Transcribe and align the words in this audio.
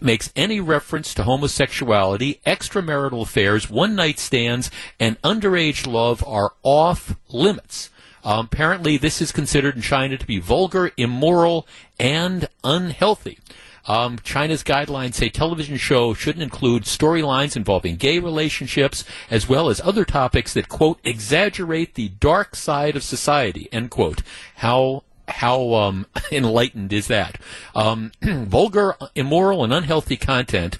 makes 0.00 0.32
any 0.36 0.60
reference 0.60 1.12
to 1.14 1.24
homosexuality, 1.24 2.40
extramarital 2.46 3.22
affairs, 3.22 3.68
one 3.68 3.96
night 3.96 4.20
stands, 4.20 4.70
and 5.00 5.20
underage 5.22 5.84
love 5.84 6.22
are 6.26 6.52
off 6.62 7.16
limits. 7.28 7.90
Um, 8.24 8.46
apparently, 8.46 8.96
this 8.96 9.20
is 9.20 9.32
considered 9.32 9.76
in 9.76 9.82
China 9.82 10.16
to 10.16 10.26
be 10.26 10.38
vulgar, 10.38 10.92
immoral, 10.96 11.66
and 11.98 12.48
unhealthy. 12.62 13.38
Um, 13.86 14.18
China's 14.22 14.62
guidelines 14.62 15.14
say 15.14 15.28
television 15.28 15.76
shows 15.76 16.16
shouldn't 16.16 16.42
include 16.42 16.84
storylines 16.84 17.56
involving 17.56 17.96
gay 17.96 18.18
relationships 18.20 19.04
as 19.28 19.48
well 19.48 19.68
as 19.68 19.80
other 19.80 20.04
topics 20.04 20.54
that, 20.54 20.68
quote, 20.68 21.00
exaggerate 21.02 21.94
the 21.94 22.08
dark 22.08 22.54
side 22.54 22.94
of 22.94 23.02
society, 23.02 23.68
end 23.72 23.90
quote. 23.90 24.22
How 24.56 25.02
how 25.28 25.74
um, 25.74 26.06
enlightened 26.32 26.92
is 26.92 27.08
that? 27.08 27.38
Um, 27.74 28.12
vulgar, 28.22 28.96
immoral, 29.14 29.64
and 29.64 29.72
unhealthy 29.72 30.16
content 30.16 30.78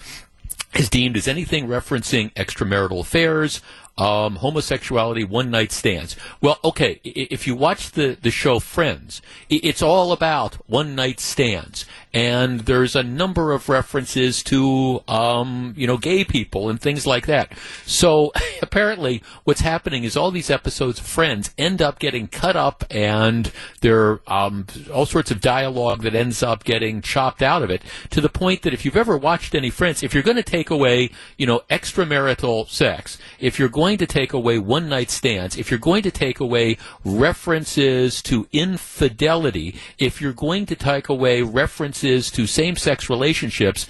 is 0.74 0.88
deemed 0.88 1.16
as 1.16 1.28
anything 1.28 1.66
referencing 1.66 2.32
extramarital 2.34 3.00
affairs, 3.00 3.60
um, 3.98 4.36
homosexuality, 4.36 5.24
one 5.24 5.50
night 5.50 5.70
stands. 5.70 6.16
Well, 6.40 6.58
okay, 6.64 7.00
if 7.04 7.46
you 7.46 7.54
watch 7.54 7.92
the, 7.92 8.16
the 8.20 8.30
show 8.30 8.58
Friends, 8.58 9.20
it's 9.50 9.82
all 9.82 10.12
about 10.12 10.54
one 10.68 10.94
night 10.94 11.20
stands. 11.20 11.84
And 12.14 12.60
there's 12.60 12.94
a 12.94 13.02
number 13.02 13.52
of 13.52 13.68
references 13.68 14.42
to, 14.44 15.02
um, 15.08 15.74
you 15.76 15.86
know, 15.86 15.96
gay 15.96 16.24
people 16.24 16.68
and 16.68 16.80
things 16.80 17.06
like 17.06 17.26
that. 17.26 17.52
So 17.86 18.32
apparently 18.62 19.22
what's 19.44 19.60
happening 19.60 20.04
is 20.04 20.16
all 20.16 20.30
these 20.30 20.50
episodes 20.50 20.98
of 20.98 21.06
Friends 21.06 21.54
end 21.58 21.80
up 21.80 21.98
getting 21.98 22.28
cut 22.28 22.56
up 22.56 22.84
and 22.90 23.50
there 23.80 24.00
are 24.00 24.20
um, 24.26 24.66
all 24.92 25.06
sorts 25.06 25.30
of 25.30 25.40
dialogue 25.40 26.02
that 26.02 26.14
ends 26.14 26.42
up 26.42 26.64
getting 26.64 27.02
chopped 27.02 27.42
out 27.42 27.62
of 27.62 27.70
it 27.70 27.82
to 28.10 28.20
the 28.20 28.28
point 28.28 28.62
that 28.62 28.74
if 28.74 28.84
you've 28.84 28.96
ever 28.96 29.16
watched 29.16 29.54
any 29.54 29.70
Friends, 29.70 30.02
if 30.02 30.14
you're 30.14 30.22
going 30.22 30.36
to 30.36 30.42
take 30.42 30.70
away, 30.70 31.10
you 31.36 31.46
know, 31.46 31.62
extramarital 31.70 32.68
sex, 32.68 33.18
if 33.38 33.58
you're 33.58 33.68
going 33.68 33.81
going 33.82 33.98
to 33.98 34.06
take 34.06 34.32
away 34.32 34.60
one 34.60 34.88
night 34.88 35.10
stands, 35.10 35.56
if 35.58 35.68
you're 35.68 35.80
going 35.90 36.04
to 36.04 36.10
take 36.12 36.38
away 36.38 36.78
references 37.04 38.22
to 38.22 38.46
infidelity, 38.52 39.74
if 39.98 40.20
you're 40.20 40.32
going 40.32 40.64
to 40.64 40.76
take 40.76 41.08
away 41.08 41.42
references 41.42 42.30
to 42.30 42.46
same 42.46 42.76
sex 42.76 43.10
relationships, 43.10 43.88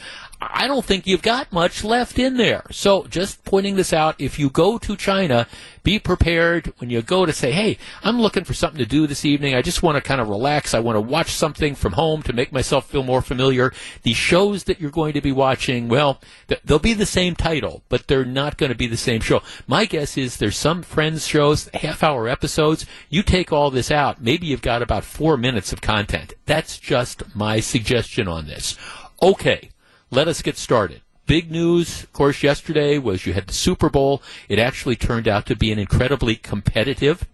I 0.51 0.67
don't 0.67 0.85
think 0.85 1.07
you've 1.07 1.23
got 1.23 1.53
much 1.53 1.85
left 1.85 2.19
in 2.19 2.37
there. 2.37 2.65
So 2.71 3.05
just 3.05 3.45
pointing 3.45 3.77
this 3.77 3.93
out, 3.93 4.17
if 4.19 4.39
you 4.39 4.51
go 4.51 4.77
to 4.79 4.97
China, 4.97 5.47
be 5.85 5.99
prepared 5.99 6.73
when 6.79 6.91
you 6.91 7.01
go 7.01 7.25
to 7.25 7.33
say, 7.33 7.53
hey, 7.53 7.79
I'm 8.03 8.21
looking 8.21 8.43
for 8.45 8.55
something 8.55 8.79
to 8.79 8.87
do 8.87 9.07
this 9.07 9.25
evening. 9.25 9.55
I 9.55 9.63
just 9.63 9.83
want 9.83 9.97
to 9.97 10.01
kind 10.01 10.21
of 10.21 10.29
relax. 10.29 10.75
I 10.75 10.81
want 10.81 10.97
to 10.97 11.01
watch 11.01 11.31
something 11.31 11.77
from 11.77 11.93
home 11.93 12.23
to 12.23 12.33
make 12.33 12.53
myself 12.53 12.89
feel 12.89 13.05
more 13.05 13.23
familiar. 13.23 13.73
The 14.03 14.15
shows 14.15 14.65
that 14.65 14.81
you're 14.81 14.91
going 14.91 15.13
to 15.13 15.21
be 15.21 15.33
watching, 15.33 15.89
well, 15.89 16.21
they'll 16.65 16.79
be 16.79 16.95
the 16.95 17.07
same 17.07 17.37
title, 17.37 17.83
but 17.89 18.09
they're 18.09 18.25
not 18.25 18.57
going 18.57 18.73
to 18.73 18.79
be 18.79 18.89
the 18.89 18.97
same 18.97 19.21
show. 19.21 19.43
My 19.69 19.85
guess 19.85 20.17
is 20.17 20.37
there's 20.37 20.57
some 20.57 20.83
Friends 20.83 21.27
shows, 21.27 21.69
half 21.75 22.03
hour 22.03 22.29
episodes. 22.29 22.85
You 23.09 23.23
take 23.23 23.53
all 23.53 23.71
this 23.71 23.91
out, 23.91 24.21
maybe 24.21 24.47
you've 24.47 24.63
got 24.63 24.83
about 24.83 25.05
four 25.05 25.37
minutes 25.37 25.73
of 25.73 25.81
content. 25.81 26.35
That's 26.47 26.79
just 26.79 27.35
my 27.35 27.61
suggestion 27.61 28.27
on 28.27 28.47
this. 28.47 28.77
Okay 29.23 29.71
let 30.13 30.29
us 30.29 30.43
get 30.43 30.57
started. 30.57 31.01
Big 31.27 31.51
news, 31.51 32.05
of 32.05 32.13
course, 32.13 32.43
yesterday 32.43 32.99
was 32.99 33.27
you 33.27 33.33
had 33.33 33.47
the 33.47 33.53
Super 33.53 33.89
Bowl. 33.89 34.23
It 34.49 34.59
actually 34.59 34.97
turned 34.97 35.27
out 35.27 35.47
to 35.47 35.57
be 35.57 35.73
an 35.73 35.79
incredibly 35.79 36.37
competitive 36.37 37.27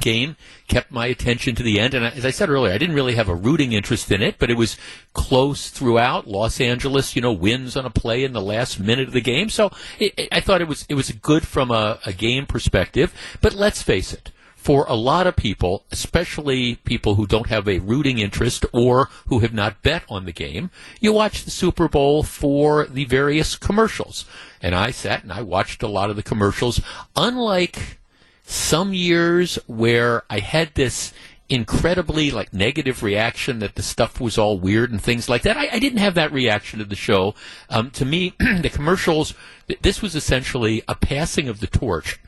game 0.00 0.36
kept 0.68 0.90
my 0.90 1.06
attention 1.06 1.54
to 1.54 1.62
the 1.62 1.78
end. 1.78 1.94
And 1.94 2.04
as 2.04 2.24
I 2.24 2.30
said 2.30 2.48
earlier, 2.48 2.72
I 2.72 2.78
didn't 2.78 2.94
really 2.94 3.14
have 3.14 3.28
a 3.28 3.34
rooting 3.34 3.72
interest 3.72 4.10
in 4.10 4.22
it, 4.22 4.36
but 4.38 4.50
it 4.50 4.56
was 4.56 4.78
close 5.12 5.68
throughout. 5.68 6.26
Los 6.26 6.60
Angeles, 6.60 7.14
you 7.14 7.22
know, 7.22 7.32
wins 7.32 7.76
on 7.76 7.84
a 7.84 7.90
play 7.90 8.24
in 8.24 8.32
the 8.32 8.40
last 8.40 8.80
minute 8.80 9.08
of 9.08 9.14
the 9.14 9.20
game. 9.20 9.50
So 9.50 9.70
it, 9.98 10.14
it, 10.16 10.28
I 10.32 10.40
thought 10.40 10.62
it 10.62 10.68
was, 10.68 10.86
it 10.88 10.94
was 10.94 11.10
good 11.12 11.46
from 11.46 11.70
a, 11.70 11.98
a 12.06 12.12
game 12.12 12.46
perspective. 12.46 13.14
But 13.40 13.52
let's 13.52 13.82
face 13.82 14.12
it 14.12 14.31
for 14.62 14.86
a 14.88 14.94
lot 14.94 15.26
of 15.26 15.34
people, 15.34 15.84
especially 15.90 16.76
people 16.76 17.16
who 17.16 17.26
don't 17.26 17.48
have 17.48 17.66
a 17.66 17.80
rooting 17.80 18.20
interest 18.20 18.64
or 18.72 19.08
who 19.26 19.40
have 19.40 19.52
not 19.52 19.82
bet 19.82 20.04
on 20.08 20.24
the 20.24 20.32
game, 20.32 20.70
you 21.00 21.12
watch 21.12 21.44
the 21.44 21.50
Super 21.50 21.88
Bowl 21.88 22.22
for 22.22 22.86
the 22.86 23.04
various 23.06 23.56
commercials. 23.56 24.24
And 24.60 24.72
I 24.76 24.92
sat 24.92 25.24
and 25.24 25.32
I 25.32 25.42
watched 25.42 25.82
a 25.82 25.88
lot 25.88 26.10
of 26.10 26.16
the 26.16 26.22
commercials. 26.22 26.80
Unlike 27.16 27.98
some 28.44 28.94
years 28.94 29.58
where 29.66 30.22
I 30.30 30.38
had 30.38 30.76
this 30.76 31.12
incredibly 31.48 32.30
like 32.30 32.54
negative 32.54 33.02
reaction 33.02 33.58
that 33.58 33.74
the 33.74 33.82
stuff 33.82 34.20
was 34.20 34.38
all 34.38 34.60
weird 34.60 34.92
and 34.92 35.02
things 35.02 35.28
like 35.28 35.42
that. 35.42 35.56
I, 35.56 35.70
I 35.72 35.78
didn't 35.80 35.98
have 35.98 36.14
that 36.14 36.32
reaction 36.32 36.78
to 36.78 36.84
the 36.84 36.94
show. 36.94 37.34
Um, 37.68 37.90
to 37.90 38.04
me, 38.04 38.34
the 38.38 38.70
commercials, 38.72 39.34
this 39.80 40.00
was 40.00 40.14
essentially 40.14 40.84
a 40.86 40.94
passing 40.94 41.48
of 41.48 41.58
the 41.58 41.66
torch 41.66 42.20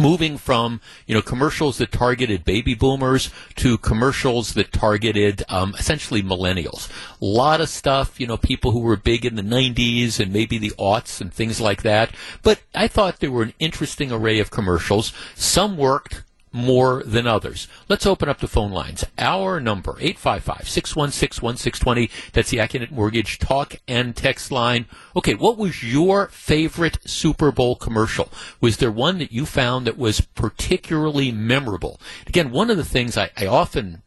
moving 0.00 0.36
from 0.36 0.80
you 1.06 1.14
know 1.14 1.22
commercials 1.22 1.78
that 1.78 1.92
targeted 1.92 2.44
baby 2.44 2.74
boomers 2.74 3.30
to 3.56 3.78
commercials 3.78 4.54
that 4.54 4.72
targeted 4.72 5.42
um, 5.48 5.74
essentially 5.78 6.22
millennials. 6.22 6.90
A 7.20 7.24
lot 7.24 7.60
of 7.60 7.68
stuff, 7.68 8.18
you 8.20 8.26
know, 8.26 8.36
people 8.36 8.72
who 8.72 8.80
were 8.80 8.96
big 8.96 9.24
in 9.24 9.36
the 9.36 9.42
'90s 9.42 10.18
and 10.18 10.32
maybe 10.32 10.58
the 10.58 10.72
aughts 10.78 11.20
and 11.20 11.32
things 11.32 11.60
like 11.60 11.82
that. 11.82 12.14
But 12.42 12.60
I 12.74 12.88
thought 12.88 13.20
there 13.20 13.30
were 13.30 13.44
an 13.44 13.54
interesting 13.58 14.10
array 14.10 14.40
of 14.40 14.50
commercials. 14.50 15.12
Some 15.34 15.76
worked 15.76 16.23
more 16.54 17.02
than 17.04 17.26
others. 17.26 17.66
Let's 17.88 18.06
open 18.06 18.28
up 18.28 18.38
the 18.38 18.46
phone 18.46 18.70
lines. 18.70 19.04
Our 19.18 19.58
number, 19.58 19.94
855-616-1620. 19.94 22.08
That's 22.32 22.50
the 22.50 22.58
AccuNet 22.58 22.92
Mortgage 22.92 23.40
talk 23.40 23.74
and 23.88 24.14
text 24.14 24.52
line. 24.52 24.86
Okay, 25.16 25.34
what 25.34 25.58
was 25.58 25.82
your 25.82 26.28
favorite 26.28 26.98
Super 27.04 27.50
Bowl 27.50 27.74
commercial? 27.74 28.30
Was 28.60 28.76
there 28.76 28.92
one 28.92 29.18
that 29.18 29.32
you 29.32 29.46
found 29.46 29.84
that 29.86 29.98
was 29.98 30.20
particularly 30.20 31.32
memorable? 31.32 32.00
Again, 32.28 32.52
one 32.52 32.70
of 32.70 32.76
the 32.76 32.84
things 32.84 33.18
I, 33.18 33.32
I 33.36 33.46
often 33.46 34.03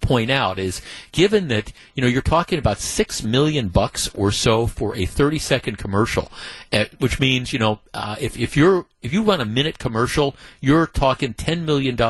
point 0.00 0.30
out 0.30 0.58
is 0.58 0.80
given 1.12 1.48
that 1.48 1.72
you 1.94 2.02
know 2.02 2.08
you're 2.08 2.22
talking 2.22 2.58
about 2.58 2.78
six 2.78 3.22
million 3.22 3.68
bucks 3.68 4.08
or 4.14 4.30
so 4.30 4.66
for 4.66 4.96
a 4.96 5.06
30 5.06 5.38
second 5.38 5.78
commercial, 5.78 6.30
uh, 6.72 6.86
which 6.98 7.20
means 7.20 7.52
you 7.52 7.58
know 7.58 7.80
uh, 7.94 8.16
if 8.20 8.38
if 8.38 8.56
you're 8.56 8.86
if 9.02 9.12
you 9.12 9.22
run 9.22 9.40
a 9.40 9.44
minute 9.44 9.78
commercial, 9.78 10.34
you're 10.60 10.86
talking 10.86 11.32
$10 11.34 11.62
million 11.62 12.00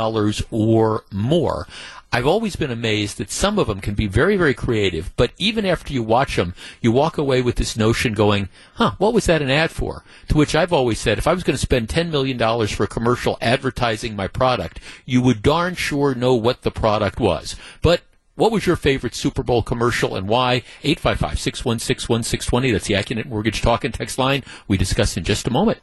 or 0.50 1.04
more. 1.12 1.66
I've 2.10 2.26
always 2.26 2.56
been 2.56 2.70
amazed 2.70 3.18
that 3.18 3.30
some 3.30 3.58
of 3.58 3.66
them 3.66 3.82
can 3.82 3.94
be 3.94 4.06
very, 4.06 4.38
very 4.38 4.54
creative, 4.54 5.14
but 5.16 5.32
even 5.36 5.66
after 5.66 5.92
you 5.92 6.02
watch 6.02 6.36
them, 6.36 6.54
you 6.80 6.90
walk 6.90 7.18
away 7.18 7.42
with 7.42 7.56
this 7.56 7.76
notion 7.76 8.14
going, 8.14 8.48
huh, 8.74 8.92
what 8.96 9.12
was 9.12 9.26
that 9.26 9.42
an 9.42 9.50
ad 9.50 9.70
for? 9.70 10.04
To 10.28 10.36
which 10.36 10.54
I've 10.54 10.72
always 10.72 10.98
said, 10.98 11.18
if 11.18 11.26
I 11.26 11.34
was 11.34 11.44
going 11.44 11.56
to 11.56 11.60
spend 11.60 11.88
$10 11.88 12.10
million 12.10 12.38
for 12.68 12.84
a 12.84 12.88
commercial 12.88 13.36
advertising 13.42 14.16
my 14.16 14.26
product, 14.26 14.80
you 15.04 15.20
would 15.20 15.42
darn 15.42 15.74
sure 15.74 16.14
know 16.14 16.34
what 16.34 16.62
the 16.62 16.70
product 16.70 17.20
was. 17.20 17.56
But 17.82 18.00
what 18.36 18.52
was 18.52 18.66
your 18.66 18.76
favorite 18.76 19.14
Super 19.14 19.42
Bowl 19.42 19.62
commercial 19.62 20.16
and 20.16 20.28
why? 20.28 20.62
855 20.84 21.38
616 21.38 22.08
1620. 22.08 22.70
That's 22.70 22.86
the 22.86 22.94
Accunet 22.94 23.26
Mortgage 23.26 23.60
Talk 23.60 23.84
and 23.84 23.92
Text 23.92 24.16
line. 24.18 24.44
We 24.66 24.78
discuss 24.78 25.18
in 25.18 25.24
just 25.24 25.46
a 25.46 25.50
moment. 25.50 25.80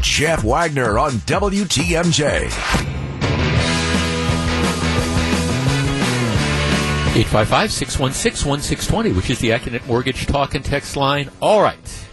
Jeff 0.00 0.42
Wagner 0.42 0.98
on 0.98 1.12
WTMJ. 1.12 3.05
855 7.16 7.72
616 7.72 8.46
1620, 8.46 9.12
which 9.16 9.30
is 9.30 9.38
the 9.38 9.48
Accunet 9.48 9.86
Mortgage 9.86 10.26
Talk 10.26 10.54
and 10.54 10.62
Text 10.62 10.98
line. 10.98 11.30
All 11.40 11.62
right. 11.62 12.06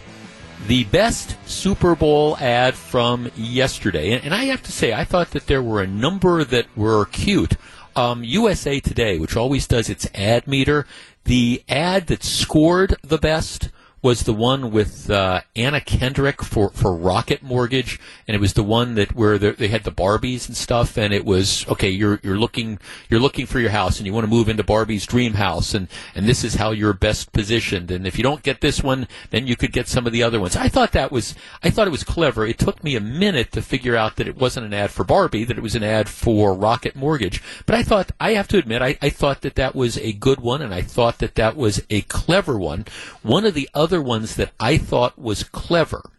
The 0.66 0.84
best 0.84 1.36
Super 1.46 1.94
Bowl 1.94 2.38
ad 2.38 2.74
from 2.74 3.30
yesterday. 3.36 4.12
And, 4.12 4.24
and 4.24 4.34
I 4.34 4.44
have 4.44 4.62
to 4.62 4.72
say, 4.72 4.94
I 4.94 5.04
thought 5.04 5.32
that 5.32 5.46
there 5.46 5.62
were 5.62 5.82
a 5.82 5.86
number 5.86 6.42
that 6.42 6.74
were 6.74 7.04
cute. 7.04 7.56
Um, 7.94 8.24
USA 8.24 8.80
Today, 8.80 9.18
which 9.18 9.36
always 9.36 9.66
does 9.66 9.90
its 9.90 10.08
ad 10.14 10.46
meter, 10.46 10.86
the 11.24 11.62
ad 11.68 12.06
that 12.06 12.24
scored 12.24 12.96
the 13.02 13.18
best 13.18 13.68
was 14.04 14.24
the 14.24 14.34
one 14.34 14.70
with 14.70 15.08
uh, 15.08 15.40
Anna 15.56 15.80
Kendrick 15.80 16.42
for, 16.42 16.68
for 16.68 16.94
Rocket 16.94 17.42
Mortgage, 17.42 17.98
and 18.28 18.34
it 18.34 18.40
was 18.40 18.52
the 18.52 18.62
one 18.62 18.96
that 18.96 19.14
where 19.16 19.38
they 19.38 19.68
had 19.68 19.84
the 19.84 19.90
Barbies 19.90 20.46
and 20.46 20.54
stuff, 20.54 20.98
and 20.98 21.14
it 21.14 21.24
was 21.24 21.66
okay. 21.68 21.88
You're 21.88 22.20
you're 22.22 22.36
looking 22.36 22.78
you're 23.08 23.18
looking 23.18 23.46
for 23.46 23.60
your 23.60 23.70
house, 23.70 23.96
and 23.96 24.06
you 24.06 24.12
want 24.12 24.24
to 24.24 24.30
move 24.30 24.50
into 24.50 24.62
Barbie's 24.62 25.06
dream 25.06 25.32
house, 25.32 25.72
and 25.72 25.88
and 26.14 26.26
this 26.26 26.44
is 26.44 26.56
how 26.56 26.72
you're 26.72 26.92
best 26.92 27.32
positioned. 27.32 27.90
And 27.90 28.06
if 28.06 28.18
you 28.18 28.22
don't 28.22 28.42
get 28.42 28.60
this 28.60 28.82
one, 28.82 29.08
then 29.30 29.46
you 29.46 29.56
could 29.56 29.72
get 29.72 29.88
some 29.88 30.06
of 30.06 30.12
the 30.12 30.22
other 30.22 30.38
ones. 30.38 30.54
I 30.54 30.68
thought 30.68 30.92
that 30.92 31.10
was 31.10 31.34
I 31.62 31.70
thought 31.70 31.88
it 31.88 31.90
was 31.90 32.04
clever. 32.04 32.44
It 32.44 32.58
took 32.58 32.84
me 32.84 32.96
a 32.96 33.00
minute 33.00 33.52
to 33.52 33.62
figure 33.62 33.96
out 33.96 34.16
that 34.16 34.28
it 34.28 34.36
wasn't 34.36 34.66
an 34.66 34.74
ad 34.74 34.90
for 34.90 35.04
Barbie, 35.04 35.44
that 35.44 35.56
it 35.56 35.62
was 35.62 35.76
an 35.76 35.82
ad 35.82 36.10
for 36.10 36.52
Rocket 36.52 36.94
Mortgage. 36.94 37.42
But 37.64 37.76
I 37.76 37.82
thought 37.82 38.12
I 38.20 38.34
have 38.34 38.48
to 38.48 38.58
admit 38.58 38.82
I, 38.82 38.98
I 39.00 39.08
thought 39.08 39.40
that 39.40 39.54
that 39.54 39.74
was 39.74 39.96
a 39.96 40.12
good 40.12 40.40
one, 40.40 40.60
and 40.60 40.74
I 40.74 40.82
thought 40.82 41.20
that 41.20 41.36
that 41.36 41.56
was 41.56 41.82
a 41.88 42.02
clever 42.02 42.58
one. 42.58 42.84
One 43.22 43.46
of 43.46 43.54
the 43.54 43.70
other 43.72 43.93
other 43.94 44.02
ones 44.02 44.34
that 44.34 44.50
I 44.58 44.76
thought 44.76 45.16
was 45.16 45.44
clever 45.44 46.10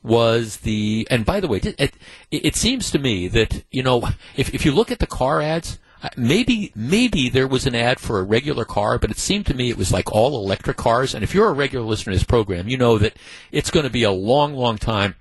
was 0.00 0.58
the, 0.58 1.08
and 1.10 1.26
by 1.26 1.40
the 1.40 1.48
way, 1.48 1.58
it, 1.58 1.74
it, 1.76 1.96
it 2.30 2.54
seems 2.54 2.88
to 2.92 3.00
me 3.00 3.26
that, 3.26 3.64
you 3.72 3.82
know, 3.82 4.10
if, 4.36 4.54
if 4.54 4.64
you 4.64 4.70
look 4.70 4.92
at 4.92 5.00
the 5.00 5.08
car 5.08 5.42
ads, 5.42 5.80
uh, 6.04 6.10
maybe 6.16 6.70
maybe 6.76 7.28
there 7.28 7.48
was 7.48 7.66
an 7.66 7.74
ad 7.74 7.98
for 7.98 8.20
a 8.20 8.22
regular 8.22 8.64
car, 8.64 8.96
but 8.96 9.10
it 9.10 9.18
seemed 9.18 9.46
to 9.46 9.54
me 9.54 9.70
it 9.70 9.76
was 9.76 9.90
like 9.90 10.12
all 10.12 10.38
electric 10.38 10.76
cars. 10.76 11.14
And 11.14 11.24
if 11.24 11.34
you're 11.34 11.48
a 11.48 11.52
regular 11.54 11.84
listener 11.84 12.12
to 12.12 12.18
this 12.18 12.24
program, 12.24 12.68
you 12.68 12.76
know 12.76 12.96
that 12.98 13.16
it's 13.50 13.72
going 13.72 13.86
to 13.86 13.90
be 13.90 14.04
a 14.04 14.12
long, 14.12 14.54
long 14.54 14.78
time 14.78 15.16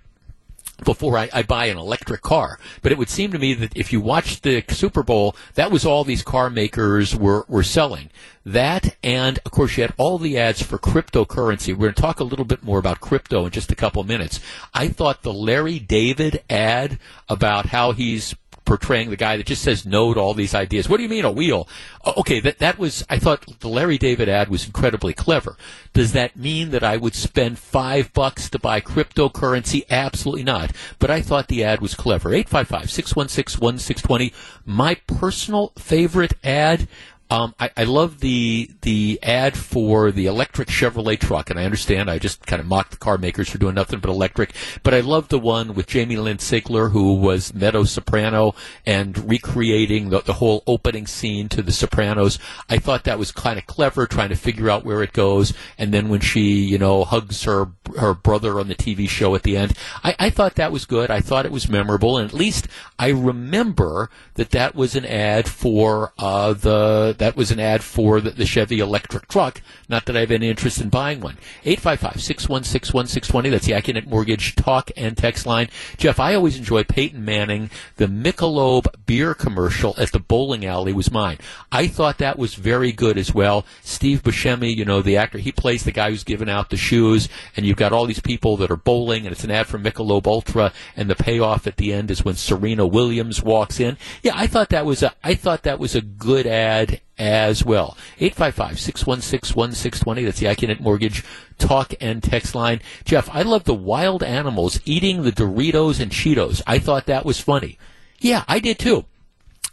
before 0.83 1.17
I, 1.17 1.29
I, 1.33 1.43
buy 1.43 1.67
an 1.67 1.77
electric 1.77 2.21
car. 2.21 2.59
But 2.81 2.91
it 2.91 2.97
would 2.97 3.09
seem 3.09 3.31
to 3.31 3.39
me 3.39 3.53
that 3.53 3.75
if 3.75 3.93
you 3.93 4.01
watch 4.01 4.41
the 4.41 4.63
Super 4.69 5.03
Bowl, 5.03 5.35
that 5.53 5.71
was 5.71 5.85
all 5.85 6.03
these 6.03 6.23
car 6.23 6.49
makers 6.49 7.15
were, 7.15 7.45
were 7.47 7.63
selling. 7.63 8.09
That, 8.45 8.95
and 9.03 9.39
of 9.45 9.51
course, 9.51 9.77
you 9.77 9.83
had 9.83 9.93
all 9.97 10.17
the 10.19 10.37
ads 10.37 10.61
for 10.61 10.77
cryptocurrency. 10.77 11.69
We're 11.69 11.87
going 11.87 11.93
to 11.95 12.01
talk 12.01 12.19
a 12.19 12.25
little 12.25 12.45
bit 12.45 12.63
more 12.63 12.77
about 12.77 12.99
crypto 12.99 13.45
in 13.45 13.51
just 13.51 13.71
a 13.71 13.75
couple 13.75 14.03
minutes. 14.03 14.39
I 14.73 14.87
thought 14.89 15.23
the 15.23 15.33
Larry 15.33 15.79
David 15.79 16.43
ad 16.49 16.99
about 17.27 17.67
how 17.67 17.93
he's 17.93 18.35
portraying 18.65 19.09
the 19.09 19.15
guy 19.15 19.37
that 19.37 19.45
just 19.45 19.61
says 19.61 19.85
no 19.85 20.13
to 20.13 20.19
all 20.19 20.33
these 20.33 20.55
ideas. 20.55 20.89
What 20.89 20.97
do 20.97 21.03
you 21.03 21.09
mean 21.09 21.25
a 21.25 21.31
wheel? 21.31 21.69
Oh, 22.03 22.15
okay, 22.17 22.39
that 22.41 22.59
that 22.59 22.77
was 22.77 23.05
I 23.09 23.17
thought 23.19 23.59
the 23.59 23.69
Larry 23.69 23.97
David 23.97 24.27
ad 24.27 24.49
was 24.49 24.65
incredibly 24.65 25.13
clever. 25.13 25.55
Does 25.93 26.11
that 26.13 26.35
mean 26.35 26.71
that 26.71 26.83
I 26.83 26.97
would 26.97 27.15
spend 27.15 27.59
five 27.59 28.11
bucks 28.13 28.49
to 28.49 28.59
buy 28.59 28.81
cryptocurrency? 28.81 29.83
Absolutely 29.89 30.43
not. 30.43 30.71
But 30.99 31.11
I 31.11 31.21
thought 31.21 31.47
the 31.47 31.63
ad 31.63 31.79
was 31.79 31.95
clever. 31.95 32.31
855-616-1620. 32.31 34.33
My 34.65 34.95
personal 35.07 35.71
favorite 35.77 36.33
ad 36.43 36.89
um, 37.31 37.55
I, 37.59 37.71
I 37.75 37.83
love 37.85 38.19
the 38.19 38.69
the 38.81 39.19
ad 39.23 39.57
for 39.57 40.11
the 40.11 40.27
electric 40.27 40.67
Chevrolet 40.67 41.19
truck, 41.19 41.49
and 41.49 41.59
I 41.59 41.65
understand 41.65 42.09
I 42.09 42.19
just 42.19 42.45
kind 42.45 42.59
of 42.59 42.67
mocked 42.67 42.91
the 42.91 42.97
car 42.97 43.17
makers 43.17 43.49
for 43.49 43.57
doing 43.57 43.73
nothing 43.73 43.99
but 43.99 44.11
electric. 44.11 44.53
But 44.83 44.93
I 44.93 44.99
love 44.99 45.29
the 45.29 45.39
one 45.39 45.73
with 45.73 45.87
Jamie 45.87 46.17
Lynn 46.17 46.37
Sigler, 46.37 46.91
who 46.91 47.15
was 47.15 47.53
Meadow 47.53 47.83
Soprano, 47.83 48.53
and 48.85 49.29
recreating 49.29 50.09
the, 50.09 50.21
the 50.21 50.33
whole 50.33 50.63
opening 50.67 51.07
scene 51.07 51.49
to 51.49 51.63
The 51.63 51.71
Sopranos. 51.71 52.37
I 52.69 52.77
thought 52.77 53.05
that 53.05 53.19
was 53.19 53.31
kind 53.31 53.57
of 53.57 53.65
clever, 53.65 54.05
trying 54.05 54.29
to 54.29 54.35
figure 54.35 54.69
out 54.69 54.85
where 54.85 55.01
it 55.01 55.13
goes. 55.13 55.53
And 55.79 55.91
then 55.91 56.09
when 56.09 56.21
she, 56.21 56.63
you 56.63 56.77
know, 56.77 57.05
hugs 57.05 57.43
her 57.45 57.71
her 57.97 58.13
brother 58.13 58.59
on 58.59 58.67
the 58.67 58.75
TV 58.75 59.07
show 59.07 59.35
at 59.35 59.43
the 59.43 59.57
end, 59.57 59.73
I, 60.03 60.15
I 60.19 60.29
thought 60.29 60.55
that 60.55 60.71
was 60.71 60.85
good. 60.85 61.11
I 61.11 61.21
thought 61.21 61.45
it 61.45 61.51
was 61.51 61.69
memorable, 61.69 62.17
and 62.17 62.27
at 62.27 62.33
least 62.33 62.67
I 62.97 63.09
remember 63.09 64.09
that 64.35 64.51
that 64.51 64.75
was 64.75 64.95
an 64.95 65.05
ad 65.05 65.47
for 65.47 66.13
uh, 66.17 66.53
the 66.53 67.15
that 67.17 67.35
was 67.35 67.51
an 67.51 67.59
ad 67.59 67.83
for 67.83 68.21
the, 68.21 68.31
the, 68.31 68.45
Chevy 68.45 68.79
electric 68.79 69.27
truck. 69.27 69.61
Not 69.89 70.05
that 70.05 70.15
I 70.15 70.21
have 70.21 70.31
any 70.31 70.49
interest 70.49 70.79
in 70.79 70.89
buying 70.89 71.19
one. 71.19 71.37
855-616-1620. 71.65 73.51
That's 73.51 73.65
the 73.65 73.73
Accunet 73.73 74.07
Mortgage 74.07 74.55
talk 74.55 74.91
and 74.95 75.17
text 75.17 75.45
line. 75.45 75.69
Jeff, 75.97 76.19
I 76.19 76.35
always 76.35 76.57
enjoy 76.57 76.83
Peyton 76.83 77.23
Manning. 77.25 77.69
The 77.97 78.07
Michelob 78.07 78.87
beer 79.05 79.33
commercial 79.33 79.95
at 79.97 80.11
the 80.11 80.19
bowling 80.19 80.65
alley 80.65 80.93
was 80.93 81.11
mine. 81.11 81.37
I 81.71 81.87
thought 81.87 82.17
that 82.19 82.39
was 82.39 82.55
very 82.55 82.91
good 82.91 83.17
as 83.17 83.33
well. 83.33 83.65
Steve 83.81 84.23
Buscemi, 84.23 84.75
you 84.75 84.85
know, 84.85 85.01
the 85.01 85.17
actor, 85.17 85.37
he 85.37 85.51
plays 85.51 85.83
the 85.83 85.91
guy 85.91 86.09
who's 86.09 86.23
giving 86.23 86.49
out 86.49 86.69
the 86.69 86.77
shoes, 86.77 87.27
and 87.55 87.65
you've 87.75 87.79
got 87.79 87.91
all 87.91 88.05
these 88.05 88.21
people 88.21 88.55
that 88.55 88.71
are 88.71 88.77
bowling, 88.77 89.25
and 89.25 89.33
it's 89.33 89.43
an 89.43 89.51
ad 89.51 89.67
for 89.67 89.77
Michelob 89.77 90.25
Ultra, 90.25 90.71
and 90.95 91.09
the 91.09 91.15
payoff 91.15 91.67
at 91.67 91.75
the 91.75 91.91
end 91.91 92.09
is 92.09 92.23
when 92.23 92.35
Serena 92.35 92.87
Williams 92.87 93.43
walks 93.43 93.81
in. 93.81 93.97
Yeah, 94.23 94.31
I 94.33 94.47
thought 94.47 94.69
that 94.69 94.85
was 94.85 95.03
a, 95.03 95.13
I 95.21 95.35
thought 95.35 95.63
that 95.63 95.77
was 95.77 95.93
a 95.93 95.99
good 95.99 96.47
ad 96.47 97.01
as 97.17 97.65
well. 97.65 97.97
855-616-1620. 98.19 100.23
That's 100.23 100.39
the 100.39 100.45
Accunet 100.45 100.79
Mortgage 100.79 101.25
talk 101.57 101.93
and 101.99 102.23
text 102.23 102.55
line. 102.55 102.79
Jeff, 103.03 103.29
I 103.33 103.41
love 103.41 103.65
the 103.65 103.73
wild 103.73 104.23
animals 104.23 104.79
eating 104.85 105.23
the 105.23 105.33
Doritos 105.33 105.99
and 105.99 106.13
Cheetos. 106.13 106.61
I 106.65 106.79
thought 106.79 107.07
that 107.07 107.25
was 107.25 107.41
funny. 107.41 107.77
Yeah, 108.19 108.45
I 108.47 108.59
did 108.59 108.79
too. 108.79 109.03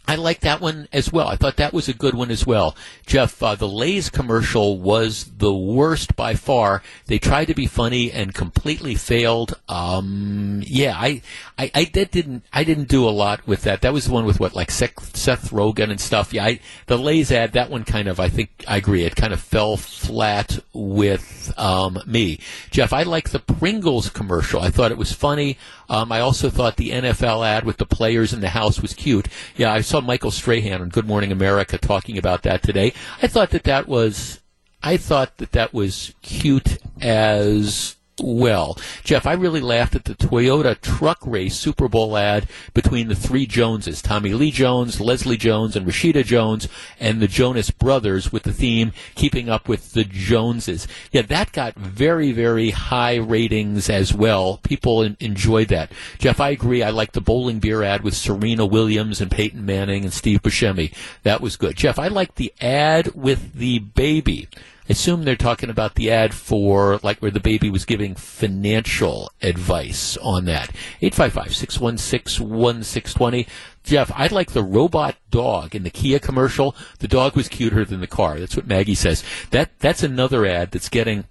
I 0.05 0.15
like 0.15 0.41
that 0.41 0.59
one 0.59 0.89
as 0.91 1.13
well. 1.13 1.29
I 1.29 1.37
thought 1.37 1.55
that 1.57 1.73
was 1.73 1.87
a 1.87 1.93
good 1.93 2.13
one 2.13 2.29
as 2.29 2.45
well. 2.45 2.75
Jeff, 3.05 3.41
uh, 3.41 3.55
the 3.55 3.69
Lay's 3.69 4.09
commercial 4.09 4.77
was 4.77 5.31
the 5.37 5.53
worst 5.53 6.17
by 6.17 6.35
far. 6.35 6.83
They 7.05 7.19
tried 7.19 7.45
to 7.45 7.53
be 7.53 7.67
funny 7.67 8.11
and 8.11 8.33
completely 8.33 8.95
failed. 8.95 9.57
Um, 9.69 10.61
yeah, 10.65 10.95
I, 10.97 11.21
I, 11.57 11.71
I 11.73 11.83
didn't, 11.85 12.43
I 12.51 12.65
didn't 12.65 12.89
do 12.89 13.07
a 13.07 13.11
lot 13.11 13.47
with 13.47 13.61
that. 13.61 13.81
That 13.81 13.93
was 13.93 14.07
the 14.07 14.13
one 14.13 14.25
with 14.25 14.41
what, 14.41 14.53
like 14.53 14.71
Seth, 14.71 15.15
Seth 15.15 15.51
Rogen 15.51 15.89
and 15.89 16.01
stuff. 16.01 16.33
Yeah, 16.33 16.45
I, 16.45 16.59
the 16.87 16.97
Lay's 16.97 17.31
ad, 17.31 17.53
that 17.53 17.69
one 17.69 17.85
kind 17.85 18.09
of, 18.09 18.19
I 18.19 18.27
think, 18.27 18.49
I 18.67 18.77
agree. 18.77 19.05
It 19.05 19.15
kind 19.15 19.31
of 19.31 19.39
fell 19.39 19.77
flat 19.77 20.59
with 20.73 21.53
um, 21.57 21.97
me. 22.05 22.39
Jeff, 22.71 22.91
I 22.91 23.03
like 23.03 23.29
the 23.29 23.39
Pringles 23.39 24.09
commercial. 24.09 24.59
I 24.59 24.69
thought 24.69 24.91
it 24.91 24.97
was 24.97 25.13
funny. 25.13 25.57
Um, 25.89 26.11
I 26.11 26.19
also 26.19 26.49
thought 26.49 26.77
the 26.77 26.91
NFL 26.91 27.45
ad 27.45 27.65
with 27.65 27.77
the 27.77 27.85
players 27.85 28.33
in 28.33 28.41
the 28.41 28.49
house 28.49 28.81
was 28.81 28.93
cute. 28.93 29.27
Yeah, 29.55 29.71
I 29.71 29.81
saw 29.81 30.01
Michael 30.01 30.31
Strahan 30.31 30.81
on 30.81 30.89
Good 30.89 31.07
Morning 31.07 31.31
America 31.31 31.77
talking 31.77 32.17
about 32.17 32.43
that 32.43 32.63
today. 32.63 32.93
I 33.21 33.27
thought 33.27 33.51
that 33.51 33.63
that 33.63 33.87
was, 33.87 34.39
I 34.81 34.97
thought 34.97 35.37
that 35.37 35.51
that 35.51 35.73
was 35.73 36.13
cute 36.21 36.77
as 37.01 37.95
well. 38.21 38.77
Jeff, 39.03 39.25
I 39.25 39.33
really 39.33 39.61
laughed 39.61 39.95
at 39.95 40.05
the 40.05 40.15
Toyota 40.15 40.79
truck 40.79 41.19
race 41.25 41.57
Super 41.57 41.87
Bowl 41.87 42.17
ad 42.17 42.47
between 42.73 43.07
the 43.07 43.15
three 43.15 43.45
Joneses, 43.45 44.01
Tommy 44.01 44.33
Lee 44.33 44.51
Jones, 44.51 44.99
Leslie 44.99 45.37
Jones, 45.37 45.75
and 45.75 45.85
Rashida 45.85 46.23
Jones, 46.23 46.67
and 46.99 47.21
the 47.21 47.27
Jonas 47.27 47.71
brothers 47.71 48.31
with 48.31 48.43
the 48.43 48.53
theme 48.53 48.93
Keeping 49.15 49.49
Up 49.49 49.67
with 49.67 49.93
the 49.93 50.03
Joneses. 50.03 50.87
Yeah, 51.11 51.23
that 51.23 51.51
got 51.51 51.75
very, 51.75 52.31
very 52.31 52.71
high 52.71 53.15
ratings 53.15 53.89
as 53.89 54.13
well. 54.13 54.59
People 54.63 55.01
in- 55.01 55.17
enjoyed 55.19 55.69
that. 55.69 55.91
Jeff, 56.19 56.39
I 56.39 56.49
agree. 56.49 56.83
I 56.83 56.89
like 56.89 57.13
the 57.13 57.21
bowling 57.21 57.59
beer 57.59 57.83
ad 57.83 58.03
with 58.03 58.15
Serena 58.15 58.65
Williams 58.65 59.21
and 59.21 59.31
Peyton 59.31 59.65
Manning 59.65 60.03
and 60.03 60.13
Steve 60.13 60.41
Buscemi. 60.41 60.93
That 61.23 61.41
was 61.41 61.57
good. 61.57 61.75
Jeff, 61.75 61.99
I 61.99 62.07
like 62.07 62.35
the 62.35 62.53
ad 62.61 63.13
with 63.15 63.53
the 63.53 63.79
baby. 63.79 64.47
I 64.87 64.91
assume 64.91 65.23
they're 65.23 65.35
talking 65.35 65.69
about 65.69 65.95
the 65.95 66.09
ad 66.11 66.33
for 66.33 66.99
like 67.03 67.19
where 67.19 67.31
the 67.31 67.39
baby 67.39 67.69
was 67.69 67.85
giving 67.85 68.15
financial 68.15 69.31
advice 69.41 70.17
on 70.17 70.43
that. 70.45 70.71
855-616-1620. 71.01 73.47
Jeff, 73.83 74.11
I'd 74.15 74.31
like 74.31 74.51
the 74.51 74.63
robot 74.63 75.15
dog 75.29 75.75
in 75.75 75.83
the 75.83 75.89
Kia 75.89 76.19
commercial. 76.19 76.75
The 76.99 77.07
dog 77.07 77.35
was 77.35 77.47
cuter 77.47 77.85
than 77.85 78.01
the 78.01 78.07
car. 78.07 78.39
That's 78.39 78.55
what 78.55 78.67
Maggie 78.67 78.95
says. 78.95 79.23
That 79.51 79.71
that's 79.79 80.03
another 80.03 80.45
ad 80.45 80.71
that's 80.71 80.89
getting 80.89 81.25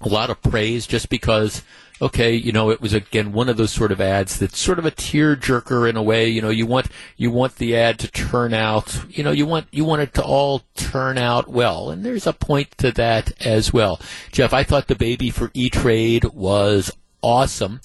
a 0.00 0.08
lot 0.08 0.30
of 0.30 0.40
praise 0.42 0.86
just 0.86 1.10
because 1.10 1.62
okay, 2.00 2.34
you 2.34 2.52
know, 2.52 2.70
it 2.70 2.80
was 2.80 2.92
again 2.92 3.32
one 3.32 3.48
of 3.48 3.56
those 3.56 3.72
sort 3.72 3.92
of 3.92 4.00
ads 4.00 4.38
that's 4.38 4.58
sort 4.58 4.78
of 4.78 4.86
a 4.86 4.90
tear 4.90 5.36
jerker 5.36 5.88
in 5.88 5.96
a 5.96 6.02
way. 6.02 6.28
You 6.28 6.42
know, 6.42 6.50
you 6.50 6.66
want 6.66 6.86
you 7.16 7.30
want 7.30 7.56
the 7.56 7.76
ad 7.76 7.98
to 8.00 8.10
turn 8.10 8.54
out, 8.54 9.04
you 9.08 9.22
know, 9.22 9.32
you 9.32 9.46
want 9.46 9.66
you 9.70 9.84
want 9.84 10.02
it 10.02 10.14
to 10.14 10.22
all 10.22 10.62
turn 10.74 11.18
out 11.18 11.48
well, 11.48 11.90
and 11.90 12.04
there's 12.04 12.26
a 12.26 12.32
point 12.32 12.70
to 12.78 12.92
that 12.92 13.32
as 13.44 13.72
well. 13.72 14.00
Jeff, 14.32 14.52
I 14.52 14.64
thought 14.64 14.88
the 14.88 14.94
baby 14.94 15.30
for 15.30 15.50
E 15.54 15.68
Trade 15.68 16.24
was 16.24 16.90
awesome 17.22 17.80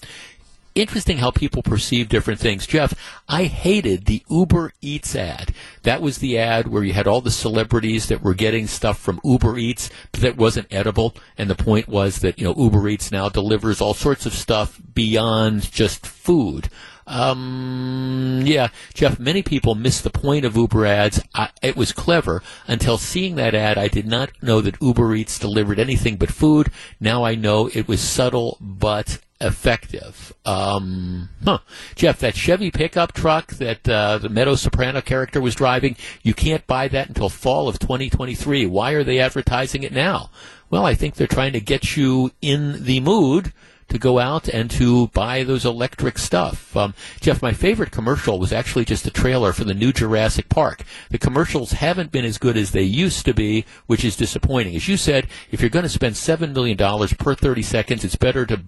interesting 0.75 1.17
how 1.17 1.31
people 1.31 1.63
perceive 1.63 2.09
different 2.09 2.39
things. 2.39 2.67
Jeff, 2.67 2.93
I 3.27 3.45
hated 3.45 4.05
the 4.05 4.23
Uber 4.29 4.73
Eats 4.81 5.15
ad. 5.15 5.53
That 5.83 6.01
was 6.01 6.17
the 6.17 6.37
ad 6.37 6.67
where 6.67 6.83
you 6.83 6.93
had 6.93 7.07
all 7.07 7.21
the 7.21 7.31
celebrities 7.31 8.07
that 8.07 8.21
were 8.21 8.33
getting 8.33 8.67
stuff 8.67 8.99
from 8.99 9.21
Uber 9.23 9.57
Eats, 9.57 9.89
that 10.11 10.37
wasn't 10.37 10.67
edible. 10.71 11.15
And 11.37 11.49
the 11.49 11.55
point 11.55 11.87
was 11.87 12.19
that, 12.19 12.37
you 12.37 12.45
know, 12.45 12.55
Uber 12.55 12.87
Eats 12.89 13.11
now 13.11 13.29
delivers 13.29 13.81
all 13.81 13.93
sorts 13.93 14.25
of 14.25 14.33
stuff 14.33 14.79
beyond 14.93 15.71
just 15.71 16.05
food. 16.05 16.69
Um, 17.07 18.41
yeah, 18.45 18.69
Jeff, 18.93 19.19
many 19.19 19.43
people 19.43 19.75
miss 19.75 20.01
the 20.01 20.09
point 20.09 20.43
of 20.43 20.57
Uber 20.57 20.85
ads. 20.85 21.21
I, 21.35 21.49
it 21.61 21.75
was 21.75 21.91
clever 21.91 22.41
until 22.67 22.97
seeing 22.97 23.35
that 23.35 23.53
ad. 23.53 23.77
I 23.77 23.87
did 23.87 24.07
not 24.07 24.31
know 24.41 24.59
that 24.61 24.81
Uber 24.81 25.13
Eats 25.13 25.37
delivered 25.37 25.79
anything 25.79 26.15
but 26.17 26.31
food. 26.31 26.71
Now 26.99 27.23
I 27.23 27.35
know 27.35 27.69
it 27.73 27.87
was 27.87 28.01
subtle 28.01 28.57
but 28.59 29.19
effective. 29.41 30.33
Um, 30.45 31.29
huh. 31.43 31.59
Jeff, 31.95 32.19
that 32.19 32.35
Chevy 32.35 32.71
pickup 32.71 33.13
truck 33.13 33.53
that 33.53 33.87
uh, 33.87 34.17
the 34.17 34.29
Meadow 34.29 34.55
Soprano 34.55 35.01
character 35.01 35.41
was 35.41 35.55
driving, 35.55 35.95
you 36.23 36.33
can't 36.33 36.65
buy 36.67 36.87
that 36.87 37.09
until 37.09 37.29
fall 37.29 37.67
of 37.67 37.79
2023. 37.79 38.65
Why 38.65 38.91
are 38.91 39.03
they 39.03 39.19
advertising 39.19 39.83
it 39.83 39.91
now? 39.93 40.29
Well, 40.69 40.85
I 40.85 40.95
think 40.95 41.15
they're 41.15 41.27
trying 41.27 41.53
to 41.53 41.59
get 41.59 41.95
you 41.95 42.31
in 42.41 42.83
the 42.83 42.99
mood 42.99 43.53
to 43.87 43.99
go 43.99 44.17
out 44.17 44.47
and 44.47 44.69
to 44.71 45.07
buy 45.09 45.43
those 45.43 45.63
electric 45.63 46.17
stuff. 46.17 46.75
Um, 46.75 46.95
Jeff, 47.21 47.41
my 47.41 47.53
favorite 47.53 47.91
commercial 47.91 48.39
was 48.39 48.51
actually 48.51 48.85
just 48.85 49.05
a 49.05 49.11
trailer 49.11 49.53
for 49.53 49.63
the 49.63 49.75
new 49.75 49.93
Jurassic 49.93 50.49
Park. 50.49 50.83
The 51.11 51.19
commercials 51.19 51.73
haven't 51.73 52.11
been 52.11 52.25
as 52.25 52.39
good 52.39 52.57
as 52.57 52.71
they 52.71 52.81
used 52.81 53.25
to 53.25 53.33
be, 53.33 53.63
which 53.85 54.03
is 54.03 54.15
disappointing. 54.15 54.75
As 54.75 54.87
you 54.87 54.97
said, 54.97 55.27
if 55.51 55.61
you're 55.61 55.69
going 55.69 55.83
to 55.83 55.89
spend 55.89 56.15
$7 56.15 56.53
million 56.53 56.77
per 57.19 57.35
30 57.35 57.61
seconds, 57.61 58.03
it's 58.03 58.15
better 58.15 58.45
to 58.47 58.63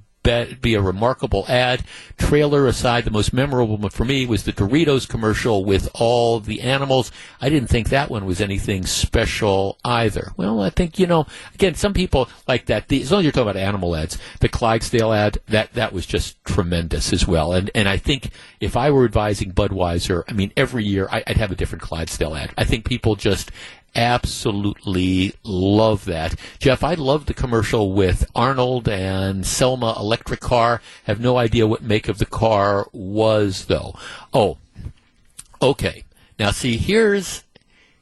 be 0.62 0.74
a 0.74 0.82
remarkable 0.82 1.46
ad. 1.48 1.84
Trailer 2.18 2.68
aside, 2.68 3.06
the 3.06 3.12
most 3.12 3.34
memorable 3.34 3.78
one 3.78 3.90
for 3.92 4.06
me 4.06 4.26
was 4.26 4.44
the 4.44 4.54
Doritos 4.54 5.08
commercial 5.08 5.64
with 5.66 5.90
all 5.94 6.40
the 6.40 6.62
animals. 6.62 7.12
I 7.42 7.50
didn't 7.50 7.70
think 7.70 7.90
that 7.90 8.10
one 8.10 8.26
was 8.26 8.42
anything 8.42 8.86
special 8.86 9.78
either. 9.86 10.32
Well, 10.38 10.62
I 10.62 10.70
think, 10.70 11.00
you 11.00 11.08
know, 11.08 11.26
again, 11.54 11.76
some 11.76 11.94
people 11.94 12.30
like 12.48 12.66
that. 12.66 12.88
The, 12.88 13.02
as 13.02 13.12
long 13.12 13.20
as 13.20 13.26
you're 13.26 13.32
talking 13.32 13.50
about 13.50 13.62
animal 13.62 13.96
ads, 13.96 14.18
the 14.40 14.50
Clydesdale 14.50 15.14
ad, 15.14 15.40
that, 15.48 15.74
that 15.74 15.94
was 15.94 16.06
just 16.06 16.44
tremendous 16.44 17.14
as 17.14 17.28
well. 17.28 17.54
And, 17.54 17.72
and 17.74 17.88
I 17.88 17.98
think 17.98 18.32
if 18.60 18.76
I 18.76 18.92
were 18.92 19.06
advising 19.06 19.52
Budweiser, 19.52 20.24
I 20.28 20.34
mean, 20.34 20.52
every 20.58 20.84
year 20.84 21.08
I, 21.12 21.24
I'd 21.28 21.38
have 21.38 21.52
a 21.52 21.56
different 21.56 21.82
Clydesdale 21.82 22.36
ad. 22.36 22.54
I 22.58 22.64
think 22.64 22.86
people 22.86 23.16
just 23.16 23.52
absolutely 23.98 25.34
love 25.44 26.06
that. 26.06 26.40
Jeff, 26.60 26.84
I 26.84 26.94
love 26.94 27.26
the 27.26 27.34
commercial 27.34 27.92
with 27.92 28.30
Arnold 28.36 28.88
and 28.88 29.44
Salma 29.44 29.98
electric 30.00 30.40
car. 30.40 30.82
Have 31.06 31.20
no 31.20 31.38
idea 31.38 31.68
what 31.68 31.82
make 31.82 32.08
of 32.08 32.20
the 32.20 32.26
car 32.26 32.88
was 32.94 33.66
though. 33.66 33.96
Oh, 34.34 34.60
okay. 35.62 36.04
Now 36.40 36.52
see, 36.52 36.78
here's 36.78 37.44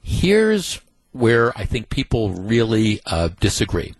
here's 0.03 0.81
where 1.13 1.57
I 1.57 1.63
think 1.63 1.89
people 1.89 2.31
really 2.31 2.99
uh, 3.05 3.29
disagree. 3.39 3.95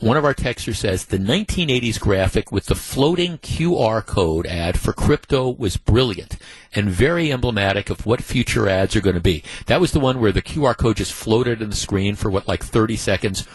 One 0.00 0.16
of 0.16 0.24
our 0.24 0.34
texters 0.34 0.76
says 0.76 1.06
the 1.06 1.18
1980s 1.18 2.00
graphic 2.00 2.50
with 2.50 2.66
the 2.66 2.74
floating 2.74 3.38
QR 3.38 4.04
code 4.04 4.46
ad 4.46 4.78
for 4.78 4.92
crypto 4.92 5.48
was 5.48 5.76
brilliant 5.76 6.36
and 6.74 6.90
very 6.90 7.32
emblematic 7.32 7.90
of 7.90 8.04
what 8.04 8.20
future 8.22 8.68
ads 8.68 8.96
are 8.96 9.00
going 9.00 9.14
to 9.14 9.20
be. 9.20 9.42
That 9.66 9.80
was 9.80 9.92
the 9.92 10.00
one 10.00 10.20
where 10.20 10.32
the 10.32 10.42
QR 10.42 10.76
code 10.76 10.96
just 10.96 11.12
floated 11.12 11.62
in 11.62 11.70
the 11.70 11.76
screen 11.76 12.16
for 12.16 12.30
what, 12.30 12.48
like 12.48 12.62
30 12.62 12.96
seconds. 12.96 13.46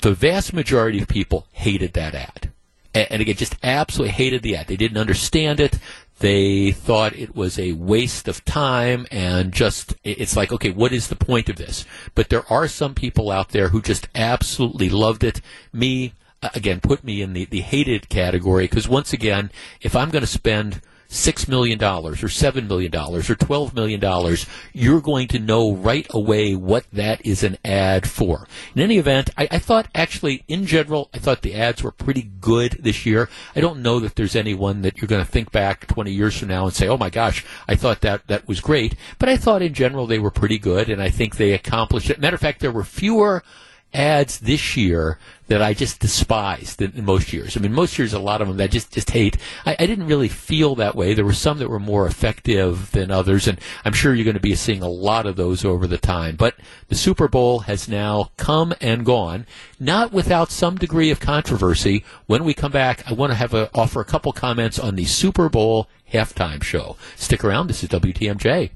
The 0.00 0.14
vast 0.14 0.52
majority 0.52 1.02
of 1.02 1.08
people 1.08 1.46
hated 1.52 1.92
that 1.94 2.14
ad. 2.14 2.52
And 2.94 3.20
again, 3.20 3.36
just 3.36 3.56
absolutely 3.62 4.12
hated 4.12 4.42
the 4.42 4.56
ad. 4.56 4.66
They 4.68 4.76
didn't 4.76 4.98
understand 4.98 5.60
it. 5.60 5.78
They 6.22 6.70
thought 6.70 7.16
it 7.16 7.34
was 7.34 7.58
a 7.58 7.72
waste 7.72 8.28
of 8.28 8.44
time 8.44 9.08
and 9.10 9.52
just, 9.52 9.96
it's 10.04 10.36
like, 10.36 10.52
okay, 10.52 10.70
what 10.70 10.92
is 10.92 11.08
the 11.08 11.16
point 11.16 11.48
of 11.48 11.56
this? 11.56 11.84
But 12.14 12.28
there 12.28 12.44
are 12.48 12.68
some 12.68 12.94
people 12.94 13.28
out 13.32 13.48
there 13.48 13.70
who 13.70 13.82
just 13.82 14.06
absolutely 14.14 14.88
loved 14.88 15.24
it. 15.24 15.40
Me, 15.72 16.12
again, 16.54 16.78
put 16.80 17.02
me 17.02 17.22
in 17.22 17.32
the, 17.32 17.46
the 17.46 17.62
hated 17.62 18.08
category 18.08 18.68
because 18.68 18.88
once 18.88 19.12
again, 19.12 19.50
if 19.80 19.96
I'm 19.96 20.10
going 20.10 20.20
to 20.20 20.28
spend 20.28 20.80
$6 21.12 21.46
million 21.46 21.82
or 21.82 22.12
$7 22.12 22.66
million 22.66 22.94
or 22.94 23.20
$12 23.20 23.74
million, 23.74 24.36
you're 24.72 25.00
going 25.02 25.28
to 25.28 25.38
know 25.38 25.74
right 25.74 26.06
away 26.10 26.56
what 26.56 26.86
that 26.90 27.24
is 27.24 27.44
an 27.44 27.58
ad 27.64 28.08
for. 28.08 28.48
In 28.74 28.80
any 28.80 28.96
event, 28.96 29.28
I, 29.36 29.46
I, 29.50 29.58
thought 29.58 29.88
actually, 29.94 30.42
in 30.48 30.64
general, 30.64 31.10
I 31.12 31.18
thought 31.18 31.42
the 31.42 31.54
ads 31.54 31.82
were 31.82 31.90
pretty 31.90 32.22
good 32.40 32.78
this 32.80 33.04
year. 33.04 33.28
I 33.54 33.60
don't 33.60 33.82
know 33.82 34.00
that 34.00 34.16
there's 34.16 34.34
anyone 34.34 34.80
that 34.82 34.98
you're 34.98 35.08
going 35.08 35.24
to 35.24 35.30
think 35.30 35.52
back 35.52 35.86
20 35.86 36.10
years 36.10 36.38
from 36.38 36.48
now 36.48 36.64
and 36.64 36.74
say, 36.74 36.88
oh 36.88 36.96
my 36.96 37.10
gosh, 37.10 37.44
I 37.68 37.74
thought 37.74 38.00
that, 38.00 38.26
that 38.28 38.48
was 38.48 38.60
great. 38.60 38.96
But 39.18 39.28
I 39.28 39.36
thought 39.36 39.60
in 39.60 39.74
general 39.74 40.06
they 40.06 40.18
were 40.18 40.30
pretty 40.30 40.58
good, 40.58 40.88
and 40.88 41.02
I 41.02 41.10
think 41.10 41.36
they 41.36 41.52
accomplished 41.52 42.08
it. 42.08 42.20
Matter 42.20 42.36
of 42.36 42.40
fact, 42.40 42.60
there 42.60 42.72
were 42.72 42.84
fewer 42.84 43.44
ads 43.94 44.40
this 44.40 44.76
year 44.76 45.18
that 45.48 45.60
I 45.60 45.74
just 45.74 46.00
despise 46.00 46.76
in, 46.78 47.04
most 47.04 47.32
years. 47.32 47.56
I 47.56 47.60
mean, 47.60 47.74
most 47.74 47.98
years, 47.98 48.14
a 48.14 48.18
lot 48.18 48.40
of 48.40 48.48
them 48.48 48.60
I 48.60 48.66
just, 48.66 48.92
just 48.92 49.10
hate. 49.10 49.36
I, 49.66 49.76
I, 49.78 49.86
didn't 49.86 50.06
really 50.06 50.28
feel 50.28 50.74
that 50.76 50.94
way. 50.94 51.12
There 51.12 51.26
were 51.26 51.34
some 51.34 51.58
that 51.58 51.68
were 51.68 51.78
more 51.78 52.06
effective 52.06 52.90
than 52.92 53.10
others, 53.10 53.46
and 53.46 53.60
I'm 53.84 53.92
sure 53.92 54.14
you're 54.14 54.24
going 54.24 54.34
to 54.34 54.40
be 54.40 54.54
seeing 54.54 54.82
a 54.82 54.88
lot 54.88 55.26
of 55.26 55.36
those 55.36 55.62
over 55.64 55.86
the 55.86 55.98
time. 55.98 56.36
But 56.36 56.54
the 56.88 56.94
Super 56.94 57.28
Bowl 57.28 57.60
has 57.60 57.86
now 57.86 58.30
come 58.38 58.72
and 58.80 59.04
gone, 59.04 59.46
not 59.78 60.10
without 60.12 60.50
some 60.50 60.76
degree 60.76 61.10
of 61.10 61.20
controversy. 61.20 62.02
When 62.26 62.44
we 62.44 62.54
come 62.54 62.72
back, 62.72 63.08
I 63.10 63.12
want 63.12 63.32
to 63.32 63.36
have 63.36 63.52
a, 63.52 63.70
offer 63.74 64.00
a 64.00 64.06
couple 64.06 64.32
comments 64.32 64.78
on 64.78 64.96
the 64.96 65.04
Super 65.04 65.50
Bowl 65.50 65.88
halftime 66.12 66.62
show. 66.62 66.96
Stick 67.16 67.44
around. 67.44 67.66
This 67.66 67.82
is 67.82 67.90
WTMJ. 67.90 68.70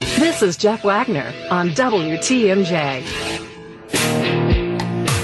This 0.00 0.42
is 0.42 0.56
Jeff 0.56 0.84
Wagner 0.84 1.32
on 1.50 1.70
WTMJ. 1.70 3.04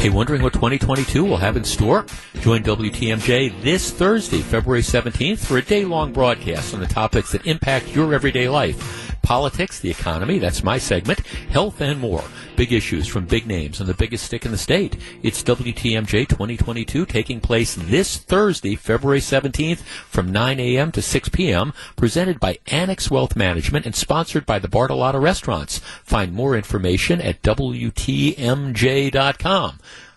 Hey, 0.05 0.11
wondering 0.11 0.43
what 0.43 0.53
2022 0.53 1.25
will 1.25 1.39
have 1.39 1.57
in 1.57 1.65
store? 1.65 2.05
Join 2.41 2.63
WTMJ 2.63 3.63
this 3.63 3.91
Thursday, 3.91 4.43
February 4.43 4.83
17th, 4.83 5.39
for 5.39 5.57
a 5.57 5.63
day 5.63 5.87
long 5.87 6.13
broadcast 6.13 6.75
on 6.75 6.81
the 6.81 6.87
topics 6.87 7.33
that 7.33 7.47
impact 7.47 7.89
your 7.97 8.13
everyday 8.13 8.51
life 8.51 9.04
politics, 9.25 9.81
the 9.81 9.91
economy, 9.91 10.39
that's 10.39 10.63
my 10.63 10.79
segment, 10.79 11.27
health, 11.51 11.81
and 11.81 11.99
more. 11.99 12.23
Big 12.55 12.73
issues 12.73 13.09
from 13.09 13.25
big 13.27 13.47
names 13.47 13.81
and 13.81 13.89
the 13.89 13.95
biggest 13.95 14.27
stick 14.27 14.45
in 14.45 14.53
the 14.53 14.59
state. 14.59 14.97
It's 15.23 15.43
WTMJ 15.43 16.29
2022 16.29 17.07
taking 17.07 17.41
place 17.41 17.75
this 17.75 18.19
Thursday, 18.19 18.77
February 18.77 19.19
17th 19.21 19.81
from 19.81 20.31
9 20.31 20.61
a.m. 20.61 20.93
to 20.93 21.03
6 21.03 21.29
p.m., 21.31 21.73
presented 21.97 22.39
by 22.39 22.59
Annex 22.69 23.11
Wealth 23.11 23.35
Management 23.35 23.87
and 23.87 23.97
sponsored 23.97 24.47
by 24.47 24.61
the 24.61 24.69
Bartolotta 24.69 25.21
Restaurants. 25.21 25.79
Find 26.05 26.33
more 26.33 26.55
information 26.55 27.21
at 27.21 27.43
WTMJ.com. 27.43 27.89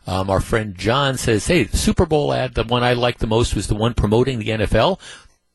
Um, 0.07 0.29
our 0.29 0.39
friend 0.39 0.77
John 0.77 1.17
says, 1.17 1.47
hey, 1.47 1.63
the 1.63 1.75
Super 1.75 2.05
Bowl 2.05 2.31
ad, 2.33 2.53
the 2.53 2.63
one 2.63 2.81
I 2.81 2.93
liked 2.93 3.19
the 3.19 3.27
most 3.27 3.53
was 3.55 3.67
the 3.67 3.75
one 3.75 3.93
promoting 3.93 4.39
the 4.39 4.49
NFL 4.49 5.01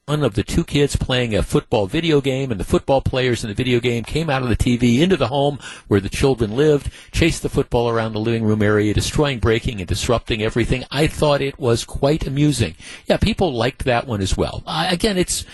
of 0.08 0.34
the 0.34 0.42
two 0.42 0.64
kids 0.64 0.96
playing 0.96 1.32
a 1.32 1.44
football 1.44 1.86
video 1.86 2.20
game, 2.20 2.50
and 2.50 2.58
the 2.58 2.64
football 2.64 3.00
players 3.00 3.44
in 3.44 3.48
the 3.48 3.54
video 3.54 3.78
game 3.78 4.02
came 4.02 4.28
out 4.28 4.42
of 4.42 4.48
the 4.48 4.56
TV 4.56 4.98
into 4.98 5.16
the 5.16 5.28
home 5.28 5.60
where 5.86 6.00
the 6.00 6.08
children 6.08 6.56
lived, 6.56 6.90
chased 7.12 7.42
the 7.42 7.48
football 7.48 7.88
around 7.88 8.12
the 8.12 8.18
living 8.18 8.42
room 8.42 8.62
area, 8.62 8.92
destroying, 8.92 9.38
breaking, 9.38 9.78
and 9.78 9.86
disrupting 9.86 10.42
everything. 10.42 10.82
I 10.90 11.06
thought 11.06 11.40
it 11.40 11.56
was 11.56 11.84
quite 11.84 12.26
amusing. 12.26 12.74
Yeah, 13.06 13.16
people 13.16 13.54
liked 13.54 13.84
that 13.84 14.08
one 14.08 14.20
as 14.20 14.36
well. 14.36 14.64
Uh, 14.66 14.88
again, 14.90 15.16
it's, 15.16 15.44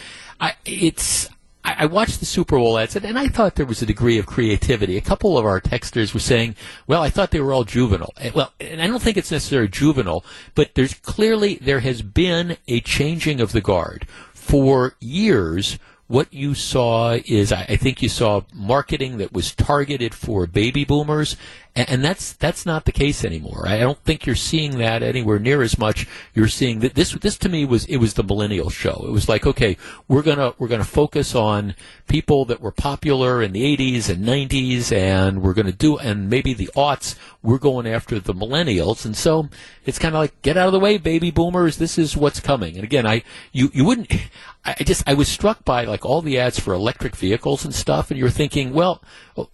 I, 0.41 0.55
it's, 0.65 1.29
I 1.63 1.85
watched 1.85 2.21
the 2.21 2.27
Super 2.27 2.57
Bowl 2.57 2.79
ads, 2.79 2.97
and 2.97 3.19
I 3.19 3.29
thought 3.29 3.57
there 3.57 3.67
was 3.67 3.83
a 3.83 3.87
degree 3.87 4.17
of 4.17 4.25
creativity. 4.25 4.97
A 4.97 5.03
couple 5.03 5.37
of 5.37 5.45
our 5.45 5.61
texters 5.61 6.15
were 6.15 6.21
saying, 6.21 6.57
"Well, 6.87 7.03
I 7.03 7.11
thought 7.11 7.31
they 7.31 7.41
were 7.41 7.53
all 7.53 7.65
juvenile." 7.65 8.15
Well, 8.35 8.55
and 8.59 8.81
I 8.81 8.87
don't 8.87 9.03
think 9.03 9.19
it's 9.19 9.31
necessarily 9.31 9.69
juvenile, 9.69 10.25
but 10.55 10.75
there's 10.75 10.95
clearly 10.95 11.57
there 11.57 11.81
has 11.81 12.01
been 12.01 12.57
a 12.69 12.81
changing 12.81 13.43
of 13.43 13.53
the 13.53 13.61
guard 13.61 14.07
for 14.49 14.95
years, 14.99 15.79
what 16.07 16.33
you 16.33 16.55
saw 16.55 17.19
is 17.27 17.53
I, 17.53 17.77
think 17.77 18.01
you 18.03 18.09
saw 18.09 18.41
marketing 18.55 19.19
that 19.19 19.33
was 19.33 19.55
targeted 19.55 20.15
for 20.15 20.47
baby 20.47 20.85
boomers, 20.87 21.37
and, 21.79 21.89
and 21.89 22.05
that's 22.05 22.33
that's 22.33 22.67
not 22.67 22.85
the 22.85 22.93
case 22.93 23.25
anymore. 23.25 23.67
I 23.69 23.79
don't 23.79 24.03
think 24.03 24.27
you're 24.27 24.35
seeing 24.35 24.79
that 24.79 25.03
anywhere 25.03 25.39
near 25.39 25.63
as 25.63 25.79
much. 25.79 26.09
You're 26.35 26.49
seeing 26.49 26.81
that 26.81 26.95
this 26.95 27.13
this 27.13 27.39
to 27.39 27.49
me 27.49 27.65
was 27.65 27.85
it 27.85 27.99
was 27.99 28.15
the 28.15 28.25
millennial 28.25 28.69
show. 28.69 29.05
It 29.07 29.13
was 29.13 29.29
like 29.29 29.47
okay, 29.47 29.77
we're 30.09 30.23
gonna 30.23 30.55
we're 30.59 30.69
gonna 30.69 30.83
focus 30.83 31.37
on 31.37 31.77
people 32.09 32.45
that 32.47 32.61
were 32.61 32.73
popular 32.73 33.41
in 33.41 33.53
the 33.53 33.77
80s 33.77 34.09
and 34.09 34.25
90s, 34.25 34.91
and 34.91 35.41
we're 35.41 35.55
gonna 35.55 35.71
do 35.71 35.97
and 35.99 36.29
maybe 36.29 36.53
the 36.53 36.71
aughts. 36.75 37.15
We're 37.43 37.59
going 37.59 37.87
after 37.87 38.19
the 38.19 38.35
millennials, 38.35 39.05
and 39.05 39.17
so 39.17 39.49
it's 39.87 40.01
kind 40.01 40.17
of 40.17 40.21
like 40.21 40.43
get 40.43 40.57
out 40.57 40.67
of 40.67 40.73
the 40.73 40.81
way, 40.81 40.99
baby 40.99 41.31
boomers. 41.31 41.77
This 41.77 41.97
is 41.97 42.17
what's 42.17 42.41
coming. 42.41 42.75
And 42.75 42.83
again, 42.83 43.07
I 43.07 43.23
you 43.53 43.71
you 43.73 43.85
wouldn't. 43.85 44.13
I 44.65 44.75
just 44.83 45.09
I 45.09 45.15
was 45.15 45.29
struck 45.29 45.65
by 45.65 45.85
like 45.85 46.05
all 46.05 46.21
the 46.21 46.39
ads 46.39 46.59
for 46.59 46.75
electric 46.75 47.15
vehicles 47.17 47.65
and 47.65 47.75
stuff, 47.75 48.11
and 48.11 48.19
you're 48.19 48.29
thinking, 48.29 48.73
well, 48.75 49.01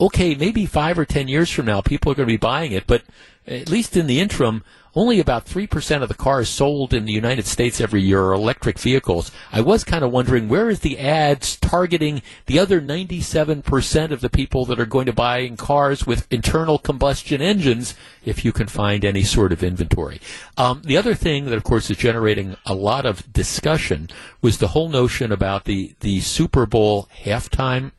okay, 0.00 0.34
maybe 0.34 0.66
five 0.66 0.98
or 0.98 1.04
ten 1.04 1.28
years 1.28 1.50
from 1.50 1.66
now, 1.66 1.80
people 1.80 2.12
are 2.12 2.14
going 2.14 2.28
to 2.28 2.32
be 2.32 2.36
buying 2.36 2.72
it, 2.72 2.86
but 2.86 3.02
at 3.46 3.68
least 3.68 3.96
in 3.96 4.06
the 4.06 4.20
interim, 4.20 4.64
only 4.94 5.18
about 5.18 5.44
3% 5.44 6.02
of 6.02 6.08
the 6.08 6.14
cars 6.14 6.48
sold 6.48 6.94
in 6.94 7.04
the 7.04 7.12
United 7.12 7.46
States 7.46 7.80
every 7.80 8.00
year 8.00 8.22
are 8.22 8.32
electric 8.32 8.78
vehicles. 8.78 9.32
I 9.52 9.60
was 9.60 9.82
kind 9.82 10.04
of 10.04 10.12
wondering 10.12 10.48
where 10.48 10.70
is 10.70 10.80
the 10.80 10.98
ads 10.98 11.56
targeting 11.56 12.22
the 12.46 12.60
other 12.60 12.80
97% 12.80 14.10
of 14.12 14.20
the 14.20 14.30
people 14.30 14.64
that 14.66 14.78
are 14.78 14.86
going 14.86 15.06
to 15.06 15.12
buy 15.12 15.48
cars 15.50 16.06
with 16.06 16.32
internal 16.32 16.78
combustion 16.78 17.42
engines 17.42 17.94
if 18.24 18.44
you 18.44 18.52
can 18.52 18.68
find 18.68 19.04
any 19.04 19.24
sort 19.24 19.52
of 19.52 19.64
inventory. 19.64 20.20
Um, 20.56 20.82
the 20.84 20.96
other 20.96 21.14
thing 21.14 21.46
that, 21.46 21.56
of 21.56 21.64
course, 21.64 21.90
is 21.90 21.96
generating 21.96 22.56
a 22.64 22.74
lot 22.74 23.04
of 23.04 23.32
discussion 23.32 24.10
was 24.40 24.58
the 24.58 24.68
whole 24.68 24.88
notion 24.88 25.32
about 25.32 25.64
the, 25.64 25.94
the 26.00 26.20
Super 26.20 26.66
Bowl 26.66 27.08
halftime 27.24 27.90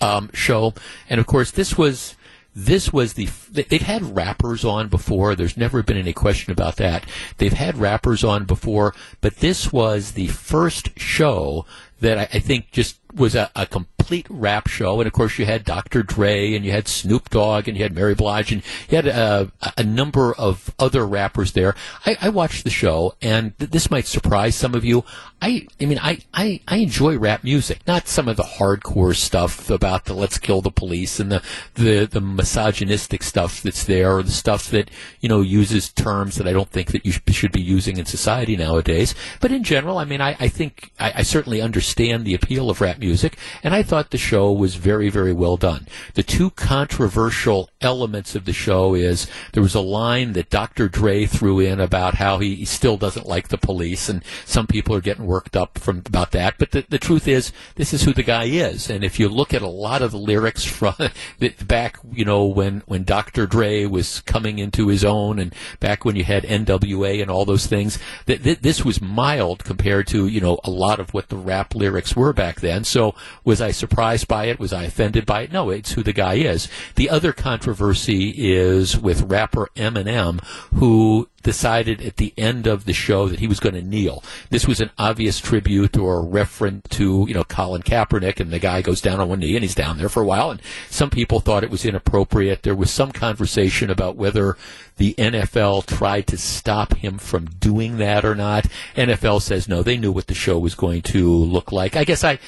um, 0.00 0.30
show. 0.32 0.74
And, 1.08 1.20
of 1.20 1.26
course, 1.26 1.50
this 1.50 1.76
was 1.76 2.14
this 2.54 2.92
was 2.92 3.12
the 3.12 3.28
they've 3.50 3.82
had 3.82 4.16
rappers 4.16 4.64
on 4.64 4.88
before. 4.88 5.36
There's 5.36 5.56
never 5.56 5.82
been 5.82 5.96
any 5.96 6.12
question 6.12 6.50
about 6.50 6.76
that. 6.76 7.04
They've 7.36 7.52
had 7.52 7.78
rappers 7.78 8.24
on 8.24 8.46
before, 8.46 8.94
but 9.20 9.36
this 9.36 9.72
was 9.72 10.12
the 10.12 10.26
first 10.26 10.98
show 10.98 11.66
that 12.00 12.18
I, 12.18 12.22
I 12.22 12.40
think 12.40 12.72
just 12.72 12.97
was 13.14 13.34
a, 13.34 13.50
a, 13.56 13.66
complete 13.66 14.26
rap 14.30 14.68
show. 14.68 15.00
And 15.00 15.06
of 15.06 15.12
course, 15.12 15.38
you 15.38 15.44
had 15.44 15.64
Dr. 15.64 16.02
Dre 16.02 16.54
and 16.54 16.64
you 16.64 16.70
had 16.70 16.88
Snoop 16.88 17.28
Dogg 17.28 17.68
and 17.68 17.76
you 17.76 17.82
had 17.82 17.94
Mary 17.94 18.14
Blige 18.14 18.52
and 18.52 18.62
you 18.88 18.96
had 18.96 19.06
a, 19.06 19.52
a 19.76 19.84
number 19.84 20.34
of 20.34 20.74
other 20.78 21.06
rappers 21.06 21.52
there. 21.52 21.74
I, 22.06 22.16
I 22.22 22.28
watched 22.30 22.64
the 22.64 22.70
show, 22.70 23.14
and 23.20 23.58
th- 23.58 23.70
this 23.70 23.90
might 23.90 24.06
surprise 24.06 24.56
some 24.56 24.74
of 24.74 24.84
you. 24.84 25.04
I, 25.40 25.66
I 25.80 25.84
mean, 25.84 25.98
I, 26.02 26.18
I, 26.32 26.60
I 26.66 26.78
enjoy 26.78 27.18
rap 27.18 27.44
music, 27.44 27.80
not 27.86 28.08
some 28.08 28.28
of 28.28 28.36
the 28.36 28.42
hardcore 28.42 29.14
stuff 29.14 29.70
about 29.70 30.06
the 30.06 30.14
let's 30.14 30.38
kill 30.38 30.62
the 30.62 30.70
police 30.70 31.20
and 31.20 31.30
the, 31.30 31.42
the, 31.74 32.06
the 32.06 32.20
misogynistic 32.20 33.22
stuff 33.22 33.62
that's 33.62 33.84
there, 33.84 34.16
or 34.16 34.22
the 34.22 34.30
stuff 34.30 34.70
that, 34.70 34.90
you 35.20 35.28
know, 35.28 35.42
uses 35.42 35.90
terms 35.92 36.36
that 36.36 36.48
I 36.48 36.52
don't 36.52 36.70
think 36.70 36.92
that 36.92 37.06
you 37.06 37.12
should 37.28 37.52
be 37.52 37.60
using 37.60 37.98
in 37.98 38.06
society 38.06 38.56
nowadays. 38.56 39.14
But 39.40 39.52
in 39.52 39.62
general, 39.62 39.98
I 39.98 40.04
mean, 40.04 40.20
I, 40.20 40.34
I 40.40 40.48
think 40.48 40.92
I, 40.98 41.12
I 41.16 41.22
certainly 41.22 41.60
understand 41.60 42.24
the 42.24 42.34
appeal 42.34 42.70
of 42.70 42.80
rap 42.80 42.97
music, 42.98 43.36
and 43.62 43.74
I 43.74 43.82
thought 43.82 44.10
the 44.10 44.18
show 44.18 44.52
was 44.52 44.74
very, 44.74 45.08
very 45.08 45.32
well 45.32 45.56
done. 45.56 45.86
The 46.14 46.22
two 46.22 46.50
controversial 46.50 47.70
elements 47.80 48.34
of 48.34 48.44
the 48.44 48.52
show 48.52 48.94
is 48.94 49.26
there 49.52 49.62
was 49.62 49.74
a 49.74 49.80
line 49.80 50.32
that 50.32 50.50
Dr. 50.50 50.88
Dre 50.88 51.26
threw 51.26 51.60
in 51.60 51.80
about 51.80 52.14
how 52.14 52.38
he, 52.38 52.64
still 52.64 52.96
doesn't 52.96 53.26
like 53.26 53.48
the 53.48 53.58
police, 53.58 54.08
and 54.08 54.22
some 54.44 54.66
people 54.66 54.94
are 54.94 55.00
getting 55.00 55.26
worked 55.26 55.56
up 55.56 55.78
from 55.78 56.02
about 56.06 56.32
that. 56.32 56.56
But 56.58 56.72
the, 56.72 56.84
the 56.88 56.98
truth 56.98 57.26
is, 57.26 57.52
this 57.76 57.92
is 57.94 58.02
who 58.02 58.12
the 58.12 58.22
guy 58.22 58.44
is. 58.44 58.90
And 58.90 59.02
if 59.02 59.18
you 59.18 59.28
look 59.28 59.54
at 59.54 59.62
a 59.62 59.68
lot 59.68 60.02
of 60.02 60.10
the 60.10 60.18
lyrics 60.18 60.64
from 60.64 60.94
back, 61.66 61.98
you 62.12 62.24
know, 62.24 62.44
when, 62.44 62.82
when 62.86 63.04
Dr. 63.04 63.46
Dre 63.46 63.86
was 63.86 64.20
coming 64.22 64.58
into 64.58 64.88
his 64.88 65.04
own 65.04 65.38
and 65.38 65.54
back 65.80 66.04
when 66.04 66.16
you 66.16 66.24
had 66.24 66.44
NWA 66.44 67.22
and 67.22 67.30
all 67.30 67.44
those 67.44 67.66
things, 67.66 67.98
th- 68.26 68.42
th- 68.42 68.60
this 68.60 68.84
was 68.84 69.00
mild 69.00 69.64
compared 69.64 70.06
to, 70.08 70.26
you 70.26 70.40
know, 70.40 70.58
a 70.64 70.70
lot 70.70 71.00
of 71.00 71.14
what 71.14 71.28
the 71.28 71.36
rap 71.36 71.74
lyrics 71.74 72.14
were 72.14 72.32
back 72.32 72.60
then. 72.60 72.84
So 72.88 73.14
was 73.44 73.60
I 73.60 73.70
surprised 73.70 74.28
by 74.28 74.46
it? 74.46 74.58
Was 74.58 74.72
I 74.72 74.84
offended 74.84 75.26
by 75.26 75.42
it? 75.42 75.52
No, 75.52 75.70
it's 75.70 75.92
who 75.92 76.02
the 76.02 76.12
guy 76.12 76.34
is. 76.34 76.68
The 76.96 77.10
other 77.10 77.32
controversy 77.32 78.30
is 78.36 78.98
with 78.98 79.22
rapper 79.22 79.68
Eminem, 79.76 80.42
who 80.74 81.28
decided 81.42 82.02
at 82.02 82.16
the 82.16 82.34
end 82.36 82.66
of 82.66 82.84
the 82.84 82.92
show 82.92 83.28
that 83.28 83.40
he 83.40 83.46
was 83.46 83.60
going 83.60 83.74
to 83.74 83.82
kneel. 83.82 84.22
This 84.50 84.66
was 84.66 84.80
an 84.80 84.90
obvious 84.98 85.38
tribute 85.40 85.96
or 85.96 86.18
a 86.18 86.22
reference 86.22 86.88
to, 86.90 87.24
you 87.28 87.34
know, 87.34 87.44
Colin 87.44 87.82
Kaepernick, 87.82 88.40
and 88.40 88.50
the 88.50 88.58
guy 88.58 88.82
goes 88.82 89.00
down 89.00 89.20
on 89.20 89.28
one 89.28 89.40
knee 89.40 89.54
and 89.54 89.62
he's 89.62 89.74
down 89.74 89.98
there 89.98 90.08
for 90.08 90.22
a 90.22 90.26
while. 90.26 90.50
And 90.50 90.60
some 90.90 91.10
people 91.10 91.40
thought 91.40 91.64
it 91.64 91.70
was 91.70 91.84
inappropriate. 91.84 92.62
There 92.62 92.74
was 92.74 92.90
some 92.90 93.12
conversation 93.12 93.90
about 93.90 94.16
whether 94.16 94.56
the 94.96 95.14
NFL 95.14 95.86
tried 95.86 96.26
to 96.28 96.36
stop 96.36 96.94
him 96.96 97.18
from 97.18 97.46
doing 97.46 97.98
that 97.98 98.24
or 98.24 98.34
not. 98.34 98.66
NFL 98.96 99.42
says 99.42 99.68
no, 99.68 99.82
they 99.82 99.96
knew 99.96 100.12
what 100.12 100.26
the 100.26 100.34
show 100.34 100.58
was 100.58 100.74
going 100.74 101.02
to 101.02 101.32
look 101.32 101.72
like. 101.72 101.96
I 101.96 102.04
guess 102.04 102.24
I, 102.24 102.38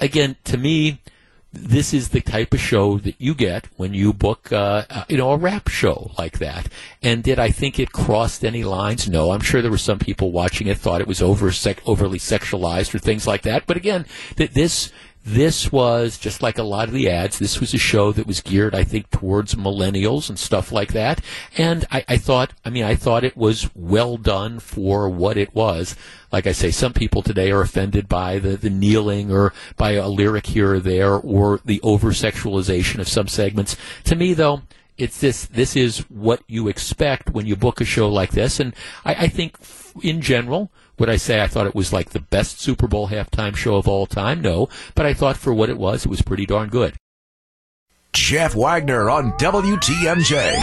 again, 0.00 0.36
to 0.44 0.56
me, 0.56 1.00
this 1.58 1.92
is 1.92 2.10
the 2.10 2.20
type 2.20 2.54
of 2.54 2.60
show 2.60 2.98
that 2.98 3.20
you 3.20 3.34
get 3.34 3.66
when 3.76 3.94
you 3.94 4.12
book, 4.12 4.52
uh, 4.52 4.84
uh, 4.88 5.04
you 5.08 5.16
know, 5.16 5.32
a 5.32 5.36
rap 5.36 5.68
show 5.68 6.12
like 6.18 6.38
that. 6.38 6.68
And 7.02 7.22
did 7.22 7.38
I 7.38 7.50
think 7.50 7.78
it 7.78 7.92
crossed 7.92 8.44
any 8.44 8.64
lines? 8.64 9.08
No. 9.08 9.32
I'm 9.32 9.40
sure 9.40 9.62
there 9.62 9.70
were 9.70 9.78
some 9.78 9.98
people 9.98 10.32
watching 10.32 10.66
it 10.66 10.78
thought 10.78 11.00
it 11.00 11.08
was 11.08 11.22
over 11.22 11.50
sec- 11.52 11.86
overly 11.86 12.18
sexualized 12.18 12.94
or 12.94 12.98
things 12.98 13.26
like 13.26 13.42
that. 13.42 13.66
But 13.66 13.76
again, 13.76 14.06
that 14.36 14.54
this 14.54 14.92
this 15.26 15.72
was 15.72 16.18
just 16.18 16.40
like 16.40 16.56
a 16.56 16.62
lot 16.62 16.86
of 16.86 16.94
the 16.94 17.10
ads. 17.10 17.40
This 17.40 17.58
was 17.58 17.74
a 17.74 17.78
show 17.78 18.12
that 18.12 18.28
was 18.28 18.40
geared, 18.40 18.76
I 18.76 18.84
think, 18.84 19.10
towards 19.10 19.56
millennials 19.56 20.28
and 20.28 20.38
stuff 20.38 20.70
like 20.70 20.92
that. 20.92 21.20
And 21.58 21.84
I, 21.90 22.04
I 22.06 22.16
thought, 22.16 22.52
I 22.64 22.70
mean, 22.70 22.84
I 22.84 22.94
thought 22.94 23.24
it 23.24 23.36
was 23.36 23.68
well 23.74 24.18
done 24.18 24.60
for 24.60 25.08
what 25.08 25.36
it 25.36 25.52
was. 25.52 25.96
Like 26.30 26.46
I 26.46 26.52
say, 26.52 26.70
some 26.70 26.92
people 26.92 27.22
today 27.22 27.50
are 27.50 27.60
offended 27.60 28.08
by 28.08 28.38
the, 28.38 28.56
the 28.56 28.70
kneeling 28.70 29.32
or 29.32 29.52
by 29.76 29.92
a 29.92 30.06
lyric 30.06 30.46
here 30.46 30.74
or 30.74 30.80
there 30.80 31.14
or 31.14 31.60
the 31.64 31.80
over 31.82 32.12
sexualization 32.12 33.00
of 33.00 33.08
some 33.08 33.26
segments. 33.26 33.76
To 34.04 34.14
me, 34.14 34.32
though, 34.32 34.62
it's 34.96 35.20
this 35.20 35.46
this 35.46 35.74
is 35.74 35.98
what 36.08 36.40
you 36.46 36.68
expect 36.68 37.30
when 37.30 37.46
you 37.46 37.56
book 37.56 37.80
a 37.80 37.84
show 37.84 38.08
like 38.08 38.30
this 38.30 38.58
and 38.58 38.74
I, 39.04 39.14
I 39.14 39.28
think 39.28 39.58
in 40.02 40.22
general 40.22 40.70
would 40.98 41.10
I 41.10 41.16
say 41.16 41.42
I 41.42 41.46
thought 41.46 41.66
it 41.66 41.74
was 41.74 41.92
like 41.92 42.10
the 42.10 42.20
best 42.20 42.60
Super 42.60 42.86
Bowl 42.86 43.08
halftime 43.08 43.56
show 43.56 43.76
of 43.76 43.86
all 43.88 44.06
time? 44.06 44.40
No, 44.40 44.68
but 44.94 45.06
I 45.06 45.14
thought 45.14 45.36
for 45.36 45.52
what 45.52 45.70
it 45.70 45.78
was, 45.78 46.04
it 46.04 46.08
was 46.08 46.22
pretty 46.22 46.46
darn 46.46 46.68
good. 46.68 46.94
Jeff 48.12 48.54
Wagner 48.54 49.10
on 49.10 49.32
WTMJ. 49.32 50.56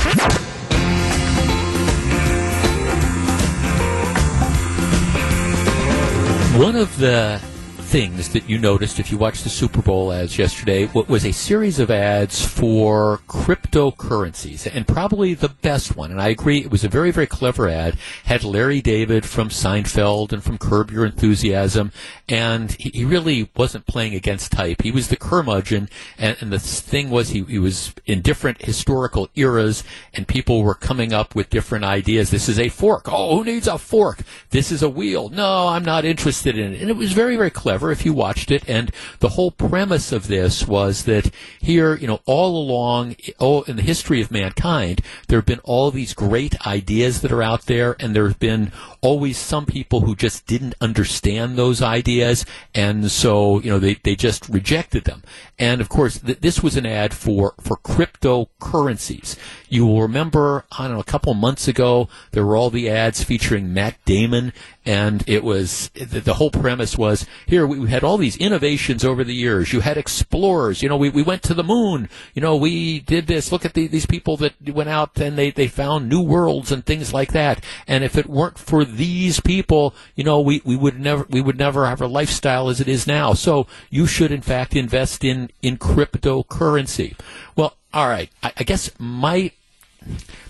One 6.60 6.76
of 6.76 6.98
the 6.98 7.41
things 7.93 8.29
that 8.29 8.49
you 8.49 8.58
noticed 8.58 8.99
if 8.99 9.12
you 9.12 9.19
watched 9.19 9.43
the 9.43 9.51
Super 9.51 9.79
Bowl 9.79 10.12
ads 10.12 10.39
yesterday 10.39 10.89
was 10.91 11.23
a 11.23 11.32
series 11.32 11.77
of 11.77 11.91
ads 11.91 12.43
for 12.43 13.19
cryptocurrencies, 13.27 14.67
and 14.73 14.88
probably 14.88 15.36
the 15.36 15.49
best 15.49 15.95
one. 15.95 16.10
And 16.10 16.19
I 16.19 16.29
agree, 16.29 16.58
it 16.58 16.71
was 16.71 16.84
a 16.84 16.89
very, 16.89 17.12
very 17.12 17.27
clever 17.27 17.69
ad. 17.69 17.99
Had 18.23 18.43
Larry 18.43 18.82
David 18.82 19.27
from 19.27 19.49
Seinfeld 19.49 20.34
and 20.34 20.43
from 20.43 20.58
Curb 20.58 20.89
Your 20.89 21.06
Enthusiasm, 21.06 21.91
and 22.27 22.71
he, 22.71 22.89
he 22.89 23.06
really 23.06 23.51
wasn't 23.56 23.86
playing 23.86 24.15
against 24.15 24.51
type. 24.51 24.82
He 24.82 24.89
was 24.89 25.10
the 25.10 25.15
curmudgeon, 25.15 25.88
and, 26.17 26.36
and 26.41 26.51
the 26.51 26.58
thing 26.58 27.12
was 27.12 27.29
he, 27.29 27.43
he 27.43 27.60
was 27.60 27.93
in 28.08 28.21
different 28.21 28.63
historical 28.63 29.29
eras, 29.36 29.84
and 30.15 30.27
people 30.27 30.63
were 30.63 30.73
coming 30.73 31.13
up 31.13 31.36
with 31.36 31.51
different 31.51 31.86
ideas. 31.86 32.32
This 32.32 32.49
is 32.49 32.58
a 32.58 32.69
fork. 32.69 33.03
Oh, 33.06 33.38
who 33.38 33.43
needs 33.43 33.67
a 33.67 33.77
fork? 33.77 34.21
This 34.49 34.71
is 34.71 34.82
a 34.82 34.89
wheel. 34.89 35.29
No, 35.29 35.67
I'm 35.67 35.86
not 35.86 36.06
interested 36.06 36.58
in 36.58 36.73
it. 36.73 36.82
And 36.82 36.89
it 36.89 36.97
was 36.97 37.12
very, 37.12 37.36
very 37.36 37.51
clever 37.51 37.83
if 37.91 38.06
you 38.06 38.13
watched 38.13 38.52
it. 38.52 38.67
And 38.67 38.91
the 39.19 39.30
whole 39.30 39.52
premise 39.52 40.12
of 40.12 40.28
this 40.28 40.67
was 40.67 41.04
that 41.06 41.32
here, 41.60 41.96
you 41.96 42.08
know, 42.08 42.22
all 42.26 42.58
along, 42.58 43.15
oh, 43.39 43.63
in 43.63 43.76
the 43.76 43.82
history 43.82 44.22
of 44.22 44.32
mankind, 44.32 45.02
there 45.28 45.39
have 45.39 45.46
been 45.46 45.60
all 45.63 45.91
these 45.91 46.13
great 46.13 46.56
ideas 46.65 47.22
that 47.22 47.32
are 47.32 47.43
out 47.43 47.65
there, 47.65 47.96
and 48.00 48.15
there 48.15 48.28
have 48.28 48.39
been 48.39 48.72
always 49.02 49.38
some 49.38 49.65
people 49.65 50.02
who 50.02 50.15
just 50.15 50.46
didn't 50.48 50.76
understand 50.80 51.56
those 51.56 51.82
ideas, 51.82 52.46
and 52.74 53.12
so 53.12 53.60
you 53.60 53.69
know 53.69 53.80
they, 53.80 53.96
they 53.96 54.15
just 54.15 54.48
rejected 54.50 55.04
them. 55.04 55.24
And 55.60 55.82
of 55.82 55.89
course, 55.89 56.19
th- 56.19 56.39
this 56.39 56.63
was 56.63 56.78
an 56.78 56.86
ad 56.86 57.13
for 57.13 57.54
for 57.60 57.78
cryptocurrencies. 57.78 59.38
You 59.69 59.86
will 59.86 60.02
remember, 60.02 60.65
I 60.72 60.88
don't 60.88 60.93
know, 60.93 61.00
a 61.00 61.04
couple 61.04 61.34
months 61.34 61.67
ago, 61.67 62.08
there 62.32 62.46
were 62.46 62.56
all 62.56 62.69
the 62.69 62.89
ads 62.89 63.24
featuring 63.24 63.74
Matt 63.74 63.96
Damon, 64.06 64.54
and 64.86 65.24
it 65.28 65.43
was 65.43 65.89
the, 65.89 66.19
the 66.19 66.36
whole 66.36 66.52
premise 66.52 66.98
was 66.98 67.26
here 67.46 67.65
we, 67.74 67.90
had 67.90 68.04
all 68.04 68.18
these 68.18 68.38
innovations 68.38 69.04
over 69.04 69.24
the 69.24 69.34
years. 69.34 69.74
You 69.74 69.82
had 69.82 69.98
explorers, 69.98 70.82
you 70.82 70.90
know, 70.90 70.98
we, 70.98 71.10
we 71.10 71.24
went 71.24 71.44
to 71.44 71.54
the 71.54 71.64
moon, 71.64 72.10
you 72.34 72.42
know, 72.42 72.56
we 72.56 73.00
did 73.00 73.28
this. 73.28 73.52
Look 73.52 73.66
at 73.66 73.74
the, 73.74 73.88
these 73.88 74.06
people 74.06 74.38
that 74.38 74.54
went 74.70 74.90
out 74.90 75.20
and 75.20 75.38
they, 75.38 75.52
they 75.52 75.68
found 75.68 76.10
new 76.10 76.22
worlds 76.22 76.72
and 76.72 76.86
things 76.86 77.14
like 77.14 77.32
that. 77.34 77.64
And 77.88 78.04
if 78.04 78.18
it 78.18 78.28
weren't 78.28 78.58
for 78.58 78.86
these 78.86 79.40
people, 79.40 79.94
you 80.16 80.24
know, 80.24 80.40
we, 80.40 80.62
we 80.64 80.76
would 80.76 81.00
never 81.00 81.26
we 81.30 81.42
would 81.42 81.58
never 81.58 81.86
have 81.86 82.02
a 82.02 82.08
lifestyle 82.08 82.70
as 82.70 82.80
it 82.80 82.88
is 82.88 83.08
now. 83.08 83.34
So 83.34 83.68
you 83.90 84.08
should 84.08 84.32
in 84.32 84.42
fact 84.42 84.76
invest 84.76 85.24
in 85.24 85.50
in 85.62 85.78
cryptocurrency. 85.78 87.18
Well, 87.56 87.76
all 87.94 88.08
right, 88.08 88.30
I, 88.42 88.54
I 88.58 88.64
guess 88.64 88.92
my 88.98 89.52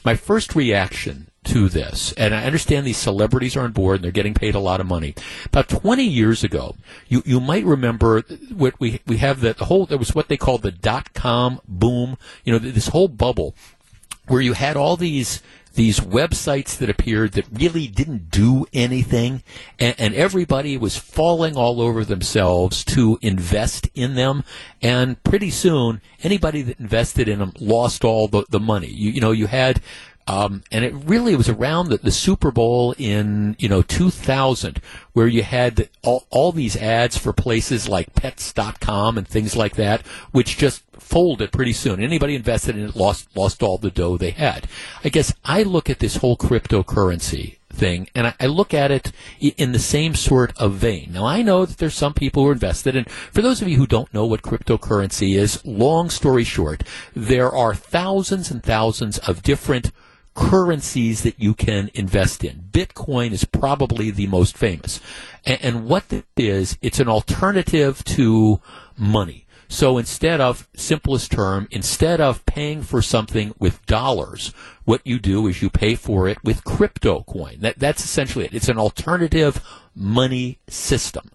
my 0.03 0.15
first 0.15 0.55
reaction 0.55 1.27
to 1.45 1.69
this, 1.69 2.13
and 2.13 2.33
I 2.33 2.45
understand 2.45 2.85
these 2.85 2.97
celebrities 2.97 3.55
are 3.55 3.61
on 3.61 3.71
board 3.71 3.97
and 3.97 4.03
they're 4.03 4.11
getting 4.11 4.33
paid 4.33 4.55
a 4.55 4.59
lot 4.59 4.79
of 4.79 4.87
money. 4.87 5.15
About 5.45 5.69
20 5.69 6.03
years 6.03 6.43
ago, 6.43 6.75
you, 7.07 7.21
you 7.25 7.39
might 7.39 7.65
remember 7.65 8.21
what 8.53 8.79
we, 8.79 9.01
we 9.05 9.17
have 9.17 9.41
that 9.41 9.57
whole, 9.57 9.85
there 9.85 9.97
was 9.97 10.15
what 10.15 10.27
they 10.27 10.37
called 10.37 10.61
the 10.61 10.71
dot 10.71 11.13
com 11.13 11.59
boom, 11.67 12.17
you 12.43 12.53
know, 12.53 12.59
this 12.59 12.89
whole 12.89 13.07
bubble 13.07 13.55
where 14.27 14.41
you 14.41 14.53
had 14.53 14.77
all 14.77 14.95
these 14.95 15.41
these 15.73 15.99
websites 15.99 16.77
that 16.77 16.89
appeared 16.89 17.31
that 17.31 17.45
really 17.51 17.87
didn't 17.87 18.29
do 18.29 18.65
anything, 18.73 19.41
and, 19.79 19.95
and, 19.97 20.13
everybody 20.13 20.77
was 20.77 20.97
falling 20.97 21.57
all 21.57 21.81
over 21.81 22.05
themselves 22.05 22.83
to 22.85 23.17
invest 23.23 23.89
in 23.95 24.13
them. 24.13 24.43
And 24.81 25.21
pretty 25.23 25.49
soon, 25.49 25.99
anybody 26.21 26.61
that 26.61 26.79
invested 26.79 27.27
in 27.27 27.39
them 27.39 27.53
lost 27.59 28.03
all 28.03 28.27
the, 28.27 28.45
the 28.49 28.59
money. 28.59 28.87
You, 28.87 29.11
you 29.11 29.21
know, 29.21 29.31
you 29.31 29.47
had 29.47 29.81
um, 30.27 30.63
and 30.71 30.85
it 30.85 30.93
really 30.93 31.35
was 31.35 31.49
around 31.49 31.89
the, 31.89 31.97
the, 31.97 32.11
Super 32.11 32.51
Bowl 32.51 32.95
in 32.97 33.57
you 33.59 33.67
know 33.67 33.81
2000 33.81 34.81
where 35.11 35.27
you 35.27 35.43
had 35.43 35.89
all, 36.01 36.25
all 36.29 36.51
these 36.53 36.77
ads 36.77 37.17
for 37.17 37.33
places 37.33 37.89
like 37.89 38.13
Pets.com 38.15 39.17
and 39.17 39.27
things 39.27 39.55
like 39.55 39.75
that, 39.75 40.01
which 40.31 40.57
just 40.57 40.83
folded 40.93 41.51
pretty 41.51 41.73
soon. 41.73 42.01
Anybody 42.01 42.35
invested 42.35 42.77
in 42.77 42.85
it 42.85 42.95
lost 42.95 43.35
lost 43.35 43.61
all 43.61 43.77
the 43.77 43.91
dough 43.91 44.17
they 44.17 44.31
had. 44.31 44.67
I 45.03 45.09
guess 45.09 45.33
I 45.43 45.63
look 45.63 45.89
at 45.89 45.99
this 45.99 46.17
whole 46.17 46.37
cryptocurrency 46.37 47.57
thing, 47.73 48.07
and 48.15 48.27
I, 48.27 48.33
I, 48.39 48.45
look 48.45 48.73
at 48.73 48.91
it 48.91 49.11
in 49.41 49.71
the 49.71 49.79
same 49.79 50.15
sort 50.15 50.53
of 50.57 50.73
vein. 50.73 51.11
Now, 51.11 51.25
I 51.25 51.41
know 51.41 51.65
that 51.65 51.79
there's 51.79 51.95
some 51.95 52.13
people 52.13 52.43
who 52.43 52.49
are 52.49 52.53
invested, 52.53 52.95
and 52.95 53.09
for 53.09 53.41
those 53.41 53.61
of 53.61 53.67
you 53.67 53.77
who 53.77 53.87
don't 53.87 54.13
know 54.13 54.25
what 54.25 54.43
cryptocurrency 54.43 55.35
is, 55.35 55.65
long 55.65 56.09
story 56.09 56.43
short, 56.43 56.83
there 57.15 57.51
are 57.51 57.73
thousands 57.73 58.51
and 58.51 58.63
thousands 58.63 59.17
of 59.19 59.41
different 59.41 59.91
currencies 60.33 61.23
that 61.23 61.39
you 61.39 61.53
can 61.53 61.89
invest 61.93 62.43
in. 62.43 62.69
Bitcoin 62.71 63.31
is 63.31 63.45
probably 63.45 64.11
the 64.11 64.27
most 64.27 64.57
famous. 64.57 64.99
And, 65.45 65.59
and 65.61 65.85
what 65.85 66.11
it 66.11 66.25
is, 66.37 66.77
it's 66.81 66.99
an 66.99 67.07
alternative 67.07 68.03
to 68.05 68.61
money. 68.97 69.45
So 69.67 69.97
instead 69.97 70.39
of, 70.39 70.67
simplest 70.75 71.31
term, 71.31 71.67
instead 71.71 72.21
of 72.21 72.45
paying 72.45 72.83
for 72.83 73.01
something 73.01 73.55
with 73.57 73.83
dollars, 73.85 74.53
what 74.85 75.01
you 75.03 75.17
do 75.17 75.47
is 75.47 75.61
you 75.61 75.69
pay 75.69 75.95
for 75.95 76.27
it 76.27 76.43
with 76.43 76.63
crypto 76.63 77.23
coin. 77.23 77.57
That, 77.61 77.79
that's 77.79 78.03
essentially 78.03 78.45
it. 78.45 78.53
It's 78.53 78.69
an 78.69 78.77
alternative 78.77 79.63
money 79.95 80.59
system. 80.67 81.31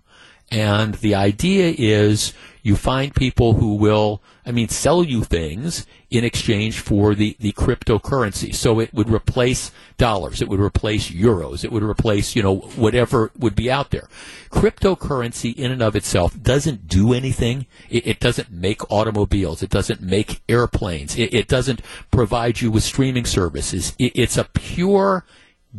And 0.50 0.94
the 0.94 1.14
idea 1.14 1.74
is 1.76 2.32
you 2.62 2.76
find 2.76 3.14
people 3.14 3.54
who 3.54 3.74
will, 3.74 4.22
I 4.46 4.52
mean, 4.52 4.68
sell 4.68 5.02
you 5.02 5.24
things 5.24 5.86
in 6.10 6.24
exchange 6.24 6.80
for 6.80 7.14
the, 7.14 7.36
the 7.38 7.52
cryptocurrency. 7.52 8.54
So 8.54 8.80
it 8.80 8.92
would 8.94 9.10
replace 9.10 9.70
dollars. 9.98 10.40
It 10.40 10.48
would 10.48 10.60
replace 10.60 11.10
euros. 11.10 11.64
It 11.64 11.72
would 11.72 11.82
replace, 11.82 12.34
you 12.34 12.42
know, 12.42 12.56
whatever 12.56 13.30
would 13.38 13.54
be 13.54 13.70
out 13.70 13.90
there. 13.90 14.08
Cryptocurrency 14.50 15.54
in 15.54 15.70
and 15.70 15.82
of 15.82 15.94
itself 15.94 16.40
doesn't 16.40 16.88
do 16.88 17.12
anything. 17.12 17.66
It, 17.90 18.06
it 18.06 18.20
doesn't 18.20 18.50
make 18.50 18.90
automobiles. 18.90 19.62
It 19.62 19.70
doesn't 19.70 20.00
make 20.00 20.40
airplanes. 20.48 21.18
It, 21.18 21.34
it 21.34 21.48
doesn't 21.48 21.82
provide 22.10 22.60
you 22.60 22.70
with 22.70 22.84
streaming 22.84 23.26
services. 23.26 23.94
It, 23.98 24.12
it's 24.14 24.38
a 24.38 24.44
pure 24.44 25.26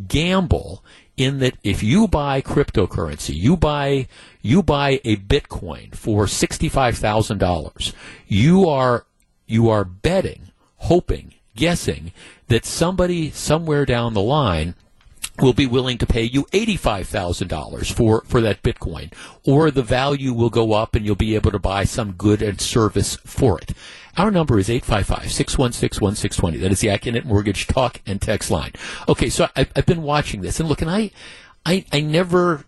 gamble 0.07 0.83
in 1.17 1.39
that 1.39 1.55
if 1.63 1.83
you 1.83 2.07
buy 2.07 2.41
cryptocurrency, 2.41 3.35
you 3.35 3.57
buy 3.57 4.07
you 4.41 4.63
buy 4.63 5.01
a 5.03 5.17
Bitcoin 5.17 5.93
for 5.93 6.25
$65,000, 6.25 7.93
you 8.27 8.69
are, 8.69 9.05
you 9.49 9.69
are 9.69 9.83
betting, 9.83 10.51
hoping, 10.77 11.33
guessing 11.55 12.11
that 12.47 12.65
somebody 12.65 13.31
somewhere 13.31 13.85
down 13.85 14.13
the 14.13 14.21
line 14.21 14.75
will 15.41 15.53
be 15.53 15.67
willing 15.67 15.97
to 15.97 16.05
pay 16.05 16.23
you 16.23 16.43
$85,000 16.45 17.93
for, 17.93 18.21
for 18.25 18.41
that 18.41 18.61
Bitcoin, 18.61 19.11
or 19.45 19.71
the 19.71 19.81
value 19.81 20.33
will 20.33 20.49
go 20.49 20.73
up 20.73 20.95
and 20.95 21.05
you'll 21.05 21.15
be 21.15 21.35
able 21.35 21.51
to 21.51 21.59
buy 21.59 21.83
some 21.83 22.13
good 22.13 22.41
and 22.41 22.59
service 22.59 23.15
for 23.25 23.59
it. 23.59 23.73
Our 24.17 24.31
number 24.31 24.59
is 24.59 24.67
855-616-1620. 24.67 26.59
That 26.59 26.71
is 26.71 26.81
the 26.81 26.89
Accunet 26.89 27.25
Mortgage 27.25 27.67
talk 27.67 28.01
and 28.05 28.21
text 28.21 28.51
line. 28.51 28.73
Okay, 29.07 29.29
so 29.29 29.47
I, 29.55 29.67
I've 29.75 29.85
been 29.85 30.03
watching 30.03 30.41
this, 30.41 30.59
and 30.59 30.67
look, 30.67 30.81
and 30.81 30.91
I, 30.91 31.11
I, 31.65 31.85
I 31.93 32.01
never 32.01 32.65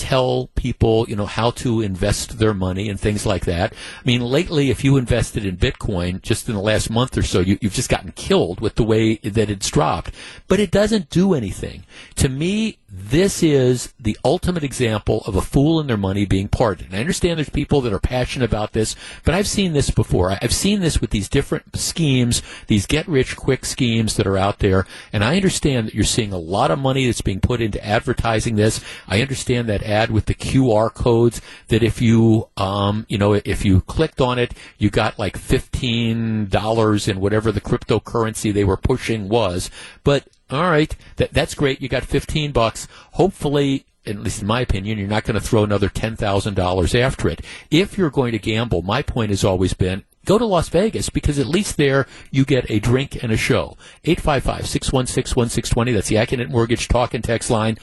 tell 0.00 0.48
people, 0.54 1.04
you 1.10 1.14
know, 1.14 1.26
how 1.26 1.50
to 1.50 1.82
invest 1.82 2.38
their 2.38 2.54
money 2.54 2.88
and 2.88 2.98
things 2.98 3.26
like 3.26 3.44
that. 3.44 3.74
I 3.74 4.02
mean, 4.06 4.22
lately, 4.22 4.70
if 4.70 4.82
you 4.82 4.96
invested 4.96 5.44
in 5.44 5.58
Bitcoin 5.58 6.22
just 6.22 6.48
in 6.48 6.54
the 6.54 6.60
last 6.60 6.88
month 6.88 7.18
or 7.18 7.22
so, 7.22 7.40
you, 7.40 7.58
have 7.60 7.74
just 7.74 7.90
gotten 7.90 8.12
killed 8.12 8.60
with 8.60 8.76
the 8.76 8.82
way 8.82 9.16
that 9.16 9.50
it's 9.50 9.70
dropped. 9.70 10.14
But 10.48 10.58
it 10.58 10.70
doesn't 10.70 11.10
do 11.10 11.34
anything. 11.34 11.84
To 12.16 12.30
me, 12.30 12.78
this 12.92 13.40
is 13.40 13.94
the 14.00 14.18
ultimate 14.24 14.64
example 14.64 15.22
of 15.24 15.36
a 15.36 15.40
fool 15.40 15.78
and 15.78 15.88
their 15.88 15.96
money 15.96 16.26
being 16.26 16.48
parted. 16.48 16.86
And 16.86 16.96
I 16.96 17.00
understand 17.00 17.38
there's 17.38 17.48
people 17.48 17.80
that 17.82 17.92
are 17.92 18.00
passionate 18.00 18.46
about 18.46 18.72
this, 18.72 18.96
but 19.24 19.32
I've 19.32 19.46
seen 19.46 19.74
this 19.74 19.90
before. 19.90 20.36
I've 20.42 20.52
seen 20.52 20.80
this 20.80 21.00
with 21.00 21.10
these 21.10 21.28
different 21.28 21.76
schemes, 21.76 22.42
these 22.66 22.86
get 22.86 23.06
rich 23.06 23.36
quick 23.36 23.64
schemes 23.64 24.16
that 24.16 24.26
are 24.26 24.36
out 24.36 24.58
there. 24.58 24.86
And 25.12 25.22
I 25.22 25.36
understand 25.36 25.86
that 25.86 25.94
you're 25.94 26.02
seeing 26.02 26.32
a 26.32 26.38
lot 26.38 26.72
of 26.72 26.80
money 26.80 27.06
that's 27.06 27.20
being 27.20 27.40
put 27.40 27.60
into 27.60 27.84
advertising 27.84 28.56
this. 28.56 28.82
I 29.06 29.22
understand 29.22 29.68
that 29.68 29.84
ad 29.90 30.10
with 30.10 30.26
the 30.26 30.34
QR 30.34 30.92
codes 30.92 31.40
that 31.68 31.82
if 31.82 32.00
you, 32.00 32.48
um, 32.56 33.06
you 33.08 33.18
know, 33.18 33.34
if 33.34 33.64
you 33.64 33.80
clicked 33.82 34.20
on 34.20 34.38
it, 34.38 34.54
you 34.78 34.90
got 34.90 35.18
like 35.18 35.38
$15 35.38 37.08
in 37.08 37.20
whatever 37.20 37.52
the 37.52 37.60
cryptocurrency 37.60 38.52
they 38.52 38.64
were 38.64 38.76
pushing 38.76 39.28
was. 39.28 39.70
But 40.04 40.28
all 40.50 40.70
right, 40.70 40.94
that 41.16 41.32
that's 41.32 41.54
great. 41.54 41.80
You 41.80 41.88
got 41.88 42.04
15 42.04 42.52
bucks. 42.52 42.88
Hopefully, 43.12 43.86
at 44.06 44.18
least 44.18 44.40
in 44.40 44.46
my 44.46 44.60
opinion, 44.60 44.98
you're 44.98 45.08
not 45.08 45.24
going 45.24 45.40
to 45.40 45.46
throw 45.46 45.62
another 45.62 45.88
$10,000 45.88 47.00
after 47.00 47.28
it. 47.28 47.44
If 47.70 47.98
you're 47.98 48.10
going 48.10 48.32
to 48.32 48.38
gamble, 48.38 48.82
my 48.82 49.02
point 49.02 49.30
has 49.30 49.44
always 49.44 49.74
been 49.74 50.04
go 50.24 50.38
to 50.38 50.44
Las 50.44 50.68
Vegas 50.68 51.08
because 51.10 51.38
at 51.38 51.46
least 51.46 51.76
there 51.76 52.06
you 52.30 52.44
get 52.44 52.70
a 52.70 52.78
drink 52.78 53.22
and 53.22 53.32
a 53.32 53.36
show. 53.36 53.76
855-616-1620. 54.04 55.94
That's 55.94 56.08
the 56.08 56.16
Accunet 56.16 56.50
Mortgage 56.50 56.88
talk 56.88 57.14
and 57.14 57.24
text 57.24 57.50
line. 57.50 57.78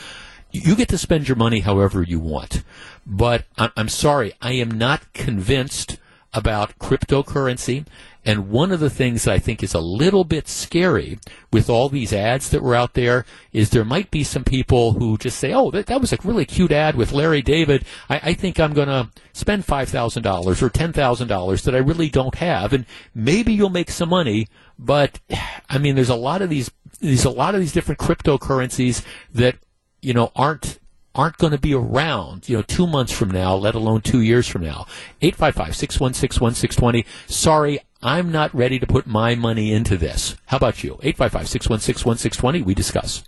You 0.57 0.75
get 0.75 0.89
to 0.89 0.97
spend 0.97 1.27
your 1.27 1.37
money 1.37 1.59
however 1.61 2.03
you 2.03 2.19
want. 2.19 2.63
But 3.05 3.45
I'm 3.57 3.89
sorry, 3.89 4.33
I 4.41 4.53
am 4.53 4.71
not 4.71 5.13
convinced 5.13 5.97
about 6.33 6.77
cryptocurrency. 6.77 7.85
And 8.25 8.49
one 8.49 8.73
of 8.73 8.81
the 8.81 8.89
things 8.89 9.23
that 9.23 9.33
I 9.33 9.39
think 9.39 9.63
is 9.63 9.73
a 9.73 9.79
little 9.79 10.25
bit 10.25 10.49
scary 10.49 11.17
with 11.51 11.69
all 11.69 11.87
these 11.87 12.11
ads 12.11 12.49
that 12.49 12.61
were 12.61 12.75
out 12.75 12.93
there 12.93 13.25
is 13.53 13.69
there 13.69 13.85
might 13.85 14.11
be 14.11 14.25
some 14.25 14.43
people 14.43 14.91
who 14.91 15.17
just 15.17 15.39
say, 15.39 15.53
oh, 15.53 15.71
that, 15.71 15.85
that 15.85 16.01
was 16.01 16.11
a 16.11 16.17
really 16.25 16.45
cute 16.45 16.73
ad 16.73 16.95
with 16.95 17.13
Larry 17.13 17.41
David. 17.41 17.85
I, 18.09 18.19
I 18.21 18.33
think 18.33 18.59
I'm 18.59 18.73
going 18.73 18.89
to 18.89 19.09
spend 19.31 19.65
$5,000 19.65 20.61
or 20.61 20.69
$10,000 20.69 21.63
that 21.63 21.75
I 21.75 21.77
really 21.77 22.09
don't 22.09 22.35
have. 22.35 22.73
And 22.73 22.85
maybe 23.15 23.53
you'll 23.53 23.69
make 23.69 23.89
some 23.89 24.09
money. 24.09 24.49
But 24.77 25.21
I 25.69 25.77
mean, 25.77 25.95
there's 25.95 26.09
a 26.09 26.15
lot 26.15 26.41
of 26.41 26.49
these, 26.49 26.69
there's 26.99 27.25
a 27.25 27.29
lot 27.29 27.55
of 27.55 27.61
these 27.61 27.71
different 27.71 27.99
cryptocurrencies 27.99 29.05
that, 29.33 29.55
you 30.01 30.13
know, 30.13 30.31
aren't 30.35 30.79
aren't 31.15 31.37
going 31.37 31.51
to 31.51 31.57
be 31.57 31.73
around, 31.73 32.47
you 32.47 32.55
know, 32.55 32.61
two 32.61 32.85
months 32.85 33.11
from 33.11 33.31
now, 33.31 33.55
let 33.55 33.73
alone 33.73 34.01
two 34.01 34.21
years 34.21 34.47
from 34.47 34.61
now. 34.61 34.85
855-616-1620. 35.23 37.05
Sorry, 37.25 37.79
I'm 38.03 38.31
not 38.31 38.53
ready 38.53 38.77
to 38.77 38.85
put 38.85 39.07
my 39.07 39.33
money 39.33 39.73
into 39.73 39.97
this. 39.97 40.35
How 40.45 40.57
about 40.57 40.83
you? 40.83 40.99
855-616-1620. 41.01 42.63
We 42.63 42.75
discuss. 42.75 43.23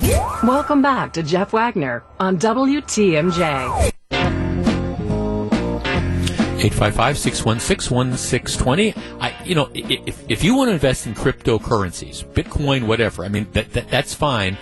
Welcome 0.00 0.80
back 0.80 1.12
to 1.14 1.24
Jeff 1.24 1.52
Wagner 1.52 2.04
on 2.20 2.38
WTMJ. 2.38 3.92
855-616-1620. 6.62 8.96
I, 9.20 9.34
you 9.44 9.56
know, 9.56 9.68
if, 9.74 10.30
if 10.30 10.44
you 10.44 10.54
want 10.54 10.68
to 10.68 10.74
invest 10.74 11.08
in 11.08 11.14
cryptocurrencies, 11.14 12.24
Bitcoin, 12.24 12.86
whatever, 12.86 13.24
I 13.24 13.28
mean, 13.28 13.48
that, 13.52 13.72
that 13.72 13.90
that's 13.90 14.14
fine. 14.14 14.56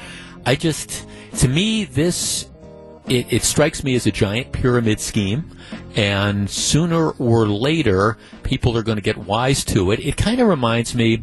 I 0.47 0.55
just, 0.55 1.07
to 1.39 1.49
me, 1.49 1.85
this 1.85 2.51
it, 3.11 3.33
it, 3.33 3.43
strikes 3.43 3.83
me 3.83 3.95
as 3.95 4.07
a 4.07 4.13
giant 4.13 4.53
pyramid 4.53 5.01
scheme, 5.01 5.51
and 5.97 6.49
sooner 6.49 7.11
or 7.11 7.47
later, 7.47 8.17
people 8.45 8.77
are 8.77 8.83
going 8.83 8.97
to 8.97 9.03
get 9.03 9.19
wise 9.19 9.65
to 9.67 9.91
it. 9.91 10.01
It 10.01 10.17
kind 10.17 10.41
of 10.41 10.49
reminds 10.49 10.95
me. 10.95 11.23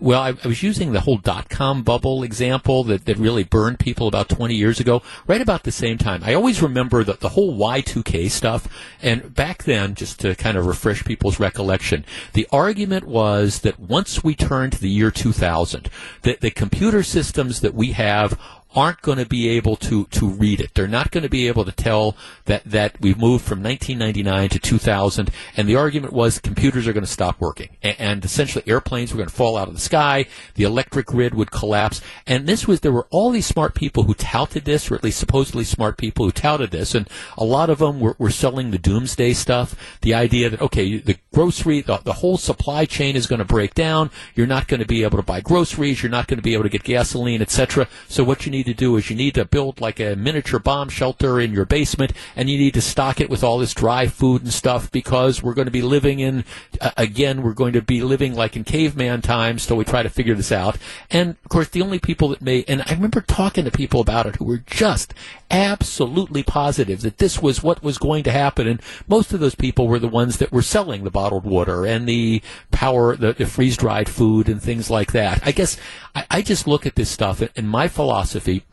Well, 0.00 0.20
I, 0.20 0.28
I, 0.44 0.46
was 0.46 0.62
using 0.62 0.92
the 0.92 1.00
whole 1.00 1.16
dot 1.16 1.48
com 1.48 1.82
bubble 1.82 2.22
example 2.22 2.84
that, 2.84 3.04
that 3.06 3.16
really 3.16 3.42
burned 3.42 3.80
people 3.80 4.06
about 4.06 4.28
20 4.28 4.54
years 4.54 4.78
ago, 4.78 5.02
right 5.26 5.40
about 5.40 5.64
the 5.64 5.72
same 5.72 5.98
time. 5.98 6.22
I 6.22 6.34
always 6.34 6.62
remember 6.62 7.02
the, 7.02 7.14
the 7.14 7.30
whole 7.30 7.58
Y2K 7.58 8.30
stuff. 8.30 8.68
And 9.02 9.34
back 9.34 9.64
then, 9.64 9.96
just 9.96 10.20
to 10.20 10.36
kind 10.36 10.56
of 10.56 10.66
refresh 10.66 11.04
people's 11.04 11.40
recollection, 11.40 12.04
the 12.32 12.46
argument 12.52 13.08
was 13.08 13.62
that 13.62 13.80
once 13.80 14.22
we 14.22 14.36
turn 14.36 14.70
to 14.70 14.80
the 14.80 14.88
year 14.88 15.10
2000, 15.10 15.90
that 16.22 16.42
the 16.42 16.52
computer 16.52 17.02
systems 17.02 17.60
that 17.62 17.74
we 17.74 17.90
have 17.90 18.38
aren't 18.74 19.00
going 19.02 19.18
to 19.18 19.26
be 19.26 19.48
able 19.48 19.76
to, 19.76 20.04
to 20.06 20.28
read 20.28 20.60
it. 20.60 20.74
They're 20.74 20.86
not 20.86 21.10
going 21.10 21.22
to 21.22 21.28
be 21.28 21.48
able 21.48 21.64
to 21.64 21.72
tell 21.72 22.16
that, 22.44 22.64
that 22.64 23.00
we've 23.00 23.18
moved 23.18 23.44
from 23.44 23.62
1999 23.62 24.50
to 24.50 24.58
2000, 24.58 25.30
and 25.56 25.68
the 25.68 25.76
argument 25.76 26.12
was 26.12 26.38
computers 26.38 26.86
are 26.86 26.92
going 26.92 27.04
to 27.04 27.10
stop 27.10 27.40
working. 27.40 27.70
And, 27.82 28.24
essentially 28.24 28.64
airplanes 28.66 29.12
were 29.12 29.16
going 29.16 29.28
to 29.28 29.34
fall 29.34 29.56
out 29.56 29.68
of 29.68 29.74
the 29.74 29.80
sky, 29.80 30.26
the 30.54 30.64
electric 30.64 31.06
grid 31.06 31.34
would 31.34 31.50
collapse, 31.50 32.00
and 32.26 32.46
this 32.46 32.66
was, 32.66 32.80
there 32.80 32.92
were 32.92 33.06
all 33.10 33.30
these 33.30 33.46
smart 33.46 33.74
people 33.74 34.02
who 34.02 34.14
touted 34.14 34.64
this, 34.64 34.90
or 34.90 34.94
at 34.94 35.04
least 35.04 35.18
supposedly 35.18 35.64
smart 35.64 35.96
people 35.96 36.26
who 36.26 36.32
touted 36.32 36.70
this, 36.70 36.94
and 36.94 37.08
a 37.36 37.44
lot 37.44 37.70
of 37.70 37.78
them 37.78 38.00
were, 38.00 38.16
were 38.18 38.30
selling 38.30 38.70
the 38.70 38.78
doomsday 38.78 39.32
stuff, 39.32 39.98
the 40.02 40.14
idea 40.14 40.50
that, 40.50 40.60
okay, 40.60 40.98
the 40.98 41.16
grocery, 41.32 41.80
the, 41.80 41.98
the 41.98 42.14
whole 42.14 42.36
supply 42.36 42.84
chain 42.84 43.16
is 43.16 43.26
going 43.26 43.38
to 43.38 43.44
break 43.44 43.74
down, 43.74 44.10
you're 44.34 44.46
not 44.46 44.68
going 44.68 44.80
to 44.80 44.86
be 44.86 45.04
able 45.04 45.16
to 45.16 45.22
buy 45.22 45.40
groceries, 45.40 46.02
you're 46.02 46.10
not 46.10 46.26
going 46.26 46.38
to 46.38 46.42
be 46.42 46.54
able 46.54 46.64
to 46.64 46.68
get 46.68 46.82
gasoline, 46.82 47.40
etc. 47.40 47.88
So 48.08 48.24
what 48.24 48.44
you 48.44 48.52
need 48.52 48.57
to 48.66 48.74
do 48.74 48.96
is 48.96 49.10
you 49.10 49.16
need 49.16 49.34
to 49.34 49.44
build 49.44 49.80
like 49.80 50.00
a 50.00 50.16
miniature 50.16 50.60
bomb 50.60 50.88
shelter 50.88 51.40
in 51.40 51.52
your 51.52 51.64
basement, 51.64 52.12
and 52.36 52.48
you 52.48 52.58
need 52.58 52.74
to 52.74 52.80
stock 52.80 53.20
it 53.20 53.30
with 53.30 53.42
all 53.42 53.58
this 53.58 53.74
dry 53.74 54.06
food 54.06 54.42
and 54.42 54.52
stuff 54.52 54.90
because 54.90 55.42
we're 55.42 55.54
going 55.54 55.66
to 55.66 55.72
be 55.72 55.82
living 55.82 56.20
in, 56.20 56.44
uh, 56.80 56.90
again, 56.96 57.42
we're 57.42 57.52
going 57.52 57.72
to 57.72 57.82
be 57.82 58.02
living 58.02 58.34
like 58.34 58.56
in 58.56 58.64
caveman 58.64 59.22
times 59.22 59.66
till 59.66 59.76
we 59.76 59.84
try 59.84 60.02
to 60.02 60.10
figure 60.10 60.34
this 60.34 60.52
out. 60.52 60.76
And 61.10 61.30
of 61.30 61.48
course, 61.48 61.68
the 61.68 61.82
only 61.82 61.98
people 61.98 62.28
that 62.28 62.42
may, 62.42 62.64
and 62.68 62.82
I 62.86 62.92
remember 62.92 63.20
talking 63.20 63.64
to 63.64 63.70
people 63.70 64.00
about 64.00 64.26
it 64.26 64.36
who 64.36 64.44
were 64.44 64.62
just 64.66 65.14
absolutely 65.50 66.42
positive 66.42 67.00
that 67.02 67.18
this 67.18 67.40
was 67.40 67.62
what 67.62 67.82
was 67.82 67.98
going 67.98 68.24
to 68.24 68.30
happen. 68.30 68.66
And 68.66 68.82
most 69.06 69.32
of 69.32 69.40
those 69.40 69.54
people 69.54 69.88
were 69.88 69.98
the 69.98 70.08
ones 70.08 70.38
that 70.38 70.52
were 70.52 70.62
selling 70.62 71.04
the 71.04 71.10
bottled 71.10 71.44
water 71.44 71.86
and 71.86 72.08
the 72.08 72.42
power, 72.70 73.16
the, 73.16 73.32
the 73.32 73.46
freeze 73.46 73.76
dried 73.76 74.08
food 74.08 74.48
and 74.48 74.62
things 74.62 74.90
like 74.90 75.12
that. 75.12 75.40
I 75.46 75.52
guess 75.52 75.76
I, 76.14 76.26
I 76.30 76.42
just 76.42 76.66
look 76.66 76.86
at 76.86 76.96
this 76.96 77.10
stuff 77.10 77.42
and 77.56 77.68
my 77.68 77.88
philosophy 77.88 78.64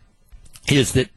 is 0.69 0.93
that 0.93 1.09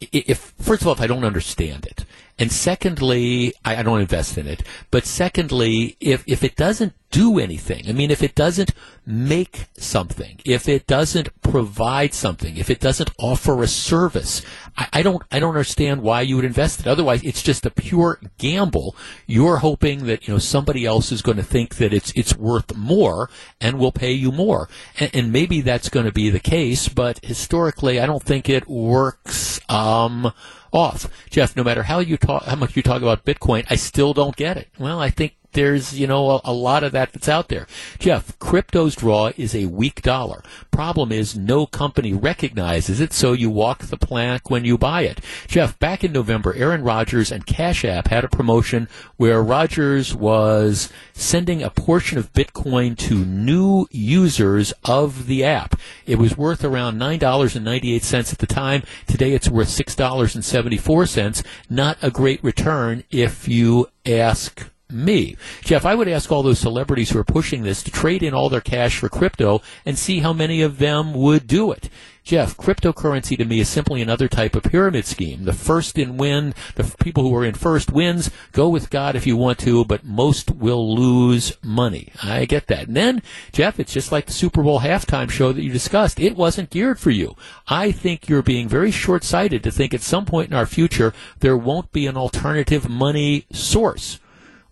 if, 0.00 0.54
first 0.58 0.82
of 0.82 0.88
all, 0.88 0.94
if 0.94 1.00
I 1.00 1.06
don't 1.06 1.24
understand 1.24 1.86
it, 1.86 2.04
and 2.38 2.52
secondly, 2.52 3.52
I, 3.64 3.76
I, 3.76 3.82
don't 3.82 4.00
invest 4.00 4.38
in 4.38 4.46
it. 4.46 4.62
But 4.92 5.04
secondly, 5.04 5.96
if, 5.98 6.22
if 6.26 6.44
it 6.44 6.54
doesn't 6.54 6.92
do 7.10 7.38
anything, 7.38 7.88
I 7.88 7.92
mean, 7.92 8.12
if 8.12 8.22
it 8.22 8.36
doesn't 8.36 8.72
make 9.04 9.66
something, 9.76 10.38
if 10.44 10.68
it 10.68 10.86
doesn't 10.86 11.40
provide 11.42 12.14
something, 12.14 12.56
if 12.56 12.70
it 12.70 12.78
doesn't 12.78 13.10
offer 13.18 13.60
a 13.60 13.66
service, 13.66 14.42
I, 14.76 14.88
I 14.92 15.02
don't, 15.02 15.22
I 15.32 15.40
don't 15.40 15.48
understand 15.48 16.02
why 16.02 16.20
you 16.20 16.36
would 16.36 16.44
invest 16.44 16.78
it. 16.78 16.86
Otherwise, 16.86 17.24
it's 17.24 17.42
just 17.42 17.66
a 17.66 17.70
pure 17.70 18.20
gamble. 18.38 18.94
You're 19.26 19.56
hoping 19.56 20.06
that, 20.06 20.28
you 20.28 20.34
know, 20.34 20.38
somebody 20.38 20.86
else 20.86 21.10
is 21.10 21.22
going 21.22 21.38
to 21.38 21.42
think 21.42 21.76
that 21.76 21.92
it's, 21.92 22.12
it's 22.14 22.36
worth 22.36 22.76
more 22.76 23.30
and 23.60 23.80
will 23.80 23.92
pay 23.92 24.12
you 24.12 24.30
more. 24.30 24.68
And, 25.00 25.10
and 25.12 25.32
maybe 25.32 25.60
that's 25.60 25.88
going 25.88 26.06
to 26.06 26.12
be 26.12 26.30
the 26.30 26.38
case, 26.38 26.88
but 26.88 27.18
historically, 27.24 27.98
I 27.98 28.06
don't 28.06 28.22
think 28.22 28.48
it 28.48 28.68
works, 28.68 29.60
um, 29.68 30.32
off. 30.72 31.08
Jeff, 31.30 31.56
no 31.56 31.64
matter 31.64 31.84
how 31.84 32.00
you 32.00 32.16
talk, 32.16 32.44
how 32.44 32.56
much 32.56 32.76
you 32.76 32.82
talk 32.82 33.02
about 33.02 33.24
Bitcoin, 33.24 33.66
I 33.70 33.76
still 33.76 34.14
don't 34.14 34.36
get 34.36 34.56
it. 34.56 34.68
Well, 34.78 35.00
I 35.00 35.10
think 35.10 35.36
there's, 35.52 35.98
you 35.98 36.06
know, 36.06 36.30
a, 36.30 36.40
a, 36.44 36.52
lot 36.52 36.84
of 36.84 36.92
that 36.92 37.12
that's 37.12 37.28
out 37.28 37.48
there. 37.48 37.66
Jeff, 37.98 38.38
crypto's 38.38 38.94
draw 38.94 39.32
is 39.36 39.54
a 39.54 39.66
weak 39.66 40.02
dollar. 40.02 40.42
Problem 40.70 41.10
is 41.10 41.36
no 41.36 41.66
company 41.66 42.12
recognizes 42.12 43.00
it, 43.00 43.12
so 43.12 43.32
you 43.32 43.50
walk 43.50 43.84
the 43.84 43.96
plank 43.96 44.50
when 44.50 44.64
you 44.64 44.76
buy 44.76 45.02
it. 45.02 45.20
Jeff, 45.46 45.78
back 45.78 46.04
in 46.04 46.12
November, 46.12 46.54
Aaron 46.54 46.84
Rodgers 46.84 47.32
and 47.32 47.46
Cash 47.46 47.84
App 47.84 48.08
had 48.08 48.24
a 48.24 48.28
promotion 48.28 48.88
where 49.16 49.42
Rodgers 49.42 50.14
was 50.14 50.92
sending 51.12 51.62
a 51.62 51.70
portion 51.70 52.18
of 52.18 52.32
Bitcoin 52.32 52.96
to 52.98 53.24
new 53.24 53.86
users 53.90 54.72
of 54.84 55.26
the 55.26 55.44
app. 55.44 55.78
It 56.06 56.18
was 56.18 56.36
worth 56.36 56.64
around 56.64 56.98
$9.98 56.98 58.32
at 58.32 58.38
the 58.38 58.46
time. 58.46 58.82
Today 59.06 59.32
it's 59.32 59.48
worth 59.48 59.68
$6.74. 59.68 61.44
Not 61.70 61.98
a 62.02 62.10
great 62.10 62.42
return 62.44 63.04
if 63.10 63.48
you 63.48 63.88
ask 64.06 64.70
me. 64.90 65.36
Jeff, 65.62 65.84
I 65.84 65.94
would 65.94 66.08
ask 66.08 66.30
all 66.30 66.42
those 66.42 66.58
celebrities 66.58 67.10
who 67.10 67.18
are 67.18 67.24
pushing 67.24 67.62
this 67.62 67.82
to 67.82 67.90
trade 67.90 68.22
in 68.22 68.34
all 68.34 68.48
their 68.48 68.60
cash 68.60 68.98
for 68.98 69.08
crypto 69.08 69.60
and 69.84 69.98
see 69.98 70.20
how 70.20 70.32
many 70.32 70.62
of 70.62 70.78
them 70.78 71.12
would 71.12 71.46
do 71.46 71.70
it. 71.72 71.88
Jeff, 72.28 72.58
cryptocurrency 72.58 73.38
to 73.38 73.46
me 73.46 73.58
is 73.58 73.70
simply 73.70 74.02
another 74.02 74.28
type 74.28 74.54
of 74.54 74.62
pyramid 74.62 75.06
scheme. 75.06 75.44
The 75.44 75.54
first 75.54 75.96
in 75.96 76.18
win, 76.18 76.52
the 76.74 76.84
people 77.02 77.22
who 77.22 77.34
are 77.34 77.44
in 77.44 77.54
first 77.54 77.90
wins, 77.90 78.30
go 78.52 78.68
with 78.68 78.90
God 78.90 79.16
if 79.16 79.26
you 79.26 79.34
want 79.34 79.58
to, 79.60 79.82
but 79.86 80.04
most 80.04 80.50
will 80.50 80.94
lose 80.94 81.56
money. 81.62 82.12
I 82.22 82.44
get 82.44 82.66
that. 82.66 82.88
And 82.88 82.94
then, 82.94 83.22
Jeff, 83.50 83.80
it's 83.80 83.94
just 83.94 84.12
like 84.12 84.26
the 84.26 84.32
Super 84.32 84.62
Bowl 84.62 84.80
halftime 84.80 85.30
show 85.30 85.52
that 85.52 85.62
you 85.62 85.72
discussed. 85.72 86.20
It 86.20 86.36
wasn't 86.36 86.68
geared 86.68 86.98
for 86.98 87.10
you. 87.10 87.34
I 87.66 87.92
think 87.92 88.28
you're 88.28 88.42
being 88.42 88.68
very 88.68 88.90
short 88.90 89.24
sighted 89.24 89.62
to 89.62 89.70
think 89.70 89.94
at 89.94 90.02
some 90.02 90.26
point 90.26 90.50
in 90.50 90.54
our 90.54 90.66
future 90.66 91.14
there 91.40 91.56
won't 91.56 91.92
be 91.92 92.06
an 92.06 92.18
alternative 92.18 92.90
money 92.90 93.46
source. 93.50 94.18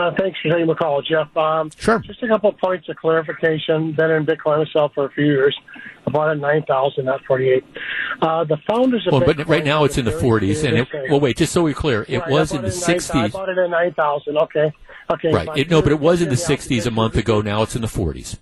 Uh, 0.00 0.10
thanks 0.18 0.38
for 0.40 0.48
taking 0.48 0.66
the 0.66 0.74
call, 0.74 1.02
Jeff. 1.02 1.36
Um, 1.36 1.70
sure. 1.76 1.98
Just 1.98 2.22
a 2.22 2.28
couple 2.28 2.48
of 2.48 2.56
points 2.56 2.88
of 2.88 2.96
clarification. 2.96 3.92
Been 3.92 4.10
in 4.10 4.24
Bitcoin 4.24 4.64
myself 4.64 4.92
for 4.94 5.04
a 5.04 5.10
few 5.10 5.26
years. 5.26 5.54
I 6.06 6.10
bought 6.10 6.28
it 6.28 6.36
at 6.36 6.38
9,000, 6.38 7.04
not 7.04 7.22
48. 7.26 7.64
Uh, 8.22 8.44
the 8.44 8.56
founders 8.66 9.06
of 9.06 9.12
well, 9.12 9.20
Bitcoin 9.20 9.36
but 9.36 9.48
right 9.48 9.64
now 9.64 9.84
it's 9.84 9.98
in 9.98 10.06
the 10.06 10.12
40s. 10.12 10.66
And 10.66 10.78
it, 10.78 10.88
well, 11.10 11.20
wait, 11.20 11.36
just 11.36 11.52
so 11.52 11.62
we're 11.62 11.74
clear, 11.74 12.06
it 12.08 12.18
right, 12.18 12.30
was 12.30 12.52
in 12.52 12.62
the 12.62 12.68
it 12.68 12.72
60s. 12.72 13.14
I 13.14 13.28
bought 13.28 13.50
it 13.50 13.58
at 13.58 13.68
9,000. 13.68 14.38
Okay. 14.38 14.72
Okay. 15.10 15.32
Right. 15.32 15.48
It, 15.54 15.68
no, 15.68 15.82
but 15.82 15.92
it 15.92 16.00
was 16.00 16.22
in 16.22 16.30
the 16.30 16.34
60s 16.34 16.86
a 16.86 16.90
month 16.90 17.16
ago. 17.16 17.42
Now 17.42 17.62
it's 17.62 17.76
in 17.76 17.82
the 17.82 17.88
40s. 17.88 18.38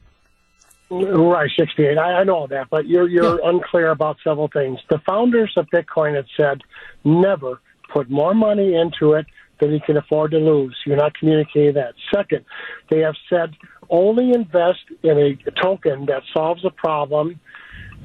Right, 0.90 1.50
68. 1.58 1.98
I, 1.98 2.20
I 2.20 2.24
know 2.24 2.46
that, 2.46 2.70
but 2.70 2.86
you're 2.86 3.06
you're 3.06 3.38
yeah. 3.38 3.50
unclear 3.50 3.90
about 3.90 4.16
several 4.24 4.48
things. 4.48 4.78
The 4.88 4.98
founders 5.06 5.52
of 5.58 5.66
Bitcoin 5.66 6.16
had 6.16 6.24
said 6.34 6.62
never 7.04 7.60
put 7.92 8.08
more 8.08 8.32
money 8.32 8.74
into 8.74 9.12
it 9.12 9.26
than 9.60 9.72
he 9.72 9.80
can 9.80 9.96
afford 9.96 10.30
to 10.32 10.38
lose. 10.38 10.76
You're 10.86 10.96
not 10.96 11.16
communicating 11.18 11.74
that. 11.74 11.94
Second, 12.14 12.44
they 12.90 13.00
have 13.00 13.14
said 13.28 13.54
only 13.90 14.32
invest 14.32 14.80
in 15.02 15.18
a 15.18 15.50
token 15.62 16.06
that 16.06 16.22
solves 16.34 16.64
a 16.64 16.70
problem 16.70 17.40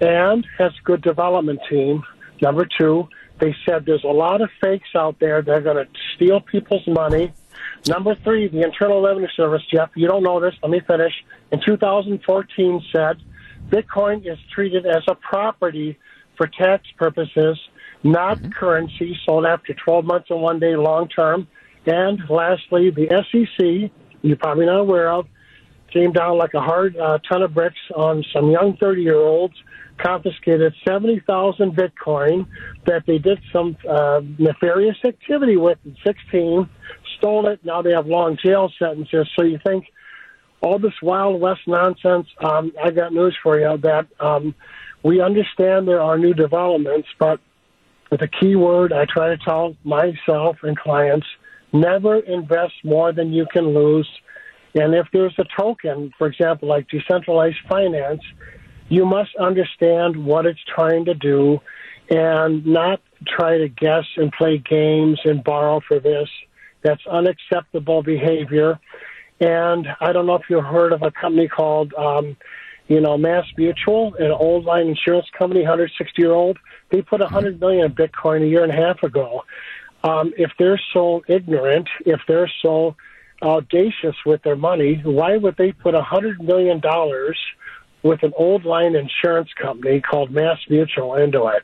and 0.01 0.45
has 0.57 0.71
a 0.71 0.83
good 0.83 1.01
development 1.01 1.59
team. 1.69 2.03
Number 2.41 2.67
two, 2.79 3.07
they 3.39 3.55
said 3.65 3.85
there's 3.85 4.03
a 4.03 4.07
lot 4.07 4.41
of 4.41 4.49
fakes 4.63 4.89
out 4.95 5.19
there 5.19 5.41
that 5.41 5.51
are 5.51 5.61
going 5.61 5.85
to 5.85 5.87
steal 6.15 6.39
people's 6.39 6.87
money. 6.87 7.33
Number 7.87 8.15
three, 8.23 8.47
the 8.47 8.61
Internal 8.61 9.01
Revenue 9.01 9.27
Service, 9.35 9.61
Jeff, 9.71 9.89
you 9.95 10.07
don't 10.07 10.23
know 10.23 10.39
this, 10.39 10.53
let 10.61 10.71
me 10.71 10.81
finish. 10.87 11.13
In 11.51 11.59
2014 11.65 12.81
said 12.91 13.17
Bitcoin 13.69 14.25
is 14.25 14.37
treated 14.53 14.85
as 14.85 15.03
a 15.07 15.15
property 15.15 15.97
for 16.37 16.47
tax 16.47 16.83
purposes, 16.97 17.59
not 18.03 18.37
mm-hmm. 18.37 18.51
currency 18.51 19.17
sold 19.25 19.45
after 19.45 19.73
12 19.73 20.05
months 20.05 20.27
and 20.29 20.41
one 20.41 20.59
day 20.59 20.75
long 20.75 21.07
term. 21.07 21.47
And 21.85 22.19
lastly, 22.29 22.91
the 22.91 23.07
SEC, 23.31 23.91
you're 24.21 24.37
probably 24.37 24.65
not 24.65 24.79
aware 24.79 25.11
of, 25.11 25.27
came 25.91 26.11
down 26.11 26.37
like 26.37 26.53
a 26.53 26.61
hard 26.61 26.95
uh, 26.97 27.19
ton 27.29 27.41
of 27.41 27.53
bricks 27.53 27.79
on 27.95 28.23
some 28.33 28.49
young 28.49 28.77
30 28.77 29.01
year 29.01 29.19
olds, 29.19 29.55
confiscated 29.97 30.73
70,000 30.87 31.75
Bitcoin 31.75 32.47
that 32.85 33.05
they 33.05 33.17
did 33.17 33.39
some 33.51 33.77
uh, 33.87 34.21
nefarious 34.37 34.97
activity 35.05 35.57
with 35.57 35.77
in 35.85 35.95
16, 36.05 36.69
stole 37.17 37.47
it. 37.47 37.63
Now 37.63 37.81
they 37.81 37.91
have 37.91 38.07
long 38.07 38.37
jail 38.43 38.71
sentences. 38.79 39.29
So 39.35 39.43
you 39.43 39.59
think, 39.63 39.85
all 40.61 40.79
this 40.79 40.93
Wild 41.01 41.41
West 41.41 41.59
nonsense, 41.67 42.27
um, 42.39 42.71
I 42.81 42.91
got 42.91 43.11
news 43.11 43.37
for 43.43 43.59
you 43.59 43.77
that 43.79 44.07
um, 44.21 44.55
we 45.03 45.19
understand 45.19 45.89
there 45.89 46.01
are 46.01 46.17
new 46.17 46.33
developments, 46.33 47.09
but 47.19 47.41
the 48.19 48.27
key 48.27 48.55
word 48.55 48.93
I 48.93 49.05
try 49.05 49.29
to 49.29 49.37
tell 49.37 49.75
myself 49.83 50.57
and 50.63 50.77
clients 50.77 51.27
never 51.71 52.19
invest 52.19 52.73
more 52.83 53.11
than 53.11 53.33
you 53.33 53.45
can 53.51 53.73
lose. 53.73 54.07
And 54.75 54.93
if 54.93 55.07
there's 55.13 55.35
a 55.37 55.45
token, 55.57 56.11
for 56.17 56.27
example, 56.27 56.67
like 56.67 56.87
decentralized 56.89 57.57
finance, 57.67 58.21
you 58.89 59.05
must 59.05 59.35
understand 59.35 60.23
what 60.25 60.45
it's 60.45 60.59
trying 60.75 61.05
to 61.05 61.13
do 61.13 61.59
and 62.09 62.65
not 62.65 63.01
try 63.27 63.57
to 63.57 63.69
guess 63.69 64.05
and 64.17 64.31
play 64.31 64.57
games 64.57 65.19
and 65.23 65.43
borrow 65.43 65.79
for 65.87 65.99
this. 65.99 66.29
That's 66.83 67.05
unacceptable 67.07 68.03
behavior. 68.03 68.79
And 69.39 69.87
I 70.01 70.11
don't 70.11 70.25
know 70.25 70.35
if 70.35 70.43
you've 70.49 70.63
heard 70.63 70.91
of 70.91 71.01
a 71.01 71.11
company 71.11 71.47
called, 71.47 71.93
um, 71.93 72.35
you 72.87 72.99
know, 72.99 73.17
Mass 73.17 73.45
Mutual, 73.57 74.13
an 74.19 74.31
old 74.31 74.65
line 74.65 74.87
insurance 74.87 75.27
company, 75.37 75.61
160 75.61 76.21
year 76.21 76.31
old. 76.31 76.57
They 76.89 77.01
put 77.01 77.21
100 77.21 77.59
million 77.59 77.85
in 77.85 77.93
Bitcoin 77.93 78.43
a 78.43 78.47
year 78.47 78.63
and 78.63 78.71
a 78.71 78.75
half 78.75 79.03
ago. 79.03 79.43
Um, 80.03 80.33
if 80.37 80.51
they're 80.59 80.81
so 80.93 81.23
ignorant, 81.27 81.87
if 82.05 82.19
they're 82.27 82.51
so 82.61 82.95
audacious 83.41 84.15
with 84.25 84.41
their 84.43 84.55
money, 84.55 85.01
why 85.03 85.37
would 85.37 85.55
they 85.57 85.71
put 85.71 85.93
100 85.93 86.41
million 86.41 86.79
dollars 86.79 87.37
with 88.03 88.21
an 88.21 88.33
old 88.35 88.65
line 88.65 88.95
insurance 88.95 89.49
company 89.59 90.01
called 90.01 90.29
Mass 90.29 90.59
Mutual 90.69 91.15
into 91.15 91.47
it. 91.47 91.63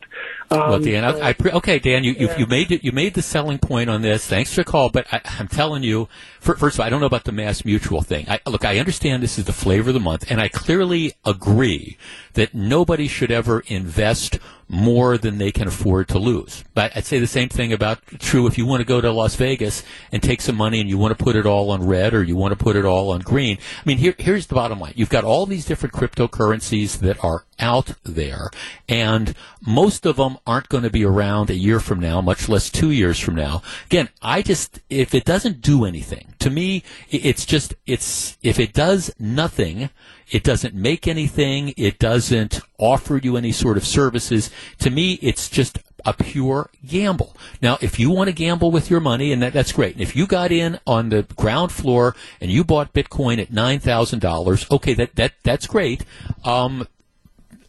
Um, 0.50 0.70
well, 0.70 0.80
Dan, 0.80 1.04
I, 1.04 1.30
I 1.30 1.34
pre- 1.34 1.52
okay, 1.52 1.80
Dan, 1.80 2.04
you, 2.04 2.14
you, 2.14 2.30
you 2.38 2.46
made 2.48 2.72
it. 2.72 2.84
You 2.84 2.92
made 2.92 3.14
the 3.14 3.22
selling 3.22 3.60
point 3.60 3.90
on 3.90 4.02
this. 4.02 4.26
Thanks 4.26 4.54
for 4.54 4.62
the 4.62 4.72
call, 4.72 4.90
but 4.90 5.06
I, 5.12 5.22
am 5.40 5.50
telling 5.50 5.84
you, 5.84 6.08
for, 6.40 6.56
first 6.56 6.78
of 6.78 6.80
all, 6.80 6.88
I 6.88 6.90
don't 6.90 7.02
know 7.02 7.06
about 7.06 7.26
the 7.26 7.34
Mass 7.34 7.66
Mutual 7.66 8.02
thing. 8.02 8.26
I, 8.30 8.40
look, 8.48 8.66
I 8.66 8.80
understand 8.80 9.22
this 9.22 9.38
is 9.38 9.46
the 9.46 9.54
flavor 9.54 9.90
of 9.90 9.94
the 9.94 10.00
month, 10.00 10.32
and 10.32 10.40
I 10.40 10.48
clearly 10.48 11.14
agree 11.26 11.98
that 12.34 12.56
nobody 12.56 13.08
should 13.08 13.32
ever 13.32 13.64
invest 13.68 14.40
more 14.70 15.18
than 15.18 15.40
they 15.40 15.52
can 15.52 15.68
afford 15.68 16.08
to 16.08 16.20
lose. 16.20 16.64
But 16.76 16.96
I'd 16.96 17.06
say 17.06 17.18
the 17.18 17.28
same 17.28 17.50
thing 17.50 17.74
about 17.74 18.06
true 18.20 18.46
if 18.46 18.58
you 18.58 18.68
want 18.68 18.82
to 18.82 18.86
go 18.86 19.02
to 19.02 19.12
Las 19.12 19.36
Vegas 19.36 19.84
and 20.12 20.22
take 20.22 20.42
some 20.42 20.56
money 20.56 20.80
and 20.80 20.88
you 20.88 20.98
want 20.98 21.18
to 21.18 21.24
put 21.24 21.36
it 21.36 21.48
all 21.48 21.72
on 21.72 21.86
red 21.86 22.14
or 22.14 22.24
you 22.24 22.36
want 22.36 22.52
to 22.52 22.64
put 22.64 22.76
it 22.76 22.86
all 22.86 23.10
on 23.12 23.22
green. 23.22 23.58
I 23.58 23.82
mean, 23.86 23.98
here, 23.98 24.14
here's 24.20 24.46
the 24.46 24.56
bottom 24.56 24.80
line. 24.80 24.94
You've 24.96 25.10
got 25.10 25.24
all 25.24 25.48
these 25.48 25.66
different 25.66 25.94
cryptocurrencies 25.96 27.00
that 27.00 27.22
are 27.24 27.46
out 27.60 27.96
there, 28.04 28.52
and 28.88 29.34
most 29.66 30.06
of 30.06 30.16
them 30.16 30.38
aren't 30.48 30.70
going 30.70 30.84
to 30.84 30.90
be 30.90 31.04
around 31.04 31.50
a 31.50 31.56
year 31.56 31.80
from 31.80 32.00
now, 32.00 32.22
much 32.22 32.48
less 32.48 32.70
two 32.70 32.92
years 32.92 33.20
from 33.20 33.36
now. 33.36 33.62
Again, 33.88 34.10
I 34.22 34.42
just, 34.42 34.80
if 34.90 35.14
it 35.14 35.26
doesn't 35.26 35.62
do 35.62 35.84
anything, 35.84 36.36
to 36.40 36.50
me, 36.50 36.84
it's 37.10 37.46
just, 37.46 37.74
it's, 37.86 38.38
if 38.44 38.60
it 38.60 38.72
does 38.74 39.12
nothing, 39.20 39.90
it 40.32 40.44
doesn't 40.44 40.76
make 40.76 41.08
anything. 41.08 41.74
It 41.78 42.00
doesn't 42.00 42.62
offer 42.78 43.18
you 43.18 43.38
any 43.38 43.52
sort 43.52 43.78
of 43.78 43.86
services. 43.86 44.50
To 44.80 44.90
me, 44.90 45.14
it's 45.22 45.50
just 45.50 45.80
a 46.06 46.14
pure 46.14 46.70
gamble. 46.86 47.36
Now, 47.62 47.78
if 47.82 48.00
you 48.00 48.10
want 48.10 48.28
to 48.30 48.34
gamble 48.34 48.72
with 48.72 48.90
your 48.90 49.00
money, 49.00 49.32
and 49.32 49.42
that, 49.42 49.54
that's 49.54 49.72
great. 49.72 49.94
And 49.94 50.02
if 50.02 50.16
you 50.16 50.28
got 50.28 50.52
in 50.52 50.80
on 50.88 51.10
the 51.10 51.24
ground 51.36 51.72
floor 51.72 52.16
and 52.40 52.52
you 52.52 52.64
bought 52.64 52.94
Bitcoin 52.94 53.40
at 53.40 53.52
nine 53.52 53.80
thousand 53.80 54.20
dollars, 54.20 54.66
okay, 54.72 54.94
that 54.94 55.16
that 55.16 55.34
that's 55.44 55.68
great. 55.68 56.04
Um, 56.46 56.88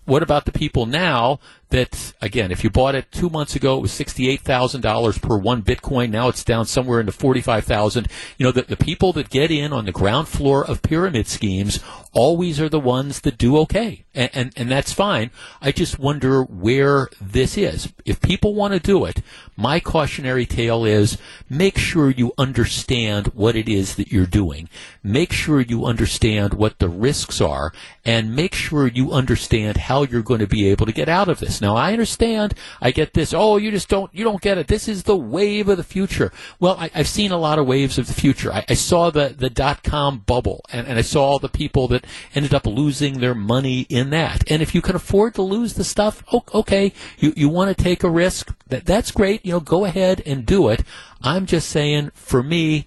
what 0.04 0.22
about 0.22 0.44
the 0.44 0.52
people 0.52 0.86
now 0.86 1.40
that 1.70 2.12
again, 2.20 2.50
if 2.50 2.62
you 2.62 2.70
bought 2.70 2.94
it 2.94 3.10
two 3.10 3.30
months 3.30 3.56
ago, 3.56 3.76
it 3.76 3.80
was 3.80 3.92
sixty-eight 3.92 4.40
thousand 4.40 4.80
dollars 4.80 5.18
per 5.18 5.36
one 5.36 5.62
Bitcoin. 5.62 6.10
Now 6.10 6.28
it's 6.28 6.44
down 6.44 6.66
somewhere 6.66 7.00
into 7.00 7.12
forty-five 7.12 7.64
thousand. 7.64 8.08
You 8.38 8.44
know, 8.44 8.52
the, 8.52 8.62
the 8.62 8.76
people 8.76 9.12
that 9.14 9.30
get 9.30 9.50
in 9.50 9.72
on 9.72 9.84
the 9.84 9.92
ground 9.92 10.28
floor 10.28 10.64
of 10.64 10.82
pyramid 10.82 11.26
schemes 11.26 11.80
always 12.12 12.60
are 12.60 12.68
the 12.68 12.80
ones 12.80 13.20
that 13.20 13.38
do 13.38 13.56
okay, 13.58 14.04
and 14.14 14.30
and, 14.34 14.52
and 14.56 14.70
that's 14.70 14.92
fine. 14.92 15.30
I 15.60 15.72
just 15.72 15.98
wonder 15.98 16.42
where 16.42 17.08
this 17.20 17.56
is. 17.56 17.92
If 18.04 18.20
people 18.20 18.54
want 18.54 18.74
to 18.74 18.80
do 18.80 19.04
it, 19.04 19.22
my 19.60 19.80
cautionary 19.80 20.46
tale 20.46 20.84
is 20.84 21.18
make 21.48 21.78
sure 21.78 22.10
you 22.10 22.32
understand 22.38 23.28
what 23.28 23.56
it 23.56 23.68
is 23.68 23.96
that 23.96 24.10
you're 24.10 24.26
doing. 24.26 24.68
Make 25.02 25.32
sure 25.32 25.60
you 25.60 25.84
understand 25.84 26.54
what 26.54 26.78
the 26.78 26.88
risks 26.88 27.40
are, 27.40 27.72
and 28.04 28.34
make 28.34 28.54
sure 28.54 28.86
you 28.86 29.12
understand 29.12 29.76
how 29.76 30.02
you're 30.02 30.22
going 30.22 30.40
to 30.40 30.46
be 30.46 30.68
able 30.68 30.86
to 30.86 30.92
get 30.92 31.08
out 31.08 31.28
of 31.28 31.40
this. 31.40 31.60
Now 31.60 31.76
I 31.76 31.92
understand. 31.92 32.54
I 32.80 32.90
get 32.90 33.14
this. 33.14 33.32
Oh, 33.34 33.56
you 33.56 33.70
just 33.70 33.88
don't. 33.88 34.14
You 34.14 34.24
don't 34.24 34.42
get 34.42 34.58
it. 34.58 34.68
This 34.68 34.88
is 34.88 35.04
the 35.04 35.16
wave 35.16 35.68
of 35.68 35.76
the 35.76 35.84
future. 35.84 36.32
Well, 36.58 36.76
I, 36.78 36.88
have 36.94 37.08
seen 37.08 37.30
a 37.30 37.38
lot 37.38 37.58
of 37.58 37.66
waves 37.66 37.98
of 37.98 38.06
the 38.06 38.14
future. 38.14 38.52
I, 38.52 38.64
I 38.68 38.74
saw 38.74 39.10
the 39.10 39.34
the 39.36 39.50
dot 39.50 39.82
com 39.82 40.18
bubble, 40.26 40.64
and, 40.72 40.86
and 40.86 40.98
I 40.98 41.02
saw 41.02 41.24
all 41.24 41.38
the 41.38 41.48
people 41.48 41.88
that 41.88 42.06
ended 42.34 42.54
up 42.54 42.66
losing 42.66 43.20
their 43.20 43.34
money 43.34 43.86
in 43.88 44.10
that. 44.10 44.50
And 44.50 44.62
if 44.62 44.74
you 44.74 44.82
can 44.82 44.96
afford 44.96 45.34
to 45.34 45.42
lose 45.42 45.74
the 45.74 45.84
stuff, 45.84 46.22
okay, 46.54 46.92
you 47.18 47.32
you 47.36 47.48
want 47.48 47.76
to 47.76 47.84
take 47.84 48.04
a 48.04 48.10
risk. 48.10 48.54
That 48.68 48.86
that's 48.86 49.10
great. 49.10 49.44
You 49.50 49.56
know, 49.56 49.60
go 49.60 49.84
ahead 49.84 50.22
and 50.26 50.46
do 50.46 50.68
it. 50.68 50.84
I'm 51.22 51.44
just 51.44 51.70
saying, 51.70 52.12
for 52.14 52.40
me, 52.40 52.86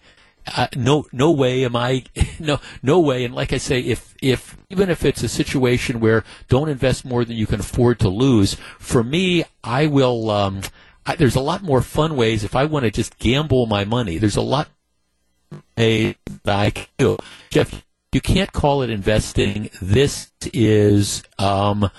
uh, 0.56 0.68
no, 0.78 1.06
no 1.12 1.30
way 1.30 1.66
am 1.66 1.76
I, 1.76 2.06
no, 2.40 2.62
no 2.82 3.02
way. 3.02 3.26
And 3.26 3.36
like 3.36 3.52
I 3.52 3.58
say, 3.58 3.82
if, 3.82 4.16
if, 4.22 4.56
even 4.70 4.90
if 4.90 5.04
it's 5.04 5.24
a 5.24 5.28
situation 5.28 6.00
where 6.00 6.24
don't 6.48 6.70
invest 6.70 7.04
more 7.04 7.26
than 7.26 7.36
you 7.36 7.48
can 7.48 7.60
afford 7.60 8.00
to 8.00 8.08
lose, 8.08 8.56
for 8.80 9.04
me, 9.04 9.44
I 9.62 9.88
will, 9.88 10.30
um, 10.30 10.62
I, 11.06 11.18
there's 11.18 11.36
a 11.36 11.42
lot 11.42 11.64
more 11.64 11.82
fun 11.82 12.16
ways 12.16 12.46
if 12.46 12.56
I 12.56 12.64
want 12.64 12.86
to 12.86 12.92
just 12.92 13.20
gamble 13.20 13.66
my 13.66 13.84
money. 13.84 14.18
There's 14.18 14.38
a 14.38 14.42
lot 14.42 14.70
that 15.76 16.16
I 16.46 16.70
can 16.70 16.88
do. 16.98 17.18
Jeff, 17.50 17.84
you 18.14 18.22
can't 18.22 18.54
call 18.54 18.84
it 18.84 18.90
investing. 18.90 19.70
This 19.82 20.32
is, 20.54 21.24
um, 21.38 21.90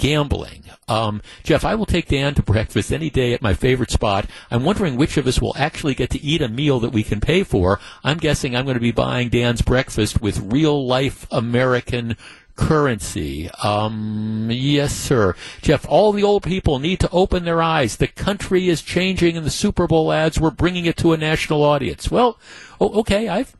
gambling. 0.00 0.64
Um, 0.88 1.20
Jeff, 1.44 1.64
I 1.64 1.74
will 1.74 1.86
take 1.86 2.08
Dan 2.08 2.34
to 2.34 2.42
breakfast 2.42 2.90
any 2.90 3.10
day 3.10 3.34
at 3.34 3.42
my 3.42 3.52
favorite 3.52 3.90
spot. 3.90 4.26
I'm 4.50 4.64
wondering 4.64 4.96
which 4.96 5.18
of 5.18 5.26
us 5.26 5.40
will 5.40 5.54
actually 5.56 5.94
get 5.94 6.08
to 6.10 6.22
eat 6.22 6.40
a 6.40 6.48
meal 6.48 6.80
that 6.80 6.90
we 6.90 7.02
can 7.02 7.20
pay 7.20 7.44
for. 7.44 7.78
I'm 8.02 8.16
guessing 8.16 8.56
I'm 8.56 8.64
going 8.64 8.74
to 8.74 8.80
be 8.80 8.92
buying 8.92 9.28
Dan's 9.28 9.62
breakfast 9.62 10.22
with 10.22 10.52
real 10.52 10.86
life 10.86 11.26
American 11.30 12.16
currency. 12.56 13.50
Um, 13.62 14.48
yes, 14.50 14.94
sir. 14.94 15.34
Jeff, 15.60 15.86
all 15.86 16.12
the 16.12 16.24
old 16.24 16.42
people 16.42 16.78
need 16.78 16.98
to 17.00 17.10
open 17.10 17.44
their 17.44 17.62
eyes. 17.62 17.96
The 17.96 18.08
country 18.08 18.68
is 18.68 18.82
changing 18.82 19.36
and 19.36 19.44
the 19.44 19.50
Super 19.50 19.86
Bowl 19.86 20.10
ads, 20.12 20.40
we're 20.40 20.50
bringing 20.50 20.86
it 20.86 20.96
to 20.98 21.12
a 21.12 21.18
national 21.18 21.62
audience. 21.62 22.10
Well, 22.10 22.38
okay, 22.80 23.28
I've, 23.28 23.54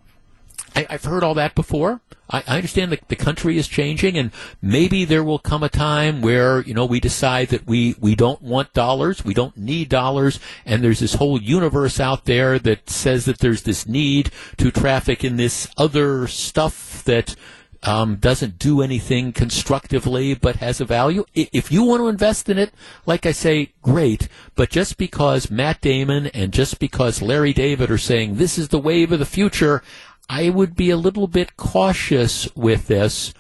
I, 0.75 0.87
have 0.91 1.05
heard 1.05 1.25
all 1.25 1.35
that 1.35 1.55
before. 1.55 2.01
I, 2.29 2.43
I 2.47 2.57
understand 2.57 2.93
that 2.93 3.09
the 3.09 3.17
country 3.17 3.59
is 3.59 3.69
changing, 3.69 4.17
and 4.17 4.31
maybe 4.63 5.05
there 5.05 5.25
will 5.25 5.39
come 5.39 5.63
a 5.63 5.69
time 5.69 6.23
where 6.23 6.61
you 6.63 6.75
know 6.75 6.87
we 6.87 7.01
decide 7.01 7.49
that 7.49 7.67
we 7.67 7.97
we 8.01 8.15
don't 8.15 8.43
want 8.43 8.73
dollars, 8.73 9.25
we 9.25 9.35
don't 9.35 9.57
need 9.57 9.89
dollars, 9.89 10.39
and 10.65 10.83
there's 10.83 11.01
this 11.01 11.15
whole 11.15 11.41
universe 11.41 12.01
out 12.01 12.25
there 12.25 12.59
that 12.59 12.89
says 12.89 13.25
that 13.25 13.39
there's 13.39 13.63
this 13.63 13.87
need 13.87 14.31
to 14.59 14.71
traffic 14.71 15.25
in 15.25 15.37
this 15.37 15.69
other 15.77 16.27
stuff 16.27 17.05
that. 17.05 17.35
Um, 17.83 18.17
doesn't 18.17 18.59
do 18.59 18.83
anything 18.83 19.33
constructively 19.33 20.35
but 20.35 20.57
has 20.57 20.83
a 20.83 20.85
value. 20.85 21.25
If 21.35 21.73
you 21.73 21.83
want 21.83 22.03
to 22.03 22.09
invest 22.09 22.51
in 22.51 22.59
it, 22.59 22.75
like 23.07 23.25
I 23.25 23.33
say, 23.33 23.73
great. 23.81 24.29
But 24.55 24.69
just 24.69 24.99
because 24.99 25.51
Matt 25.51 25.81
Damon 25.81 26.27
and 26.27 26.53
just 26.53 26.79
because 26.79 27.23
Larry 27.23 27.55
David 27.55 27.91
are 27.91 27.97
saying 27.97 28.35
this 28.35 28.59
is 28.59 28.69
the 28.69 28.79
wave 28.79 29.13
of 29.13 29.19
the 29.19 29.25
future, 29.25 29.83
I 30.33 30.49
would 30.49 30.77
be 30.77 30.91
a 30.91 30.97
little 30.97 31.27
bit 31.27 31.57
cautious 31.57 32.49
with 32.55 32.87
this. 32.87 33.35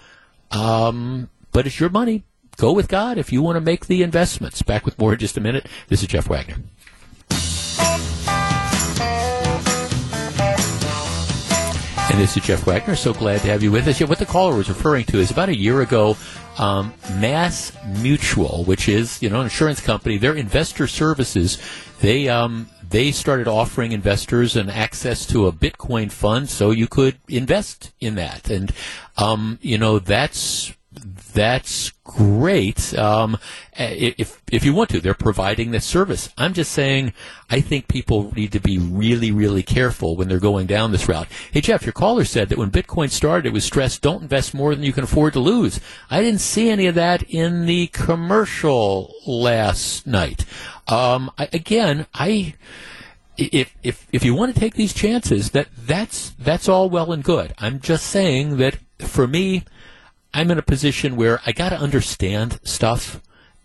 Um, 0.50 1.30
but 1.52 1.64
it's 1.64 1.78
your 1.78 1.88
money. 1.88 2.24
Go 2.56 2.72
with 2.72 2.88
God 2.88 3.16
if 3.16 3.32
you 3.32 3.42
want 3.42 3.54
to 3.54 3.60
make 3.60 3.86
the 3.86 4.02
investments. 4.02 4.60
Back 4.62 4.84
with 4.84 4.98
more 4.98 5.12
in 5.12 5.20
just 5.20 5.36
a 5.36 5.40
minute. 5.40 5.68
This 5.86 6.02
is 6.02 6.08
Jeff 6.08 6.28
Wagner. 6.28 6.56
And 12.10 12.18
this 12.18 12.36
is 12.36 12.42
Jeff 12.42 12.66
Wagner. 12.66 12.96
So 12.96 13.14
glad 13.14 13.42
to 13.42 13.46
have 13.46 13.62
you 13.62 13.70
with 13.70 13.86
us. 13.86 14.00
Yeah, 14.00 14.08
what 14.08 14.18
the 14.18 14.26
caller 14.26 14.56
was 14.56 14.68
referring 14.68 15.04
to 15.06 15.18
is 15.18 15.30
about 15.30 15.48
a 15.48 15.56
year 15.56 15.82
ago, 15.82 16.16
um, 16.58 16.92
Mass 17.20 17.70
Mutual, 18.02 18.64
which 18.64 18.88
is 18.88 19.22
you 19.22 19.30
know 19.30 19.38
an 19.38 19.44
insurance 19.44 19.80
company, 19.80 20.18
their 20.18 20.34
investor 20.34 20.88
services, 20.88 21.58
they 22.00 22.28
um, 22.28 22.68
they 22.90 23.12
started 23.12 23.48
offering 23.48 23.92
investors 23.92 24.56
an 24.56 24.68
access 24.68 25.24
to 25.26 25.46
a 25.46 25.52
Bitcoin 25.52 26.10
fund 26.10 26.50
so 26.50 26.70
you 26.70 26.86
could 26.86 27.16
invest 27.28 27.92
in 28.00 28.16
that. 28.16 28.50
And, 28.50 28.72
um, 29.16 29.58
you 29.62 29.78
know, 29.78 29.98
that's, 29.98 30.72
that's 31.32 31.90
great. 32.04 32.96
Um, 32.98 33.38
if 33.76 34.40
if 34.50 34.64
you 34.64 34.74
want 34.74 34.90
to, 34.90 35.00
they're 35.00 35.14
providing 35.14 35.70
this 35.70 35.84
service. 35.84 36.28
I'm 36.36 36.52
just 36.52 36.72
saying, 36.72 37.12
I 37.48 37.60
think 37.60 37.88
people 37.88 38.32
need 38.34 38.52
to 38.52 38.60
be 38.60 38.78
really, 38.78 39.30
really 39.32 39.62
careful 39.62 40.16
when 40.16 40.28
they're 40.28 40.38
going 40.38 40.66
down 40.66 40.92
this 40.92 41.08
route. 41.08 41.28
Hey 41.52 41.60
Jeff, 41.60 41.84
your 41.84 41.92
caller 41.92 42.24
said 42.24 42.48
that 42.48 42.58
when 42.58 42.70
Bitcoin 42.70 43.10
started, 43.10 43.46
it 43.46 43.52
was 43.52 43.64
stressed: 43.64 44.02
don't 44.02 44.22
invest 44.22 44.54
more 44.54 44.74
than 44.74 44.84
you 44.84 44.92
can 44.92 45.04
afford 45.04 45.32
to 45.34 45.40
lose. 45.40 45.80
I 46.10 46.20
didn't 46.20 46.40
see 46.40 46.68
any 46.68 46.86
of 46.86 46.94
that 46.96 47.22
in 47.24 47.66
the 47.66 47.86
commercial 47.88 49.14
last 49.26 50.06
night. 50.06 50.44
Um, 50.88 51.30
I, 51.38 51.48
again, 51.52 52.06
I 52.14 52.54
if 53.36 53.74
if 53.82 54.06
if 54.12 54.24
you 54.24 54.34
want 54.34 54.54
to 54.54 54.60
take 54.60 54.74
these 54.74 54.92
chances, 54.92 55.50
that 55.50 55.68
that's 55.76 56.30
that's 56.38 56.68
all 56.68 56.90
well 56.90 57.12
and 57.12 57.24
good. 57.24 57.54
I'm 57.58 57.80
just 57.80 58.06
saying 58.06 58.58
that 58.58 58.76
for 58.98 59.26
me, 59.26 59.64
I'm 60.32 60.50
in 60.50 60.58
a 60.58 60.62
position 60.62 61.16
where 61.16 61.40
I 61.44 61.52
got 61.52 61.70
to 61.70 61.78
understand 61.78 62.60
stuff. 62.62 63.20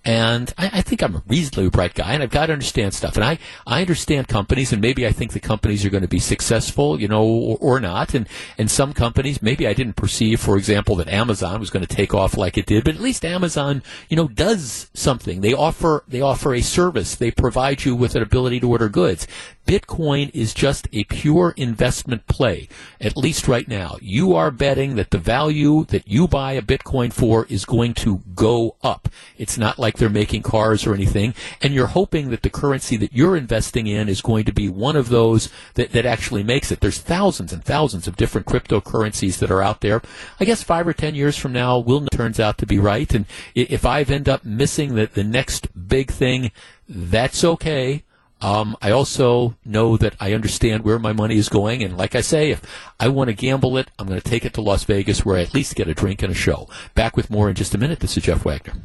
And 0.07 0.53
I, 0.55 0.69
I, 0.71 0.81
think 0.81 1.01
I'm 1.01 1.15
a 1.15 1.23
reasonably 1.27 1.67
bright 1.71 1.95
guy, 1.95 2.13
and 2.13 2.21
I've 2.21 2.29
got 2.29 2.45
to 2.45 2.53
understand 2.53 2.93
stuff. 2.93 3.15
And 3.15 3.25
I, 3.25 3.39
I 3.65 3.81
understand 3.81 4.27
companies, 4.27 4.71
and 4.71 4.79
maybe 4.79 5.07
I 5.07 5.11
think 5.11 5.33
the 5.33 5.39
companies 5.39 5.83
are 5.83 5.89
going 5.89 6.03
to 6.03 6.07
be 6.07 6.19
successful, 6.19 7.01
you 7.01 7.07
know, 7.07 7.23
or, 7.23 7.57
or, 7.59 7.79
not. 7.79 8.13
And 8.13 8.29
and 8.59 8.69
some 8.69 8.93
companies, 8.93 9.41
maybe 9.41 9.65
I 9.67 9.73
didn't 9.73 9.95
perceive, 9.95 10.39
for 10.39 10.57
example, 10.57 10.95
that 10.97 11.07
Amazon 11.07 11.59
was 11.59 11.71
going 11.71 11.83
to 11.83 11.95
take 11.95 12.13
off 12.13 12.37
like 12.37 12.55
it 12.55 12.67
did. 12.67 12.83
But 12.83 12.93
at 12.93 13.01
least 13.01 13.25
Amazon, 13.25 13.81
you 14.07 14.15
know, 14.15 14.27
does 14.27 14.91
something. 14.93 15.41
They 15.41 15.53
offer 15.53 16.03
they 16.07 16.21
offer 16.21 16.53
a 16.53 16.61
service. 16.61 17.15
They 17.15 17.31
provide 17.31 17.83
you 17.83 17.95
with 17.95 18.15
an 18.15 18.21
ability 18.21 18.59
to 18.59 18.69
order 18.69 18.89
goods. 18.89 19.25
Bitcoin 19.65 20.29
is 20.33 20.53
just 20.53 20.87
a 20.93 21.03
pure 21.05 21.53
investment 21.57 22.27
play, 22.27 22.69
at 23.01 23.17
least 23.17 23.47
right 23.47 23.67
now. 23.67 23.97
You 24.01 24.35
are 24.35 24.51
betting 24.51 24.95
that 24.95 25.11
the 25.11 25.17
value 25.17 25.85
that 25.85 26.07
you 26.07 26.27
buy 26.27 26.53
a 26.53 26.61
Bitcoin 26.61 27.11
for 27.11 27.45
is 27.49 27.65
going 27.65 27.93
to 27.95 28.21
go 28.35 28.75
up. 28.83 29.09
It's 29.37 29.57
not 29.57 29.79
like 29.79 29.97
they're 29.97 30.09
making 30.09 30.43
cars 30.43 30.85
or 30.85 30.93
anything, 30.93 31.33
and 31.61 31.73
you're 31.73 31.87
hoping 31.87 32.29
that 32.29 32.43
the 32.43 32.49
currency 32.49 32.95
that 32.97 33.13
you're 33.13 33.35
investing 33.35 33.87
in 33.87 34.07
is 34.07 34.21
going 34.21 34.45
to 34.45 34.53
be 34.53 34.69
one 34.69 34.95
of 34.95 35.09
those 35.09 35.49
that, 35.73 35.91
that 35.91 36.05
actually 36.05 36.43
makes 36.43 36.71
it. 36.71 36.79
There's 36.79 36.99
thousands 36.99 37.51
and 37.51 37.63
thousands 37.63 38.07
of 38.07 38.15
different 38.15 38.47
cryptocurrencies 38.47 39.39
that 39.39 39.51
are 39.51 39.61
out 39.61 39.81
there. 39.81 40.01
I 40.39 40.45
guess 40.45 40.63
five 40.63 40.87
or 40.87 40.93
ten 40.93 41.15
years 41.15 41.37
from 41.37 41.53
now, 41.53 41.79
will 41.79 42.05
turns 42.07 42.39
out 42.39 42.57
to 42.59 42.65
be 42.65 42.79
right, 42.79 43.13
and 43.13 43.25
if 43.55 43.85
I've 43.85 44.11
end 44.11 44.29
up 44.29 44.45
missing 44.45 44.95
the, 44.95 45.07
the 45.07 45.23
next 45.23 45.67
big 45.87 46.11
thing, 46.11 46.51
that's 46.87 47.43
okay. 47.43 48.03
Um, 48.45 48.77
I 48.79 48.91
also 48.91 49.55
know 49.65 49.97
that 49.97 50.13
I 50.19 50.33
understand 50.33 50.83
where 50.83 50.99
my 50.99 51.13
money 51.13 51.35
is 51.35 51.49
going, 51.49 51.81
and 51.81 51.97
like 51.97 52.13
I 52.13 52.21
say, 52.21 52.51
if 52.51 52.61
I 52.99 53.07
want 53.07 53.29
to 53.29 53.33
gamble 53.33 53.75
it, 53.77 53.89
I'm 53.97 54.05
going 54.05 54.21
to 54.21 54.29
take 54.29 54.45
it 54.45 54.53
to 54.53 54.61
Las 54.61 54.83
Vegas, 54.83 55.25
where 55.25 55.37
I 55.37 55.41
at 55.41 55.55
least 55.55 55.73
get 55.73 55.87
a 55.87 55.95
drink 55.95 56.21
and 56.21 56.31
a 56.31 56.35
show. 56.35 56.69
Back 56.93 57.17
with 57.17 57.31
more 57.31 57.49
in 57.49 57.55
just 57.55 57.73
a 57.73 57.79
minute. 57.79 58.01
This 58.01 58.17
is 58.17 58.23
Jeff 58.23 58.45
Wagner. 58.45 58.75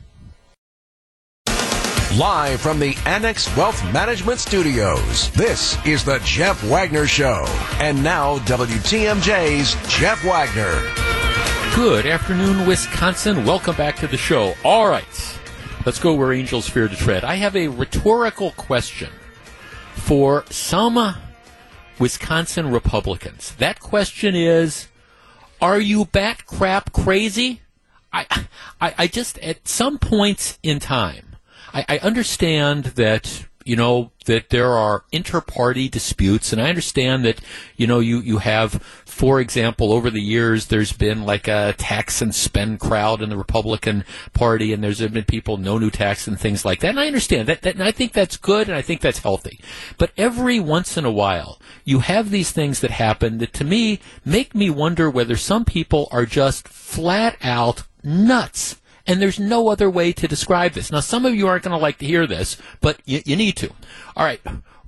Live 2.16 2.62
from 2.62 2.78
the 2.78 2.96
Annex 3.04 3.54
Wealth 3.54 3.84
Management 3.92 4.38
Studios, 4.38 5.30
this 5.32 5.76
is 5.84 6.06
the 6.06 6.20
Jeff 6.24 6.64
Wagner 6.64 7.06
Show. 7.06 7.44
And 7.80 8.02
now, 8.02 8.38
WTMJ's 8.38 9.76
Jeff 9.94 10.24
Wagner. 10.24 10.80
Good 11.76 12.06
afternoon, 12.06 12.66
Wisconsin. 12.66 13.44
Welcome 13.44 13.76
back 13.76 13.96
to 13.96 14.06
the 14.06 14.16
show. 14.16 14.54
All 14.64 14.88
right, 14.88 15.38
let's 15.84 15.98
go 15.98 16.14
where 16.14 16.32
angels 16.32 16.66
fear 16.66 16.88
to 16.88 16.96
tread. 16.96 17.24
I 17.24 17.34
have 17.34 17.54
a 17.54 17.68
rhetorical 17.68 18.52
question 18.52 19.10
for 20.00 20.44
some 20.50 21.14
Wisconsin 21.98 22.70
Republicans. 22.70 23.54
That 23.56 23.80
question 23.80 24.34
is 24.34 24.88
Are 25.60 25.80
you 25.80 26.06
bat 26.06 26.46
crap 26.46 26.92
crazy? 26.92 27.62
I, 28.12 28.26
I, 28.80 28.94
I 28.98 29.06
just, 29.06 29.38
at 29.38 29.68
some 29.68 29.98
points 29.98 30.58
in 30.62 30.80
time, 30.80 31.36
I, 31.72 31.84
I 31.88 31.98
understand 31.98 32.84
that 32.96 33.46
you 33.64 33.76
know 33.76 34.10
that 34.24 34.48
there 34.48 34.72
are 34.72 35.04
inter-party 35.12 35.88
disputes, 35.88 36.52
and 36.52 36.60
I 36.60 36.70
understand 36.70 37.24
that 37.24 37.40
you 37.76 37.86
know 37.86 38.00
you 38.00 38.20
you 38.20 38.38
have, 38.38 38.82
for 39.20 39.38
example, 39.38 39.92
over 39.92 40.08
the 40.08 40.22
years 40.22 40.68
there's 40.68 40.94
been 40.94 41.26
like 41.26 41.46
a 41.46 41.74
tax 41.76 42.22
and 42.22 42.34
spend 42.34 42.80
crowd 42.80 43.20
in 43.20 43.28
the 43.28 43.36
Republican 43.36 44.02
Party, 44.32 44.72
and 44.72 44.82
there's 44.82 45.06
been 45.06 45.24
people 45.24 45.58
no 45.58 45.76
new 45.76 45.90
tax 45.90 46.26
and 46.26 46.40
things 46.40 46.64
like 46.64 46.80
that, 46.80 46.88
and 46.88 47.00
I 47.00 47.06
understand 47.06 47.46
that, 47.46 47.60
that 47.60 47.74
and 47.74 47.84
I 47.84 47.90
think 47.90 48.14
that's 48.14 48.38
good, 48.38 48.66
and 48.66 48.74
I 48.74 48.80
think 48.80 49.02
that's 49.02 49.18
healthy. 49.18 49.60
But 49.98 50.12
every 50.16 50.58
once 50.58 50.96
in 50.96 51.04
a 51.04 51.12
while, 51.12 51.60
you 51.84 51.98
have 51.98 52.30
these 52.30 52.50
things 52.50 52.80
that 52.80 52.92
happen 52.92 53.36
that 53.38 53.52
to 53.52 53.64
me 53.64 54.00
make 54.24 54.54
me 54.54 54.70
wonder 54.70 55.10
whether 55.10 55.36
some 55.36 55.66
people 55.66 56.08
are 56.10 56.24
just 56.24 56.66
flat 56.66 57.36
out 57.42 57.82
nuts 58.02 58.80
and 59.06 59.20
there's 59.20 59.38
no 59.38 59.68
other 59.68 59.90
way 59.90 60.12
to 60.12 60.28
describe 60.28 60.72
this. 60.72 60.90
Now, 60.90 61.00
some 61.00 61.26
of 61.26 61.34
you 61.34 61.46
aren't 61.46 61.64
going 61.64 61.76
to 61.76 61.82
like 61.82 61.98
to 61.98 62.06
hear 62.06 62.26
this, 62.26 62.56
but 62.80 63.00
you, 63.04 63.20
you 63.26 63.36
need 63.36 63.56
to. 63.58 63.68
All 64.16 64.24
right. 64.24 64.40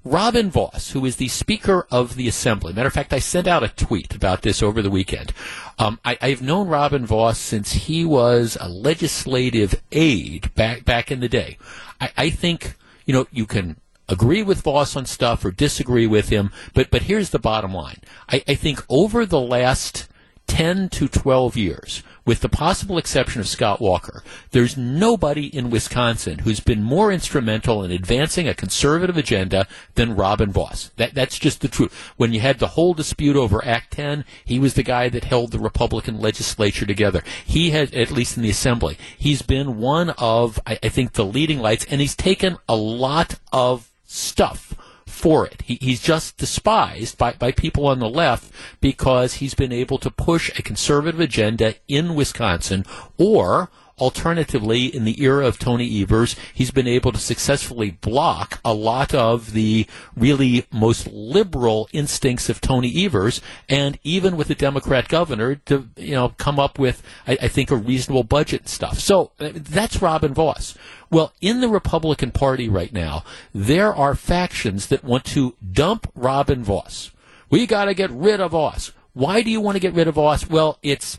Robin 0.04 0.50
Vos, 0.50 0.90
who 0.90 1.04
is 1.04 1.16
the 1.16 1.28
Speaker 1.28 1.86
of 1.90 2.16
the 2.16 2.26
Assembly. 2.26 2.72
Matter 2.72 2.88
of 2.88 2.92
fact, 2.92 3.12
I 3.12 3.20
sent 3.20 3.46
out 3.46 3.62
a 3.62 3.68
tweet 3.68 4.14
about 4.14 4.42
this 4.42 4.62
over 4.62 4.82
the 4.82 4.90
weekend. 4.90 5.32
Um, 5.78 6.00
I, 6.04 6.16
have 6.20 6.42
known 6.42 6.68
Robin 6.68 7.06
Vos 7.06 7.38
since 7.38 7.72
he 7.72 8.04
was 8.04 8.56
a 8.60 8.68
legislative 8.68 9.80
aide 9.92 10.52
back 10.54 10.84
back 10.84 11.12
in 11.12 11.20
the 11.20 11.28
day. 11.28 11.56
I, 12.00 12.10
I 12.16 12.30
think 12.30 12.74
you 13.06 13.14
know 13.14 13.26
you 13.30 13.46
can 13.46 13.76
agree 14.08 14.42
with 14.42 14.62
Vos 14.62 14.96
on 14.96 15.06
stuff 15.06 15.44
or 15.44 15.52
disagree 15.52 16.06
with 16.06 16.30
him, 16.30 16.50
but 16.74 16.90
but 16.90 17.02
here's 17.02 17.30
the 17.30 17.38
bottom 17.38 17.72
line. 17.72 18.00
I, 18.28 18.42
I 18.48 18.54
think 18.54 18.84
over 18.88 19.24
the 19.24 19.40
last 19.40 20.08
ten 20.48 20.88
to 20.90 21.06
twelve 21.06 21.56
years, 21.56 22.02
with 22.24 22.40
the 22.40 22.48
possible 22.48 22.98
exception 22.98 23.40
of 23.40 23.48
Scott 23.48 23.80
Walker, 23.80 24.22
there's 24.50 24.76
nobody 24.76 25.46
in 25.46 25.70
Wisconsin 25.70 26.40
who's 26.40 26.60
been 26.60 26.82
more 26.82 27.10
instrumental 27.10 27.82
in 27.82 27.90
advancing 27.90 28.48
a 28.48 28.54
conservative 28.54 29.16
agenda 29.16 29.66
than 29.94 30.14
Robin 30.14 30.52
Vos. 30.52 30.90
That, 30.96 31.14
that's 31.14 31.38
just 31.38 31.60
the 31.60 31.68
truth. 31.68 31.92
When 32.16 32.32
you 32.32 32.40
had 32.40 32.58
the 32.58 32.68
whole 32.68 32.94
dispute 32.94 33.36
over 33.36 33.64
Act 33.64 33.92
10, 33.92 34.24
he 34.44 34.58
was 34.58 34.74
the 34.74 34.82
guy 34.82 35.08
that 35.08 35.24
held 35.24 35.50
the 35.50 35.58
Republican 35.58 36.20
legislature 36.20 36.86
together. 36.86 37.22
He 37.44 37.70
had, 37.70 37.94
at 37.94 38.10
least 38.10 38.36
in 38.36 38.42
the 38.42 38.50
Assembly, 38.50 38.96
he's 39.18 39.42
been 39.42 39.78
one 39.78 40.10
of, 40.10 40.60
I, 40.66 40.78
I 40.82 40.88
think, 40.88 41.12
the 41.12 41.24
leading 41.24 41.58
lights, 41.58 41.86
and 41.86 42.00
he's 42.00 42.16
taken 42.16 42.58
a 42.68 42.76
lot 42.76 43.38
of 43.52 43.90
stuff 44.04 44.74
for 45.22 45.46
it. 45.46 45.62
He, 45.64 45.78
he's 45.80 46.02
just 46.02 46.36
despised 46.36 47.16
by, 47.16 47.34
by 47.34 47.52
people 47.52 47.86
on 47.86 48.00
the 48.00 48.08
left 48.08 48.52
because 48.80 49.34
he's 49.34 49.54
been 49.54 49.72
able 49.72 49.98
to 49.98 50.10
push 50.10 50.50
a 50.58 50.62
conservative 50.62 51.20
agenda 51.20 51.76
in 51.86 52.16
Wisconsin 52.16 52.84
or 53.18 53.70
Alternatively, 53.98 54.86
in 54.86 55.04
the 55.04 55.22
era 55.22 55.46
of 55.46 55.58
Tony 55.58 56.02
Evers, 56.02 56.36
he's 56.52 56.70
been 56.70 56.88
able 56.88 57.12
to 57.12 57.18
successfully 57.18 57.90
block 57.90 58.60
a 58.64 58.72
lot 58.72 59.14
of 59.14 59.52
the 59.52 59.86
really 60.16 60.66
most 60.72 61.06
liberal 61.08 61.88
instincts 61.92 62.48
of 62.48 62.60
Tony 62.60 63.04
Evers, 63.04 63.40
and 63.68 63.98
even 64.02 64.36
with 64.36 64.50
a 64.50 64.54
Democrat 64.54 65.08
governor, 65.08 65.56
to 65.56 65.88
you 65.96 66.12
know 66.12 66.30
come 66.38 66.58
up 66.58 66.78
with, 66.78 67.02
I, 67.26 67.38
I 67.42 67.48
think, 67.48 67.70
a 67.70 67.76
reasonable 67.76 68.24
budget 68.24 68.62
and 68.62 68.68
stuff. 68.68 68.98
So 68.98 69.32
uh, 69.38 69.50
that's 69.54 70.02
Robin 70.02 70.34
Vos. 70.34 70.76
Well, 71.10 71.32
in 71.40 71.60
the 71.60 71.68
Republican 71.68 72.30
Party 72.30 72.68
right 72.68 72.92
now, 72.92 73.24
there 73.54 73.94
are 73.94 74.14
factions 74.14 74.86
that 74.86 75.04
want 75.04 75.24
to 75.26 75.54
dump 75.72 76.10
Robin 76.14 76.64
Vos. 76.64 77.10
We 77.50 77.66
got 77.66 77.84
to 77.84 77.94
get 77.94 78.10
rid 78.10 78.40
of 78.40 78.52
Vos. 78.52 78.92
Why 79.12 79.42
do 79.42 79.50
you 79.50 79.60
want 79.60 79.76
to 79.76 79.80
get 79.80 79.92
rid 79.92 80.08
of 80.08 80.14
Vos? 80.14 80.48
Well, 80.48 80.78
it's 80.82 81.18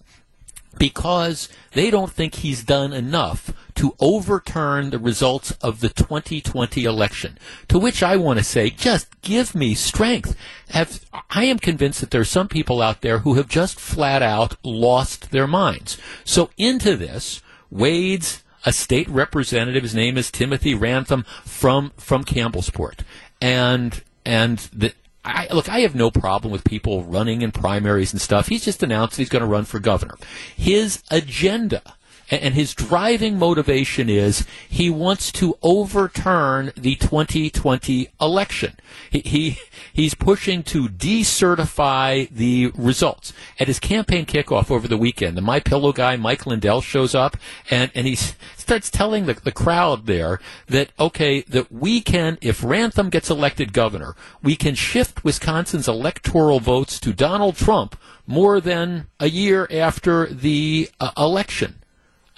because 0.77 1.49
they 1.71 1.89
don't 1.89 2.11
think 2.11 2.35
he's 2.35 2.63
done 2.63 2.93
enough 2.93 3.53
to 3.75 3.95
overturn 3.99 4.89
the 4.89 4.99
results 4.99 5.51
of 5.61 5.79
the 5.79 5.89
2020 5.89 6.83
election. 6.83 7.37
To 7.69 7.79
which 7.79 8.03
I 8.03 8.15
want 8.15 8.39
to 8.39 8.45
say, 8.45 8.69
just 8.69 9.21
give 9.21 9.55
me 9.55 9.73
strength. 9.73 10.35
Have, 10.69 11.05
I 11.29 11.45
am 11.45 11.59
convinced 11.59 12.01
that 12.01 12.11
there 12.11 12.21
are 12.21 12.25
some 12.25 12.47
people 12.47 12.81
out 12.81 13.01
there 13.01 13.19
who 13.19 13.35
have 13.35 13.47
just 13.47 13.79
flat 13.79 14.21
out 14.21 14.55
lost 14.63 15.31
their 15.31 15.47
minds. 15.47 15.97
So 16.23 16.49
into 16.57 16.95
this, 16.95 17.41
Wade's 17.69 18.43
a 18.65 18.71
state 18.71 19.09
representative. 19.09 19.83
His 19.83 19.95
name 19.95 20.17
is 20.17 20.31
Timothy 20.31 20.73
Ramthun 20.73 21.25
from 21.25 21.91
from 21.97 22.23
Campbellsport, 22.23 22.99
and 23.41 24.01
and 24.25 24.59
the, 24.71 24.93
I, 25.25 25.47
look, 25.53 25.69
I 25.69 25.79
have 25.79 25.95
no 25.95 26.11
problem 26.11 26.51
with 26.51 26.63
people 26.65 27.03
running 27.03 27.41
in 27.41 27.51
primaries 27.51 28.11
and 28.11 28.21
stuff. 28.21 28.49
He's 28.49 28.65
just 28.65 28.83
announced 28.83 29.17
he's 29.17 29.29
going 29.29 29.41
to 29.41 29.47
run 29.47 29.63
for 29.65 29.79
governor. 29.79 30.15
His 30.55 31.01
agenda 31.09 31.81
and 32.41 32.53
his 32.53 32.73
driving 32.73 33.37
motivation 33.37 34.09
is 34.09 34.45
he 34.69 34.89
wants 34.89 35.31
to 35.33 35.57
overturn 35.61 36.71
the 36.75 36.95
2020 36.95 38.09
election. 38.21 38.75
He, 39.09 39.19
he 39.19 39.59
he's 39.91 40.13
pushing 40.13 40.63
to 40.63 40.87
decertify 40.87 42.29
the 42.29 42.71
results. 42.75 43.33
At 43.59 43.67
his 43.67 43.79
campaign 43.79 44.25
kickoff 44.25 44.71
over 44.71 44.87
the 44.87 44.97
weekend, 44.97 45.37
the 45.37 45.41
My 45.41 45.59
Pillow 45.59 45.91
guy 45.91 46.15
Mike 46.15 46.45
Lindell 46.45 46.81
shows 46.81 47.13
up 47.13 47.37
and 47.69 47.91
and 47.93 48.07
he 48.07 48.15
starts 48.15 48.89
telling 48.89 49.25
the, 49.25 49.33
the 49.33 49.51
crowd 49.51 50.05
there 50.05 50.39
that 50.67 50.91
okay 50.99 51.41
that 51.41 51.71
we 51.71 52.01
can 52.01 52.37
if 52.41 52.61
Ramthun 52.61 53.09
gets 53.09 53.29
elected 53.29 53.73
governor, 53.73 54.15
we 54.41 54.55
can 54.55 54.75
shift 54.75 55.23
Wisconsin's 55.23 55.87
electoral 55.87 56.59
votes 56.59 56.99
to 57.01 57.13
Donald 57.13 57.55
Trump 57.55 57.97
more 58.25 58.61
than 58.61 59.07
a 59.19 59.29
year 59.29 59.67
after 59.71 60.27
the 60.27 60.89
uh, 60.99 61.11
election. 61.17 61.82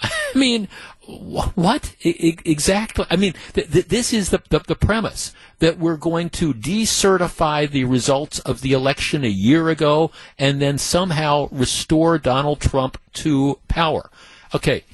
I 0.00 0.10
mean, 0.34 0.68
what 1.06 1.94
exactly? 2.02 3.06
I 3.08 3.16
mean, 3.16 3.34
th- 3.54 3.70
th- 3.70 3.88
this 3.88 4.12
is 4.12 4.30
the, 4.30 4.42
the, 4.50 4.58
the 4.60 4.74
premise 4.74 5.32
that 5.58 5.78
we're 5.78 5.96
going 5.96 6.30
to 6.30 6.52
decertify 6.52 7.70
the 7.70 7.84
results 7.84 8.38
of 8.40 8.60
the 8.60 8.72
election 8.72 9.24
a 9.24 9.28
year 9.28 9.68
ago 9.68 10.10
and 10.38 10.60
then 10.60 10.78
somehow 10.78 11.48
restore 11.50 12.18
Donald 12.18 12.60
Trump 12.60 12.98
to 13.14 13.58
power. 13.68 14.10
Okay, 14.54 14.84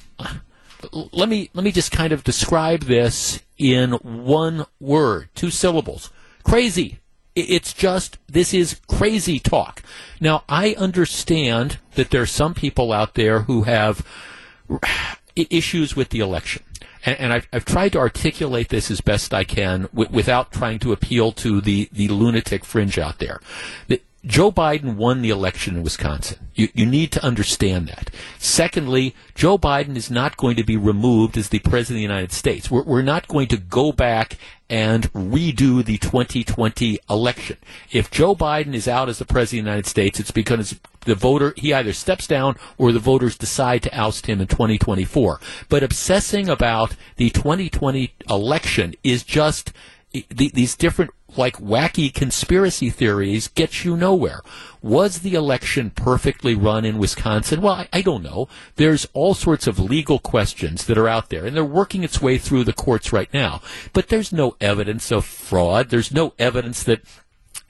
let 1.11 1.29
me 1.29 1.49
let 1.53 1.63
me 1.63 1.71
just 1.71 1.91
kind 1.91 2.13
of 2.13 2.23
describe 2.23 2.81
this 2.83 3.41
in 3.57 3.91
one 3.93 4.65
word, 4.79 5.29
two 5.35 5.49
syllables. 5.49 6.11
Crazy. 6.43 6.99
It's 7.35 7.73
just, 7.73 8.19
this 8.27 8.53
is 8.53 8.79
crazy 8.87 9.39
talk. 9.39 9.81
Now, 10.19 10.43
I 10.47 10.75
understand 10.75 11.79
that 11.95 12.11
there 12.11 12.21
are 12.21 12.27
some 12.27 12.53
people 12.53 12.91
out 12.93 13.15
there 13.15 13.41
who 13.41 13.63
have 13.63 14.05
issues 15.35 15.95
with 15.95 16.09
the 16.09 16.19
election. 16.19 16.63
And, 17.05 17.19
and 17.19 17.33
I've, 17.33 17.47
I've, 17.51 17.65
tried 17.65 17.93
to 17.93 17.99
articulate 17.99 18.69
this 18.69 18.89
as 18.89 19.01
best 19.01 19.33
I 19.33 19.43
can 19.43 19.83
w- 19.93 20.09
without 20.11 20.51
trying 20.51 20.79
to 20.79 20.91
appeal 20.91 21.31
to 21.33 21.61
the, 21.61 21.89
the 21.91 22.07
lunatic 22.07 22.63
fringe 22.63 22.97
out 22.97 23.19
there. 23.19 23.41
The, 23.87 24.01
Joe 24.25 24.53
Biden 24.53 24.95
won 24.95 25.21
the 25.21 25.31
election 25.31 25.75
in 25.75 25.83
Wisconsin. 25.83 26.47
You, 26.55 26.69
you 26.73 26.85
need 26.85 27.11
to 27.11 27.23
understand 27.23 27.87
that. 27.89 28.09
Secondly, 28.39 29.13
Joe 29.35 29.57
Biden 29.57 29.97
is 29.97 30.09
not 30.09 30.37
going 30.37 30.55
to 30.55 30.63
be 30.63 30.77
removed 30.77 31.37
as 31.37 31.49
the 31.49 31.59
President 31.59 31.97
of 31.97 32.09
the 32.09 32.13
United 32.13 32.31
States. 32.31 32.71
We're, 32.71 32.83
we're 32.83 33.01
not 33.01 33.27
going 33.27 33.49
to 33.49 33.57
go 33.57 33.91
back 33.91 34.37
and 34.69 35.11
redo 35.11 35.83
the 35.83 35.97
2020 35.97 36.99
election. 37.09 37.57
If 37.91 38.09
Joe 38.09 38.33
Biden 38.33 38.73
is 38.73 38.87
out 38.87 39.09
as 39.09 39.19
the 39.19 39.25
President 39.25 39.61
of 39.61 39.65
the 39.65 39.71
United 39.71 39.89
States, 39.89 40.19
it's 40.21 40.31
because 40.31 40.79
the 41.01 41.15
voter, 41.15 41.53
he 41.57 41.73
either 41.73 41.91
steps 41.91 42.25
down 42.25 42.55
or 42.77 42.93
the 42.93 42.99
voters 42.99 43.37
decide 43.37 43.83
to 43.83 43.97
oust 43.97 44.27
him 44.27 44.39
in 44.39 44.47
2024. 44.47 45.41
But 45.67 45.83
obsessing 45.83 46.47
about 46.47 46.95
the 47.17 47.29
2020 47.29 48.13
election 48.29 48.95
is 49.03 49.23
just 49.23 49.73
these 50.29 50.75
different 50.75 51.11
like 51.37 51.57
wacky 51.57 52.13
conspiracy 52.13 52.89
theories 52.89 53.47
get 53.47 53.83
you 53.83 53.95
nowhere. 53.97 54.41
Was 54.81 55.19
the 55.19 55.33
election 55.35 55.91
perfectly 55.91 56.55
run 56.55 56.83
in 56.85 56.97
Wisconsin? 56.97 57.61
Well, 57.61 57.73
I, 57.73 57.89
I, 57.93 58.01
don't 58.01 58.23
know. 58.23 58.49
There's 58.75 59.07
all 59.13 59.33
sorts 59.33 59.65
of 59.65 59.79
legal 59.79 60.19
questions 60.19 60.85
that 60.85 60.97
are 60.97 61.07
out 61.07 61.29
there, 61.29 61.45
and 61.45 61.55
they're 61.55 61.63
working 61.63 62.03
its 62.03 62.21
way 62.21 62.37
through 62.37 62.65
the 62.65 62.73
courts 62.73 63.13
right 63.13 63.33
now. 63.33 63.61
But 63.93 64.09
there's 64.09 64.33
no 64.33 64.55
evidence 64.59 65.11
of 65.11 65.23
fraud. 65.23 65.89
There's 65.89 66.11
no 66.11 66.33
evidence 66.37 66.83
that 66.83 67.01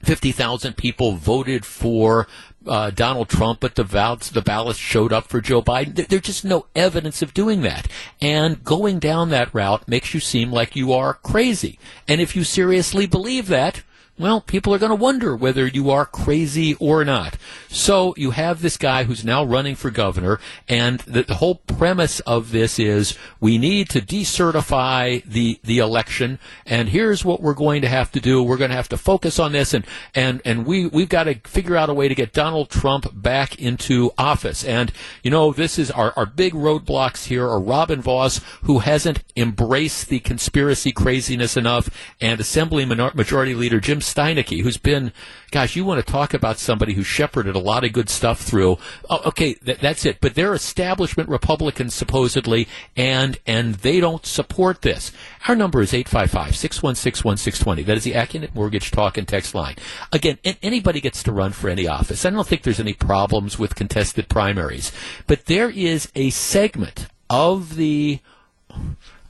50,000 0.02 0.76
people 0.76 1.16
voted 1.16 1.64
for 1.64 2.26
uh, 2.66 2.90
Donald 2.90 3.28
Trump, 3.28 3.60
but 3.60 3.74
the 3.74 3.84
ballots, 3.84 4.30
the 4.30 4.42
ballots 4.42 4.78
showed 4.78 5.12
up 5.12 5.26
for 5.28 5.40
Joe 5.40 5.62
Biden. 5.62 6.06
There's 6.06 6.22
just 6.22 6.44
no 6.44 6.66
evidence 6.74 7.22
of 7.22 7.34
doing 7.34 7.62
that. 7.62 7.88
And 8.20 8.62
going 8.64 8.98
down 8.98 9.30
that 9.30 9.54
route 9.54 9.88
makes 9.88 10.14
you 10.14 10.20
seem 10.20 10.50
like 10.50 10.76
you 10.76 10.92
are 10.92 11.14
crazy. 11.14 11.78
And 12.08 12.20
if 12.20 12.34
you 12.36 12.44
seriously 12.44 13.06
believe 13.06 13.48
that, 13.48 13.82
well, 14.16 14.40
people 14.40 14.72
are 14.72 14.78
going 14.78 14.90
to 14.90 14.96
wonder 14.96 15.34
whether 15.34 15.66
you 15.66 15.90
are 15.90 16.06
crazy 16.06 16.74
or 16.74 17.04
not. 17.04 17.36
So 17.68 18.14
you 18.16 18.30
have 18.30 18.62
this 18.62 18.76
guy 18.76 19.04
who's 19.04 19.24
now 19.24 19.42
running 19.42 19.74
for 19.74 19.90
governor, 19.90 20.38
and 20.68 21.00
the, 21.00 21.24
the, 21.24 21.34
whole 21.34 21.56
premise 21.56 22.20
of 22.20 22.52
this 22.52 22.78
is 22.78 23.18
we 23.40 23.58
need 23.58 23.88
to 23.90 24.00
decertify 24.00 25.24
the 25.24 25.58
the 25.64 25.78
election, 25.78 26.38
and 26.64 26.90
here's 26.90 27.24
what 27.24 27.42
we're 27.42 27.54
going 27.54 27.82
to 27.82 27.88
have 27.88 28.12
to 28.12 28.20
do. 28.20 28.40
We're 28.40 28.56
going 28.56 28.70
to 28.70 28.76
have 28.76 28.88
to 28.90 28.96
focus 28.96 29.40
on 29.40 29.50
this, 29.50 29.74
and 29.74 29.84
and 30.14 30.40
and 30.44 30.64
we 30.64 30.86
we've 30.86 31.08
got 31.08 31.24
to 31.24 31.34
figure 31.40 31.76
out 31.76 31.90
a 31.90 31.94
way 31.94 32.06
to 32.06 32.14
get 32.14 32.32
Donald 32.32 32.70
Trump 32.70 33.08
back 33.12 33.58
into 33.58 34.12
office. 34.16 34.64
And 34.64 34.92
you 35.24 35.30
know, 35.32 35.52
this 35.52 35.76
is 35.76 35.90
our 35.90 36.12
our 36.16 36.26
big 36.26 36.52
roadblocks 36.52 37.26
here 37.26 37.48
are 37.48 37.58
Robin 37.58 38.00
Vos, 38.00 38.40
who 38.62 38.78
hasn't 38.78 39.24
embraced 39.34 40.08
the 40.08 40.20
conspiracy 40.20 40.92
craziness 40.92 41.56
enough, 41.56 41.90
and 42.20 42.38
Assembly 42.38 42.84
Majority 42.84 43.56
Leader 43.56 43.80
Jim 43.80 44.02
Steineke, 44.04 44.62
who's 44.62 44.76
been, 44.76 45.12
gosh, 45.50 45.76
you 45.76 45.84
want 45.84 46.04
to 46.04 46.12
talk 46.12 46.34
about 46.34 46.58
somebody 46.58 46.94
who 46.94 47.02
shepherded 47.02 47.56
a 47.56 47.60
lot 47.60 47.84
of 47.84 47.92
good 47.92 48.08
stuff 48.08 48.40
through. 48.40 48.78
Oh, 49.08 49.22
okay, 49.26 49.54
th- 49.54 49.78
that's 49.78 50.04
it. 50.04 50.18
But 50.20 50.34
they're 50.34 50.54
establishment 50.54 51.28
Republicans 51.28 51.94
supposedly, 51.94 52.68
and 52.96 53.38
and 53.46 53.74
they 53.76 54.00
don't 54.00 54.24
support 54.26 54.82
this. 54.82 55.12
Our 55.48 55.56
number 55.56 55.82
is 55.82 55.92
855-616-1620. 55.92 57.84
That 57.86 57.96
is 57.96 58.04
the 58.04 58.12
Accunet 58.12 58.54
Mortgage 58.54 58.90
Talk 58.90 59.18
and 59.18 59.26
Text 59.26 59.54
line. 59.54 59.76
Again, 60.12 60.38
anybody 60.62 61.00
gets 61.00 61.22
to 61.24 61.32
run 61.32 61.52
for 61.52 61.68
any 61.68 61.86
office. 61.86 62.24
I 62.24 62.30
don't 62.30 62.46
think 62.46 62.62
there's 62.62 62.80
any 62.80 62.94
problems 62.94 63.58
with 63.58 63.74
contested 63.74 64.28
primaries. 64.28 64.92
But 65.26 65.46
there 65.46 65.70
is 65.70 66.10
a 66.14 66.30
segment 66.30 67.08
of 67.30 67.76
the 67.76 68.20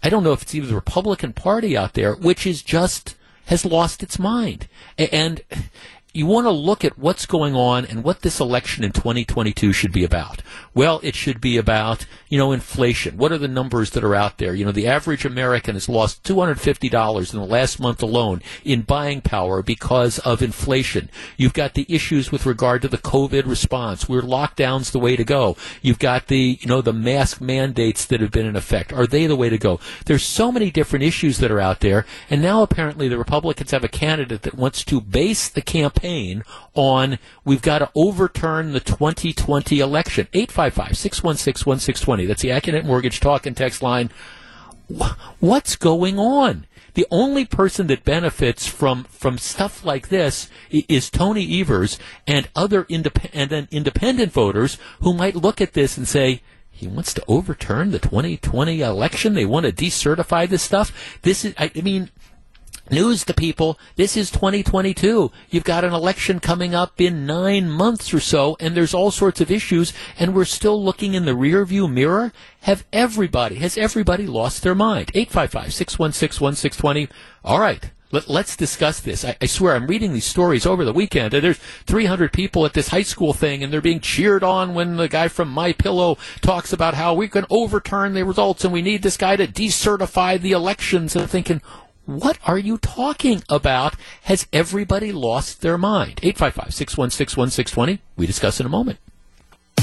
I 0.04 0.10
don't 0.10 0.22
know 0.22 0.32
if 0.32 0.42
it's 0.42 0.54
even 0.54 0.68
the 0.68 0.74
Republican 0.74 1.32
Party 1.32 1.76
out 1.76 1.94
there, 1.94 2.14
which 2.14 2.46
is 2.46 2.62
just 2.62 3.16
has 3.46 3.64
lost 3.64 4.02
its 4.02 4.18
mind. 4.18 4.68
And 4.98 5.42
you 6.14 6.26
want 6.26 6.46
to 6.46 6.50
look 6.50 6.84
at 6.84 6.96
what's 6.96 7.26
going 7.26 7.56
on 7.56 7.84
and 7.84 8.04
what 8.04 8.20
this 8.20 8.38
election 8.38 8.84
in 8.84 8.92
2022 8.92 9.72
should 9.72 9.90
be 9.90 10.04
about. 10.04 10.42
Well, 10.72 11.00
it 11.02 11.16
should 11.16 11.40
be 11.40 11.56
about, 11.56 12.06
you 12.28 12.38
know, 12.38 12.52
inflation. 12.52 13.16
What 13.16 13.32
are 13.32 13.38
the 13.38 13.48
numbers 13.48 13.90
that 13.90 14.04
are 14.04 14.14
out 14.14 14.38
there? 14.38 14.54
You 14.54 14.64
know, 14.64 14.70
the 14.70 14.86
average 14.86 15.24
American 15.24 15.74
has 15.74 15.88
lost 15.88 16.22
$250 16.22 17.34
in 17.34 17.40
the 17.40 17.44
last 17.44 17.80
month 17.80 18.00
alone 18.00 18.42
in 18.64 18.82
buying 18.82 19.22
power 19.22 19.60
because 19.60 20.20
of 20.20 20.40
inflation. 20.40 21.10
You've 21.36 21.52
got 21.52 21.74
the 21.74 21.86
issues 21.88 22.30
with 22.30 22.46
regard 22.46 22.82
to 22.82 22.88
the 22.88 22.96
COVID 22.96 23.46
response, 23.46 24.08
where 24.08 24.22
lockdown's 24.22 24.92
the 24.92 25.00
way 25.00 25.16
to 25.16 25.24
go. 25.24 25.56
You've 25.82 25.98
got 25.98 26.28
the, 26.28 26.58
you 26.60 26.68
know, 26.68 26.80
the 26.80 26.92
mask 26.92 27.40
mandates 27.40 28.04
that 28.06 28.20
have 28.20 28.30
been 28.30 28.46
in 28.46 28.54
effect. 28.54 28.92
Are 28.92 29.08
they 29.08 29.26
the 29.26 29.34
way 29.34 29.48
to 29.48 29.58
go? 29.58 29.80
There's 30.06 30.24
so 30.24 30.52
many 30.52 30.70
different 30.70 31.04
issues 31.04 31.38
that 31.38 31.50
are 31.50 31.60
out 31.60 31.80
there, 31.80 32.06
and 32.30 32.40
now 32.40 32.62
apparently 32.62 33.08
the 33.08 33.18
Republicans 33.18 33.72
have 33.72 33.82
a 33.82 33.88
candidate 33.88 34.42
that 34.42 34.54
wants 34.54 34.84
to 34.84 35.00
base 35.00 35.48
the 35.48 35.62
campaign 35.62 36.03
campaign 36.04 36.44
on 36.74 37.18
we've 37.44 37.62
got 37.62 37.78
to 37.78 37.90
overturn 37.94 38.72
the 38.72 38.80
2020 38.80 39.80
election. 39.80 40.28
855 40.32 40.96
616 40.96 41.66
1620. 41.68 42.26
That's 42.26 42.42
the 42.42 42.48
Accunet 42.48 42.84
Mortgage 42.84 43.20
Talk 43.20 43.46
and 43.46 43.56
Text 43.56 43.82
line. 43.82 44.10
What's 45.40 45.76
going 45.76 46.18
on? 46.18 46.66
The 46.92 47.06
only 47.10 47.44
person 47.44 47.88
that 47.88 48.04
benefits 48.04 48.68
from, 48.68 49.04
from 49.04 49.38
stuff 49.38 49.84
like 49.84 50.08
this 50.08 50.48
is 50.70 51.10
Tony 51.10 51.60
Evers 51.60 51.98
and 52.26 52.48
other 52.54 52.84
indep- 52.84 53.30
and 53.32 53.50
then 53.50 53.66
independent 53.72 54.30
voters 54.30 54.78
who 55.00 55.12
might 55.12 55.34
look 55.34 55.60
at 55.60 55.72
this 55.72 55.96
and 55.96 56.06
say, 56.06 56.42
he 56.70 56.86
wants 56.86 57.14
to 57.14 57.24
overturn 57.26 57.90
the 57.90 57.98
2020 57.98 58.80
election. 58.80 59.34
They 59.34 59.44
want 59.44 59.64
to 59.64 59.72
decertify 59.72 60.48
this 60.48 60.62
stuff. 60.62 61.18
This 61.22 61.44
is, 61.44 61.54
I, 61.56 61.70
I 61.74 61.80
mean, 61.80 62.10
News 62.90 63.24
to 63.24 63.32
people, 63.32 63.78
this 63.96 64.14
is 64.14 64.30
2022. 64.30 65.32
You've 65.48 65.64
got 65.64 65.84
an 65.84 65.94
election 65.94 66.38
coming 66.38 66.74
up 66.74 67.00
in 67.00 67.24
nine 67.24 67.70
months 67.70 68.12
or 68.12 68.20
so, 68.20 68.58
and 68.60 68.76
there's 68.76 68.92
all 68.92 69.10
sorts 69.10 69.40
of 69.40 69.50
issues, 69.50 69.94
and 70.18 70.34
we're 70.34 70.44
still 70.44 70.82
looking 70.82 71.14
in 71.14 71.24
the 71.24 71.32
rearview 71.32 71.90
mirror. 71.90 72.30
Have 72.62 72.84
everybody, 72.92 73.56
has 73.56 73.78
everybody 73.78 74.26
lost 74.26 74.62
their 74.62 74.74
mind? 74.74 75.10
855-616-1620. 75.14 77.08
All 77.42 77.58
right. 77.58 77.90
Let, 78.12 78.28
us 78.28 78.54
discuss 78.54 79.00
this. 79.00 79.24
I, 79.24 79.36
I, 79.40 79.46
swear, 79.46 79.74
I'm 79.74 79.88
reading 79.88 80.12
these 80.12 80.26
stories 80.26 80.66
over 80.66 80.84
the 80.84 80.92
weekend, 80.92 81.32
there's 81.32 81.58
300 81.86 82.32
people 82.32 82.64
at 82.64 82.74
this 82.74 82.88
high 82.88 83.02
school 83.02 83.32
thing, 83.32 83.64
and 83.64 83.72
they're 83.72 83.80
being 83.80 83.98
cheered 83.98 84.44
on 84.44 84.74
when 84.74 84.96
the 84.96 85.08
guy 85.08 85.26
from 85.26 85.48
My 85.48 85.72
Pillow 85.72 86.16
talks 86.40 86.72
about 86.72 86.94
how 86.94 87.14
we 87.14 87.26
can 87.26 87.44
overturn 87.50 88.14
the 88.14 88.24
results, 88.24 88.62
and 88.62 88.72
we 88.72 88.82
need 88.82 89.02
this 89.02 89.16
guy 89.16 89.34
to 89.34 89.48
decertify 89.48 90.40
the 90.40 90.52
elections. 90.52 91.16
And 91.16 91.22
I'm 91.22 91.28
thinking, 91.28 91.60
what 92.06 92.38
are 92.44 92.58
you 92.58 92.78
talking 92.78 93.42
about? 93.48 93.94
Has 94.24 94.46
everybody 94.52 95.12
lost 95.12 95.62
their 95.62 95.78
mind? 95.78 96.20
855 96.22 96.74
616 96.74 97.40
1620. 97.40 98.02
We 98.16 98.26
discuss 98.26 98.60
in 98.60 98.66
a 98.66 98.68
moment. 98.68 98.98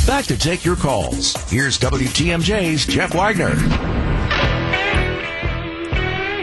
Back 0.06 0.26
to 0.26 0.38
take 0.38 0.66
your 0.66 0.76
calls. 0.76 1.34
Here's 1.50 1.80
WTMJ's 1.80 2.86
Jeff 2.86 3.14
Wagner. 3.14 3.54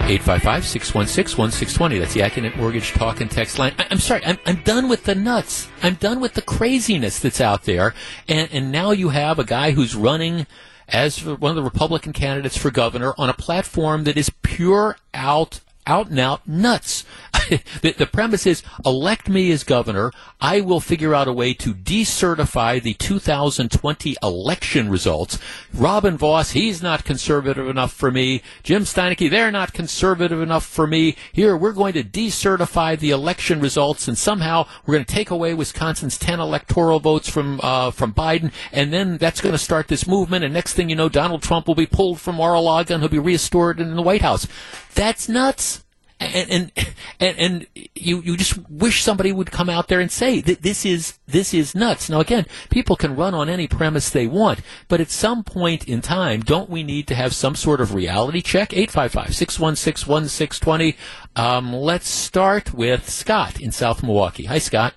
855 0.08 0.64
616 0.64 1.38
1620. 1.38 1.98
That's 1.98 2.14
the 2.14 2.20
Accunet 2.20 2.56
Mortgage 2.56 2.92
Talk 2.92 3.20
and 3.20 3.30
Text 3.30 3.58
line. 3.58 3.74
I, 3.78 3.86
am 3.90 3.98
sorry, 3.98 4.24
I'm, 4.24 4.38
I'm 4.46 4.62
done 4.62 4.88
with 4.88 5.04
the 5.04 5.14
nuts. 5.14 5.68
I'm 5.82 5.94
done 5.94 6.20
with 6.20 6.34
the 6.34 6.42
craziness 6.42 7.18
that's 7.18 7.40
out 7.40 7.64
there. 7.64 7.94
And, 8.26 8.48
and 8.50 8.72
now 8.72 8.92
you 8.92 9.10
have 9.10 9.38
a 9.38 9.44
guy 9.44 9.72
who's 9.72 9.94
running 9.94 10.46
as 10.88 11.22
one 11.24 11.50
of 11.50 11.56
the 11.56 11.62
Republican 11.62 12.14
candidates 12.14 12.56
for 12.56 12.70
governor 12.70 13.12
on 13.18 13.28
a 13.28 13.34
platform 13.34 14.04
that 14.04 14.16
is 14.16 14.30
pure 14.42 14.96
out 15.12 15.60
out 15.88 16.10
and 16.10 16.20
out 16.20 16.46
nuts. 16.46 17.04
the, 17.82 17.92
the, 17.92 18.06
premise 18.06 18.46
is 18.46 18.62
elect 18.84 19.28
me 19.28 19.50
as 19.50 19.64
governor. 19.64 20.12
I 20.40 20.60
will 20.60 20.80
figure 20.80 21.14
out 21.14 21.28
a 21.28 21.32
way 21.32 21.54
to 21.54 21.74
decertify 21.74 22.82
the 22.82 22.94
2020 22.94 24.16
election 24.22 24.88
results. 24.88 25.38
Robin 25.72 26.16
Vos, 26.16 26.50
he's 26.50 26.82
not 26.82 27.04
conservative 27.04 27.68
enough 27.68 27.92
for 27.92 28.10
me. 28.10 28.42
Jim 28.62 28.82
Steineke, 28.82 29.30
they're 29.30 29.50
not 29.50 29.72
conservative 29.72 30.40
enough 30.40 30.66
for 30.66 30.86
me. 30.86 31.16
Here, 31.32 31.56
we're 31.56 31.72
going 31.72 31.94
to 31.94 32.04
decertify 32.04 32.98
the 32.98 33.10
election 33.10 33.60
results, 33.60 34.08
and 34.08 34.18
somehow 34.18 34.66
we're 34.86 34.94
going 34.94 35.06
to 35.06 35.14
take 35.14 35.30
away 35.30 35.54
Wisconsin's 35.54 36.18
10 36.18 36.40
electoral 36.40 37.00
votes 37.00 37.28
from 37.28 37.60
uh, 37.62 37.90
from 37.90 38.12
Biden, 38.12 38.52
and 38.72 38.92
then 38.92 39.16
that's 39.18 39.40
going 39.40 39.54
to 39.54 39.58
start 39.58 39.88
this 39.88 40.06
movement. 40.06 40.44
And 40.44 40.52
next 40.52 40.74
thing 40.74 40.90
you 40.90 40.96
know, 40.96 41.08
Donald 41.08 41.42
Trump 41.42 41.66
will 41.66 41.74
be 41.74 41.86
pulled 41.86 42.20
from 42.20 42.36
Mar-a-Lago 42.36 42.94
and 42.94 43.02
he'll 43.02 43.08
be 43.10 43.18
restored 43.18 43.80
in 43.80 43.94
the 43.94 44.02
White 44.02 44.22
House. 44.22 44.46
That's 44.94 45.28
nuts. 45.28 45.84
And 46.20 46.50
and 46.50 46.72
and, 47.20 47.38
and 47.38 47.66
you 47.94 48.20
you 48.20 48.36
just 48.36 48.58
wish 48.68 49.02
somebody 49.02 49.32
would 49.32 49.50
come 49.50 49.70
out 49.70 49.88
there 49.88 50.00
and 50.00 50.10
say 50.10 50.40
that 50.40 50.62
this 50.62 50.84
is 50.84 51.18
this 51.26 51.54
is 51.54 51.74
nuts. 51.74 52.10
Now 52.10 52.20
again, 52.20 52.46
people 52.70 52.96
can 52.96 53.16
run 53.16 53.34
on 53.34 53.48
any 53.48 53.68
premise 53.68 54.10
they 54.10 54.26
want, 54.26 54.60
but 54.88 55.00
at 55.00 55.10
some 55.10 55.44
point 55.44 55.88
in 55.88 56.00
time, 56.00 56.40
don't 56.40 56.70
we 56.70 56.82
need 56.82 57.06
to 57.08 57.14
have 57.14 57.34
some 57.34 57.54
sort 57.54 57.80
of 57.80 57.94
reality 57.94 58.42
check? 58.42 58.70
855-616-1620. 58.70 60.96
Um, 61.36 61.72
let's 61.72 62.08
start 62.08 62.74
with 62.74 63.08
Scott 63.08 63.60
in 63.60 63.70
South 63.72 64.02
Milwaukee. 64.02 64.44
Hi, 64.44 64.58
Scott. 64.58 64.94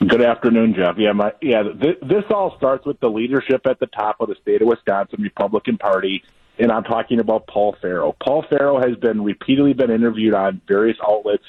Good 0.00 0.22
afternoon, 0.22 0.74
Jeff. 0.74 0.94
Yeah, 0.96 1.12
my 1.12 1.32
yeah. 1.42 1.62
Th- 1.62 1.98
this 2.00 2.24
all 2.30 2.56
starts 2.56 2.86
with 2.86 2.98
the 3.00 3.10
leadership 3.10 3.66
at 3.66 3.78
the 3.80 3.86
top 3.86 4.16
of 4.20 4.28
the 4.28 4.36
state 4.40 4.62
of 4.62 4.68
Wisconsin 4.68 5.20
Republican 5.20 5.76
Party, 5.76 6.22
and 6.60 6.70
I'm 6.70 6.84
talking 6.84 7.20
about 7.20 7.46
Paul 7.46 7.76
Farrow. 7.80 8.14
Paul 8.22 8.44
Farrow 8.48 8.78
has 8.78 8.96
been 8.98 9.22
repeatedly 9.22 9.72
been 9.72 9.90
interviewed 9.90 10.34
on 10.34 10.60
various 10.68 10.98
outlets 11.02 11.44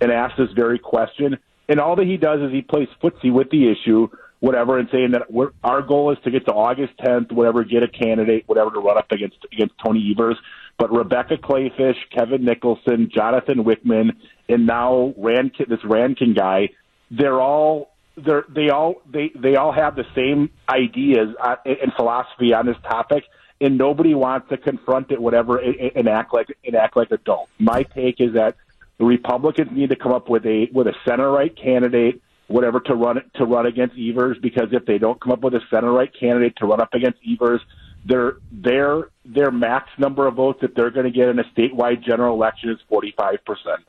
and 0.00 0.12
asked 0.12 0.34
this 0.38 0.50
very 0.54 0.78
question, 0.78 1.38
and 1.68 1.80
all 1.80 1.96
that 1.96 2.06
he 2.06 2.16
does 2.16 2.40
is 2.40 2.52
he 2.52 2.62
plays 2.62 2.88
footsie 3.02 3.32
with 3.32 3.50
the 3.50 3.70
issue, 3.70 4.08
whatever, 4.40 4.78
and 4.78 4.88
saying 4.92 5.12
that 5.12 5.22
our 5.64 5.82
goal 5.82 6.12
is 6.12 6.18
to 6.24 6.30
get 6.30 6.44
to 6.46 6.52
August 6.52 6.92
10th, 6.98 7.32
whatever, 7.32 7.64
get 7.64 7.82
a 7.82 7.88
candidate, 7.88 8.44
whatever, 8.46 8.70
to 8.70 8.80
run 8.80 8.98
up 8.98 9.10
against 9.10 9.38
against 9.52 9.74
Tony 9.84 10.12
Evers. 10.12 10.36
But 10.78 10.92
Rebecca 10.92 11.36
Kleefisch, 11.36 11.96
Kevin 12.16 12.44
Nicholson, 12.44 13.10
Jonathan 13.12 13.64
Wichmann, 13.64 14.12
and 14.48 14.66
now 14.66 15.14
Rand, 15.16 15.52
this 15.68 15.84
Rankin 15.84 16.34
guy 16.34 16.68
they're 17.10 17.40
all 17.40 17.90
they're 18.16 18.44
they 18.48 18.70
all 18.70 18.96
they 19.10 19.30
they 19.34 19.56
all 19.56 19.72
have 19.72 19.96
the 19.96 20.04
same 20.14 20.50
ideas 20.68 21.28
uh, 21.42 21.56
and 21.64 21.92
philosophy 21.96 22.52
on 22.52 22.66
this 22.66 22.76
topic 22.82 23.24
and 23.60 23.76
nobody 23.76 24.14
wants 24.14 24.48
to 24.48 24.56
confront 24.56 25.10
it 25.10 25.20
whatever 25.20 25.58
and 25.58 26.08
act 26.08 26.32
like 26.32 26.56
and 26.64 26.74
act 26.76 26.96
like 26.96 27.10
adults 27.10 27.50
my 27.58 27.82
take 27.82 28.20
is 28.20 28.34
that 28.34 28.56
the 28.98 29.04
republicans 29.04 29.70
need 29.72 29.90
to 29.90 29.96
come 29.96 30.12
up 30.12 30.28
with 30.28 30.44
a 30.46 30.68
with 30.72 30.86
a 30.86 30.94
center 31.06 31.30
right 31.30 31.56
candidate 31.56 32.22
whatever 32.46 32.80
to 32.80 32.94
run 32.94 33.20
to 33.34 33.44
run 33.44 33.66
against 33.66 33.96
Evers 33.98 34.38
because 34.40 34.68
if 34.72 34.86
they 34.86 34.98
don't 34.98 35.20
come 35.20 35.32
up 35.32 35.40
with 35.40 35.54
a 35.54 35.60
center 35.70 35.92
right 35.92 36.12
candidate 36.18 36.56
to 36.56 36.66
run 36.66 36.80
up 36.80 36.94
against 36.94 37.18
Evers 37.28 37.60
their 38.04 38.36
their 38.50 39.08
their 39.24 39.50
max 39.50 39.88
number 39.98 40.26
of 40.26 40.34
votes 40.34 40.60
that 40.62 40.74
they're 40.74 40.90
going 40.90 41.04
to 41.04 41.12
get 41.12 41.28
in 41.28 41.38
a 41.38 41.44
statewide 41.44 42.02
general 42.02 42.34
election 42.34 42.70
is 42.70 42.78
45 42.88 43.44
percent 43.44 43.80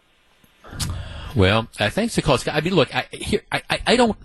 well, 1.35 1.67
uh, 1.79 1.89
thanks 1.89 2.15
to 2.15 2.53
I 2.53 2.61
mean, 2.61 2.75
look, 2.75 2.93
I, 2.93 3.07
here, 3.11 3.41
I, 3.51 3.61
I, 3.69 3.79
I 3.87 3.95
don't. 3.95 4.17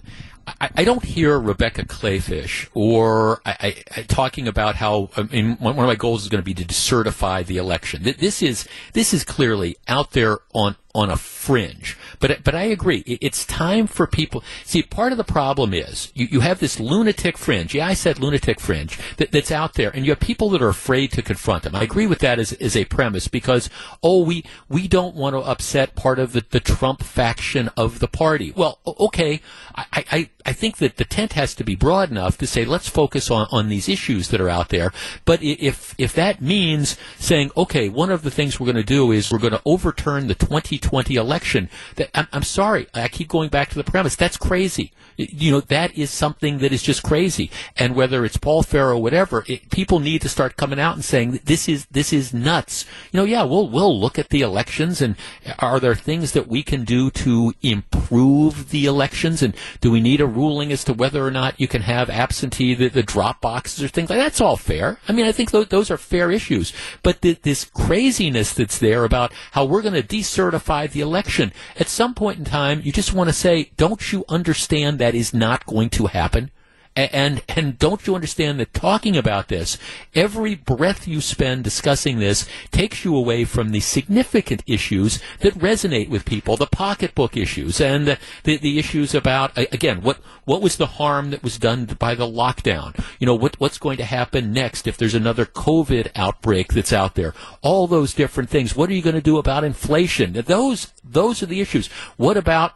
I, 0.47 0.71
I, 0.77 0.85
don't 0.85 1.05
hear 1.05 1.39
Rebecca 1.39 1.85
Kleefisch 1.85 2.69
or 2.75 3.41
I, 3.47 3.83
I, 3.97 4.03
talking 4.03 4.47
about 4.49 4.77
how 4.77 5.11
I 5.17 5.23
mean, 5.23 5.57
one 5.57 5.79
of 5.79 5.87
my 5.87 5.95
goals 5.95 6.23
is 6.23 6.29
going 6.29 6.43
to 6.43 6.45
be 6.45 6.55
to 6.55 6.65
decertify 6.65 7.47
the 7.47 7.57
election. 7.57 8.03
This 8.03 8.43
is 8.43 8.69
this 8.93 9.15
is 9.15 9.25
clearly 9.25 9.77
out 9.89 10.13
there 10.13 10.39
on 10.53 10.77
on 10.95 11.11
a 11.11 11.17
fringe. 11.17 11.97
But 12.25 12.43
but 12.43 12.55
I 12.55 12.63
agree. 12.63 13.03
It's 13.07 13.45
time 13.45 13.87
for 13.87 14.07
people. 14.07 14.43
See, 14.65 14.81
part 14.81 15.13
of 15.13 15.19
the 15.19 15.25
problem 15.25 15.75
is 15.75 16.11
you, 16.15 16.27
you 16.31 16.41
have 16.41 16.59
this 16.59 16.81
lunatic 16.81 17.37
fringe. 17.37 17.75
Yeah, 17.75 17.87
I 17.87 17.93
said 17.93 18.19
lunatic 18.19 18.61
fringe 18.61 18.99
that, 19.19 19.31
that's 19.31 19.53
out 19.53 19.75
there, 19.75 19.91
and 19.91 20.07
you 20.07 20.13
have 20.13 20.21
people 20.21 20.49
that 20.51 20.63
are 20.63 20.71
afraid 20.71 21.13
to 21.13 21.23
confront 21.23 21.65
them. 21.65 21.75
I 21.75 21.83
agree 21.83 22.07
with 22.07 22.21
that 22.21 22.39
as, 22.39 22.55
as 22.55 22.79
a 22.79 22.87
premise 22.87 23.29
because 23.29 23.69
oh, 24.03 24.25
we 24.25 24.43
we 24.71 24.89
don't 24.89 25.15
want 25.15 25.35
to 25.35 25.41
upset 25.41 25.97
part 25.97 26.19
of 26.19 26.33
the, 26.33 26.43
the 26.49 26.61
Trump 26.61 27.03
faction 27.03 27.69
of 27.77 27.99
the 27.99 28.09
party. 28.09 28.55
Well, 28.57 28.79
okay, 28.87 29.43
I, 29.75 29.85
I 29.93 30.31
I 30.47 30.55
think 30.55 30.79
that 30.79 30.97
the 30.97 31.05
tent 31.05 31.35
has 31.35 31.55
to 31.57 31.65
be 31.65 31.75
broad 31.75 32.11
enough 32.11 32.39
to 32.39 32.47
say 32.47 32.65
let's 32.65 32.89
focus 32.89 33.31
on 33.31 33.49
on 33.51 33.69
these 33.69 33.87
issues 33.87 34.29
that 34.29 34.41
are 34.41 34.49
out 34.49 34.71
there. 34.71 34.93
But 35.27 35.43
if 35.43 35.95
if 35.99 36.15
that 36.15 36.41
means 36.41 36.97
saying 37.19 37.51
okay, 37.55 37.91
one 37.91 38.11
of 38.11 38.23
the 38.23 38.31
things 38.31 38.59
we're 38.59 38.73
going 38.73 38.77
to 38.77 38.83
do 38.83 39.13
is 39.13 39.31
we're 39.31 39.37
going 39.37 39.53
to 39.53 39.63
overturn 39.67 40.29
the 40.29 40.35
2020 40.35 41.17
election. 41.17 41.69
That, 41.97 42.14
I'm, 42.15 42.29
I'm 42.33 42.43
sorry, 42.43 42.87
I 42.95 43.09
keep 43.09 43.29
going 43.29 43.49
back 43.49 43.71
to 43.71 43.75
the 43.77 43.85
premise. 43.85 44.17
That's 44.17 44.37
crazy. 44.37 44.93
You 45.17 45.53
know, 45.53 45.61
that 45.61 45.97
is 45.97 46.11
something 46.11 46.59
that 46.59 46.73
is 46.73 46.83
just 46.83 47.03
crazy. 47.03 47.51
And 47.77 47.95
whether 47.95 48.25
it's 48.25 48.37
Paul 48.37 48.63
Farrow, 48.63 48.97
or 48.97 49.03
whatever, 49.03 49.45
it, 49.47 49.71
people 49.71 50.01
need 50.01 50.23
to 50.23 50.29
start 50.29 50.57
coming 50.57 50.81
out 50.81 50.95
and 50.95 51.05
saying 51.05 51.41
this 51.45 51.69
is 51.69 51.87
this 51.87 52.13
is 52.13 52.35
nuts. 52.35 52.85
You 53.13 53.19
know, 53.19 53.25
yeah, 53.25 53.45
we'll 53.45 53.69
we'll 53.69 53.99
look 53.99 54.19
at 54.19 54.29
the 54.29 54.43
elections 54.43 55.01
and 55.01 55.17
are 55.59 55.81
there 55.81 55.95
things 55.95 56.33
that 56.33 56.49
we 56.49 56.63
can 56.63 56.85
do 56.85 57.11
to 57.11 57.55
improve 57.63 58.71
the 58.71 58.87
elections? 58.87 59.43
And 59.43 59.55
do 59.81 59.91
we 59.91 60.01
need 60.01 60.21
a 60.21 60.27
ruling 60.27 60.73
as 60.73 60.85
to 60.85 60.93
whether 60.93 61.25
or 61.25 61.31
not 61.31 61.61
you 61.61 61.69
can 61.69 61.83
have 61.83 62.11
absentee 62.11 62.75
the, 62.75 62.89
the 62.89 63.03
drop 63.03 63.41
boxes 63.41 63.83
or 63.83 63.89
things 63.89 64.11
like 64.11 64.19
that? 64.19 64.25
That's 64.25 64.41
all 64.41 64.57
fair. 64.57 64.99
I 65.09 65.13
mean, 65.13 65.27
I 65.27 65.33
think 65.33 65.51
those, 65.51 65.69
those 65.69 65.91
are 65.91 65.97
fair 65.97 66.31
issues. 66.31 66.73
But 67.03 67.21
the, 67.21 67.39
this 67.43 67.65
craziness 67.65 68.53
that's 68.53 68.79
there 68.79 69.05
about 69.05 69.33
how 69.53 69.65
we're 69.65 69.83
going 69.83 69.95
to 69.95 70.03
decertify 70.03 70.91
the 70.91 71.01
election. 71.01 71.53
At 71.79 71.89
some 71.89 72.04
point 72.13 72.39
in 72.39 72.45
time, 72.45 72.83
you 72.85 72.93
just 72.93 73.15
want 73.15 73.31
to 73.31 73.33
say, 73.33 73.71
don't 73.79 74.13
you 74.13 74.27
understand 74.29 74.99
that 74.99 75.15
is 75.15 75.33
not 75.33 75.65
going 75.65 75.89
to 75.91 76.07
happen? 76.07 76.51
And, 76.97 77.43
and 77.49 77.77
don't 77.77 78.07
you 78.07 78.15
understand 78.15 78.61
that 78.61 78.73
talking 78.73 79.17
about 79.17 79.49
this, 79.49 79.79
every 80.15 80.55
breath 80.55 81.09
you 81.09 81.21
spend 81.21 81.65
discussing 81.65 82.21
this 82.21 82.49
takes 82.71 83.05
you 83.05 83.17
away 83.17 83.45
from 83.45 83.71
the 83.71 83.81
significant 83.81 84.63
issues 84.65 85.21
that 85.41 85.55
resonate 85.55 86.09
with 86.09 86.25
people, 86.25 86.57
the 86.57 86.67
pocketbook 86.67 87.37
issues 87.37 87.81
and 87.81 88.17
the, 88.45 88.59
the 88.59 88.79
issues 88.79 89.13
about, 89.13 89.59
again, 89.59 90.03
what, 90.03 90.19
what 90.45 90.63
was 90.63 90.77
the 90.77 90.87
harm 90.87 91.31
that 91.31 91.43
was 91.43 91.59
done 91.59 91.87
by 91.99 92.15
the 92.15 92.27
lockdown? 92.27 92.97
You 93.19 93.27
know, 93.27 93.35
what, 93.35 93.59
what's 93.59 93.79
going 93.79 93.97
to 93.97 94.05
happen 94.05 94.53
next 94.53 94.87
if 94.87 94.97
there's 94.97 95.15
another 95.15 95.47
COVID 95.47 96.13
outbreak 96.15 96.75
that's 96.75 96.93
out 96.93 97.17
there? 97.17 97.35
All 97.61 97.89
those 97.89 98.15
different 98.15 98.51
things. 98.51 98.77
What 98.77 98.89
are 98.89 98.95
you 98.95 99.03
going 99.03 99.17
to 99.17 99.21
do 99.21 99.39
about 99.39 99.65
inflation? 99.65 100.33
Those, 100.33 100.93
those 101.03 101.43
are 101.43 101.47
the 101.47 101.61
issues. 101.61 101.89
What 102.17 102.37
about 102.37 102.75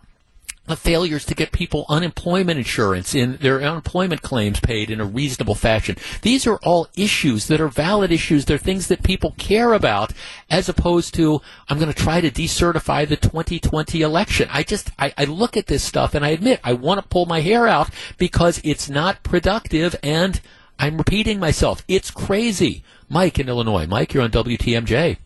failures 0.76 1.24
to 1.26 1.34
get 1.34 1.52
people 1.52 1.86
unemployment 1.88 2.58
insurance 2.58 3.14
in 3.14 3.36
their 3.36 3.60
unemployment 3.60 4.22
claims 4.22 4.60
paid 4.60 4.90
in 4.90 5.00
a 5.00 5.04
reasonable 5.04 5.54
fashion. 5.54 5.96
These 6.22 6.46
are 6.46 6.58
all 6.62 6.88
issues 6.96 7.46
that 7.48 7.60
are 7.60 7.68
valid 7.68 8.12
issues. 8.12 8.44
They're 8.44 8.58
things 8.58 8.88
that 8.88 9.02
people 9.02 9.34
care 9.38 9.72
about 9.72 10.12
as 10.50 10.68
opposed 10.68 11.14
to, 11.14 11.40
I'm 11.68 11.78
going 11.78 11.92
to 11.92 12.02
try 12.02 12.20
to 12.20 12.30
decertify 12.30 13.08
the 13.08 13.16
2020 13.16 14.02
election. 14.02 14.48
I 14.52 14.62
just, 14.62 14.90
I, 14.98 15.12
I 15.16 15.24
look 15.24 15.56
at 15.56 15.66
this 15.66 15.82
stuff 15.82 16.14
and 16.14 16.24
I 16.24 16.30
admit 16.30 16.60
I 16.64 16.72
want 16.72 17.00
to 17.00 17.08
pull 17.08 17.26
my 17.26 17.40
hair 17.40 17.66
out 17.66 17.90
because 18.18 18.60
it's 18.64 18.88
not 18.88 19.22
productive 19.22 19.96
and 20.02 20.40
I'm 20.78 20.96
repeating 20.96 21.40
myself. 21.40 21.84
It's 21.88 22.10
crazy. 22.10 22.84
Mike 23.08 23.38
in 23.38 23.48
Illinois. 23.48 23.86
Mike, 23.86 24.14
you're 24.14 24.22
on 24.22 24.30
WTMJ. 24.30 25.18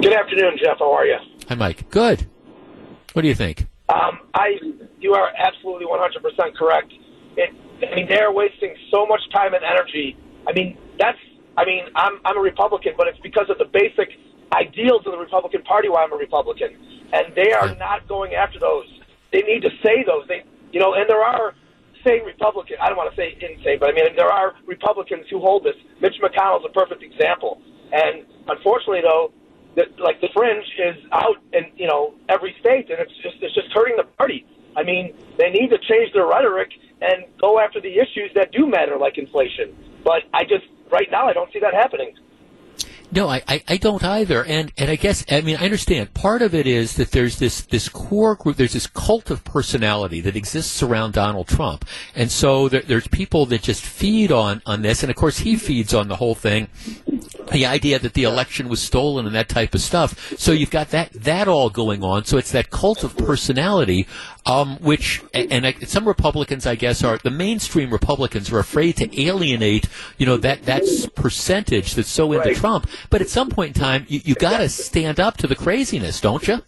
Good 0.00 0.12
afternoon, 0.12 0.58
Jeff. 0.58 0.78
How 0.78 0.92
are 0.92 1.06
you? 1.06 1.16
Hi, 1.48 1.54
Mike. 1.54 1.88
Good. 1.90 2.26
What 3.12 3.22
do 3.22 3.28
you 3.28 3.34
think? 3.34 3.66
Um, 3.88 4.20
I, 4.34 4.58
you 5.00 5.14
are 5.14 5.30
absolutely 5.36 5.86
100% 5.86 6.56
correct. 6.56 6.92
It, 7.36 7.50
I 7.82 7.94
mean, 7.94 8.08
they're 8.08 8.32
wasting 8.32 8.74
so 8.90 9.06
much 9.06 9.20
time 9.32 9.54
and 9.54 9.62
energy. 9.64 10.16
I 10.46 10.52
mean, 10.52 10.78
that's, 10.98 11.18
I 11.56 11.64
mean, 11.64 11.84
I'm, 11.94 12.20
I'm 12.24 12.38
a 12.38 12.40
Republican, 12.40 12.94
but 12.96 13.08
it's 13.08 13.18
because 13.22 13.50
of 13.50 13.58
the 13.58 13.66
basic 13.66 14.08
ideals 14.54 15.02
of 15.06 15.12
the 15.12 15.18
Republican 15.18 15.62
Party 15.62 15.88
why 15.88 16.04
I'm 16.04 16.12
a 16.12 16.16
Republican. 16.16 16.76
And 17.12 17.34
they 17.34 17.52
are 17.52 17.74
not 17.76 18.08
going 18.08 18.34
after 18.34 18.58
those. 18.58 18.86
They 19.32 19.42
need 19.42 19.60
to 19.62 19.70
say 19.82 20.04
those. 20.06 20.26
They, 20.28 20.44
you 20.72 20.80
know, 20.80 20.94
and 20.94 21.08
there 21.08 21.22
are 21.22 21.54
sane 22.06 22.24
Republicans, 22.24 22.78
I 22.82 22.88
don't 22.88 22.96
want 22.96 23.14
to 23.14 23.16
say 23.16 23.36
insane, 23.38 23.78
but 23.78 23.90
I 23.90 23.92
mean, 23.92 24.16
there 24.16 24.30
are 24.30 24.54
Republicans 24.66 25.26
who 25.30 25.38
hold 25.38 25.64
this. 25.64 25.76
Mitch 26.00 26.16
McConnell's 26.22 26.64
a 26.66 26.72
perfect 26.72 27.02
example. 27.02 27.60
And 27.92 28.24
unfortunately, 28.48 29.02
though, 29.02 29.32
like 29.98 30.20
the 30.20 30.28
fringe 30.34 30.66
is 30.78 30.96
out 31.12 31.36
in 31.52 31.64
you 31.76 31.86
know 31.86 32.14
every 32.28 32.54
state, 32.60 32.90
and 32.90 33.00
it's 33.00 33.14
just 33.22 33.36
it's 33.40 33.54
just 33.54 33.72
hurting 33.72 33.96
the 33.96 34.04
party. 34.18 34.46
I 34.76 34.82
mean, 34.82 35.14
they 35.38 35.50
need 35.50 35.68
to 35.68 35.78
change 35.78 36.12
their 36.12 36.26
rhetoric 36.26 36.70
and 37.00 37.24
go 37.40 37.58
after 37.58 37.80
the 37.80 37.98
issues 37.98 38.30
that 38.34 38.52
do 38.52 38.66
matter, 38.66 38.96
like 38.96 39.18
inflation. 39.18 39.76
But 40.04 40.22
I 40.32 40.44
just 40.44 40.64
right 40.90 41.08
now 41.10 41.26
I 41.26 41.32
don't 41.32 41.52
see 41.52 41.60
that 41.60 41.74
happening. 41.74 42.14
No, 43.14 43.28
I, 43.28 43.42
I, 43.46 43.62
I, 43.68 43.76
don't 43.76 44.02
either. 44.02 44.42
And, 44.42 44.72
and 44.78 44.90
I 44.90 44.96
guess, 44.96 45.22
I 45.30 45.42
mean, 45.42 45.56
I 45.56 45.64
understand. 45.66 46.14
Part 46.14 46.40
of 46.40 46.54
it 46.54 46.66
is 46.66 46.94
that 46.94 47.10
there's 47.10 47.38
this, 47.38 47.60
this 47.60 47.90
core 47.90 48.34
group, 48.34 48.56
there's 48.56 48.72
this 48.72 48.86
cult 48.86 49.30
of 49.30 49.44
personality 49.44 50.22
that 50.22 50.34
exists 50.34 50.82
around 50.82 51.12
Donald 51.12 51.46
Trump. 51.46 51.84
And 52.14 52.32
so 52.32 52.70
there, 52.70 52.80
there's 52.80 53.06
people 53.08 53.44
that 53.46 53.60
just 53.60 53.84
feed 53.84 54.32
on, 54.32 54.62
on 54.64 54.80
this. 54.80 55.02
And 55.02 55.10
of 55.10 55.16
course, 55.16 55.40
he 55.40 55.56
feeds 55.56 55.92
on 55.92 56.08
the 56.08 56.16
whole 56.16 56.34
thing 56.34 56.68
the 57.50 57.66
idea 57.66 57.98
that 57.98 58.14
the 58.14 58.24
election 58.24 58.68
was 58.68 58.80
stolen 58.80 59.26
and 59.26 59.34
that 59.34 59.48
type 59.48 59.74
of 59.74 59.80
stuff. 59.80 60.38
So 60.38 60.52
you've 60.52 60.70
got 60.70 60.90
that 60.90 61.12
that 61.12 61.48
all 61.48 61.70
going 61.70 62.02
on. 62.02 62.24
So 62.24 62.38
it's 62.38 62.52
that 62.52 62.70
cult 62.70 63.04
of 63.04 63.16
personality, 63.16 64.06
um, 64.44 64.76
which 64.78 65.22
and, 65.32 65.74
some 65.88 66.06
Republicans, 66.06 66.66
I 66.66 66.74
guess, 66.74 67.04
are 67.04 67.18
the 67.18 67.30
mainstream 67.30 67.90
Republicans 67.90 68.50
are 68.52 68.58
afraid 68.58 68.96
to 68.96 69.22
alienate, 69.22 69.88
you 70.18 70.26
know, 70.26 70.36
that 70.38 70.64
that 70.64 70.82
percentage 71.14 71.94
that's 71.94 72.08
so 72.08 72.32
into 72.32 72.48
right. 72.48 72.56
Trump. 72.56 72.88
But 73.10 73.20
at 73.20 73.28
some 73.28 73.50
point 73.50 73.76
in 73.76 73.82
time, 73.82 74.06
you, 74.08 74.20
you 74.24 74.34
got 74.34 74.58
to 74.58 74.68
stand 74.68 75.20
up 75.20 75.36
to 75.38 75.46
the 75.46 75.54
craziness, 75.54 76.20
don't 76.20 76.46
you? 76.46 76.62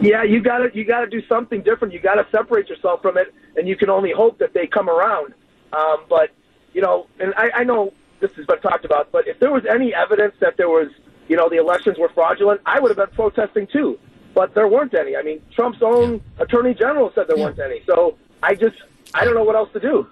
Yeah, 0.00 0.22
you 0.22 0.42
got 0.42 0.58
to 0.58 0.70
you 0.74 0.84
got 0.84 1.00
to 1.00 1.06
do 1.06 1.26
something 1.26 1.62
different. 1.62 1.94
You 1.94 2.00
got 2.00 2.14
to 2.14 2.26
separate 2.30 2.68
yourself 2.68 3.02
from 3.02 3.16
it, 3.16 3.34
and 3.56 3.68
you 3.68 3.76
can 3.76 3.90
only 3.90 4.12
hope 4.12 4.38
that 4.38 4.54
they 4.54 4.66
come 4.66 4.88
around. 4.88 5.34
Um, 5.72 6.04
but 6.08 6.30
you 6.72 6.80
know, 6.80 7.06
and 7.18 7.34
I, 7.36 7.50
I 7.56 7.64
know 7.64 7.92
this 8.20 8.32
has 8.34 8.46
been 8.46 8.60
talked 8.60 8.84
about, 8.84 9.10
but 9.12 9.26
if 9.26 9.38
there 9.40 9.50
was 9.50 9.64
any 9.66 9.94
evidence 9.94 10.34
that 10.40 10.56
there 10.56 10.68
was 10.68 10.88
you 11.30 11.36
know, 11.36 11.48
the 11.48 11.58
elections 11.58 11.96
were 11.96 12.08
fraudulent, 12.08 12.60
I 12.66 12.80
would 12.80 12.88
have 12.88 12.96
been 12.96 13.14
protesting 13.14 13.68
too. 13.68 14.00
But 14.34 14.54
there 14.54 14.68
weren't 14.68 14.94
any. 14.94 15.16
I 15.16 15.22
mean, 15.22 15.42
Trump's 15.54 15.82
own 15.82 16.20
attorney 16.38 16.74
general 16.74 17.12
said 17.14 17.26
there 17.28 17.36
weren't 17.36 17.58
any. 17.58 17.82
So 17.86 18.16
I 18.42 18.54
just, 18.54 18.76
I 19.14 19.24
don't 19.24 19.34
know 19.34 19.44
what 19.44 19.56
else 19.56 19.72
to 19.72 19.80
do. 19.80 20.06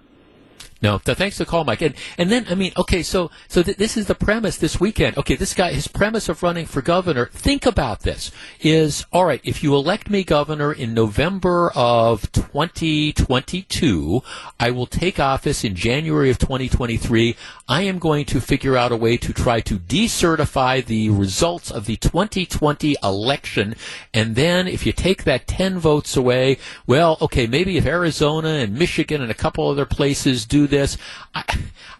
No, 0.81 0.99
th- 0.99 1.18
thanks 1.18 1.39
for 1.39 1.45
the 1.45 1.51
call, 1.51 1.64
Mike. 1.64 1.83
And 1.83 1.95
and 2.16 2.31
then 2.31 2.47
I 2.49 2.55
mean, 2.55 2.72
okay, 2.76 3.03
so 3.03 3.33
so 3.49 3.64
th- 3.64 3.76
this 3.76 3.97
is 3.97 4.07
the 4.07 4.14
premise 4.14 4.59
this 4.59 4.79
weekend. 4.79 5.18
Okay, 5.18 5.35
this 5.35 5.53
guy, 5.53 5.72
his 5.72 5.89
premise 5.89 6.29
of 6.29 6.43
running 6.43 6.66
for 6.66 6.83
governor. 6.83 7.26
Think 7.33 7.66
about 7.66 8.01
this: 8.01 8.31
is 8.61 9.05
all 9.12 9.24
right 9.24 9.41
if 9.43 9.62
you 9.62 9.74
elect 9.74 10.09
me 10.09 10.22
governor 10.22 10.72
in 10.72 10.95
November 10.95 11.72
of 11.74 12.31
2022, 12.31 14.22
I 14.61 14.70
will 14.70 14.87
take 14.87 15.18
office 15.18 15.64
in 15.64 15.74
January 15.74 16.31
of 16.31 16.39
2023. 16.39 17.35
I 17.68 17.83
am 17.83 17.99
going 17.99 18.24
to 18.26 18.41
figure 18.41 18.76
out 18.76 18.93
a 18.93 18.97
way 18.97 19.16
to 19.16 19.33
try 19.33 19.61
to 19.62 19.79
decertify 19.79 20.85
the 20.85 21.11
results 21.11 21.72
of 21.72 21.87
the 21.87 21.97
2020 21.97 22.95
election, 23.03 23.74
and 24.14 24.37
then 24.37 24.68
if 24.68 24.87
you 24.87 24.93
take 24.93 25.24
that 25.24 25.49
10 25.49 25.81
votes 25.81 26.16
away, 26.16 26.59
well, 26.87 27.18
okay, 27.20 27.49
maybe 27.49 27.76
if 27.76 27.85
Arizona 27.85 28.49
and 28.49 28.79
Michigan 28.79 29.20
and 29.20 29.31
a 29.31 29.35
couple 29.35 29.68
other 29.68 29.85
places 29.85 30.47
do 30.47 30.67
this. 30.68 30.96
I, 31.34 31.44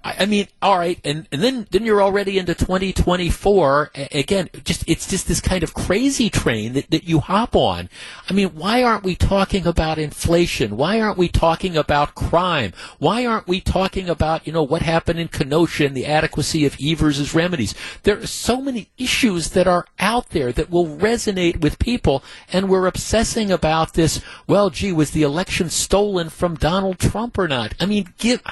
I 0.05 0.27
mean, 0.27 0.47
all 0.63 0.79
right, 0.79 1.01
and, 1.05 1.27
and 1.33 1.43
then 1.43 1.67
then 1.71 1.85
you're 1.85 2.03
already 2.03 2.39
into 2.39 2.55
2024. 2.55 3.91
Again, 4.13 4.49
just 4.65 4.89
it's 4.89 5.09
just 5.09 5.29
this 5.29 5.41
kind 5.41 5.63
of 5.63 5.75
crazy 5.75 6.31
train 6.31 6.75
that, 6.75 6.91
that 6.91 7.05
you 7.05 7.21
hop 7.21 7.57
on. 7.57 7.89
I 8.29 8.33
mean, 8.33 8.51
why 8.51 8.83
aren't 8.83 9.05
we 9.05 9.17
talking 9.17 9.67
about 9.67 9.99
inflation? 9.99 10.77
Why 10.77 11.01
aren't 11.01 11.19
we 11.19 11.29
talking 11.29 11.77
about 11.77 12.15
crime? 12.15 12.73
Why 12.99 13.27
aren't 13.27 13.49
we 13.49 13.61
talking 13.61 14.09
about 14.09 14.47
you 14.47 14.53
know 14.53 14.63
what 14.63 14.83
happened 14.83 15.19
in 15.19 15.29
Kenosha 15.29 15.87
and 15.87 15.97
the 15.97 16.07
adequacy 16.07 16.65
of 16.65 16.77
Evers' 16.81 17.35
remedies? 17.35 17.75
There 18.05 18.19
are 18.19 18.27
so 18.27 18.61
many 18.61 18.89
issues 18.99 19.51
that 19.51 19.67
are 19.67 19.87
out 19.99 20.31
there 20.31 20.53
that 20.53 20.71
will 20.71 20.87
resonate 20.87 21.61
with 21.61 21.79
people, 21.79 22.23
and 22.53 22.69
we're 22.69 22.87
obsessing 22.87 23.51
about 23.51 23.95
this. 23.95 24.23
Well, 24.47 24.71
gee, 24.71 24.93
was 24.93 25.11
the 25.11 25.23
election 25.23 25.71
stolen 25.71 26.31
from 26.31 26.55
Donald 26.55 26.99
Trump 26.99 27.37
or 27.37 27.49
not? 27.49 27.75
I 27.81 27.87
mean, 27.87 28.15
give 28.19 28.43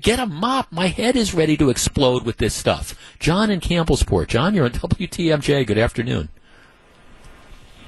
get 0.00 0.18
a 0.18 0.26
mop. 0.26 0.70
My 0.70 0.88
head 0.88 1.16
is 1.16 1.34
ready 1.34 1.56
to 1.56 1.70
explode 1.70 2.24
with 2.24 2.38
this 2.38 2.54
stuff. 2.54 2.94
John 3.18 3.50
in 3.50 3.60
Campbellsport. 3.60 4.28
John, 4.28 4.54
you're 4.54 4.64
on 4.64 4.70
WTMJ. 4.72 5.66
Good 5.66 5.78
afternoon. 5.78 6.28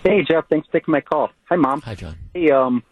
Hey, 0.03 0.23
Jeff. 0.23 0.45
Thanks 0.51 0.67
for 0.67 0.79
taking 0.79 0.93
my 0.93 1.01
call. 1.01 1.31
Hi, 1.49 1.57
Mom. 1.57 1.81
Hi, 1.83 1.95
John. 1.95 2.17
Hey, 2.35 2.51
um, 2.51 2.83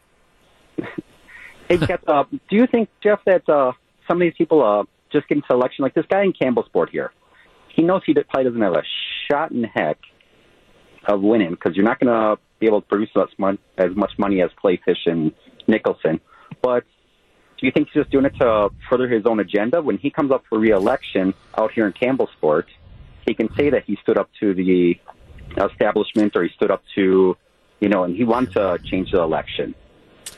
hey, 1.68 1.76
Jeff, 1.76 2.00
uh, 2.06 2.24
do 2.30 2.56
you 2.56 2.66
think, 2.66 2.88
Jeff, 3.02 3.20
that 3.26 3.48
uh, 3.48 3.72
some 4.08 4.16
of 4.16 4.20
these 4.20 4.34
people 4.36 4.62
uh, 4.62 4.84
just 5.12 5.28
getting 5.28 5.42
to 5.48 5.54
election, 5.54 5.82
like 5.82 5.94
this 5.94 6.06
guy 6.10 6.22
in 6.22 6.32
Campbellsport 6.32 6.88
here, 6.90 7.12
he 7.68 7.82
knows 7.82 8.02
he 8.06 8.14
probably 8.14 8.44
doesn't 8.44 8.60
have 8.60 8.74
a 8.74 8.82
shot 9.30 9.52
in 9.52 9.64
heck 9.64 9.98
of 11.06 11.20
winning 11.20 11.50
because 11.50 11.74
you're 11.74 11.84
not 11.84 11.98
going 12.00 12.12
to 12.12 12.40
be 12.60 12.66
able 12.66 12.80
to 12.80 12.86
produce 12.86 13.10
as 13.16 13.28
much, 13.38 13.58
as 13.78 13.94
much 13.94 14.12
money 14.18 14.40
as 14.40 14.50
Kleefisch 14.62 15.06
and 15.06 15.32
Nicholson. 15.66 16.20
But 16.62 16.84
do 17.62 17.66
you 17.66 17.70
think 17.72 17.90
he's 17.90 18.02
just 18.02 18.10
doing 18.10 18.24
it 18.24 18.34
to 18.40 18.70
further 18.90 19.06
his 19.08 19.24
own 19.24 19.38
agenda? 19.38 19.80
When 19.80 19.96
he 19.96 20.10
comes 20.10 20.32
up 20.32 20.42
for 20.48 20.58
reelection 20.58 21.32
out 21.56 21.70
here 21.70 21.86
in 21.86 21.92
Campbellsport, 21.92 22.64
he 23.24 23.34
can 23.34 23.54
say 23.54 23.70
that 23.70 23.84
he 23.84 23.96
stood 24.02 24.18
up 24.18 24.28
to 24.40 24.52
the 24.52 24.98
establishment 25.56 26.34
or 26.34 26.42
he 26.42 26.48
stood 26.56 26.72
up 26.72 26.82
to, 26.96 27.36
you 27.78 27.88
know, 27.88 28.02
and 28.02 28.16
he 28.16 28.24
wants 28.24 28.54
to 28.54 28.80
change 28.84 29.12
the 29.12 29.20
election. 29.20 29.76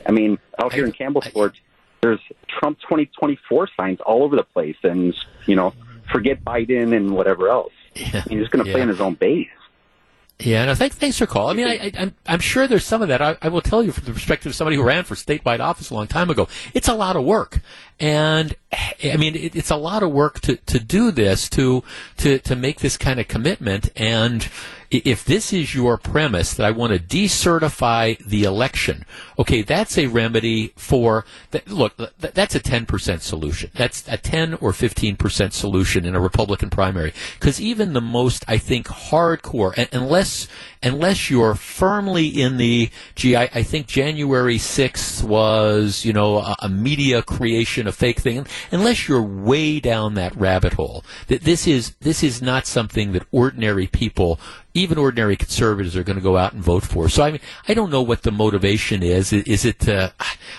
I 0.05 0.11
mean, 0.11 0.37
out 0.61 0.71
here 0.71 0.85
in 0.85 0.91
Campbellsport, 0.91 1.53
there's 2.01 2.19
Trump 2.47 2.79
2024 2.81 3.69
signs 3.75 3.99
all 4.01 4.21
over 4.21 4.35
the 4.35 4.43
place, 4.43 4.77
and 4.83 5.15
you 5.47 5.55
know, 5.55 5.73
forget 6.11 6.45
Biden 6.45 6.95
and 6.95 7.15
whatever 7.15 7.49
else. 7.49 7.73
Yeah. 7.95 8.21
He's 8.29 8.39
just 8.41 8.51
going 8.51 8.63
to 8.63 8.71
play 8.71 8.81
Yeah. 8.81 8.83
on 8.83 8.89
his 8.89 9.01
own 9.01 9.15
base. 9.15 9.47
Yeah, 10.39 10.65
no, 10.65 10.75
thanks, 10.75 10.97
thanks 10.97 11.17
for 11.17 11.25
calling. 11.25 11.57
I 11.57 11.63
mean, 11.63 11.67
I, 11.67 11.85
I, 11.85 11.91
I'm, 12.03 12.15
I'm 12.27 12.39
sure 12.41 12.67
there's 12.67 12.85
some 12.85 13.01
of 13.01 13.07
that. 13.07 13.21
I, 13.21 13.37
I 13.41 13.47
will 13.47 13.61
tell 13.61 13.81
you 13.81 13.93
from 13.93 14.03
the 14.03 14.11
perspective 14.11 14.49
of 14.49 14.55
somebody 14.55 14.75
who 14.75 14.83
ran 14.83 15.05
for 15.05 15.15
statewide 15.15 15.61
office 15.61 15.89
a 15.89 15.93
long 15.93 16.07
time 16.07 16.29
ago, 16.29 16.49
it's 16.73 16.89
a 16.89 16.93
lot 16.93 17.15
of 17.15 17.23
work. 17.23 17.61
And, 17.99 18.55
I 19.03 19.17
mean, 19.17 19.35
it, 19.35 19.55
it's 19.55 19.71
a 19.71 19.77
lot 19.77 20.03
of 20.03 20.11
work 20.11 20.41
to, 20.41 20.57
to 20.57 20.79
do 20.79 21.11
this, 21.11 21.49
to, 21.49 21.83
to, 22.17 22.39
to 22.39 22.55
make 22.55 22.79
this 22.79 22.97
kind 22.97 23.19
of 23.19 23.27
commitment. 23.27 23.89
And 23.95 24.47
if 24.91 25.25
this 25.25 25.51
is 25.51 25.73
your 25.73 25.97
premise 25.97 26.53
that 26.53 26.65
I 26.65 26.71
want 26.71 26.93
to 26.93 26.99
decertify 26.99 28.17
the 28.19 28.43
election, 28.43 29.05
okay, 29.39 29.61
that's 29.61 29.97
a 29.97 30.07
remedy 30.07 30.73
for, 30.75 31.25
that, 31.51 31.67
look, 31.67 31.97
th- 31.97 32.11
that's 32.33 32.55
a 32.55 32.59
10% 32.59 33.21
solution. 33.21 33.71
That's 33.73 34.07
a 34.07 34.17
10 34.17 34.55
or 34.55 34.71
15% 34.71 35.53
solution 35.53 36.05
in 36.05 36.15
a 36.15 36.19
Republican 36.19 36.69
primary. 36.69 37.13
Because 37.39 37.59
even 37.59 37.93
the 37.93 38.01
most, 38.01 38.45
I 38.47 38.57
think, 38.57 38.87
hardcore, 38.87 39.87
unless, 39.91 40.47
unless 40.83 41.29
you're 41.29 41.55
firmly 41.55 42.27
in 42.27 42.57
the, 42.57 42.89
gee, 43.15 43.35
I, 43.35 43.49
I 43.53 43.63
think 43.63 43.87
January 43.87 44.57
6th 44.57 45.23
was, 45.23 46.05
you 46.05 46.13
know, 46.13 46.37
a, 46.37 46.55
a 46.59 46.69
media 46.69 47.21
creation, 47.21 47.84
a 47.87 47.91
fake 47.91 48.19
thing, 48.19 48.47
unless 48.71 49.07
you're 49.07 49.21
way 49.21 49.79
down 49.79 50.13
that 50.15 50.35
rabbit 50.35 50.73
hole, 50.73 51.03
that 51.27 51.43
this 51.43 51.67
is, 51.67 51.95
this 52.01 52.23
is 52.23 52.41
not 52.41 52.65
something 52.65 53.11
that 53.13 53.27
ordinary 53.31 53.87
people 53.87 54.39
even 54.75 54.97
ordinary 54.97 55.37
conservatives 55.37 55.95
are 55.95 56.03
going 56.03 56.17
to 56.17 56.21
go 56.21 56.37
out 56.37 56.51
and 56.51 56.61
vote 56.61 56.83
for. 56.83 57.07
So 57.07 57.23
I 57.23 57.31
mean, 57.31 57.41
I 57.67 57.73
don't 57.73 57.89
know 57.89 58.01
what 58.01 58.23
the 58.23 58.31
motivation 58.31 59.01
is. 59.01 59.31
Is, 59.31 59.43
is 59.43 59.65
it? 59.65 59.87
Uh, 59.87 60.09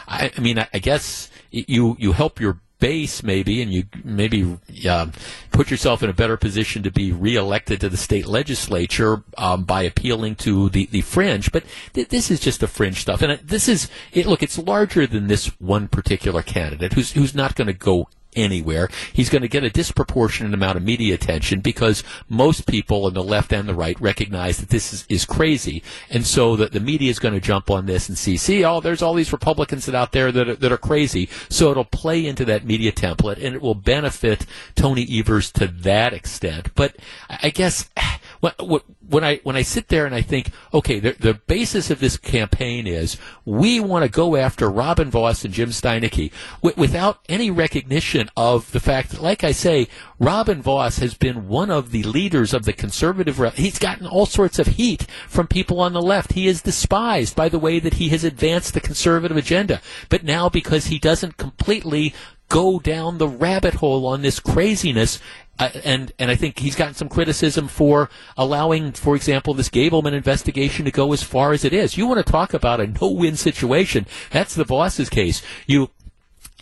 I, 0.09 0.33
I 0.35 0.41
mean, 0.41 0.59
I, 0.59 0.67
I 0.73 0.79
guess 0.79 1.31
you 1.51 1.97
you 1.99 2.13
help 2.13 2.41
your 2.41 2.59
base 2.79 3.23
maybe, 3.23 3.63
and 3.63 3.73
you 3.73 3.85
maybe 4.05 4.59
uh, 4.89 5.07
put 5.53 5.71
yourself 5.71 6.03
in 6.03 6.11
a 6.11 6.15
better 6.15 6.37
position 6.37 6.83
to 6.83 6.91
be 6.91 7.13
reelected 7.13 7.81
to 7.81 7.89
the 7.89 7.97
state 7.97 8.27
legislature 8.27 9.23
um, 9.39 9.65
by 9.65 9.83
appealing 9.83 10.35
to 10.37 10.69
the, 10.71 10.87
the 10.87 11.01
fringe. 11.01 11.53
But 11.53 11.65
th- 11.95 12.09
this 12.09 12.31
is 12.31 12.41
just 12.41 12.61
the 12.61 12.69
fringe 12.69 13.01
stuff, 13.01 13.23
and 13.23 13.41
this 13.41 13.69
is 13.69 13.89
it, 14.13 14.27
look. 14.27 14.43
It's 14.43 14.59
larger 14.59 15.07
than 15.07 15.27
this 15.27 15.47
one 15.61 15.89
particular 15.89 16.43
candidate 16.43 16.93
who's 16.93 17.13
who's 17.13 17.35
not 17.35 17.55
going 17.55 17.69
to 17.69 17.73
go 17.73 18.09
anywhere. 18.37 18.91
He's 19.13 19.31
going 19.31 19.43
to 19.43 19.49
get 19.49 19.65
a 19.65 19.71
disproportionate 19.71 20.53
amount 20.53 20.77
of 20.77 20.83
media 20.83 21.15
attention 21.15 21.61
because 21.61 22.05
most 22.29 22.67
people 22.67 23.07
on 23.07 23.15
the 23.15 23.25
left 23.25 23.53
and 23.53 23.69
the 23.69 23.75
right 23.75 23.99
recognize 24.01 24.59
that 24.59 24.69
this 24.69 24.93
is, 24.93 25.07
is 25.09 25.25
crazy. 25.25 25.83
And 26.11 26.27
so 26.27 26.57
that 26.57 26.73
the 26.73 26.81
media 26.81 27.11
is 27.11 27.19
going 27.19 27.35
to 27.35 27.41
jump 27.41 27.71
on 27.71 27.87
this 27.87 28.09
and 28.09 28.19
see, 28.19 28.37
see, 28.37 28.65
oh, 28.65 28.81
there's 28.81 29.03
all 29.03 29.15
these 29.15 29.33
Republicans 29.33 29.87
that 29.87 29.95
out 29.95 30.13
there 30.13 30.31
that 30.31 30.49
are, 30.49 30.57
that 30.57 30.73
are 30.73 30.77
crazy. 30.77 31.29
So 31.49 31.71
it'll 31.71 31.85
play 31.85 32.27
into 32.27 32.45
that 32.45 32.67
media 32.67 32.93
template 32.93 33.43
and 33.43 33.55
it 33.55 33.63
will 33.63 33.75
benefit 33.75 34.45
Tony 34.75 35.07
Evers 35.11 35.51
to 35.53 35.67
that 35.67 36.13
extent. 36.13 36.75
But 36.75 36.97
I 37.31 37.47
I 37.47 37.51
guess 37.51 37.89
when, 38.59 39.25
I 39.25 39.41
when 39.43 39.57
I 39.57 39.63
sit 39.63 39.89
there 39.89 40.07
and 40.07 40.15
I 40.15 40.23
think, 40.23 40.51
okay, 40.75 40.99
the, 40.99 41.13
the 41.13 41.35
basis 41.35 41.91
of 41.91 42.01
this 42.01 42.17
campaign 42.17 42.87
is 42.87 43.17
we 43.45 43.81
want 43.81 44.05
to 44.05 44.09
go 44.11 44.37
after 44.37 44.69
Robin 44.69 45.11
Vos 45.11 45.45
and 45.45 45.55
Jim 45.55 45.71
Steineke 45.71 46.33
wi- 46.63 46.79
without 46.81 47.21
any 47.29 47.51
recognition 47.51 48.31
of 48.37 48.71
the 48.73 48.81
fact 48.81 49.11
that, 49.11 49.23
like 49.23 49.45
I 49.45 49.53
say, 49.53 49.89
Robin 50.19 50.63
Vos 50.63 50.99
has 50.99 51.15
been 51.15 51.49
one 51.49 51.71
of 51.71 51.91
the 51.91 52.03
leaders 52.03 52.55
of 52.55 52.65
the 52.65 52.73
conservative. 52.73 53.39
Re- 53.41 53.51
he's 53.51 53.79
gotten 53.79 54.07
all 54.07 54.27
sorts 54.27 54.59
of 54.59 54.67
heat 54.67 55.07
from 55.29 55.47
people 55.47 55.81
on 55.81 55.93
the 55.93 56.03
left. 56.03 56.33
He 56.33 56.47
is 56.47 56.63
despised 56.63 57.37
by 57.37 57.49
the 57.49 57.59
way 57.59 57.79
that 57.79 57.95
he 57.95 58.09
has 58.11 58.25
advanced 58.25 58.75
the 58.75 58.81
conservative 58.81 59.37
agenda. 59.37 59.81
But 60.09 60.25
now, 60.25 60.49
because 60.49 60.87
he 60.87 60.99
doesn't 60.99 61.37
completely 61.37 62.15
go 62.49 62.79
down 62.79 63.19
the 63.19 63.29
rabbit 63.29 63.75
hole 63.75 64.07
on 64.07 64.23
this 64.23 64.41
craziness. 64.41 65.21
Uh, 65.59 65.71
and 65.85 66.13
and 66.19 66.31
I 66.31 66.37
think 66.37 66.59
he's 66.59 66.77
gotten 66.77 66.95
some 66.95 67.09
criticism 67.09 67.67
for 67.67 68.11
allowing, 68.37 68.93
for 68.93 69.17
example, 69.17 69.55
this 69.55 69.71
Gableman 69.71 70.13
investigation 70.13 70.85
to 70.85 70.91
go 70.91 71.13
as 71.15 71.23
far 71.23 71.53
as 71.53 71.65
it 71.65 71.73
is. 71.73 71.97
You 71.97 72.07
want 72.07 72.25
to 72.25 72.31
talk 72.31 72.53
about 72.53 72.81
a 72.81 72.87
no-win 72.87 73.37
situation? 73.37 74.07
That's 74.31 74.55
the 74.55 74.67
boss's 74.67 75.09
case. 75.09 75.41
You 75.67 75.91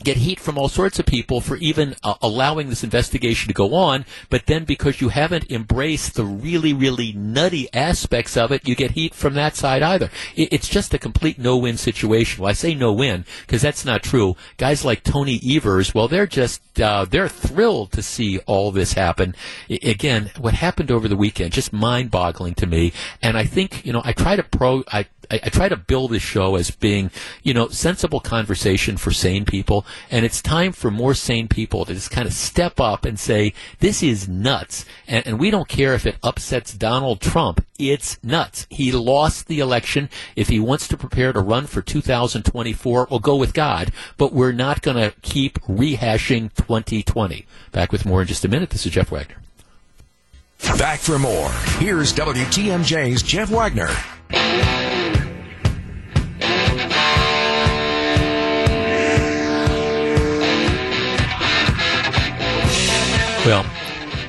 get 0.03 0.17
heat 0.17 0.41
from 0.41 0.59
all 0.59 0.69
sorts 0.69 0.99
of 0.99 1.07
people 1.07 1.41
for 1.41 1.57
even 1.57 1.95
uh, 2.03 2.15
allowing 2.21 2.69
this 2.69 2.83
investigation 2.83 3.47
to 3.49 3.55
go 3.55 3.75
on, 3.75 4.05
but 4.29 4.47
then 4.47 4.65
because 4.65 5.01
you 5.01 5.11
haven't 5.11 5.51
embraced 5.51 6.15
the 6.15 6.25
really, 6.25 6.73
really 6.73 7.13
nutty 7.13 7.69
aspects 7.73 8.37
of 8.37 8.51
it, 8.51 8.67
you 8.67 8.75
get 8.75 8.93
heat 8.93 9.15
from 9.15 9.35
that 9.35 9.55
side 9.55 9.83
either. 9.83 10.11
It, 10.35 10.53
it's 10.53 10.69
just 10.69 10.95
a 10.95 10.99
complete 10.99 11.39
no-win 11.39 11.77
situation. 11.77 12.43
Well, 12.43 12.51
I 12.51 12.55
say 12.55 12.75
no-win 12.75 13.25
because 13.43 13.63
that's 13.63 13.85
not 13.85 14.03
true. 14.03 14.37
Guys 14.57 14.85
like 14.85 15.05
Tony 15.05 15.41
Evers, 15.49 15.95
well, 15.95 16.09
they're 16.09 16.27
just 16.27 16.81
uh, 16.81 17.05
they're 17.05 17.29
thrilled 17.29 17.93
to 17.93 18.03
see 18.03 18.39
all 18.47 18.73
this 18.73 18.95
happen. 18.95 19.37
I, 19.71 19.79
again, 19.83 20.33
what 20.39 20.55
happened 20.55 20.91
over 20.91 21.07
the 21.07 21.17
weekend 21.17 21.53
just 21.53 21.73
mind-boggling 21.73 22.55
to 22.55 22.67
me, 22.67 22.93
and 23.23 23.37
I 23.37 23.45
think 23.45 23.87
you 23.87 23.93
know 23.93 24.03
I 24.05 24.13
try 24.13 24.35
to 24.35 24.43
pro 24.43 24.83
I 24.91 25.07
I, 25.31 25.41
I 25.45 25.49
try 25.49 25.69
to 25.69 25.77
build 25.77 26.11
this 26.11 26.23
show 26.23 26.57
as 26.57 26.71
being, 26.71 27.11
you 27.43 27.55
know, 27.55 27.69
sensible 27.69 28.21
conversation 28.21 28.97
for 28.97 29.11
sane 29.11 29.45
people, 29.45 29.84
and 30.11 30.25
it's 30.25 30.43
time 30.43 30.73
for 30.73 30.91
more 30.91 31.15
sane 31.15 31.49
people 31.49 31.85
to 31.85 31.95
just 31.95 32.11
kind 32.11 32.27
of 32.27 32.33
step 32.33 32.81
up 32.81 33.05
and 33.05 33.19
say, 33.19 33.53
this 33.81 34.03
is 34.03 34.29
nuts, 34.29 34.85
and, 35.07 35.27
and 35.27 35.39
we 35.39 35.51
don't 35.51 35.69
care 35.69 35.95
if 35.95 36.07
it 36.07 36.17
upsets 36.23 36.75
Donald 36.75 37.21
Trump. 37.21 37.65
It's 37.79 38.23
nuts. 38.23 38.67
He 38.71 38.93
lost 38.93 39.47
the 39.47 39.61
election. 39.61 40.09
If 40.37 40.49
he 40.49 40.61
wants 40.61 40.87
to 40.89 40.97
prepare 40.97 41.33
to 41.33 41.41
run 41.41 41.67
for 41.67 41.83
2024, 41.83 43.09
we'll 43.11 43.21
go 43.21 43.37
with 43.37 43.55
God, 43.55 43.93
but 44.17 44.33
we're 44.33 44.53
not 44.53 44.83
going 44.83 44.97
to 44.97 45.15
keep 45.23 45.61
rehashing 45.63 46.55
2020. 46.55 47.47
Back 47.73 47.93
with 47.93 48.07
more 48.07 48.23
in 48.23 48.29
just 48.29 48.45
a 48.45 48.49
minute. 48.49 48.71
This 48.71 48.87
is 48.87 48.93
Jeff 48.93 49.11
Wagner. 49.11 49.37
Back 50.79 51.01
for 51.01 51.19
more. 51.19 51.51
Here's 51.79 52.13
WTMJ's 52.15 53.23
Jeff 53.23 53.51
Wagner. 53.51 53.89
Well, 63.45 63.67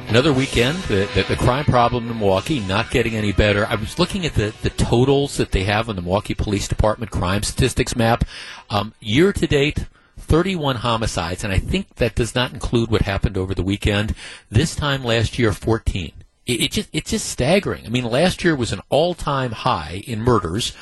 another 0.09 0.33
weekend, 0.33 0.77
the, 0.89 1.07
the, 1.29 1.37
crime 1.37 1.63
problem 1.63 2.11
in 2.11 2.19
Milwaukee 2.19 2.59
not 2.59 2.91
getting 2.91 3.15
any 3.15 3.31
better. 3.31 3.65
I 3.65 3.75
was 3.75 3.97
looking 3.97 4.25
at 4.25 4.33
the, 4.33 4.53
the 4.61 4.71
totals 4.71 5.37
that 5.37 5.51
they 5.51 5.63
have 5.63 5.87
on 5.87 5.95
the 5.95 6.01
Milwaukee 6.01 6.33
Police 6.33 6.67
Department 6.67 7.11
crime 7.11 7.41
statistics 7.41 7.95
map. 7.95 8.25
Um, 8.69 8.93
year 8.99 9.31
to 9.31 9.47
date, 9.47 9.85
31 10.17 10.77
homicides, 10.77 11.45
and 11.45 11.53
I 11.53 11.59
think 11.59 11.95
that 11.95 12.13
does 12.13 12.35
not 12.35 12.51
include 12.51 12.91
what 12.91 13.03
happened 13.03 13.37
over 13.37 13.55
the 13.55 13.63
weekend. 13.63 14.15
This 14.51 14.75
time 14.75 15.01
last 15.01 15.39
year, 15.39 15.53
14 15.53 16.11
it, 16.45 16.61
it, 16.61 16.71
just 16.71 16.89
it's 16.93 17.11
just 17.11 17.27
staggering. 17.27 17.85
I 17.85 17.89
mean, 17.89 18.03
last 18.03 18.43
year 18.43 18.55
was 18.55 18.71
an 18.71 18.81
all-time 18.89 19.51
high 19.51 20.03
in 20.05 20.21
murders, 20.21 20.73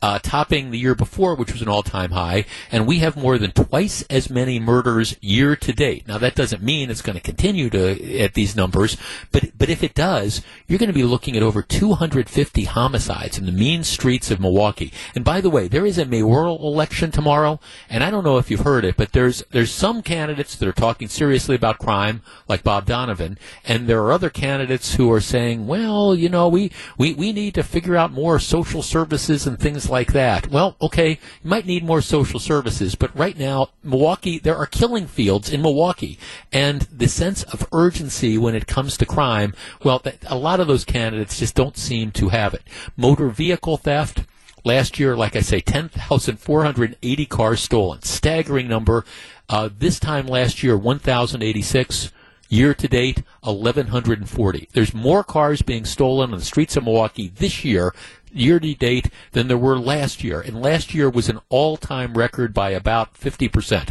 uh, 0.00 0.20
topping 0.20 0.70
the 0.70 0.78
year 0.78 0.94
before, 0.94 1.34
which 1.34 1.52
was 1.52 1.60
an 1.60 1.68
all-time 1.68 2.12
high, 2.12 2.44
and 2.70 2.86
we 2.86 3.00
have 3.00 3.16
more 3.16 3.36
than 3.36 3.50
twice 3.50 4.02
as 4.02 4.30
many 4.30 4.60
murders 4.60 5.16
year 5.20 5.56
to 5.56 5.72
date. 5.72 6.06
Now, 6.06 6.18
that 6.18 6.36
doesn't 6.36 6.62
mean 6.62 6.88
it's 6.88 7.02
going 7.02 7.16
to 7.16 7.22
continue 7.22 7.68
to 7.70 8.18
at 8.20 8.34
these 8.34 8.54
numbers, 8.54 8.96
but 9.32 9.58
but 9.58 9.68
if 9.68 9.82
it 9.82 9.94
does, 9.94 10.42
you're 10.68 10.78
going 10.78 10.88
to 10.88 10.92
be 10.92 11.02
looking 11.02 11.36
at 11.36 11.42
over 11.42 11.62
250 11.62 12.64
homicides 12.64 13.38
in 13.38 13.46
the 13.46 13.52
mean 13.52 13.82
streets 13.82 14.30
of 14.30 14.38
Milwaukee. 14.38 14.92
And 15.16 15.24
by 15.24 15.40
the 15.40 15.50
way, 15.50 15.66
there 15.66 15.86
is 15.86 15.98
a 15.98 16.04
mayoral 16.04 16.58
election 16.58 17.10
tomorrow, 17.10 17.58
and 17.90 18.04
I 18.04 18.10
don't 18.10 18.24
know 18.24 18.38
if 18.38 18.50
you've 18.52 18.60
heard 18.60 18.84
it, 18.84 18.96
but 18.96 19.12
there's 19.12 19.42
there's 19.50 19.72
some 19.72 20.02
candidates 20.02 20.54
that 20.54 20.68
are 20.68 20.72
talking 20.72 21.08
seriously 21.08 21.56
about 21.56 21.78
crime, 21.78 22.22
like 22.46 22.62
Bob 22.62 22.86
Donovan, 22.86 23.36
and 23.64 23.88
there 23.88 24.02
are 24.02 24.12
other 24.12 24.30
candidates 24.30 24.94
who 24.94 25.07
are 25.10 25.20
saying, 25.20 25.66
well, 25.66 26.14
you 26.14 26.28
know, 26.28 26.48
we, 26.48 26.70
we, 26.96 27.14
we 27.14 27.32
need 27.32 27.54
to 27.54 27.62
figure 27.62 27.96
out 27.96 28.12
more 28.12 28.38
social 28.38 28.82
services 28.82 29.46
and 29.46 29.58
things 29.58 29.88
like 29.88 30.12
that. 30.12 30.48
Well, 30.48 30.76
okay, 30.80 31.10
you 31.42 31.50
might 31.50 31.66
need 31.66 31.84
more 31.84 32.00
social 32.00 32.40
services, 32.40 32.94
but 32.94 33.16
right 33.16 33.38
now, 33.38 33.70
Milwaukee, 33.82 34.38
there 34.38 34.56
are 34.56 34.66
killing 34.66 35.06
fields 35.06 35.50
in 35.50 35.62
Milwaukee, 35.62 36.18
and 36.52 36.82
the 36.82 37.08
sense 37.08 37.42
of 37.44 37.68
urgency 37.72 38.38
when 38.38 38.54
it 38.54 38.66
comes 38.66 38.96
to 38.96 39.06
crime, 39.06 39.54
well, 39.82 40.02
a 40.26 40.36
lot 40.36 40.60
of 40.60 40.66
those 40.66 40.84
candidates 40.84 41.38
just 41.38 41.54
don't 41.54 41.76
seem 41.76 42.10
to 42.12 42.28
have 42.30 42.54
it. 42.54 42.62
Motor 42.96 43.28
vehicle 43.28 43.76
theft, 43.76 44.24
Last 44.64 44.98
year, 44.98 45.16
like 45.16 45.36
I 45.36 45.40
say, 45.40 45.60
10,480 45.60 47.26
cars 47.26 47.62
stolen. 47.62 48.02
Staggering 48.02 48.68
number. 48.68 49.04
Uh, 49.48 49.70
this 49.78 49.98
time 49.98 50.26
last 50.26 50.62
year, 50.62 50.76
1,086. 50.76 52.12
Year 52.48 52.74
to 52.74 52.88
date, 52.88 53.22
1,140. 53.42 54.68
There's 54.72 54.94
more 54.94 55.22
cars 55.22 55.62
being 55.62 55.84
stolen 55.84 56.32
on 56.32 56.38
the 56.38 56.44
streets 56.44 56.76
of 56.76 56.84
Milwaukee 56.84 57.28
this 57.28 57.64
year, 57.64 57.94
year 58.32 58.58
to 58.58 58.74
date, 58.74 59.10
than 59.32 59.48
there 59.48 59.58
were 59.58 59.78
last 59.78 60.24
year. 60.24 60.40
And 60.40 60.62
last 60.62 60.94
year 60.94 61.10
was 61.10 61.28
an 61.28 61.40
all 61.50 61.76
time 61.76 62.14
record 62.14 62.54
by 62.54 62.70
about 62.70 63.14
50%. 63.14 63.90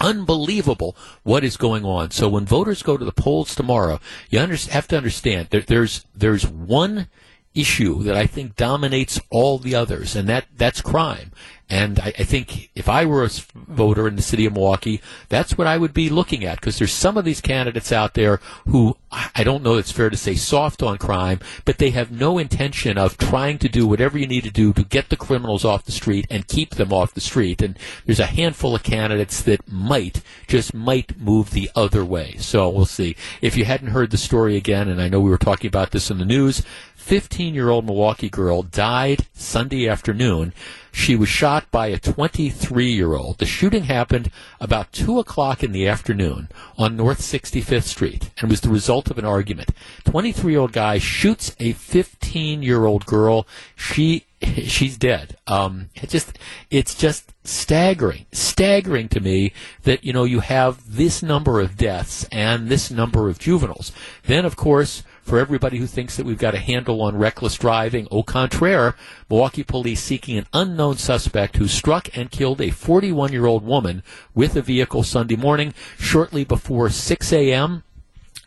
Unbelievable 0.00 0.96
what 1.22 1.44
is 1.44 1.56
going 1.56 1.84
on. 1.84 2.10
So 2.10 2.28
when 2.28 2.46
voters 2.46 2.82
go 2.82 2.96
to 2.96 3.04
the 3.04 3.12
polls 3.12 3.54
tomorrow, 3.54 4.00
you 4.30 4.38
have 4.38 4.88
to 4.88 4.96
understand 4.96 5.48
that 5.50 5.66
there's, 5.66 6.06
there's 6.14 6.46
one 6.46 7.08
issue 7.54 8.02
that 8.02 8.16
I 8.16 8.26
think 8.26 8.56
dominates 8.56 9.20
all 9.30 9.58
the 9.58 9.74
others, 9.74 10.16
and 10.16 10.28
that, 10.28 10.46
that's 10.56 10.80
crime. 10.80 11.30
And 11.70 11.98
I, 11.98 12.12
I, 12.18 12.24
think 12.24 12.70
if 12.74 12.90
I 12.90 13.06
were 13.06 13.24
a 13.24 13.30
voter 13.54 14.06
in 14.06 14.16
the 14.16 14.22
city 14.22 14.44
of 14.44 14.52
Milwaukee, 14.52 15.00
that's 15.30 15.56
what 15.56 15.66
I 15.66 15.78
would 15.78 15.94
be 15.94 16.10
looking 16.10 16.44
at 16.44 16.60
because 16.60 16.78
there's 16.78 16.92
some 16.92 17.16
of 17.16 17.24
these 17.24 17.40
candidates 17.40 17.90
out 17.90 18.12
there 18.12 18.38
who 18.66 18.96
I 19.34 19.44
don't 19.44 19.62
know 19.62 19.76
it's 19.76 19.92
fair 19.92 20.10
to 20.10 20.16
say 20.16 20.34
soft 20.34 20.82
on 20.82 20.98
crime, 20.98 21.40
but 21.64 21.78
they 21.78 21.90
have 21.90 22.10
no 22.10 22.36
intention 22.36 22.98
of 22.98 23.16
trying 23.16 23.58
to 23.58 23.68
do 23.68 23.86
whatever 23.86 24.18
you 24.18 24.26
need 24.26 24.44
to 24.44 24.50
do 24.50 24.72
to 24.74 24.82
get 24.82 25.08
the 25.08 25.16
criminals 25.16 25.64
off 25.64 25.84
the 25.84 25.92
street 25.92 26.26
and 26.28 26.48
keep 26.48 26.74
them 26.74 26.92
off 26.92 27.14
the 27.14 27.20
street. 27.20 27.62
And 27.62 27.78
there's 28.04 28.20
a 28.20 28.26
handful 28.26 28.74
of 28.74 28.82
candidates 28.82 29.40
that 29.42 29.66
might, 29.70 30.20
just 30.46 30.74
might 30.74 31.18
move 31.18 31.50
the 31.50 31.70
other 31.74 32.04
way. 32.04 32.36
So 32.38 32.68
we'll 32.68 32.84
see. 32.84 33.16
If 33.40 33.56
you 33.56 33.64
hadn't 33.64 33.88
heard 33.88 34.10
the 34.10 34.18
story 34.18 34.56
again, 34.56 34.88
and 34.88 35.00
I 35.00 35.08
know 35.08 35.20
we 35.20 35.30
were 35.30 35.38
talking 35.38 35.68
about 35.68 35.92
this 35.92 36.10
in 36.10 36.18
the 36.18 36.24
news, 36.24 36.62
15 36.96 37.54
year 37.54 37.70
old 37.70 37.84
Milwaukee 37.84 38.30
girl 38.30 38.62
died 38.62 39.26
Sunday 39.34 39.88
afternoon 39.88 40.52
she 40.94 41.16
was 41.16 41.28
shot 41.28 41.68
by 41.72 41.88
a 41.88 41.98
23 41.98 42.86
year 42.86 43.14
old. 43.14 43.38
The 43.38 43.46
shooting 43.46 43.84
happened 43.84 44.30
about 44.60 44.92
2 44.92 45.18
o'clock 45.18 45.64
in 45.64 45.72
the 45.72 45.88
afternoon 45.88 46.48
on 46.78 46.96
North 46.96 47.20
65th 47.20 47.82
Street 47.82 48.30
and 48.38 48.48
was 48.48 48.60
the 48.60 48.68
result 48.68 49.10
of 49.10 49.18
an 49.18 49.24
argument. 49.24 49.70
23 50.04 50.52
year 50.52 50.60
old 50.60 50.72
guy 50.72 50.98
shoots 50.98 51.54
a 51.58 51.72
15 51.72 52.62
year 52.62 52.84
old 52.84 53.06
girl. 53.06 53.44
She 53.74 54.24
she's 54.66 54.96
dead. 54.96 55.36
Um, 55.48 55.90
it 55.96 56.10
just 56.10 56.38
it's 56.70 56.94
just 56.94 57.32
staggering, 57.44 58.26
staggering 58.30 59.08
to 59.08 59.20
me 59.20 59.52
that 59.82 60.04
you 60.04 60.12
know 60.12 60.24
you 60.24 60.40
have 60.40 60.96
this 60.96 61.22
number 61.24 61.60
of 61.60 61.76
deaths 61.76 62.24
and 62.30 62.68
this 62.68 62.90
number 62.90 63.28
of 63.28 63.40
juveniles. 63.40 63.90
Then, 64.26 64.44
of 64.44 64.54
course, 64.54 65.02
for 65.24 65.38
everybody 65.38 65.78
who 65.78 65.86
thinks 65.86 66.16
that 66.16 66.26
we've 66.26 66.38
got 66.38 66.54
a 66.54 66.58
handle 66.58 67.00
on 67.00 67.16
reckless 67.16 67.56
driving, 67.56 68.06
au 68.10 68.22
contraire, 68.22 68.94
Milwaukee 69.30 69.64
police 69.64 70.02
seeking 70.02 70.36
an 70.36 70.46
unknown 70.52 70.98
suspect 70.98 71.56
who 71.56 71.66
struck 71.66 72.14
and 72.16 72.30
killed 72.30 72.60
a 72.60 72.70
41 72.70 73.32
year 73.32 73.46
old 73.46 73.64
woman 73.64 74.02
with 74.34 74.54
a 74.54 74.62
vehicle 74.62 75.02
Sunday 75.02 75.36
morning 75.36 75.72
shortly 75.98 76.44
before 76.44 76.90
6 76.90 77.32
a.m. 77.32 77.82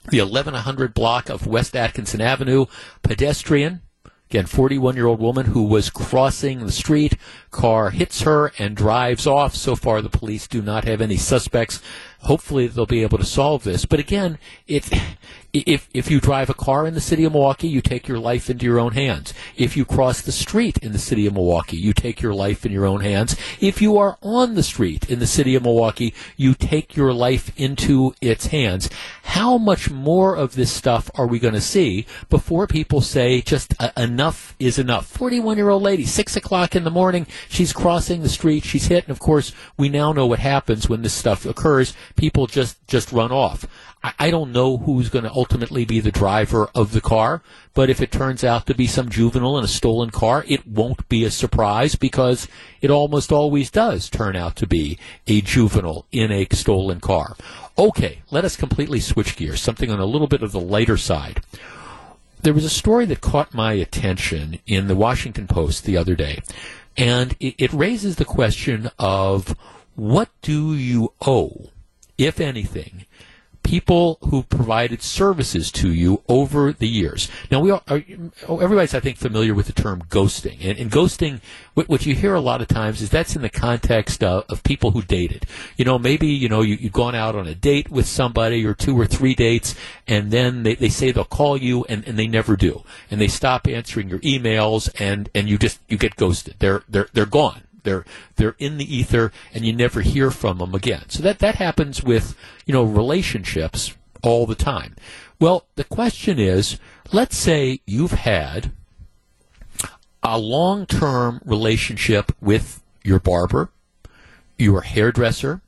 The 0.10 0.22
1100 0.22 0.94
block 0.94 1.30
of 1.30 1.48
West 1.48 1.76
Atkinson 1.76 2.22
Avenue, 2.22 2.68
pedestrian, 3.02 3.82
Again, 4.30 4.46
41 4.46 4.98
year 4.98 5.06
old 5.06 5.22
woman 5.22 5.48
who 5.48 5.64
was 5.64 5.90
crossing 5.90 6.66
the 6.66 6.72
street. 6.72 7.16
Car 7.50 7.92
hits 7.92 8.24
her 8.24 8.52
and 8.60 8.76
drives 8.76 9.26
off. 9.26 9.56
So 9.56 9.74
far, 9.74 10.02
the 10.02 10.10
police 10.10 10.50
do 10.50 10.62
not 10.62 10.84
have 10.84 11.00
any 11.00 11.16
suspects. 11.16 11.82
Hopefully, 12.20 12.68
they'll 12.68 12.86
be 12.86 13.04
able 13.04 13.20
to 13.20 13.26
solve 13.26 13.64
this. 13.64 13.86
But 13.86 14.02
again, 14.02 14.38
it, 14.68 14.90
if 15.66 15.90
if 15.94 16.12
you 16.12 16.20
drive 16.20 16.50
a 16.50 16.54
car 16.54 16.86
in 16.86 16.94
the 16.94 17.02
city 17.02 17.24
of 17.24 17.32
Milwaukee, 17.32 17.68
you 17.68 17.82
take 17.82 18.08
your 18.08 18.20
life 18.20 18.50
into 18.50 18.66
your 18.66 18.80
own 18.80 18.94
hands. 18.94 19.34
If 19.56 19.76
you 19.76 19.86
cross 19.86 20.22
the 20.22 20.32
street 20.32 20.78
in 20.80 20.92
the 20.92 21.00
city 21.00 21.26
of 21.26 21.34
Milwaukee, 21.34 21.78
you 21.78 21.94
take 21.94 22.22
your 22.22 22.34
life 22.34 22.66
in 22.66 22.72
your 22.72 22.86
own 22.86 23.02
hands. 23.02 23.36
If 23.60 23.82
you 23.82 23.98
are 23.98 24.18
on 24.22 24.56
the 24.56 24.64
street 24.64 25.10
in 25.10 25.20
the 25.20 25.28
city 25.28 25.56
of 25.56 25.64
Milwaukee, 25.64 26.14
you 26.36 26.54
take 26.54 26.96
your 26.96 27.14
life 27.14 27.52
into 27.58 28.14
its 28.22 28.48
hands. 28.48 28.90
How 29.24 29.58
much 29.58 29.90
more 29.90 30.36
of 30.36 30.56
this 30.56 30.72
stuff 30.72 31.10
are 31.16 31.28
we 31.28 31.40
going 31.40 31.54
to 31.54 31.62
see 31.62 32.06
before 32.30 32.68
people 32.68 33.02
say 33.02 33.42
just 33.42 33.74
uh, 33.80 33.92
enough 33.98 34.56
is 34.60 34.78
enough? 34.80 35.08
Forty-one-year-old 35.08 35.84
lady, 35.84 36.06
six 36.06 36.36
o'clock 36.36 36.76
in 36.76 36.84
the 36.84 36.90
morning, 36.90 37.28
she's 37.50 37.74
crossing 37.74 38.22
the 38.22 38.30
street, 38.30 38.64
she's 38.64 38.88
hit, 38.88 39.06
and 39.06 39.12
of 39.12 39.20
course, 39.20 39.52
we 39.78 39.90
now 39.90 40.12
know 40.12 40.26
what 40.26 40.40
happens 40.40 40.90
when 40.90 41.02
this 41.02 41.14
stuff 41.14 41.46
occurs. 41.46 41.94
People 42.16 42.48
just 42.48 42.86
just 42.88 43.12
run 43.12 43.32
off. 43.32 43.66
I 44.20 44.30
don't 44.30 44.54
know 44.54 44.78
who's 44.78 45.10
going 45.10 45.26
to 45.26 45.32
ultimately 45.48 45.86
be 45.86 46.02
the 46.02 46.12
driver 46.12 46.70
of 46.76 46.92
the 46.92 47.00
car, 47.00 47.42
but 47.74 47.90
if 47.90 48.02
it 48.02 48.12
turns 48.12 48.44
out 48.44 48.66
to 48.66 48.76
be 48.76 48.86
some 48.86 49.08
juvenile 49.08 49.58
in 49.58 49.64
a 49.64 49.68
stolen 49.68 50.10
car, 50.10 50.44
it 50.46 50.68
won't 50.68 51.08
be 51.08 51.24
a 51.24 51.32
surprise 51.32 51.96
because 51.96 52.50
it 52.82 52.92
almost 52.92 53.32
always 53.32 53.72
does 53.72 54.10
turn 54.10 54.36
out 54.36 54.58
to 54.58 54.68
be 54.68 55.00
a 55.26 55.40
juvenile 55.40 56.06
in 56.12 56.34
a 56.34 56.46
stolen 56.52 57.00
car. 57.00 57.38
Okay, 57.78 58.20
let 58.30 58.44
us 58.44 58.58
completely 58.58 59.00
switch 59.00 59.38
gears, 59.38 59.62
something 59.62 59.90
on 59.90 60.02
a 60.02 60.06
little 60.06 60.28
bit 60.28 60.44
of 60.44 60.52
the 60.52 60.60
lighter 60.60 60.98
side. 60.98 61.42
There 62.42 62.54
was 62.54 62.66
a 62.66 62.70
story 62.70 63.06
that 63.06 63.22
caught 63.22 63.54
my 63.54 63.72
attention 63.72 64.60
in 64.68 64.88
the 64.88 64.98
Washington 64.98 65.48
Post 65.48 65.86
the 65.86 65.96
other 65.96 66.16
day, 66.16 66.42
and 66.98 67.38
it, 67.40 67.56
it 67.58 67.72
raises 67.72 68.18
the 68.18 68.26
question 68.26 68.92
of 69.00 69.56
what 69.96 70.28
do 70.42 70.76
you 70.76 71.14
owe, 71.26 71.70
if 72.18 72.42
anything, 72.42 73.06
people 73.68 74.18
who 74.22 74.44
provided 74.44 75.02
services 75.02 75.70
to 75.74 75.92
you 75.92 76.24
over 76.30 76.72
the 76.72 76.88
years. 76.88 77.30
Now, 77.52 77.60
we 77.60 77.70
are, 77.70 77.82
are 77.90 78.02
everybody's, 78.64 78.96
I 78.96 79.02
think, 79.02 79.18
familiar 79.18 79.54
with 79.54 79.66
the 79.66 79.74
term 79.74 80.04
ghosting. 80.04 80.58
And, 80.62 80.80
and 80.80 80.90
ghosting, 80.90 81.42
what, 81.74 81.90
what, 81.90 82.06
you 82.06 82.16
hear 82.16 82.34
a 82.34 82.40
lot 82.40 82.62
of 82.62 82.70
times 82.70 83.02
is 83.02 83.10
that's 83.10 83.36
in 83.36 83.42
the 83.42 83.50
context 83.50 84.24
of, 84.24 84.46
of 84.48 84.64
people 84.64 84.92
who 84.92 85.02
dated. 85.02 85.46
You 85.76 85.84
know, 85.84 86.00
maybe, 86.00 86.28
you 86.28 86.48
know, 86.48 86.62
you, 86.62 86.76
you've 86.76 86.94
gone 86.94 87.14
out 87.14 87.36
on 87.36 87.46
a 87.46 87.54
date 87.54 87.92
with 87.92 88.08
somebody 88.08 88.66
or 88.66 88.74
two 88.74 88.98
or 88.98 89.06
three 89.06 89.36
dates, 89.36 89.76
and 90.08 90.32
then 90.32 90.64
they, 90.64 90.76
they 90.76 90.88
say 90.88 91.12
they'll 91.12 91.26
call 91.26 91.58
you, 91.58 91.84
and, 91.90 92.08
and 92.08 92.18
they 92.18 92.28
never 92.28 92.56
do. 92.56 92.86
And 93.12 93.20
they 93.20 93.28
stop 93.28 93.68
answering 93.68 94.08
your 94.08 94.20
emails, 94.20 94.90
and, 94.98 95.30
and 95.36 95.50
you 95.50 95.58
just, 95.58 95.82
you 95.90 95.98
get 95.98 96.16
ghosted. 96.16 96.56
They're, 96.60 96.84
they're, 96.88 97.10
they're 97.12 97.26
gone. 97.26 97.64
They're 97.88 98.06
they're 98.36 98.56
in 98.60 98.78
the 98.78 98.96
ether, 98.98 99.32
and 99.54 99.66
you 99.66 99.72
never 99.72 100.02
hear 100.02 100.30
from 100.30 100.58
them 100.58 100.76
again. 100.76 101.06
So 101.08 101.24
that 101.24 101.40
that 101.40 101.56
happens 101.56 102.04
with 102.04 102.36
you 102.66 102.74
know 102.74 102.84
relationships 102.84 103.96
all 104.22 104.46
the 104.46 104.56
time. 104.56 104.98
Well, 105.40 105.68
the 105.76 105.86
question 105.86 106.38
is, 106.38 106.80
let's 107.14 107.38
say 107.38 107.80
you've 107.86 108.12
had 108.12 108.74
a 110.22 110.38
long-term 110.38 111.40
relationship 111.46 112.34
with 112.42 112.84
your 113.04 113.20
barber, 113.22 113.70
your 114.58 114.82
hairdresser, 114.82 115.62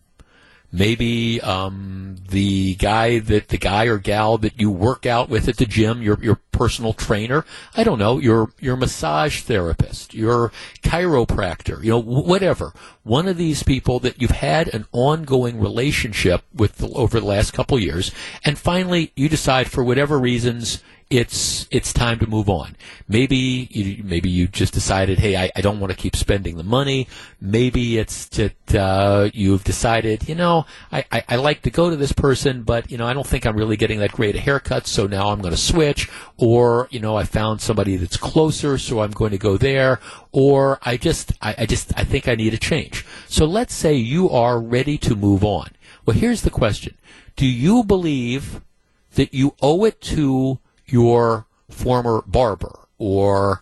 Maybe 0.71 1.41
um, 1.41 2.17
the 2.29 2.75
guy 2.75 3.19
that 3.19 3.47
the 3.47 3.57
guy 3.57 3.85
or 3.85 3.97
gal 3.97 4.37
that 4.37 4.59
you 4.59 4.69
work 4.69 5.05
out 5.05 5.27
with 5.27 5.47
at 5.47 5.57
the 5.57 5.65
gym, 5.65 6.01
your 6.03 6.19
your 6.21 6.39
personal 6.51 6.93
trainer. 6.93 7.45
I 7.75 7.83
don't 7.83 7.97
know, 7.97 8.19
your 8.19 8.51
your 8.59 8.75
massage 8.75 9.41
therapist, 9.41 10.13
your 10.13 10.51
chiropractor, 10.83 11.83
you 11.83 11.89
know, 11.89 12.01
whatever. 12.01 12.73
One 13.01 13.27
of 13.27 13.37
these 13.37 13.63
people 13.63 13.99
that 14.01 14.21
you've 14.21 14.31
had 14.31 14.67
an 14.67 14.85
ongoing 14.91 15.59
relationship 15.59 16.43
with 16.53 16.83
over 16.83 17.19
the 17.19 17.25
last 17.25 17.51
couple 17.51 17.79
years, 17.79 18.11
and 18.45 18.59
finally 18.59 19.11
you 19.15 19.27
decide 19.27 19.71
for 19.71 19.83
whatever 19.83 20.19
reasons 20.19 20.83
it's 21.09 21.67
it's 21.71 21.91
time 21.91 22.19
to 22.19 22.27
move 22.27 22.49
on. 22.49 22.75
Maybe 23.07 23.67
you, 23.71 24.03
maybe 24.03 24.29
you 24.29 24.47
just 24.47 24.73
decided, 24.73 25.17
hey, 25.17 25.35
I, 25.35 25.51
I 25.55 25.61
don't 25.61 25.79
want 25.79 25.91
to 25.91 25.97
keep 25.97 26.15
spending 26.15 26.55
the 26.55 26.63
money. 26.63 27.07
Maybe 27.41 27.97
it's 27.97 28.27
that 28.27 28.75
uh, 28.75 29.29
you've 29.33 29.63
decided, 29.63 30.29
you 30.29 30.35
know, 30.35 30.67
I, 30.91 31.05
I, 31.11 31.23
I 31.29 31.35
like 31.37 31.63
to 31.63 31.71
go 31.71 31.89
to 31.89 31.95
this 31.95 32.11
person, 32.11 32.61
but 32.61 32.91
you 32.91 32.97
know, 32.97 33.07
I 33.07 33.13
don't 33.13 33.25
think 33.25 33.47
I'm 33.47 33.57
really 33.57 33.75
getting 33.75 33.99
that 33.99 34.11
great 34.11 34.35
a 34.35 34.39
haircut, 34.39 34.85
so 34.85 35.07
now 35.07 35.29
I'm 35.29 35.41
going 35.41 35.53
to 35.53 35.59
switch. 35.59 36.09
Or 36.37 36.87
you 36.91 36.99
know, 36.99 37.15
I 37.15 37.23
found 37.23 37.61
somebody 37.61 37.95
that's 37.95 38.17
closer, 38.17 38.77
so 38.77 39.01
I'm 39.01 39.11
going 39.11 39.31
to 39.31 39.39
go 39.39 39.57
there. 39.57 39.99
Or 40.31 40.77
I 40.83 40.97
just 40.97 41.33
I, 41.41 41.55
I 41.57 41.65
just 41.65 41.91
I 41.97 42.03
think 42.03 42.27
I 42.27 42.35
need 42.35 42.53
a 42.53 42.59
change. 42.59 43.03
So 43.27 43.45
let's 43.45 43.73
say 43.73 43.95
you 43.95 44.29
are 44.29 44.59
ready 44.59 44.99
to 44.99 45.15
move 45.15 45.43
on. 45.43 45.71
Well, 46.05 46.15
here's 46.15 46.43
the 46.43 46.51
question: 46.51 46.95
Do 47.35 47.47
you 47.47 47.83
believe 47.83 48.61
that 49.15 49.33
you 49.33 49.55
owe 49.59 49.85
it 49.85 50.01
to 50.01 50.59
your 50.91 51.45
former 51.69 52.23
barber 52.25 52.87
or 52.97 53.61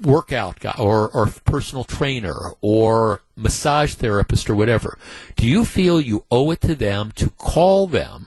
workout 0.00 0.60
guy 0.60 0.74
or, 0.78 1.08
or 1.10 1.26
personal 1.44 1.84
trainer 1.84 2.52
or 2.60 3.22
massage 3.36 3.94
therapist 3.94 4.50
or 4.50 4.54
whatever, 4.54 4.98
do 5.36 5.46
you 5.46 5.64
feel 5.64 6.00
you 6.00 6.24
owe 6.30 6.50
it 6.50 6.60
to 6.60 6.74
them 6.74 7.12
to 7.12 7.30
call 7.30 7.86
them 7.86 8.26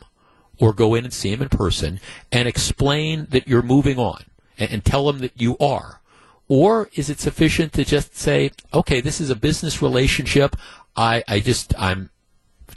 or 0.60 0.74
go 0.74 0.96
in 0.96 1.04
and 1.04 1.14
see 1.14 1.32
them 1.32 1.44
in 1.44 1.50
person 1.50 2.00
and 2.32 2.48
explain 2.48 3.28
that 3.30 3.48
you're 3.48 3.62
moving 3.62 4.00
on 4.00 4.24
and, 4.58 4.72
and 4.72 4.86
tell 4.86 5.06
them 5.06 5.20
that 5.20 5.40
you 5.40 5.58
are? 5.60 6.02
Or 6.48 6.90
is 6.94 7.10
it 7.10 7.20
sufficient 7.20 7.74
to 7.74 7.84
just 7.84 8.16
say, 8.16 8.52
okay, 8.74 9.02
this 9.02 9.20
is 9.20 9.30
a 9.30 9.36
business 9.36 9.82
relationship. 9.82 10.56
I, 10.96 11.24
I 11.28 11.40
just, 11.42 11.78
I'm, 11.78 12.10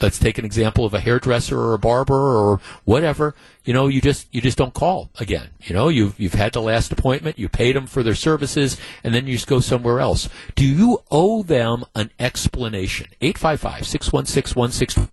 let's 0.01 0.19
take 0.19 0.39
an 0.39 0.45
example 0.45 0.85
of 0.85 0.95
a 0.95 1.01
hairdresser 1.01 1.59
or 1.59 1.75
a 1.75 1.79
barber 1.79 2.15
or 2.15 2.61
whatever. 2.85 3.35
You 3.65 3.75
know, 3.75 3.89
you 3.89 4.01
just 4.01 4.27
you 4.33 4.41
just 4.41 4.59
don't 4.59 4.75
call 4.75 5.11
again. 5.19 5.51
You 5.61 5.75
know, 5.75 5.89
you've 5.89 6.19
you've 6.19 6.35
had 6.35 6.53
the 6.53 6.63
last 6.63 6.91
appointment, 6.93 7.39
you 7.39 7.49
paid 7.49 7.77
them 7.77 7.87
for 7.87 8.03
their 8.03 8.15
services, 8.15 8.77
and 9.05 9.15
then 9.15 9.27
you 9.27 9.35
just 9.35 9.47
go 9.47 9.61
somewhere 9.61 10.01
else. 10.01 10.29
Do 10.55 10.67
you 10.67 11.03
owe 11.11 11.43
them 11.43 11.85
an 11.95 12.11
explanation? 12.19 13.09
855-616-1620. 13.21 15.09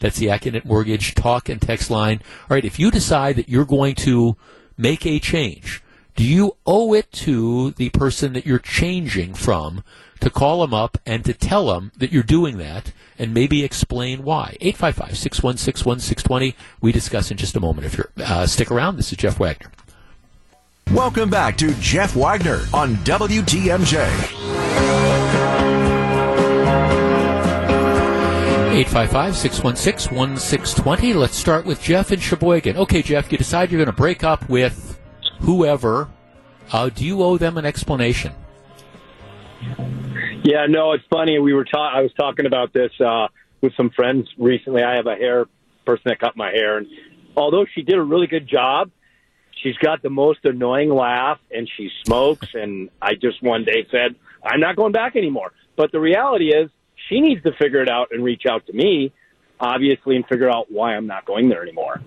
That's 0.00 0.18
the 0.18 0.26
Accunet 0.26 0.64
Mortgage 0.64 1.14
talk 1.14 1.48
and 1.48 1.60
text 1.60 1.90
line. 1.90 2.20
All 2.42 2.54
right, 2.54 2.64
if 2.64 2.78
you 2.78 2.90
decide 2.90 3.36
that 3.36 3.48
you're 3.48 3.64
going 3.64 3.94
to 3.96 4.36
make 4.76 5.06
a 5.06 5.18
change, 5.18 5.82
do 6.14 6.24
you 6.24 6.56
owe 6.66 6.92
it 6.92 7.10
to 7.12 7.70
the 7.72 7.88
person 7.90 8.34
that 8.34 8.44
you're 8.44 8.58
changing 8.58 9.34
from 9.34 9.82
to 10.22 10.30
call 10.30 10.60
them 10.60 10.72
up 10.72 10.98
and 11.04 11.24
to 11.24 11.34
tell 11.34 11.66
them 11.66 11.90
that 11.96 12.12
you're 12.12 12.22
doing 12.22 12.56
that 12.58 12.92
and 13.18 13.34
maybe 13.34 13.64
explain 13.64 14.22
why. 14.22 14.56
855 14.60 15.18
616 15.18 15.84
1620. 15.84 16.56
We 16.80 16.92
discuss 16.92 17.30
in 17.32 17.36
just 17.36 17.56
a 17.56 17.60
moment. 17.60 17.86
If 17.86 17.98
you're 17.98 18.10
uh, 18.18 18.46
stick 18.46 18.70
around, 18.70 18.96
this 18.96 19.10
is 19.10 19.18
Jeff 19.18 19.38
Wagner. 19.40 19.70
Welcome 20.92 21.28
back 21.28 21.56
to 21.58 21.74
Jeff 21.74 22.14
Wagner 22.14 22.60
on 22.72 22.94
WTMJ. 22.96 23.92
855 28.72 29.36
616 29.36 30.16
1620. 30.16 31.14
Let's 31.14 31.36
start 31.36 31.66
with 31.66 31.82
Jeff 31.82 32.12
in 32.12 32.20
Sheboygan. 32.20 32.76
Okay, 32.76 33.02
Jeff, 33.02 33.32
you 33.32 33.38
decide 33.38 33.72
you're 33.72 33.78
going 33.78 33.86
to 33.86 33.92
break 33.92 34.22
up 34.22 34.48
with 34.48 35.00
whoever. 35.40 36.08
Uh, 36.72 36.90
do 36.90 37.04
you 37.04 37.22
owe 37.22 37.38
them 37.38 37.58
an 37.58 37.66
explanation? 37.66 38.32
Yeah, 40.42 40.66
no, 40.68 40.92
it's 40.92 41.04
funny. 41.08 41.38
We 41.38 41.54
were 41.54 41.64
ta- 41.64 41.92
I 41.96 42.02
was 42.02 42.12
talking 42.14 42.46
about 42.46 42.72
this 42.72 42.90
uh, 43.00 43.28
with 43.60 43.72
some 43.76 43.90
friends 43.90 44.28
recently. 44.36 44.82
I 44.82 44.96
have 44.96 45.06
a 45.06 45.14
hair 45.14 45.46
person 45.86 46.02
that 46.06 46.18
cut 46.18 46.36
my 46.36 46.50
hair, 46.50 46.78
and 46.78 46.88
although 47.36 47.64
she 47.74 47.82
did 47.82 47.96
a 47.96 48.02
really 48.02 48.26
good 48.26 48.48
job, 48.48 48.90
she's 49.62 49.76
got 49.76 50.02
the 50.02 50.10
most 50.10 50.40
annoying 50.44 50.90
laugh, 50.90 51.38
and 51.50 51.70
she 51.76 51.90
smokes. 52.04 52.48
And 52.54 52.90
I 53.00 53.14
just 53.14 53.42
one 53.42 53.64
day 53.64 53.86
said, 53.90 54.16
"I'm 54.44 54.58
not 54.58 54.74
going 54.74 54.92
back 54.92 55.14
anymore." 55.14 55.52
But 55.76 55.92
the 55.92 56.00
reality 56.00 56.48
is, 56.48 56.70
she 57.08 57.20
needs 57.20 57.42
to 57.44 57.52
figure 57.52 57.80
it 57.80 57.88
out 57.88 58.08
and 58.10 58.24
reach 58.24 58.42
out 58.50 58.66
to 58.66 58.72
me, 58.72 59.12
obviously, 59.60 60.16
and 60.16 60.26
figure 60.26 60.50
out 60.50 60.66
why 60.70 60.96
I'm 60.96 61.06
not 61.06 61.24
going 61.24 61.48
there 61.48 61.62
anymore. 61.62 62.00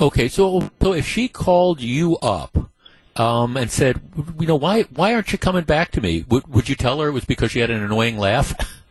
Okay, 0.00 0.28
so 0.28 0.70
so 0.82 0.92
if 0.92 1.06
she 1.06 1.28
called 1.28 1.80
you 1.80 2.16
up 2.18 2.70
um, 3.18 3.56
and 3.56 3.70
said, 3.70 4.00
you 4.38 4.46
know, 4.46 4.56
why 4.56 4.82
why 4.82 5.14
aren't 5.14 5.32
you 5.32 5.38
coming 5.38 5.64
back 5.64 5.90
to 5.92 6.00
me? 6.00 6.24
Would 6.28 6.46
would 6.48 6.68
you 6.68 6.74
tell 6.76 7.00
her 7.00 7.08
it 7.08 7.12
was 7.12 7.24
because 7.24 7.50
she 7.50 7.58
had 7.58 7.70
an 7.70 7.82
annoying 7.82 8.16
laugh? 8.18 8.54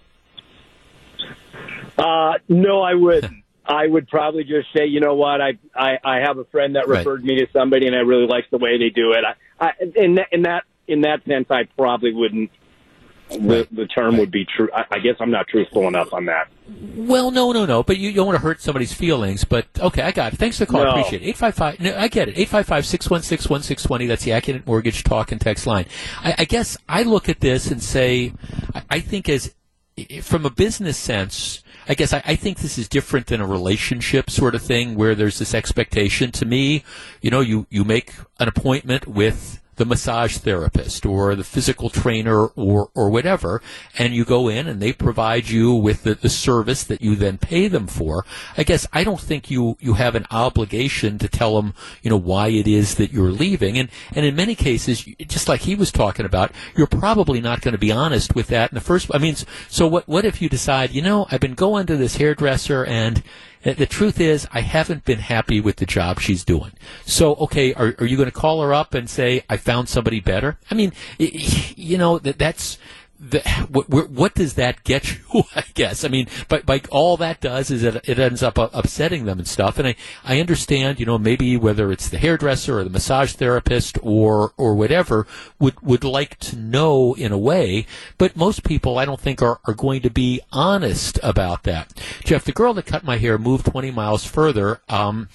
Uh, 1.98 2.34
no, 2.48 2.82
I 2.82 2.94
wouldn't. 2.94 3.44
I 3.66 3.88
would 3.88 4.08
probably 4.08 4.44
just 4.44 4.68
say, 4.72 4.86
you 4.86 5.00
know 5.00 5.16
what, 5.16 5.42
I 5.42 5.58
I, 5.76 5.98
I 6.04 6.16
have 6.18 6.38
a 6.38 6.46
friend 6.46 6.76
that 6.76 6.88
Right. 6.88 7.00
referred 7.00 7.24
me 7.26 7.40
to 7.40 7.48
somebody, 7.52 7.88
and 7.88 7.96
I 7.96 8.00
really 8.00 8.28
like 8.28 8.50
the 8.52 8.60
way 8.60 8.78
they 8.78 8.90
do 8.90 9.14
it. 9.14 9.24
I, 9.26 9.66
I 9.66 9.72
in 9.96 10.16
that 10.16 10.28
in 10.32 10.42
that 10.44 10.64
in 10.88 11.02
that 11.02 11.26
sense, 11.26 11.48
I 11.50 11.64
probably 11.76 12.14
wouldn't. 12.14 12.52
The, 13.30 13.68
the 13.72 13.88
term 13.88 14.18
would 14.18 14.32
be 14.32 14.46
true. 14.46 14.70
I, 14.74 14.86
I 14.92 15.00
guess 15.00 15.16
I'm 15.20 15.32
not 15.32 15.48
truthful 15.48 15.88
enough 15.88 16.14
on 16.14 16.26
that. 16.26 16.48
Well, 16.96 17.30
no, 17.32 17.52
no, 17.52 17.66
no. 17.66 17.84
But 17.84 17.98
you, 17.98 18.10
you 18.10 18.16
don't 18.16 18.26
want 18.26 18.38
to 18.38 18.42
hurt 18.42 18.62
somebody's 18.62 18.94
feelings. 18.94 19.44
But 19.44 19.68
okay, 19.80 20.02
I 20.02 20.12
got 20.12 20.34
it. 20.34 20.38
Thanks 20.38 20.58
for 20.58 20.66
the 20.66 20.72
call. 20.72 20.84
No. 20.84 20.92
Appreciate 20.92 21.22
it. 21.22 21.26
Eight 21.26 21.38
five 21.38 21.54
five. 21.54 21.80
No, 21.80 21.96
I 21.98 22.08
get 22.08 22.30
it. 22.30 22.38
Eight 22.38 22.48
five 22.48 22.66
five 22.66 22.86
six 22.86 23.10
one 23.10 23.22
six 23.22 23.50
one 23.50 23.64
six 23.64 23.84
twenty. 23.84 24.06
That's 24.06 24.24
the 24.24 24.32
Accunet 24.32 24.66
Mortgage 24.66 25.04
talk 25.04 25.32
and 25.32 25.42
text 25.42 25.68
line. 25.68 25.86
I, 26.20 26.36
I 26.40 26.46
guess 26.46 26.78
I 26.88 27.04
look 27.04 27.28
at 27.28 27.42
this 27.42 27.70
and 27.70 27.84
say, 27.84 28.34
I, 28.74 28.84
I 28.92 29.00
think 29.02 29.28
as 29.28 29.54
from 30.22 30.46
a 30.46 30.50
business 30.50 30.98
sense. 30.98 31.64
I 31.90 31.94
guess 31.94 32.12
I, 32.12 32.22
I 32.26 32.36
think 32.36 32.60
this 32.60 32.78
is 32.78 32.90
different 32.90 33.28
than 33.28 33.40
a 33.40 33.48
relationship 33.48 34.30
sort 34.30 34.56
of 34.56 34.62
thing 34.62 34.96
where 34.96 35.16
there's 35.16 35.40
this 35.40 35.54
expectation. 35.54 36.32
To 36.34 36.46
me, 36.46 36.84
you 37.22 37.32
know, 37.32 37.40
you, 37.40 37.66
you 37.70 37.86
make 37.86 38.14
an 38.40 38.50
appointment 38.50 39.08
with 39.08 39.62
the 39.78 39.86
massage 39.86 40.38
therapist 40.38 41.06
or 41.06 41.36
the 41.36 41.44
physical 41.44 41.90
trainer 41.90 42.48
or, 42.48 42.90
or 42.94 43.10
whatever, 43.10 43.62
and 43.98 44.14
you 44.14 44.26
go 44.26 44.48
in 44.50 44.68
and 44.68 44.82
they 44.82 44.92
provide 44.92 45.50
you 45.50 45.74
with 45.74 46.04
the, 46.04 46.16
the 46.16 46.30
service 46.30 46.84
that 46.84 47.02
you 47.02 47.16
then 47.16 47.38
pay 47.38 47.68
them 47.68 47.88
for. 47.88 48.26
I 48.58 48.64
guess 48.64 48.88
I 48.92 49.04
don't 49.04 49.22
think 49.22 49.50
you, 49.50 49.78
you 49.80 49.94
have 49.94 50.16
an 50.16 50.26
obligation 50.30 51.18
to 51.20 51.28
tell 51.28 51.62
them, 51.62 51.74
you 52.02 52.10
know, 52.10 52.18
why 52.18 52.50
it 52.50 52.68
is 52.68 52.96
that 52.96 53.14
you're 53.14 53.32
leaving. 53.32 53.78
And, 53.78 53.90
and 54.14 54.26
in 54.26 54.36
many 54.36 54.56
cases, 54.56 55.04
just 55.04 55.48
like 55.48 55.62
he 55.62 55.76
was 55.76 55.92
talking 55.92 56.26
about, 56.26 56.52
you're 56.76 56.88
probably 56.88 57.40
not 57.40 57.62
going 57.62 57.74
to 57.74 57.78
be 57.78 57.92
honest 57.92 58.36
with 58.36 58.48
that 58.48 58.72
in 58.72 58.76
the 58.76 58.82
first, 58.82 59.10
I 59.14 59.20
mean, 59.20 59.36
so 59.70 59.88
what, 59.88 60.08
what 60.08 60.26
if 60.26 60.42
you 60.42 60.50
decide, 60.50 60.92
you 60.92 61.02
know, 61.02 61.28
I've 61.32 61.40
been 61.40 61.54
going 61.54 61.86
to 61.88 61.96
this 61.96 62.18
hairdresser 62.18 62.84
and, 62.84 63.24
the 63.64 63.86
truth 63.86 64.20
is, 64.20 64.48
I 64.52 64.62
haven't 64.62 65.06
been 65.06 65.20
happy 65.20 65.60
with 65.60 65.78
the 65.78 65.86
job 65.86 66.20
she's 66.20 66.46
doing. 66.46 66.72
So, 67.06 67.36
okay, 67.36 67.74
are, 67.74 67.96
are 68.00 68.06
you 68.06 68.18
going 68.18 68.30
to 68.30 68.36
call 68.36 68.62
her 68.62 68.74
up 68.74 68.94
and 68.94 69.10
say, 69.10 69.44
I 69.50 69.58
found 69.58 69.90
somebody 69.90 70.20
better? 70.20 70.58
I 70.72 70.76
mean, 70.76 70.94
you 71.18 71.98
know, 71.98 72.20
that 72.20 72.38
that's, 72.38 72.78
the, 73.20 73.42
what, 73.70 74.10
what 74.10 74.36
does 74.36 74.54
that 74.56 74.84
get 74.84 75.12
you? 75.12 75.44
I 75.56 75.64
guess. 75.74 76.04
I 76.04 76.08
mean, 76.08 76.28
but 76.48 76.68
like 76.68 76.88
all 76.92 77.18
that 77.18 77.42
does 77.42 77.72
is 77.72 77.84
it, 77.84 78.08
it 78.08 78.20
ends 78.20 78.44
up 78.44 78.60
uh, 78.60 78.70
upsetting 78.74 79.26
them 79.26 79.40
and 79.40 79.48
stuff. 79.48 79.80
And 79.80 79.88
I, 79.88 79.96
I 80.24 80.40
understand, 80.40 81.00
you 81.00 81.06
know, 81.06 81.18
maybe 81.18 81.58
whether 81.58 81.92
it's 81.92 82.10
the 82.10 82.18
hairdresser 82.18 82.80
or 82.80 82.84
the 82.84 82.90
massage 82.90 83.34
therapist 83.34 83.98
or 84.02 84.54
or 84.58 84.76
whatever 84.76 85.26
would 85.60 85.80
would 85.82 86.04
like 86.04 86.38
to 86.40 86.56
know 86.56 87.16
in 87.16 87.32
a 87.32 87.38
way. 87.38 87.86
But 88.18 88.36
most 88.36 88.64
people, 88.64 88.98
I 88.98 89.06
don't 89.06 89.20
think, 89.20 89.42
are 89.42 89.60
are 89.66 89.74
going 89.74 90.02
to 90.02 90.10
be 90.10 90.42
honest 90.52 91.20
about 91.24 91.64
that. 91.64 91.94
Jeff, 92.24 92.44
the 92.44 92.52
girl 92.52 92.74
that 92.76 92.86
cut 92.86 93.04
my 93.04 93.18
hair 93.18 93.38
moved 93.38 93.66
20 93.66 93.92
miles 93.92 94.26
further. 94.26 94.82
Um, 94.90 95.30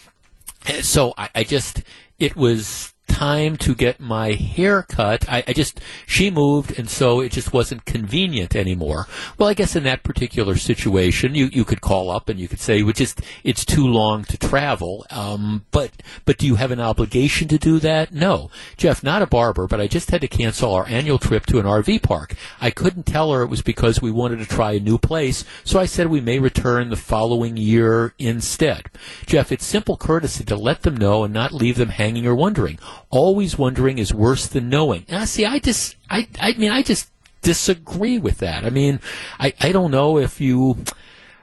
so 0.83 1.15
I, 1.19 1.31
I 1.35 1.45
just 1.45 1.83
it 2.19 2.37
was 2.37 2.92
time 3.13 3.59
to 3.59 3.75
get 3.75 4.01
my 4.01 4.33
hair 4.33 4.83
cut. 4.83 5.29
I, 5.29 5.45
I 5.47 5.53
just 5.53 5.81
she 6.07 6.31
moved, 6.31 6.79
and 6.79 6.89
so 6.89 7.21
it 7.21 7.31
just 7.31 7.53
wasn't 7.53 7.85
convenient 7.85 8.57
anymore. 8.57 9.07
Well, 9.37 9.49
I 9.49 9.55
guess 9.55 9.77
in 9.77 9.85
that 9.85 10.03
particular 10.03 10.57
situation, 10.57 11.35
you 11.35 11.47
you 11.47 11.65
could 11.65 11.83
call 11.83 12.11
up 12.11 12.29
and 12.31 12.41
you 12.41 12.49
could 12.49 12.59
say, 12.59 12.83
"We 12.83 12.95
just 12.95 13.21
it's 13.45 13.65
too 13.65 13.87
long 13.87 14.25
to 14.25 14.39
travel." 14.39 15.07
Um, 15.11 15.67
but 15.71 15.91
but 16.25 16.39
do 16.39 16.47
you 16.47 16.55
have 16.55 16.71
an 16.71 16.81
obligation 16.81 17.49
to 17.49 17.59
do 17.59 17.79
that? 17.81 18.13
No, 18.13 18.51
Jeff, 18.79 19.03
not 19.03 19.23
a 19.23 19.27
barber, 19.27 19.67
but 19.67 19.81
I 19.81 19.87
just 19.87 20.11
had 20.11 20.23
to 20.23 20.29
cancel 20.29 20.73
our 20.73 20.89
annual 20.89 21.19
trip 21.19 21.45
to 21.47 21.59
an 21.59 21.67
RV 21.67 22.03
park. 22.03 22.35
I 22.61 22.71
couldn't 22.71 23.05
tell 23.05 23.33
her 23.33 23.43
it 23.43 23.51
was 23.51 23.63
because 23.63 24.01
we 24.01 24.11
wanted 24.11 24.39
to 24.39 24.47
try 24.47 24.73
a 24.73 24.81
new 24.81 24.97
place, 24.97 25.45
so 25.65 25.79
I 25.79 25.85
said 25.85 26.07
we 26.07 26.23
may 26.23 26.39
return 26.39 26.89
the 26.89 26.97
following 26.97 27.59
year 27.59 28.15
instead. 28.19 28.87
Jeff, 29.27 29.53
it's 29.53 29.67
simple 29.67 29.99
courtesy 29.99 30.45
to 30.45 30.57
let 30.57 30.83
them 30.83 30.97
know 30.97 31.25
and 31.25 31.35
not 31.35 31.53
leave 31.53 31.77
them 31.77 31.91
hanging 31.91 32.27
or 32.27 32.35
wondering. 32.35 32.79
Always 33.13 33.57
wondering 33.57 33.99
is 33.99 34.13
worse 34.13 34.49
than 34.49 34.69
knowing. 34.69 35.05
Now, 35.09 35.25
see, 35.27 35.47
I 35.47 35.61
just, 35.61 35.97
I, 36.11 36.27
I 36.41 36.55
mean, 36.55 36.73
I 36.73 36.83
just 36.83 37.11
disagree 37.43 38.19
with 38.19 38.39
that. 38.39 38.65
I 38.65 38.71
mean, 38.71 39.01
I, 39.39 39.53
I 39.61 39.71
don't 39.71 39.93
know 39.93 40.19
if 40.19 40.41
you. 40.41 40.79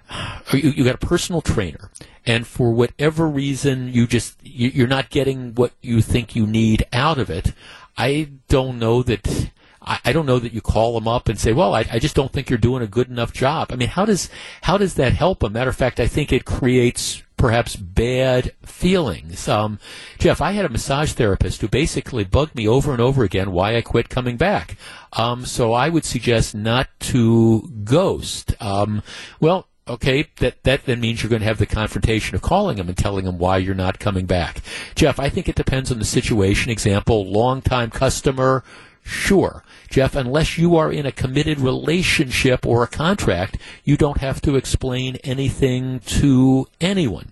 you, 0.53 0.71
you 0.71 0.83
got 0.83 0.95
a 0.95 1.05
personal 1.05 1.41
trainer, 1.41 1.91
and 2.25 2.47
for 2.47 2.71
whatever 2.71 3.27
reason 3.27 3.93
you 3.93 4.07
just 4.07 4.35
you, 4.43 4.69
you're 4.69 4.87
not 4.87 5.09
getting 5.09 5.53
what 5.55 5.73
you 5.81 6.01
think 6.01 6.35
you 6.35 6.47
need 6.47 6.83
out 6.91 7.17
of 7.17 7.29
it. 7.29 7.53
I 7.97 8.29
don't 8.47 8.79
know 8.79 9.03
that. 9.03 9.51
I, 9.81 9.99
I 10.05 10.11
don't 10.11 10.25
know 10.25 10.39
that 10.39 10.53
you 10.53 10.61
call 10.61 10.95
them 10.95 11.07
up 11.07 11.29
and 11.29 11.39
say, 11.39 11.53
"Well, 11.53 11.75
I, 11.75 11.85
I 11.91 11.99
just 11.99 12.15
don't 12.15 12.31
think 12.31 12.49
you're 12.49 12.57
doing 12.57 12.81
a 12.81 12.87
good 12.87 13.09
enough 13.09 13.31
job." 13.33 13.71
I 13.71 13.75
mean, 13.75 13.89
how 13.89 14.05
does 14.05 14.29
how 14.63 14.77
does 14.77 14.95
that 14.95 15.13
help? 15.13 15.43
A 15.43 15.49
matter 15.49 15.69
of 15.69 15.75
fact, 15.75 15.99
I 15.99 16.07
think 16.07 16.33
it 16.33 16.45
creates 16.45 17.21
perhaps 17.39 17.75
bad 17.75 18.51
feelings. 18.63 19.47
Um, 19.47 19.79
Jeff, 20.19 20.41
I 20.41 20.51
had 20.51 20.65
a 20.65 20.69
massage 20.69 21.13
therapist 21.13 21.61
who 21.61 21.67
basically 21.69 22.25
bugged 22.25 22.53
me 22.53 22.67
over 22.67 22.91
and 22.91 23.01
over 23.01 23.23
again 23.23 23.51
why 23.51 23.77
I 23.77 23.81
quit 23.81 24.09
coming 24.09 24.37
back. 24.37 24.77
Um, 25.13 25.45
so 25.45 25.73
I 25.73 25.89
would 25.89 26.05
suggest 26.05 26.53
not 26.53 26.89
to 26.99 27.61
ghost. 27.85 28.53
Um, 28.61 29.01
well, 29.39 29.67
okay, 29.87 30.27
that, 30.37 30.61
that 30.63 30.85
then 30.85 30.99
means 30.99 31.23
you're 31.23 31.29
going 31.29 31.41
to 31.41 31.47
have 31.47 31.57
the 31.57 31.65
confrontation 31.65 32.35
of 32.35 32.41
calling 32.41 32.77
them 32.77 32.89
and 32.89 32.97
telling 32.97 33.25
them 33.25 33.39
why 33.39 33.57
you're 33.57 33.73
not 33.73 33.99
coming 33.99 34.25
back. 34.25 34.61
Jeff, 34.93 35.17
I 35.19 35.29
think 35.29 35.47
it 35.47 35.55
depends 35.55 35.91
on 35.91 35.97
the 35.97 36.05
situation. 36.05 36.71
Example, 36.71 37.25
long-time 37.25 37.89
customer, 37.89 38.63
Sure. 39.03 39.63
Jeff, 39.89 40.15
unless 40.15 40.57
you 40.57 40.75
are 40.75 40.91
in 40.91 41.05
a 41.05 41.11
committed 41.11 41.59
relationship 41.59 42.65
or 42.65 42.83
a 42.83 42.87
contract, 42.87 43.57
you 43.83 43.97
don't 43.97 44.19
have 44.19 44.41
to 44.41 44.55
explain 44.55 45.15
anything 45.17 45.99
to 46.01 46.67
anyone. 46.79 47.31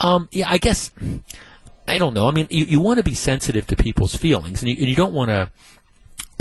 Um, 0.00 0.28
yeah, 0.30 0.50
I 0.50 0.58
guess, 0.58 0.90
I 1.88 1.98
don't 1.98 2.14
know. 2.14 2.28
I 2.28 2.32
mean, 2.32 2.46
you, 2.50 2.64
you 2.66 2.80
want 2.80 2.98
to 2.98 3.04
be 3.04 3.14
sensitive 3.14 3.66
to 3.68 3.76
people's 3.76 4.16
feelings, 4.16 4.62
and 4.62 4.70
you, 4.70 4.76
and 4.78 4.88
you 4.88 4.96
don't 4.96 5.14
want 5.14 5.30
to 5.30 5.50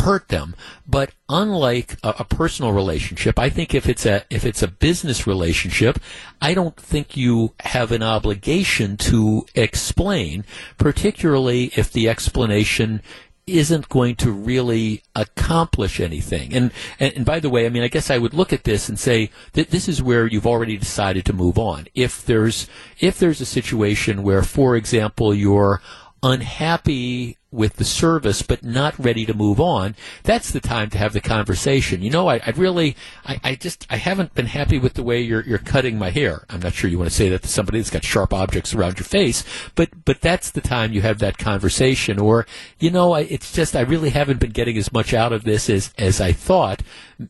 hurt 0.03 0.27
them. 0.27 0.55
But 0.85 1.11
unlike 1.29 1.97
a, 2.03 2.15
a, 2.19 2.25
personal 2.25 2.73
relationship, 2.73 3.39
I 3.39 3.49
think 3.49 3.73
if 3.73 3.87
it's 3.87 4.05
a 4.05 4.25
if 4.29 4.45
it's 4.45 4.61
a 4.61 4.67
business 4.67 5.25
relationship, 5.25 5.99
I 6.41 6.53
don't 6.53 6.75
think 6.75 7.15
you 7.15 7.53
have 7.61 7.91
an 7.91 8.03
obligation 8.03 8.97
to 8.97 9.45
explain, 9.55 10.43
particularly 10.77 11.71
if 11.75 11.91
the 11.91 12.09
explanation 12.09 13.01
isn't 13.45 13.89
going 13.89 14.15
to 14.15 14.31
really 14.31 15.03
accomplish 15.15 15.99
anything. 15.99 16.53
And, 16.53 16.71
and, 16.99 17.13
and 17.13 17.25
by 17.25 17.39
the 17.39 17.49
way, 17.49 17.65
I 17.65 17.69
mean, 17.69 17.83
I 17.83 17.87
guess 17.89 18.09
I 18.09 18.17
would 18.17 18.33
look 18.33 18.53
at 18.53 18.63
this 18.63 18.87
and 18.87 18.97
say 18.97 19.29
that 19.53 19.69
this 19.69 19.89
is 19.89 20.01
where 20.01 20.27
you've 20.27 20.47
already 20.47 20.77
decided 20.77 21.25
to 21.25 21.33
move 21.33 21.57
on. 21.57 21.87
If 21.93 22.25
there's 22.25 22.67
if 22.99 23.19
there's 23.19 23.41
a 23.41 23.45
situation 23.45 24.23
where, 24.23 24.43
for 24.43 24.75
example, 24.75 25.33
you're 25.33 25.81
unhappy 26.21 27.37
with 27.53 27.75
the 27.75 27.85
service 27.85 28.41
but 28.41 28.63
not 28.63 28.97
ready 28.97 29.25
to 29.25 29.33
move 29.33 29.59
on, 29.59 29.95
that's 30.23 30.51
the 30.51 30.59
time 30.59 30.89
to 30.89 30.97
have 30.97 31.13
the 31.13 31.21
conversation. 31.21 32.01
You 32.01 32.09
know, 32.09 32.27
I, 32.27 32.41
I 32.45 32.53
really, 32.55 32.95
I, 33.25 33.39
I, 33.43 33.55
just, 33.55 33.85
I 33.89 33.97
haven't 33.97 34.33
been 34.33 34.47
happy 34.47 34.79
with 34.79 34.95
the 34.95 35.03
way 35.03 35.21
you're, 35.21 35.43
you're 35.43 35.59
cutting 35.59 35.97
my 35.97 36.09
hair. 36.09 36.45
I'm 36.49 36.61
not 36.61 36.73
sure 36.73 36.89
you 36.89 36.97
want 36.97 37.09
to 37.09 37.15
say 37.15 37.29
that 37.29 37.43
to 37.43 37.47
somebody 37.47 37.79
that's 37.79 37.89
got 37.89 38.03
sharp 38.03 38.33
objects 38.33 38.73
around 38.73 38.97
your 38.97 39.05
face, 39.05 39.43
but, 39.75 39.89
but 40.03 40.21
that's 40.21 40.49
the 40.51 40.61
time 40.61 40.93
you 40.93 41.01
have 41.01 41.19
that 41.19 41.37
conversation. 41.37 42.19
Or, 42.19 42.47
you 42.79 42.89
know, 42.89 43.13
I, 43.13 43.21
it's 43.21 43.53
just, 43.53 43.75
I 43.75 43.81
really 43.81 44.09
haven't 44.09 44.39
been 44.39 44.51
getting 44.51 44.77
as 44.77 44.91
much 44.91 45.13
out 45.13 45.31
of 45.31 45.43
this 45.43 45.69
as, 45.69 45.93
as 45.97 46.19
I 46.19 46.31
thought. 46.31 46.81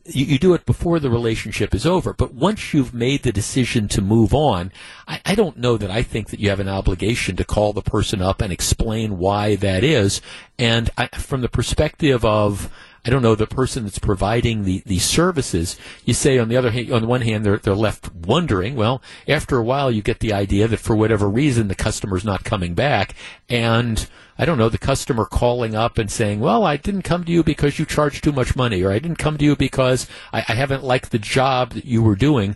You, 0.06 0.26
you 0.26 0.40
do 0.40 0.54
it 0.54 0.66
before 0.66 1.00
the 1.00 1.10
relationship 1.10 1.76
is 1.76 1.86
over, 1.86 2.14
but 2.14 2.34
once 2.34 2.74
you've 2.74 2.94
made 2.94 3.24
the 3.24 3.34
decision 3.34 3.88
to 3.90 4.02
move 4.02 4.34
on, 4.34 4.72
I, 5.08 5.22
I 5.26 5.36
don't 5.36 5.58
know 5.58 5.78
that 5.78 5.92
I 5.92 6.02
think 6.02 6.30
that 6.30 6.40
you 6.40 6.50
have 6.50 6.62
an 6.62 6.70
obligation 6.70 7.36
to 7.36 7.44
call 7.44 7.74
the 7.74 7.82
person 7.82 8.22
up 8.22 8.42
and 8.42 8.54
explain 8.54 9.18
why 9.18 9.56
that 9.58 9.84
is. 9.84 10.13
And 10.60 10.90
I, 10.98 11.08
from 11.08 11.42
the 11.42 11.50
perspective 11.50 12.24
of, 12.24 12.72
I 13.06 13.10
don't 13.10 13.22
know, 13.22 13.36
the 13.36 13.48
person 13.48 13.84
that's 13.84 14.00
providing 14.00 14.64
the, 14.64 14.82
the 14.86 15.00
services, 15.00 15.78
you 16.06 16.14
say 16.14 16.38
on 16.38 16.48
the 16.48 16.56
other 16.56 16.72
hand, 16.72 16.92
on 16.92 17.02
the 17.02 17.08
one 17.08 17.22
hand, 17.22 17.46
they're, 17.46 17.58
they're 17.58 17.76
left 17.76 18.14
wondering. 18.14 18.76
Well, 18.76 19.02
after 19.28 19.58
a 19.58 19.64
while, 19.64 19.92
you 19.92 20.02
get 20.02 20.20
the 20.20 20.32
idea 20.32 20.68
that 20.68 20.80
for 20.80 20.96
whatever 20.96 21.30
reason, 21.30 21.68
the 21.68 21.76
customer's 21.76 22.24
not 22.24 22.46
coming 22.46 22.74
back. 22.74 23.14
And 23.50 24.08
I 24.38 24.46
don't 24.46 24.58
know, 24.58 24.70
the 24.70 24.78
customer 24.78 25.26
calling 25.26 25.76
up 25.76 25.98
and 25.98 26.10
saying, 26.10 26.40
well, 26.40 26.64
I 26.64 26.78
didn't 26.78 27.02
come 27.02 27.24
to 27.26 27.32
you 27.32 27.44
because 27.44 27.78
you 27.78 27.86
charge 27.86 28.22
too 28.22 28.32
much 28.32 28.56
money, 28.56 28.82
or 28.82 28.92
I 28.92 29.00
didn't 29.00 29.18
come 29.18 29.38
to 29.38 29.46
you 29.46 29.56
because 29.56 30.08
I, 30.32 30.40
I 30.48 30.54
haven't 30.54 30.84
liked 30.84 31.12
the 31.12 31.20
job 31.20 31.72
that 31.72 31.86
you 31.86 32.02
were 32.02 32.16
doing. 32.16 32.56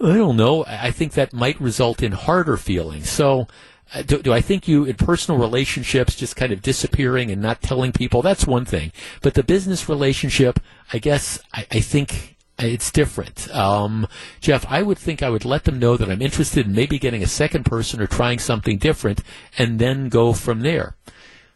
I 0.00 0.14
don't 0.14 0.36
know. 0.36 0.64
I 0.66 0.90
think 0.90 1.12
that 1.12 1.32
might 1.32 1.60
result 1.60 2.02
in 2.02 2.12
harder 2.12 2.56
feelings. 2.56 3.08
So, 3.08 3.46
do, 4.02 4.22
do, 4.22 4.32
I 4.32 4.40
think 4.40 4.66
you 4.66 4.84
in 4.84 4.96
personal 4.96 5.40
relationships 5.40 6.16
just 6.16 6.36
kind 6.36 6.52
of 6.52 6.62
disappearing 6.62 7.30
and 7.30 7.40
not 7.40 7.62
telling 7.62 7.92
people? 7.92 8.22
That's 8.22 8.46
one 8.46 8.64
thing. 8.64 8.92
But 9.22 9.34
the 9.34 9.42
business 9.42 9.88
relationship, 9.88 10.60
I 10.92 10.98
guess, 10.98 11.38
I, 11.52 11.66
I 11.70 11.80
think 11.80 12.36
it's 12.58 12.90
different. 12.90 13.52
Um, 13.54 14.06
Jeff, 14.40 14.64
I 14.68 14.82
would 14.82 14.98
think 14.98 15.22
I 15.22 15.30
would 15.30 15.44
let 15.44 15.64
them 15.64 15.78
know 15.78 15.96
that 15.96 16.10
I'm 16.10 16.22
interested 16.22 16.66
in 16.66 16.74
maybe 16.74 16.98
getting 16.98 17.22
a 17.22 17.28
second 17.28 17.64
person 17.64 18.00
or 18.00 18.06
trying 18.06 18.38
something 18.38 18.78
different, 18.78 19.22
and 19.58 19.78
then 19.78 20.08
go 20.08 20.32
from 20.32 20.60
there. 20.60 20.96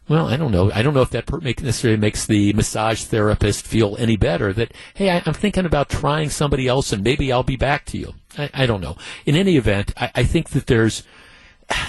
Well, 0.09 0.27
I 0.27 0.37
don't 0.37 0.51
know. 0.51 0.71
I 0.71 0.81
don't 0.81 0.95
know 0.95 1.03
if 1.03 1.11
that 1.11 1.31
necessarily 1.61 1.99
makes 1.99 2.25
the 2.25 2.51
massage 2.53 3.03
therapist 3.03 3.65
feel 3.65 3.95
any 3.99 4.17
better. 4.17 4.51
That 4.51 4.73
hey, 4.95 5.11
I, 5.11 5.21
am 5.25 5.35
thinking 5.35 5.67
about 5.67 5.87
trying 5.87 6.31
somebody 6.31 6.67
else, 6.67 6.91
and 6.91 7.03
maybe 7.03 7.31
I'll 7.31 7.43
be 7.43 7.57
back 7.57 7.85
to 7.85 7.97
you. 7.97 8.15
I, 8.37 8.49
I 8.53 8.65
don't 8.65 8.81
know. 8.81 8.97
In 9.27 9.35
any 9.35 9.55
event, 9.55 9.93
I, 9.97 10.11
I 10.15 10.23
think 10.23 10.49
that 10.49 10.65
there's 10.65 11.03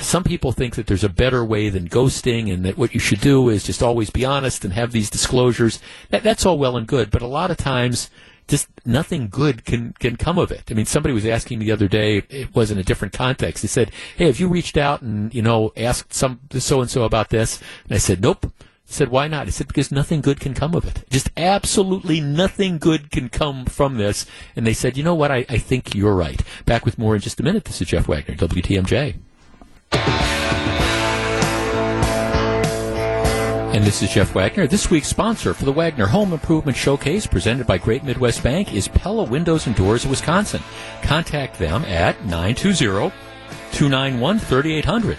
some 0.01 0.25
people 0.25 0.53
think 0.53 0.75
that 0.77 0.87
there's 0.87 1.05
a 1.05 1.09
better 1.09 1.45
way 1.45 1.69
than 1.69 1.89
ghosting 1.89 2.53
and 2.53 2.65
that 2.65 2.77
what 2.77 2.95
you 2.95 3.01
should 3.01 3.21
do 3.21 3.49
is 3.49 3.65
just 3.65 3.83
always 3.83 4.11
be 4.11 4.25
honest 4.25 4.65
and 4.65 4.75
have 4.75 4.93
these 4.93 5.11
disclosures. 5.11 5.81
That, 6.11 6.23
that's 6.23 6.45
all 6.45 6.59
well 6.59 6.77
and 6.77 6.87
good, 6.87 7.11
but 7.11 7.23
a 7.23 7.27
lot 7.27 7.51
of 7.51 7.57
times 7.57 8.11
just 8.49 8.69
nothing 8.85 9.29
good 9.29 9.65
can, 9.65 9.95
can 9.99 10.17
come 10.17 10.37
of 10.37 10.51
it. 10.51 10.65
I 10.71 10.75
mean, 10.75 10.87
somebody 10.87 11.15
was 11.15 11.25
asking 11.25 11.61
me 11.61 11.67
the 11.67 11.73
other 11.73 11.89
day, 11.89 12.23
it 12.29 12.55
was 12.55 12.71
in 12.71 12.79
a 12.79 12.83
different 12.83 13.15
context. 13.15 13.63
He 13.63 13.69
said, 13.69 13.93
Hey, 14.17 14.27
have 14.27 14.41
you 14.41 14.49
reached 14.49 14.77
out 14.77 15.03
and, 15.03 15.33
you 15.33 15.41
know, 15.41 15.73
asked 15.77 16.13
some 16.13 16.41
so 16.53 16.81
and 16.81 16.91
so 16.91 17.05
about 17.05 17.31
this? 17.31 17.61
And 17.85 17.95
I 17.95 17.99
said, 17.99 18.21
Nope. 18.21 18.47
I 18.47 18.93
said, 18.93 19.09
why 19.09 19.29
not? 19.29 19.47
He 19.47 19.53
said, 19.53 19.69
because 19.69 19.93
nothing 19.93 20.21
good 20.21 20.41
can 20.41 20.53
come 20.53 20.75
of 20.75 20.85
it. 20.85 21.05
Just 21.11 21.31
absolutely 21.37 22.21
nothing 22.21 22.79
good 22.79 23.13
can 23.13 23.29
come 23.29 23.67
from 23.67 23.99
this. 23.99 24.27
And 24.57 24.67
they 24.67 24.73
said, 24.73 24.97
you 24.97 25.05
know 25.05 25.15
what? 25.15 25.31
I, 25.31 25.47
I 25.49 25.59
think 25.59 25.95
you're 25.95 26.17
right. 26.17 26.43
Back 26.67 26.85
with 26.85 26.99
more 26.99 27.15
in 27.15 27.21
just 27.21 27.39
a 27.39 27.45
minute. 27.45 27.67
This 27.67 27.81
is 27.81 27.87
Jeff 27.87 28.09
Wagner, 28.09 28.35
WTMJ. 28.35 29.15
And 33.73 33.85
this 33.85 34.03
is 34.03 34.11
Jeff 34.11 34.35
Wagner. 34.35 34.67
This 34.67 34.91
week's 34.91 35.09
sponsor 35.09 35.55
for 35.55 35.65
the 35.65 35.73
Wagner 35.73 36.07
Home 36.07 36.33
Improvement 36.33 36.77
Showcase 36.77 37.27
presented 37.27 37.67
by 37.67 37.79
Great 37.79 38.03
Midwest 38.03 38.43
Bank 38.43 38.75
is 38.75 38.89
Pella 38.89 39.23
Windows 39.23 39.69
and 39.69 39.77
Doors 39.77 40.05
of 40.05 40.11
Wisconsin. 40.11 40.61
Contact 41.03 41.57
them 41.57 41.85
at 41.85 42.23
920 42.27 43.11
291 43.73 44.39
3800 44.39 45.17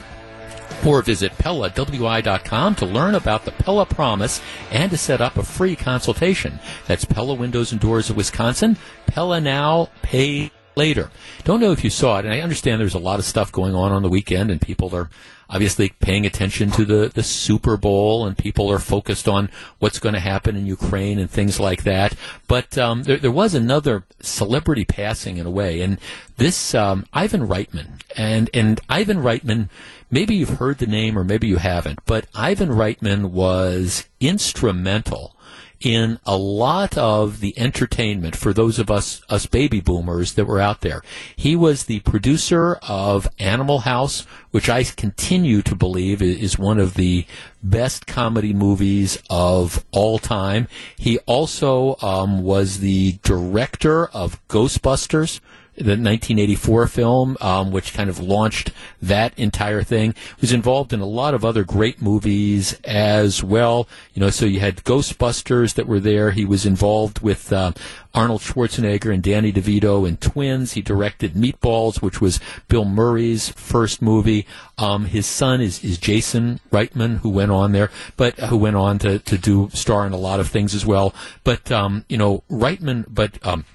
or 0.85 1.01
visit 1.01 1.31
PellaWI.com 1.37 2.75
to 2.75 2.85
learn 2.85 3.15
about 3.15 3.45
the 3.45 3.51
Pella 3.51 3.85
Promise 3.85 4.41
and 4.69 4.91
to 4.91 4.97
set 4.97 5.21
up 5.21 5.37
a 5.37 5.43
free 5.43 5.75
consultation. 5.75 6.59
That's 6.87 7.05
Pella 7.05 7.33
Windows 7.33 7.71
and 7.71 7.79
Doors 7.79 8.09
of 8.09 8.17
Wisconsin. 8.17 8.77
Pella 9.07 9.39
Now, 9.39 9.89
Pay 10.01 10.51
Later. 10.75 11.11
Don't 11.43 11.59
know 11.59 11.73
if 11.73 11.83
you 11.83 11.89
saw 11.89 12.19
it, 12.19 12.25
and 12.25 12.33
I 12.33 12.39
understand 12.39 12.79
there's 12.79 12.93
a 12.93 12.99
lot 12.99 13.19
of 13.19 13.25
stuff 13.25 13.51
going 13.51 13.75
on 13.75 13.91
on 13.91 14.03
the 14.03 14.09
weekend, 14.09 14.49
and 14.49 14.61
people 14.61 14.95
are 14.95 15.09
obviously 15.49 15.89
paying 15.99 16.25
attention 16.25 16.71
to 16.71 16.85
the, 16.85 17.11
the 17.13 17.23
Super 17.23 17.75
Bowl, 17.75 18.25
and 18.25 18.37
people 18.37 18.71
are 18.71 18.79
focused 18.79 19.27
on 19.27 19.49
what's 19.79 19.99
going 19.99 20.13
to 20.13 20.21
happen 20.21 20.55
in 20.55 20.65
Ukraine 20.65 21.19
and 21.19 21.29
things 21.29 21.59
like 21.59 21.83
that. 21.83 22.15
But 22.47 22.77
um, 22.77 23.03
there, 23.03 23.17
there 23.17 23.31
was 23.31 23.53
another 23.53 24.05
celebrity 24.21 24.85
passing 24.85 25.37
in 25.37 25.45
a 25.45 25.51
way, 25.51 25.81
and 25.81 25.99
this 26.37 26.73
um, 26.73 27.05
Ivan 27.11 27.47
Reitman, 27.47 28.01
and 28.15 28.49
and 28.53 28.79
Ivan 28.89 29.17
Reitman. 29.17 29.69
Maybe 30.09 30.35
you've 30.35 30.57
heard 30.57 30.79
the 30.79 30.87
name, 30.87 31.17
or 31.17 31.23
maybe 31.23 31.47
you 31.47 31.57
haven't, 31.57 31.99
but 32.05 32.27
Ivan 32.35 32.69
Reitman 32.69 33.31
was 33.31 34.07
instrumental 34.19 35.35
in 35.81 36.19
a 36.25 36.37
lot 36.37 36.97
of 36.97 37.39
the 37.39 37.57
entertainment 37.57 38.35
for 38.35 38.53
those 38.53 38.79
of 38.79 38.91
us 38.91 39.21
us 39.29 39.45
baby 39.45 39.81
boomers 39.81 40.33
that 40.33 40.45
were 40.45 40.59
out 40.59 40.81
there. 40.81 41.01
He 41.35 41.55
was 41.55 41.85
the 41.85 41.99
producer 42.01 42.79
of 42.87 43.27
Animal 43.39 43.79
House, 43.79 44.25
which 44.51 44.69
I 44.69 44.83
continue 44.83 45.61
to 45.63 45.75
believe 45.75 46.21
is 46.21 46.57
one 46.57 46.79
of 46.79 46.93
the 46.93 47.25
best 47.63 48.07
comedy 48.07 48.53
movies 48.53 49.21
of 49.29 49.85
all 49.91 50.19
time. 50.19 50.67
He 50.97 51.19
also 51.19 51.97
um, 52.01 52.43
was 52.43 52.79
the 52.79 53.19
director 53.23 54.07
of 54.07 54.45
Ghostbusters 54.47 55.39
the 55.83 55.91
1984 55.91 56.87
film, 56.87 57.37
um, 57.41 57.71
which 57.71 57.93
kind 57.93 58.09
of 58.09 58.19
launched 58.19 58.71
that 59.01 59.37
entire 59.37 59.83
thing. 59.83 60.13
He 60.13 60.41
Was 60.41 60.51
involved 60.51 60.93
in 60.93 60.99
a 60.99 61.05
lot 61.05 61.33
of 61.33 61.43
other 61.43 61.63
great 61.63 62.01
movies 62.01 62.73
as 62.83 63.43
well. 63.43 63.87
You 64.13 64.21
know, 64.21 64.29
so 64.29 64.45
you 64.45 64.59
had 64.59 64.83
Ghostbusters 64.83 65.73
that 65.75 65.87
were 65.87 65.99
there. 65.99 66.31
He 66.31 66.45
was 66.45 66.65
involved 66.65 67.21
with 67.21 67.51
uh, 67.51 67.73
Arnold 68.13 68.41
Schwarzenegger 68.41 69.13
and 69.13 69.23
Danny 69.23 69.51
DeVito 69.53 70.07
in 70.07 70.17
Twins. 70.17 70.73
He 70.73 70.81
directed 70.81 71.33
Meatballs, 71.33 72.01
which 72.01 72.19
was 72.19 72.39
Bill 72.67 72.85
Murray's 72.85 73.49
first 73.49 74.01
movie. 74.01 74.45
Um, 74.77 75.05
his 75.05 75.25
son 75.25 75.61
is, 75.61 75.83
is 75.83 75.97
Jason 75.97 76.59
Reitman, 76.71 77.19
who 77.19 77.29
went 77.29 77.51
on 77.51 77.71
there, 77.71 77.89
but 78.17 78.37
who 78.39 78.57
went 78.57 78.75
on 78.75 78.99
to, 78.99 79.19
to 79.19 79.37
do 79.37 79.69
star 79.73 80.05
in 80.05 80.13
a 80.13 80.17
lot 80.17 80.39
of 80.39 80.49
things 80.49 80.75
as 80.75 80.85
well. 80.85 81.13
But 81.43 81.71
um, 81.71 82.05
you 82.09 82.17
know, 82.17 82.43
Reitman, 82.49 83.05
but 83.09 83.45
um, 83.45 83.65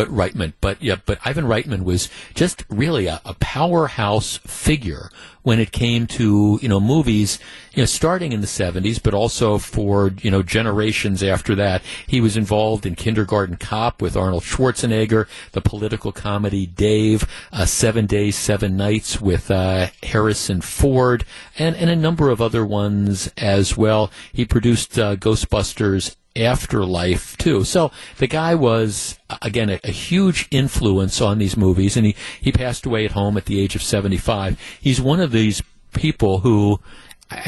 but 0.00 0.08
Reitman, 0.08 0.54
but 0.62 0.82
yeah, 0.82 0.96
but 1.04 1.18
Ivan 1.26 1.44
Reitman 1.44 1.82
was 1.82 2.08
just 2.34 2.64
really 2.70 3.06
a, 3.06 3.20
a, 3.26 3.34
powerhouse 3.34 4.38
figure 4.46 5.10
when 5.42 5.58
it 5.58 5.72
came 5.72 6.06
to 6.06 6.58
you 6.62 6.68
know 6.68 6.80
movies, 6.80 7.38
you 7.72 7.82
know, 7.82 7.86
starting 7.86 8.32
in 8.32 8.40
the 8.40 8.46
'70s, 8.46 9.02
but 9.02 9.14
also 9.14 9.58
for 9.58 10.12
you 10.20 10.30
know 10.30 10.42
generations 10.42 11.22
after 11.22 11.54
that. 11.54 11.82
He 12.06 12.20
was 12.20 12.36
involved 12.36 12.86
in 12.86 12.94
Kindergarten 12.94 13.56
Cop 13.56 14.02
with 14.02 14.16
Arnold 14.16 14.42
Schwarzenegger, 14.42 15.26
the 15.52 15.60
political 15.60 16.12
comedy 16.12 16.66
Dave, 16.66 17.26
uh, 17.52 17.66
Seven 17.66 18.06
Days, 18.06 18.36
Seven 18.36 18.76
Nights 18.76 19.20
with 19.20 19.50
uh, 19.50 19.88
Harrison 20.02 20.60
Ford, 20.60 21.24
and 21.58 21.76
and 21.76 21.90
a 21.90 21.96
number 21.96 22.30
of 22.30 22.40
other 22.40 22.64
ones 22.64 23.32
as 23.36 23.76
well. 23.76 24.10
He 24.32 24.44
produced 24.44 24.98
uh, 24.98 25.16
Ghostbusters 25.16 26.16
afterlife 26.36 27.36
too. 27.38 27.64
So 27.64 27.90
the 28.18 28.26
guy 28.26 28.54
was 28.54 29.18
again 29.42 29.68
a, 29.68 29.80
a, 29.82 29.90
huge 29.90 30.46
influence 30.50 31.20
on 31.20 31.38
these 31.38 31.56
movies, 31.56 31.96
and 31.96 32.06
he 32.06 32.16
he 32.40 32.52
passed 32.52 32.86
away 32.86 33.04
at 33.04 33.12
home 33.12 33.36
at 33.36 33.46
the 33.46 33.60
age 33.60 33.74
of 33.74 33.82
seventy 33.82 34.16
five. 34.16 34.58
He's 34.80 35.00
one 35.00 35.20
of 35.20 35.29
these 35.30 35.62
people 35.92 36.40
who. 36.40 36.80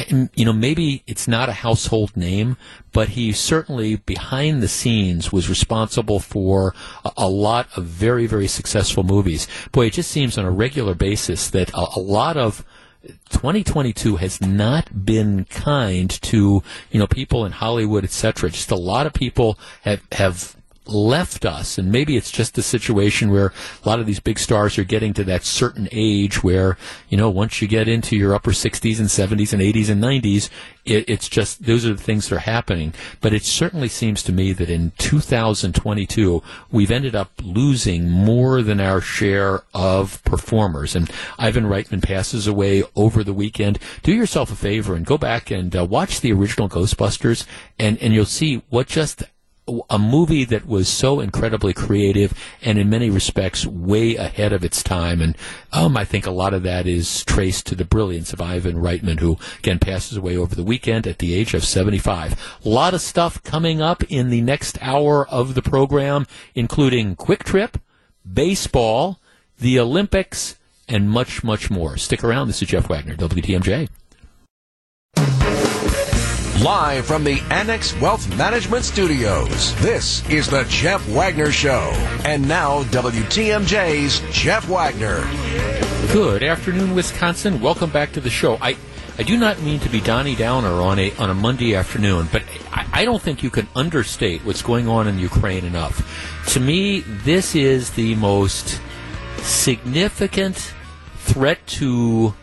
You 0.09 0.45
know, 0.45 0.53
maybe 0.53 1.03
it's 1.09 1.27
not 1.27 1.49
a 1.49 1.55
household 1.55 2.17
name, 2.17 2.57
but 2.93 3.09
he 3.09 3.33
certainly 3.33 3.97
behind 3.97 4.63
the 4.63 4.69
scenes 4.69 5.33
was 5.33 5.49
responsible 5.49 6.21
for 6.21 6.73
a, 7.05 7.11
a 7.17 7.29
lot 7.29 7.67
of 7.77 7.87
very, 7.87 8.29
very 8.29 8.47
successful 8.47 9.03
movies. 9.03 9.49
Boy, 9.73 9.87
it 9.87 9.95
just 9.95 10.09
seems 10.09 10.39
on 10.39 10.45
a 10.45 10.53
regular 10.53 10.95
basis 10.95 11.51
that 11.51 11.69
a, 11.75 11.85
a 11.97 11.99
lot 11.99 12.37
of 12.37 12.65
2022 13.31 14.17
has 14.17 14.41
not 14.41 15.05
been 15.05 15.45
kind 15.47 16.11
to 16.23 16.63
you 16.91 16.99
know 17.01 17.07
people 17.07 17.45
in 17.45 17.53
Hollywood, 17.53 18.05
etc. 18.05 18.51
Just 18.51 18.71
a 18.71 18.77
lot 18.77 19.07
of 19.07 19.13
people 19.13 19.59
have 19.83 20.03
have 20.13 20.57
left 20.87 21.45
us, 21.45 21.79
and 21.79 21.93
maybe 21.93 22.17
it's 22.17 22.31
just 22.31 22.55
the 22.55 22.63
situation 22.63 23.31
where 23.31 23.53
a 23.85 23.89
lot 23.89 24.01
of 24.01 24.07
these 24.07 24.21
big 24.21 24.39
stars 24.39 24.79
are 24.79 24.85
getting 24.85 25.13
to 25.15 25.25
that 25.25 25.45
certain 25.45 25.89
age 25.93 26.43
where 26.43 26.77
you 27.09 27.17
know 27.17 27.31
once 27.31 27.63
you 27.63 27.69
get 27.69 27.89
into 27.89 28.17
your 28.17 28.35
upper 28.35 28.51
60s 28.51 28.99
and 28.99 29.09
70s 29.09 29.53
and 29.53 29.63
80s 29.63 29.89
and 29.91 30.03
90s, 30.03 30.51
it, 30.85 31.09
it's 31.09 31.29
just 31.29 31.65
those 31.65 31.87
are 31.87 31.95
the 31.95 32.03
things 32.03 32.29
that 32.29 32.37
are 32.37 32.41
happening. 32.41 32.93
But 33.21 33.33
it 33.33 33.45
certainly 33.45 33.89
seems 33.89 34.23
to 34.25 34.33
me 34.33 34.53
that 34.53 34.71
in 34.71 34.93
2022 34.99 36.43
we've 36.71 36.91
ended 36.91 37.15
up 37.15 37.31
losing 37.43 38.09
more 38.11 38.63
than 38.63 38.81
our 38.81 39.01
share 39.01 39.63
of 39.75 40.23
performers. 40.25 40.97
And 40.97 41.11
Ivan 41.39 41.65
Reitman 41.65 42.03
passes 42.03 42.47
away 42.47 42.83
over 42.97 43.23
the 43.23 43.33
weekend. 43.33 43.79
Do 44.03 44.13
yourself 44.13 44.51
a 44.51 44.57
favor 44.57 44.95
and 44.95 45.07
go 45.07 45.19
back 45.19 45.51
and 45.51 45.75
uh, 45.75 45.85
watch 45.85 46.21
the 46.21 46.33
original 46.33 46.69
Ghostbusters, 46.69 47.47
and 47.79 47.99
and 47.99 48.13
you'll 48.13 48.25
see 48.25 48.63
what 48.69 48.87
just 48.89 49.23
a 49.89 49.98
movie 49.98 50.44
that 50.44 50.66
was 50.66 50.89
so 50.89 51.20
incredibly 51.20 51.72
creative 51.72 52.34
and 52.62 52.78
in 52.78 52.90
many 52.90 53.10
respects 53.10 53.64
way 53.64 54.16
ahead 54.16 54.52
of 54.52 54.64
its 54.64 54.82
time. 54.82 55.20
And 55.20 55.36
um, 55.72 55.97
I 55.97 56.05
think 56.05 56.26
a 56.26 56.32
lot 56.32 56.52
of 56.52 56.64
that 56.64 56.86
is 56.86 57.24
traced 57.24 57.66
to 57.68 57.76
the 57.76 57.84
brilliance 57.84 58.32
of 58.32 58.40
Ivan 58.40 58.76
Reitman, 58.76 59.20
who 59.20 59.39
again 59.60 59.78
passes 59.78 60.18
away 60.18 60.36
over 60.36 60.55
the 60.55 60.64
weekend 60.64 61.06
at 61.06 61.18
the 61.18 61.34
age 61.34 61.55
of 61.55 61.64
75. 61.64 62.59
A 62.64 62.68
lot 62.68 62.93
of 62.93 63.01
stuff 63.01 63.43
coming 63.44 63.80
up 63.80 64.02
in 64.05 64.30
the 64.30 64.40
next 64.40 64.78
hour 64.82 65.28
of 65.28 65.55
the 65.55 65.62
program, 65.62 66.26
including 66.56 67.14
Kwik 67.14 67.44
Trip, 67.44 67.78
baseball, 68.30 69.20
the 69.59 69.78
Olympics, 69.78 70.59
and 70.89 71.09
much, 71.09 71.44
much 71.44 71.70
more. 71.70 71.97
Stick 71.97 72.24
around. 72.24 72.48
This 72.48 72.62
is 72.62 72.68
Jeff 72.68 72.89
Wagner, 72.89 73.14
WTMJ. 73.14 73.89
Live 76.62 77.06
from 77.06 77.24
the 77.24 77.40
Annex 77.51 77.93
Wealth 78.01 78.28
Management 78.39 78.84
Studios, 78.84 79.74
this 79.82 80.24
is 80.30 80.47
the 80.47 80.62
Jeff 80.68 81.05
Wagner 81.09 81.51
Show. 81.51 81.90
And 82.24 82.47
now, 82.47 82.84
WTMJ's 82.84 84.22
Jeff 84.30 84.68
Wagner. 84.68 85.22
Good 86.12 86.44
afternoon, 86.44 86.94
Wisconsin. 86.94 87.60
Welcome 87.60 87.90
back 87.90 88.12
to 88.12 88.20
the 88.20 88.30
show. 88.30 88.59
I, 88.60 88.76
I 89.18 89.24
do 89.24 89.36
not 89.36 89.60
mean 89.62 89.80
to 89.80 89.89
be 89.89 90.01
Donnie 90.01 90.36
Downer 90.36 90.80
on 90.80 91.01
a 91.01 91.12
on 91.16 91.30
a 91.30 91.34
Monday 91.34 91.74
afternoon, 91.74 92.28
but 92.30 92.44
I, 92.70 92.86
I 92.93 93.05
don't 93.05 93.20
think 93.20 93.43
you 93.43 93.51
can 93.51 93.66
understate 93.74 94.44
what's 94.44 94.62
going 94.62 94.86
on 94.86 95.09
in 95.09 95.18
Ukraine 95.18 95.64
enough. 95.64 96.47
To 96.52 96.60
me, 96.60 97.01
this 97.01 97.56
is 97.56 97.90
the 97.90 98.14
most 98.14 98.80
significant 99.39 100.72
threat 101.16 101.66
to 101.66 102.34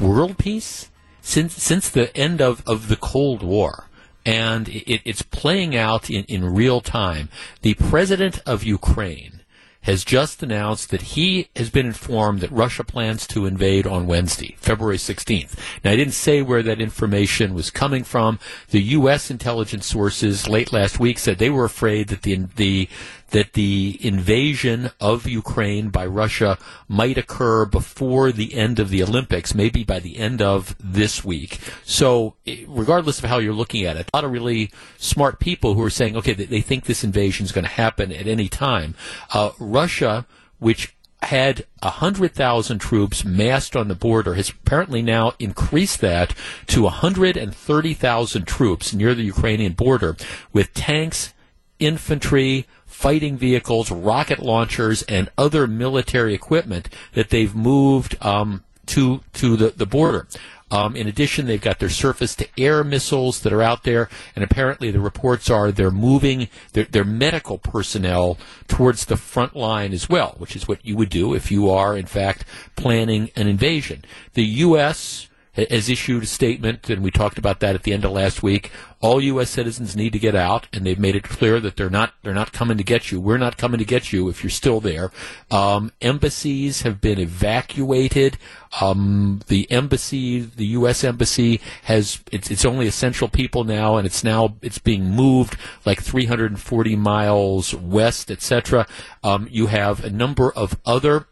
world 0.00 0.38
peace 0.38 0.88
since 1.26 1.60
since 1.60 1.88
the 1.90 2.16
end 2.16 2.40
of, 2.40 2.62
of 2.66 2.86
the 2.86 2.94
Cold 2.96 3.42
War, 3.42 3.88
and 4.24 4.68
it, 4.68 5.02
it's 5.04 5.22
playing 5.22 5.74
out 5.74 6.08
in, 6.08 6.24
in 6.24 6.54
real 6.54 6.80
time. 6.80 7.28
The 7.62 7.74
president 7.74 8.40
of 8.46 8.62
Ukraine 8.62 9.40
has 9.82 10.04
just 10.04 10.42
announced 10.42 10.90
that 10.90 11.02
he 11.02 11.48
has 11.56 11.70
been 11.70 11.86
informed 11.86 12.40
that 12.40 12.50
Russia 12.50 12.84
plans 12.84 13.26
to 13.26 13.46
invade 13.46 13.86
on 13.86 14.06
Wednesday, 14.06 14.56
February 14.58 14.96
16th. 14.96 15.56
Now, 15.84 15.92
I 15.92 15.96
didn't 15.96 16.14
say 16.14 16.42
where 16.42 16.62
that 16.62 16.80
information 16.80 17.54
was 17.54 17.70
coming 17.70 18.02
from. 18.02 18.38
The 18.70 18.82
U.S. 18.82 19.30
intelligence 19.30 19.86
sources 19.86 20.48
late 20.48 20.72
last 20.72 20.98
week 21.00 21.18
said 21.18 21.38
they 21.38 21.50
were 21.50 21.64
afraid 21.64 22.08
that 22.08 22.22
the 22.22 22.46
the 22.54 22.88
that 23.30 23.54
the 23.54 23.98
invasion 24.00 24.90
of 25.00 25.26
Ukraine 25.26 25.88
by 25.88 26.06
Russia 26.06 26.58
might 26.88 27.18
occur 27.18 27.64
before 27.64 28.32
the 28.32 28.54
end 28.54 28.78
of 28.78 28.88
the 28.88 29.02
Olympics, 29.02 29.54
maybe 29.54 29.84
by 29.84 29.98
the 29.98 30.18
end 30.18 30.40
of 30.40 30.76
this 30.78 31.24
week. 31.24 31.58
So, 31.84 32.34
regardless 32.66 33.18
of 33.18 33.28
how 33.28 33.38
you're 33.38 33.52
looking 33.52 33.84
at 33.84 33.96
it, 33.96 34.08
a 34.12 34.16
lot 34.16 34.24
of 34.24 34.30
really 34.30 34.70
smart 34.96 35.40
people 35.40 35.74
who 35.74 35.82
are 35.82 35.90
saying, 35.90 36.16
okay, 36.16 36.32
they, 36.32 36.60
think 36.60 36.84
this 36.84 37.04
invasion 37.04 37.44
is 37.44 37.52
going 37.52 37.64
to 37.64 37.70
happen 37.70 38.12
at 38.12 38.26
any 38.26 38.48
time. 38.48 38.94
Uh, 39.32 39.50
Russia, 39.58 40.26
which 40.58 40.96
had 41.22 41.66
100,000 41.82 42.78
troops 42.78 43.24
massed 43.24 43.74
on 43.74 43.88
the 43.88 43.94
border, 43.94 44.34
has 44.34 44.50
apparently 44.50 45.02
now 45.02 45.32
increased 45.38 46.00
that 46.00 46.34
to 46.66 46.82
130,000 46.82 48.46
troops 48.46 48.94
near 48.94 49.14
the 49.14 49.22
Ukrainian 49.22 49.72
border 49.72 50.16
with 50.52 50.72
tanks, 50.74 51.34
infantry, 51.78 52.66
fighting 52.86 53.36
vehicles, 53.36 53.90
rocket 53.90 54.38
launchers, 54.38 55.02
and 55.02 55.30
other 55.36 55.66
military 55.66 56.34
equipment 56.34 56.88
that 57.12 57.30
they've 57.30 57.54
moved 57.54 58.16
um, 58.24 58.62
to 58.86 59.20
to 59.34 59.56
the, 59.56 59.70
the 59.70 59.86
border. 59.86 60.26
Um, 60.68 60.96
in 60.96 61.06
addition, 61.06 61.46
they've 61.46 61.60
got 61.60 61.78
their 61.78 61.88
surface 61.88 62.34
to 62.36 62.48
air 62.58 62.82
missiles 62.82 63.40
that 63.40 63.52
are 63.52 63.62
out 63.62 63.84
there, 63.84 64.08
and 64.34 64.42
apparently 64.42 64.90
the 64.90 64.98
reports 64.98 65.48
are 65.48 65.70
they're 65.70 65.92
moving 65.92 66.48
their, 66.72 66.84
their 66.84 67.04
medical 67.04 67.58
personnel 67.58 68.36
towards 68.66 69.04
the 69.04 69.16
front 69.16 69.54
line 69.54 69.92
as 69.92 70.08
well, 70.08 70.34
which 70.38 70.56
is 70.56 70.66
what 70.66 70.84
you 70.84 70.96
would 70.96 71.08
do 71.08 71.34
if 71.34 71.52
you 71.52 71.70
are, 71.70 71.96
in 71.96 72.06
fact, 72.06 72.44
planning 72.74 73.30
an 73.36 73.46
invasion. 73.46 74.04
The 74.34 74.44
U.S 74.44 75.28
has 75.56 75.88
issued 75.88 76.22
a 76.22 76.26
statement, 76.26 76.90
and 76.90 77.02
we 77.02 77.10
talked 77.10 77.38
about 77.38 77.60
that 77.60 77.74
at 77.74 77.82
the 77.82 77.92
end 77.92 78.04
of 78.04 78.12
last 78.12 78.42
week. 78.42 78.70
All 79.00 79.22
U.S. 79.22 79.50
citizens 79.50 79.94
need 79.94 80.12
to 80.12 80.18
get 80.18 80.34
out, 80.34 80.66
and 80.72 80.84
they've 80.84 80.98
made 80.98 81.16
it 81.16 81.22
clear 81.22 81.60
that 81.60 81.76
they're 81.76 81.90
not 81.90 82.14
they're 82.22 82.34
not 82.34 82.52
coming 82.52 82.76
to 82.78 82.84
get 82.84 83.10
you. 83.10 83.20
We're 83.20 83.38
not 83.38 83.56
coming 83.56 83.78
to 83.78 83.84
get 83.84 84.12
you 84.12 84.28
if 84.28 84.42
you're 84.42 84.50
still 84.50 84.80
there. 84.80 85.10
Um, 85.50 85.92
embassies 86.00 86.82
have 86.82 87.00
been 87.00 87.18
evacuated. 87.18 88.38
Um, 88.80 89.40
the 89.48 89.70
embassy, 89.70 90.40
the 90.40 90.66
U.S. 90.66 91.04
embassy, 91.04 91.60
has 91.84 92.20
it's, 92.32 92.50
it's 92.50 92.64
only 92.64 92.86
essential 92.86 93.28
people 93.28 93.64
now, 93.64 93.96
and 93.96 94.06
it's 94.06 94.24
now 94.24 94.56
it's 94.62 94.78
being 94.78 95.04
moved 95.04 95.56
like 95.84 96.02
340 96.02 96.96
miles 96.96 97.74
west, 97.74 98.30
etc. 98.30 98.86
Um, 99.22 99.48
you 99.50 99.66
have 99.66 100.04
a 100.04 100.10
number 100.10 100.50
of 100.50 100.78
other 100.84 101.26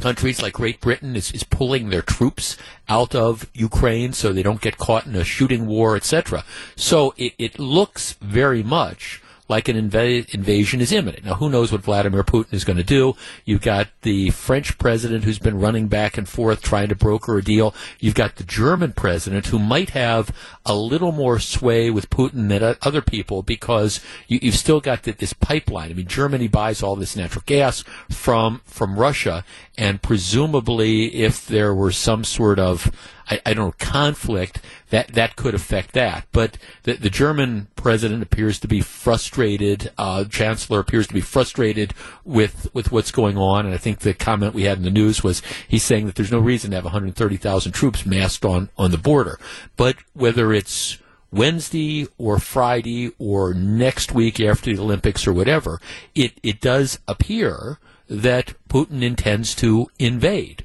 countries 0.00 0.42
like 0.42 0.54
Great 0.54 0.80
Britain 0.80 1.16
is, 1.16 1.32
is 1.32 1.44
pulling 1.44 1.90
their 1.90 2.02
troops 2.02 2.56
out 2.88 3.14
of 3.14 3.50
Ukraine 3.54 4.12
so 4.12 4.32
they 4.32 4.42
don't 4.42 4.60
get 4.60 4.78
caught 4.78 5.06
in 5.06 5.16
a 5.16 5.24
shooting 5.24 5.66
war, 5.66 5.96
etc. 5.96 6.44
So 6.74 7.14
it, 7.16 7.34
it 7.38 7.58
looks 7.58 8.14
very 8.20 8.62
much 8.62 9.22
like 9.48 9.68
an 9.68 9.90
inv- 9.90 10.34
invasion 10.34 10.80
is 10.80 10.92
imminent. 10.92 11.24
Now, 11.24 11.34
who 11.34 11.48
knows 11.48 11.70
what 11.70 11.82
Vladimir 11.82 12.24
Putin 12.24 12.52
is 12.52 12.64
going 12.64 12.76
to 12.76 12.84
do? 12.84 13.14
You've 13.44 13.62
got 13.62 13.88
the 14.02 14.30
French 14.30 14.78
president 14.78 15.24
who's 15.24 15.38
been 15.38 15.60
running 15.60 15.88
back 15.88 16.18
and 16.18 16.28
forth 16.28 16.62
trying 16.62 16.88
to 16.88 16.94
broker 16.94 17.38
a 17.38 17.42
deal. 17.42 17.74
You've 18.00 18.14
got 18.14 18.36
the 18.36 18.44
German 18.44 18.92
president 18.92 19.46
who 19.46 19.58
might 19.58 19.90
have 19.90 20.34
a 20.64 20.74
little 20.74 21.12
more 21.12 21.38
sway 21.38 21.90
with 21.90 22.10
Putin 22.10 22.48
than 22.48 22.76
other 22.82 23.02
people 23.02 23.42
because 23.42 24.00
you, 24.26 24.40
have 24.42 24.56
still 24.56 24.80
got 24.80 25.02
this 25.04 25.32
pipeline. 25.32 25.90
I 25.90 25.94
mean, 25.94 26.06
Germany 26.08 26.48
buys 26.48 26.82
all 26.82 26.96
this 26.96 27.16
natural 27.16 27.44
gas 27.46 27.84
from 28.10 28.60
from 28.64 28.98
Russia, 28.98 29.44
and 29.78 30.02
presumably, 30.02 31.14
if 31.14 31.46
there 31.46 31.74
were 31.74 31.92
some 31.92 32.24
sort 32.24 32.58
of 32.58 32.90
I, 33.28 33.40
I, 33.46 33.54
don't 33.54 33.66
know 33.66 33.74
conflict 33.78 34.60
that 34.90 35.08
that 35.08 35.36
could 35.36 35.54
affect 35.54 35.92
that. 35.92 36.26
But 36.32 36.58
the, 36.84 36.94
the 36.94 37.10
German 37.10 37.68
president 37.76 38.22
appears 38.22 38.60
to 38.60 38.68
be 38.68 38.80
frustrated. 38.80 39.90
Uh, 39.98 40.24
Chancellor 40.24 40.80
appears 40.80 41.06
to 41.08 41.14
be 41.14 41.20
frustrated 41.20 41.92
with 42.24 42.68
with 42.74 42.92
what's 42.92 43.10
going 43.10 43.36
on. 43.36 43.66
And 43.66 43.74
I 43.74 43.78
think 43.78 44.00
the 44.00 44.14
comment 44.14 44.54
we 44.54 44.64
had 44.64 44.78
in 44.78 44.84
the 44.84 44.90
news 44.90 45.22
was 45.22 45.42
he's 45.66 45.84
saying 45.84 46.06
that 46.06 46.14
there's 46.14 46.32
no 46.32 46.38
reason 46.38 46.70
to 46.70 46.76
have 46.76 46.84
130,000 46.84 47.72
troops 47.72 48.06
massed 48.06 48.44
on 48.44 48.70
on 48.78 48.90
the 48.90 48.98
border. 48.98 49.38
But 49.76 49.96
whether 50.14 50.52
it's 50.52 50.98
Wednesday 51.32 52.06
or 52.18 52.38
Friday 52.38 53.12
or 53.18 53.52
next 53.52 54.12
week 54.12 54.40
after 54.40 54.74
the 54.74 54.80
Olympics 54.80 55.26
or 55.26 55.32
whatever, 55.32 55.80
it, 56.14 56.38
it 56.42 56.60
does 56.60 56.98
appear 57.06 57.78
that 58.08 58.54
Putin 58.68 59.02
intends 59.02 59.54
to 59.56 59.88
invade. 59.98 60.64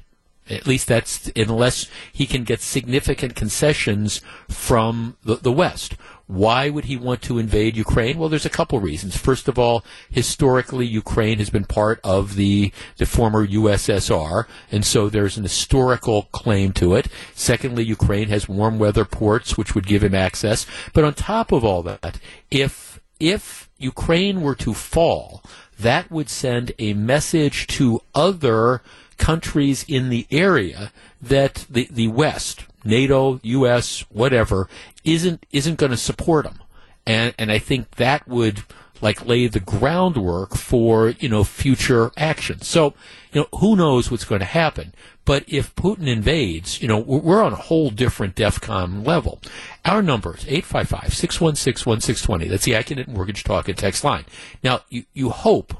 At 0.50 0.66
least 0.66 0.88
that's 0.88 1.30
unless 1.36 1.86
he 2.12 2.26
can 2.26 2.44
get 2.44 2.60
significant 2.60 3.36
concessions 3.36 4.20
from 4.48 5.16
the, 5.22 5.36
the 5.36 5.52
West. 5.52 5.94
Why 6.26 6.70
would 6.70 6.86
he 6.86 6.96
want 6.96 7.20
to 7.22 7.38
invade 7.38 7.76
Ukraine? 7.76 8.18
Well, 8.18 8.28
there's 8.28 8.46
a 8.46 8.50
couple 8.50 8.80
reasons. 8.80 9.16
First 9.16 9.48
of 9.48 9.58
all, 9.58 9.84
historically, 10.10 10.86
Ukraine 10.86 11.38
has 11.38 11.50
been 11.50 11.64
part 11.64 12.00
of 12.02 12.36
the, 12.36 12.72
the 12.96 13.06
former 13.06 13.46
USSR, 13.46 14.46
and 14.70 14.84
so 14.84 15.08
there's 15.08 15.36
an 15.36 15.42
historical 15.42 16.24
claim 16.32 16.72
to 16.72 16.94
it. 16.94 17.08
Secondly, 17.34 17.84
Ukraine 17.84 18.28
has 18.28 18.48
warm 18.48 18.78
weather 18.78 19.04
ports, 19.04 19.58
which 19.58 19.74
would 19.74 19.86
give 19.86 20.02
him 20.02 20.14
access. 20.14 20.64
But 20.92 21.04
on 21.04 21.14
top 21.14 21.52
of 21.52 21.64
all 21.64 21.82
that, 21.82 22.18
if, 22.50 23.00
if 23.20 23.68
Ukraine 23.78 24.40
were 24.40 24.54
to 24.56 24.72
fall, 24.72 25.42
that 25.78 26.10
would 26.10 26.30
send 26.30 26.72
a 26.78 26.94
message 26.94 27.66
to 27.66 28.00
other 28.14 28.82
countries 29.18 29.84
in 29.88 30.08
the 30.08 30.26
area 30.30 30.92
that 31.20 31.66
the, 31.68 31.88
the 31.90 32.08
West, 32.08 32.64
NATO, 32.84 33.40
U.S., 33.42 34.04
whatever, 34.10 34.68
isn't 35.04 35.44
isn't 35.50 35.76
going 35.76 35.90
to 35.90 35.96
support 35.96 36.44
them, 36.44 36.60
and 37.06 37.34
and 37.38 37.50
I 37.50 37.58
think 37.58 37.96
that 37.96 38.28
would 38.28 38.62
like 39.02 39.26
lay 39.26 39.48
the 39.48 39.60
groundwork 39.60 40.56
for 40.56 41.10
you 41.10 41.28
know 41.28 41.44
future 41.44 42.10
action. 42.16 42.62
So 42.62 42.94
you 43.32 43.42
know 43.42 43.48
who 43.58 43.76
knows 43.76 44.10
what's 44.10 44.24
going 44.24 44.40
to 44.40 44.46
happen. 44.46 44.94
But 45.24 45.44
if 45.46 45.72
Putin 45.76 46.08
invades, 46.08 46.80
you 46.80 46.88
know 46.88 46.98
we're 46.98 47.42
on 47.42 47.52
a 47.52 47.56
whole 47.56 47.90
different 47.90 48.36
DEFCON 48.36 49.06
level. 49.06 49.42
Our 49.84 50.00
number 50.02 50.36
is 50.36 50.44
855-616-1620. 50.44 52.48
That's 52.48 52.64
the 52.64 52.72
Accunet 52.72 53.08
Mortgage 53.08 53.44
Talk 53.44 53.68
and 53.68 53.76
Text 53.76 54.04
line. 54.04 54.24
Now 54.62 54.80
you 54.88 55.04
you 55.12 55.28
hope 55.30 55.74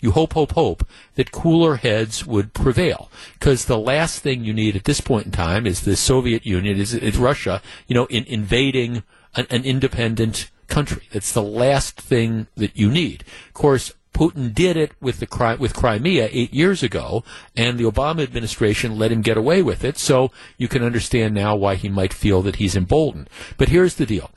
you 0.00 0.12
hope, 0.12 0.32
hope, 0.32 0.52
hope 0.52 0.86
that 1.14 1.32
cooler 1.32 1.76
heads 1.76 2.26
would 2.26 2.54
prevail. 2.54 3.10
Because 3.38 3.64
the 3.64 3.78
last 3.78 4.20
thing 4.20 4.44
you 4.44 4.52
need 4.52 4.76
at 4.76 4.84
this 4.84 5.00
point 5.00 5.26
in 5.26 5.32
time 5.32 5.66
is 5.66 5.80
the 5.80 5.96
Soviet 5.96 6.46
Union, 6.46 6.78
is, 6.78 6.94
is 6.94 7.16
Russia, 7.16 7.62
you 7.86 7.94
know, 7.94 8.06
in, 8.06 8.24
invading 8.24 9.02
an, 9.34 9.46
an 9.50 9.64
independent 9.64 10.50
country. 10.68 11.02
That's 11.12 11.32
the 11.32 11.42
last 11.42 12.00
thing 12.00 12.46
that 12.56 12.76
you 12.76 12.90
need. 12.90 13.24
Of 13.48 13.54
course, 13.54 13.92
Putin 14.12 14.52
did 14.54 14.76
it 14.76 14.92
with 15.00 15.20
the 15.20 15.56
with 15.58 15.74
Crimea 15.74 16.28
eight 16.30 16.52
years 16.52 16.82
ago, 16.82 17.24
and 17.56 17.78
the 17.78 17.84
Obama 17.84 18.22
administration 18.22 18.98
let 18.98 19.12
him 19.12 19.22
get 19.22 19.36
away 19.36 19.62
with 19.62 19.84
it. 19.84 19.98
So 19.98 20.30
you 20.58 20.68
can 20.68 20.82
understand 20.82 21.34
now 21.34 21.54
why 21.56 21.76
he 21.76 21.88
might 21.88 22.12
feel 22.12 22.42
that 22.42 22.56
he's 22.56 22.76
emboldened. 22.76 23.30
But 23.56 23.68
here's 23.68 23.94
the 23.94 24.06
deal: 24.06 24.30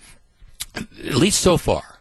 at 0.75 1.15
least 1.15 1.39
so 1.39 1.57
far, 1.57 1.99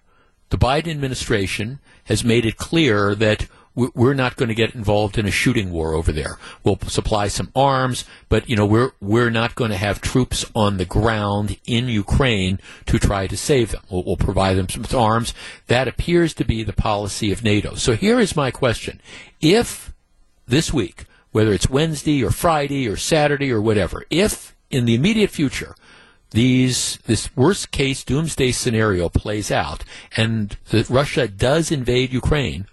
the 0.50 0.58
Biden 0.58 0.90
administration 0.90 1.80
has 2.04 2.24
made 2.24 2.44
it 2.44 2.56
clear 2.56 3.14
that 3.14 3.46
we're 3.74 4.14
not 4.14 4.36
going 4.36 4.50
to 4.50 4.54
get 4.54 4.74
involved 4.74 5.16
in 5.16 5.26
a 5.26 5.30
shooting 5.30 5.70
war 5.70 5.94
over 5.94 6.12
there. 6.12 6.38
We'll 6.62 6.78
supply 6.80 7.28
some 7.28 7.50
arms, 7.56 8.04
but 8.28 8.48
you 8.48 8.56
know 8.56 8.66
we're 8.66 8.92
we're 9.00 9.30
not 9.30 9.54
going 9.54 9.70
to 9.70 9.76
have 9.76 10.00
troops 10.00 10.44
on 10.54 10.76
the 10.76 10.84
ground 10.84 11.56
in 11.66 11.88
Ukraine 11.88 12.60
to 12.86 12.98
try 12.98 13.26
to 13.26 13.36
save 13.36 13.70
them. 13.70 13.82
We'll, 13.90 14.04
we'll 14.04 14.16
provide 14.16 14.54
them 14.54 14.68
some 14.68 14.84
arms. 14.94 15.32
That 15.68 15.88
appears 15.88 16.34
to 16.34 16.44
be 16.44 16.62
the 16.62 16.74
policy 16.74 17.32
of 17.32 17.42
NATO. 17.42 17.74
So 17.76 17.94
here 17.94 18.20
is 18.20 18.36
my 18.36 18.50
question: 18.50 19.00
If 19.40 19.92
this 20.46 20.72
week, 20.72 21.04
whether 21.30 21.52
it's 21.52 21.70
Wednesday 21.70 22.22
or 22.22 22.30
Friday 22.30 22.86
or 22.86 22.96
Saturday 22.96 23.50
or 23.50 23.62
whatever, 23.62 24.04
if 24.10 24.54
in 24.70 24.84
the 24.84 24.94
immediate 24.94 25.30
future 25.30 25.74
these 26.32 26.98
this 27.06 27.34
worst 27.36 27.70
case 27.70 28.04
doomsday 28.04 28.52
scenario 28.52 29.08
plays 29.08 29.50
out 29.50 29.84
and 30.16 30.56
Russia 30.90 31.28
does 31.28 31.70
invade 31.70 32.12
Ukraine, 32.12 32.66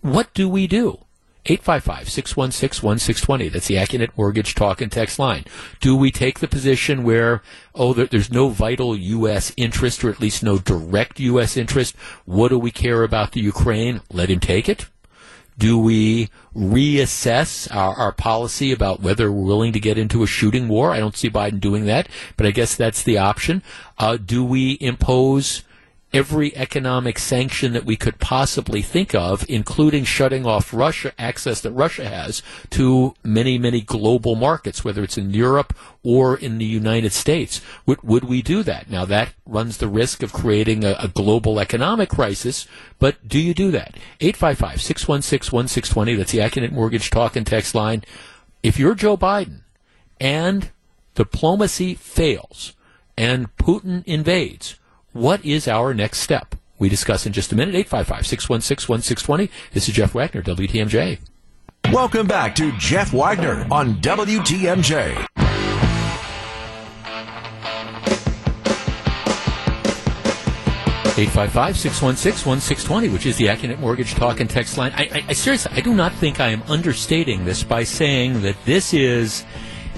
what 0.00 0.32
do 0.34 0.48
we 0.48 0.66
do? 0.66 1.04
855-616-1620. 1.46 3.52
That's 3.52 3.66
the 3.66 3.76
Accunet 3.76 4.10
Mortgage 4.16 4.54
Talk 4.54 4.80
and 4.80 4.92
Text 4.92 5.18
line. 5.18 5.44
Do 5.80 5.96
we 5.96 6.10
take 6.10 6.40
the 6.40 6.48
position 6.48 7.02
where, 7.02 7.42
oh, 7.74 7.94
there, 7.94 8.06
there's 8.06 8.30
no 8.30 8.50
vital 8.50 8.94
U.S. 8.96 9.52
interest, 9.56 10.04
or 10.04 10.10
at 10.10 10.20
least 10.20 10.42
no 10.42 10.58
direct 10.58 11.18
U.S. 11.18 11.56
interest? 11.56 11.96
What 12.26 12.48
do 12.48 12.58
we 12.58 12.70
care 12.70 13.02
about 13.02 13.32
the 13.32 13.40
Ukraine? 13.40 14.02
Let 14.12 14.28
him 14.28 14.40
take 14.40 14.68
it? 14.68 14.86
Do 15.60 15.78
we 15.78 16.30
reassess 16.56 17.68
our, 17.74 17.94
our 17.94 18.12
policy 18.12 18.72
about 18.72 19.02
whether 19.02 19.30
we're 19.30 19.44
willing 19.44 19.74
to 19.74 19.78
get 19.78 19.98
into 19.98 20.22
a 20.22 20.26
shooting 20.26 20.68
war? 20.68 20.90
I 20.90 21.00
don't 21.00 21.14
see 21.14 21.28
Biden 21.28 21.60
doing 21.60 21.84
that, 21.84 22.08
but 22.38 22.46
I 22.46 22.50
guess 22.50 22.74
that's 22.74 23.02
the 23.02 23.18
option. 23.18 23.62
Uh, 23.98 24.16
do 24.16 24.42
we 24.42 24.78
impose 24.80 25.62
every 26.12 26.56
economic 26.56 27.18
sanction 27.18 27.72
that 27.72 27.84
we 27.84 27.96
could 27.96 28.18
possibly 28.18 28.82
think 28.82 29.14
of, 29.14 29.44
including 29.48 30.04
shutting 30.04 30.44
off 30.44 30.74
Russia 30.74 31.12
access 31.18 31.60
that 31.60 31.70
Russia 31.70 32.08
has 32.08 32.42
to 32.70 33.14
many, 33.22 33.58
many 33.58 33.80
global 33.80 34.34
markets, 34.34 34.84
whether 34.84 35.02
it's 35.04 35.16
in 35.16 35.30
Europe 35.30 35.72
or 36.02 36.36
in 36.36 36.58
the 36.58 36.64
United 36.64 37.12
States. 37.12 37.60
Would, 37.86 38.02
would 38.02 38.24
we 38.24 38.42
do 38.42 38.62
that? 38.64 38.90
Now 38.90 39.04
that 39.04 39.34
runs 39.46 39.76
the 39.76 39.88
risk 39.88 40.22
of 40.22 40.32
creating 40.32 40.84
a, 40.84 40.96
a 40.98 41.08
global 41.08 41.60
economic 41.60 42.08
crisis, 42.08 42.66
but 42.98 43.28
do 43.28 43.38
you 43.38 43.54
do 43.54 43.70
that? 43.70 43.94
855-616-1620, 44.20 46.16
that's 46.16 46.32
the 46.32 46.38
Accunet 46.38 46.72
Mortgage 46.72 47.10
Talk 47.10 47.36
and 47.36 47.46
Text 47.46 47.74
line. 47.74 48.02
If 48.62 48.78
you're 48.78 48.94
Joe 48.94 49.16
Biden 49.16 49.60
and 50.20 50.70
diplomacy 51.14 51.94
fails 51.94 52.74
and 53.16 53.54
Putin 53.56 54.02
invades, 54.06 54.79
what 55.12 55.44
is 55.44 55.66
our 55.66 55.92
next 55.94 56.18
step? 56.20 56.54
We 56.78 56.88
discuss 56.88 57.26
in 57.26 57.32
just 57.32 57.52
a 57.52 57.56
minute. 57.56 57.74
855 57.74 58.26
616 58.26 58.88
1620. 58.88 59.50
This 59.72 59.88
is 59.88 59.94
Jeff 59.94 60.14
Wagner, 60.14 60.42
WTMJ. 60.42 61.18
Welcome 61.92 62.26
back 62.26 62.54
to 62.56 62.72
Jeff 62.78 63.12
Wagner 63.12 63.66
on 63.70 63.96
WTMJ. 63.96 65.26
Eight 71.18 71.28
five 71.28 71.52
five 71.52 71.76
six 71.76 72.00
one 72.00 72.16
six 72.16 72.46
one 72.46 72.60
six 72.60 72.82
twenty, 72.82 73.08
which 73.10 73.26
is 73.26 73.36
the 73.36 73.46
Accunet 73.46 73.78
Mortgage 73.78 74.14
Talk 74.14 74.40
and 74.40 74.48
Text 74.48 74.78
line. 74.78 74.92
I, 74.94 75.02
I, 75.02 75.24
I 75.28 75.32
seriously, 75.32 75.72
I 75.74 75.80
do 75.80 75.92
not 75.92 76.14
think 76.14 76.40
I 76.40 76.48
am 76.48 76.62
understating 76.62 77.44
this 77.44 77.62
by 77.62 77.84
saying 77.84 78.40
that 78.42 78.56
this 78.64 78.94
is 78.94 79.44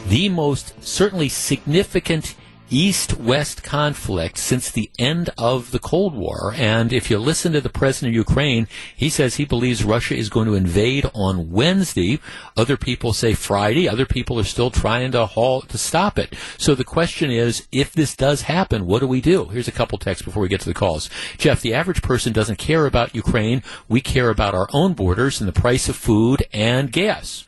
the 0.09 0.29
most 0.31 0.83
certainly 0.83 1.29
significant 1.29 2.35
east 2.73 3.19
west 3.19 3.63
conflict 3.63 4.39
since 4.39 4.71
the 4.71 4.91
end 4.99 5.29
of 5.37 5.73
the 5.73 5.79
Cold 5.79 6.15
War. 6.15 6.55
And 6.57 6.91
if 6.91 7.11
you 7.11 7.19
listen 7.19 7.53
to 7.53 7.61
the 7.61 7.69
president 7.69 8.13
of 8.13 8.17
Ukraine, 8.17 8.67
he 8.97 9.11
says 9.11 9.37
he 9.37 9.45
believes 9.45 9.85
Russia 9.85 10.17
is 10.17 10.31
going 10.31 10.47
to 10.47 10.55
invade 10.55 11.05
on 11.15 11.51
Wednesday. 11.51 12.19
Other 12.57 12.79
people 12.79 13.13
say 13.13 13.35
Friday. 13.35 13.87
Other 13.89 14.07
people 14.07 14.39
are 14.39 14.45
still 14.45 14.71
trying 14.71 15.13
to 15.13 15.27
halt 15.27 15.69
to 15.69 15.77
stop 15.77 16.19
it. 16.19 16.35
So 16.57 16.75
the 16.75 16.83
question 16.83 17.31
is, 17.31 17.69
if 17.71 17.93
this 17.93 18.17
does 18.17 18.43
happen, 18.43 18.87
what 18.87 19.01
do 19.01 19.07
we 19.07 19.21
do? 19.21 19.45
Here's 19.47 19.69
a 19.69 19.73
couple 19.73 19.99
texts 19.99 20.25
before 20.25 20.43
we 20.43 20.49
get 20.49 20.61
to 20.61 20.69
the 20.69 20.75
calls. 20.75 21.11
Jeff, 21.37 21.61
the 21.61 21.75
average 21.75 22.01
person 22.01 22.33
doesn't 22.33 22.59
care 22.59 22.87
about 22.87 23.15
Ukraine. 23.15 23.63
We 23.87 24.01
care 24.01 24.31
about 24.31 24.55
our 24.55 24.69
own 24.73 24.95
borders 24.95 25.41
and 25.41 25.49
the 25.49 25.61
price 25.61 25.91
of 25.91 25.97
food 25.97 26.45
and 26.55 26.91
gas. 26.91 27.47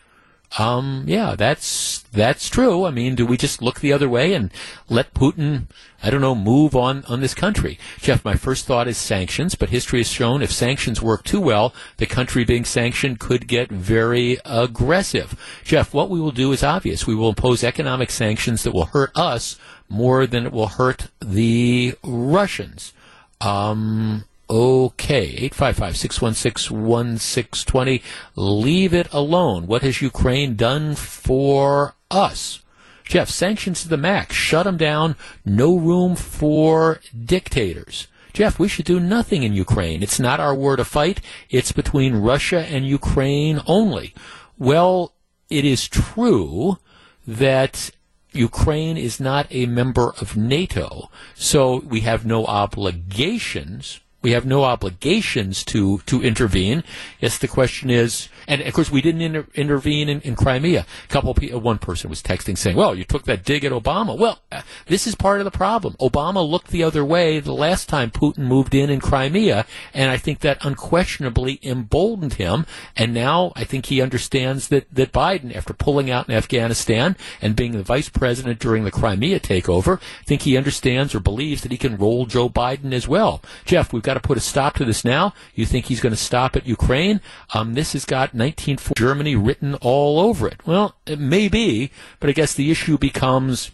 Um, 0.56 1.05
yeah, 1.09 1.35
that's 1.36 2.01
that's 2.12 2.48
true. 2.48 2.85
I 2.85 2.90
mean, 2.90 3.16
do 3.16 3.26
we 3.26 3.36
just 3.36 3.60
look 3.60 3.81
the 3.81 3.93
other 3.93 4.09
way 4.09 4.35
and 4.35 4.52
let 4.89 5.12
Putin, 5.12 5.66
I 6.02 6.10
don't 6.10 6.20
know, 6.20 6.36
move 6.36 6.76
on 6.76 7.05
on 7.06 7.20
this 7.20 7.35
country? 7.35 7.78
Jeff, 7.98 8.24
my 8.24 8.35
first 8.35 8.64
thought 8.64 8.86
is 8.86 8.97
sanctions, 8.97 9.56
but 9.56 9.70
history 9.70 9.98
has 9.98 10.09
shown 10.09 10.43
if 10.43 10.52
sanctions 10.52 11.02
work 11.02 11.24
too 11.24 11.40
well, 11.40 11.74
the 11.97 12.06
country 12.06 12.44
being 12.44 12.64
sanctioned 12.64 13.18
could 13.18 13.48
get 13.48 13.68
very 13.68 14.39
aggressive. 14.44 15.35
Jeff, 15.64 15.93
what 15.93 16.09
we 16.09 16.20
will 16.20 16.31
do 16.31 16.52
is 16.52 16.62
obvious. 16.62 17.06
We 17.06 17.16
will 17.16 17.31
impose 17.31 17.64
economic 17.64 18.10
sanctions 18.10 18.62
that 18.62 18.72
will 18.72 18.86
hurt 18.86 19.10
us 19.16 19.59
more 19.89 20.24
than 20.26 20.47
it 20.47 20.52
will 20.52 20.68
hurt 20.68 21.09
the 21.20 21.94
Russians. 22.05 22.93
Um, 23.40 24.24
Okay, 24.51 25.49
855-616-1620. 25.51 28.03
Leave 28.37 28.93
it 28.93 29.11
alone. 29.12 29.66
What 29.66 29.81
has 29.83 30.03
Ukraine 30.03 30.55
done 30.55 30.95
for 30.95 31.95
us? 32.11 32.61
Jeff, 33.05 33.31
sanctions 33.31 33.83
to 33.83 33.89
the 33.89 33.97
max. 33.97 34.37
Shut 34.37 34.65
them 34.65 34.77
down. 34.77 35.16
No 35.45 35.79
room 35.79 36.15
for 36.15 37.01
dictators. 37.25 38.07
Jeff, 38.35 38.59
we 38.59 38.69
should 38.69 38.85
do 38.85 39.01
nothing 39.01 39.45
in 39.45 39.55
Ukraine. 39.55 40.03
It's 40.03 40.21
not 40.21 40.41
our 40.41 40.55
war 40.55 40.77
to 40.77 40.85
fight. 40.85 41.23
It's 41.49 41.73
between 41.73 42.16
Russia 42.16 42.61
and 42.61 42.87
Ukraine 42.87 43.62
only. 43.66 44.12
Well, 44.59 45.15
it 45.49 45.65
is 45.65 45.89
true 45.89 46.79
that 47.27 47.91
Ukraine 48.33 48.97
is 48.97 49.21
not 49.21 49.47
a 49.51 49.66
member 49.66 50.12
of 50.21 50.37
NATO, 50.37 51.11
so 51.35 51.79
we 51.79 52.01
have 52.01 52.27
no 52.27 52.45
obligations 52.45 54.01
we 54.24 54.32
have 54.32 54.46
no 54.46 54.64
obligations 54.64 55.62
to 55.64 55.98
to 56.06 56.22
intervene. 56.22 56.82
Yes, 57.20 57.38
the 57.38 57.46
question 57.46 57.90
is, 57.90 58.28
and 58.47 58.61
of 58.61 58.73
course 58.73 58.91
we 58.91 59.01
didn't 59.01 59.23
inter- 59.23 59.47
intervene 59.55 60.09
in, 60.09 60.21
in 60.23 60.35
Crimea. 60.37 60.87
A 61.05 61.09
couple 61.09 61.35
people, 61.35 61.61
one 61.61 61.79
person 61.79 62.11
was 62.11 62.23
texting 62.23 62.57
saying, 62.57 62.77
"Well, 62.77 62.95
you 62.95 63.05
took 63.05 63.25
that 63.25 63.45
dig 63.45 63.65
at 63.65 63.73
Obama." 63.73 64.19
Well, 64.19 64.41
uh, 64.53 64.62
this 64.87 65.07
is 65.07 65.15
part 65.15 65.41
of 65.41 65.45
the 65.45 65.51
problem. 65.51 65.95
Obama 66.01 66.49
looked 66.49 66.69
the 66.69 66.85
other 66.85 67.05
way 67.05 67.41
the 67.41 67.53
last 67.53 67.89
time 67.89 68.11
Putin 68.11 68.47
moved 68.47 68.75
in 68.75 68.91
in 68.91 69.01
Crimea, 69.01 69.66
and 69.93 70.11
I 70.11 70.16
think 70.16 70.41
that 70.41 70.65
unquestionably 70.65 71.59
emboldened 71.62 72.35
him. 72.35 72.66
And 72.97 73.15
now 73.15 73.53
I 73.57 73.65
think 73.65 73.87
he 73.87 74.01
understands 74.01 74.69
that 74.69 74.93
that 74.95 75.12
Biden, 75.12 75.55
after 75.55 75.73
pulling 75.73 76.11
out 76.11 76.29
in 76.29 76.35
Afghanistan 76.35 77.16
and 77.41 77.57
being 77.57 77.73
the 77.73 77.83
vice 77.83 78.09
president 78.09 78.59
during 78.59 78.85
the 78.85 78.91
Crimea 78.91 79.41
takeover, 79.41 79.99
I 79.99 80.25
think 80.25 80.43
he 80.43 80.57
understands 80.57 81.15
or 81.15 81.21
believes 81.21 81.62
that 81.62 81.73
he 81.73 81.79
can 81.79 81.97
roll 81.97 82.27
Joe 82.27 82.49
Biden 82.49 82.93
as 82.93 83.09
well. 83.09 83.43
Jeff, 83.65 83.93
we've 83.93 84.03
got 84.03 84.15
to 84.15 84.21
put 84.21 84.39
a 84.39 84.41
stop 84.41 84.75
to 84.75 84.85
this 84.85 85.05
now. 85.05 85.33
You 85.55 85.66
think 85.66 85.87
he's 85.87 86.01
going 86.01 86.15
to 86.15 86.16
stop 86.16 86.57
at 86.57 86.66
Ukraine? 86.66 87.21
Um, 87.53 87.75
this 87.75 87.93
has 87.93 88.05
got 88.05 88.34
1940 88.35 88.98
Germany 88.98 89.36
written 89.36 89.74
all 89.77 90.20
over 90.20 90.47
it. 90.47 90.66
Well, 90.66 90.97
it 91.06 91.19
may 91.19 91.48
be, 91.48 91.90
but 92.20 92.28
I 92.28 92.32
guess 92.32 92.55
the 92.55 92.70
issue 92.70 92.98
becomes 92.98 93.70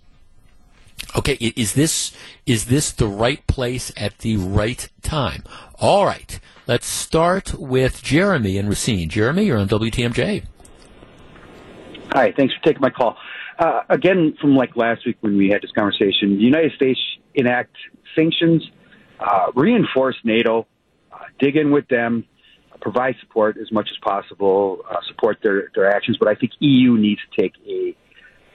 okay 1.16 1.32
is 1.32 1.73
this 1.73 2.12
is 2.45 2.66
this 2.66 2.93
the 2.93 3.07
right 3.07 3.47
place 3.47 3.91
at 3.97 4.19
the 4.19 4.37
right 4.37 4.91
time 5.01 5.43
all 5.81 6.05
right 6.05 6.39
let's 6.66 6.87
start 6.87 7.55
with 7.55 8.03
jeremy 8.03 8.59
and 8.59 8.69
racine 8.69 9.09
jeremy 9.09 9.45
you're 9.45 9.57
on 9.57 9.66
wtmj 9.66 10.45
Hi, 12.12 12.32
thanks 12.37 12.53
for 12.55 12.61
taking 12.65 12.81
my 12.81 12.91
call. 12.91 13.16
Uh, 13.57 13.82
again, 13.89 14.35
from 14.41 14.57
like 14.57 14.74
last 14.74 15.07
week 15.07 15.16
when 15.20 15.37
we 15.37 15.49
had 15.49 15.62
this 15.62 15.70
conversation, 15.70 16.37
the 16.37 16.43
United 16.43 16.73
States 16.73 16.99
enact 17.35 17.77
sanctions, 18.16 18.69
uh, 19.20 19.53
reinforce 19.55 20.16
NATO, 20.24 20.66
uh, 21.12 21.19
dig 21.39 21.57
in 21.57 21.70
with 21.70 21.87
them, 21.87 22.24
provide 22.81 23.16
support 23.20 23.57
as 23.57 23.70
much 23.70 23.89
as 23.90 23.98
possible, 23.98 24.81
uh, 24.90 24.97
support 25.09 25.39
their, 25.43 25.70
their 25.74 25.90
actions. 25.90 26.16
But 26.19 26.28
I 26.28 26.35
think 26.35 26.52
EU 26.61 26.97
needs 26.97 27.20
to 27.31 27.43
take 27.43 27.52
a, 27.66 27.97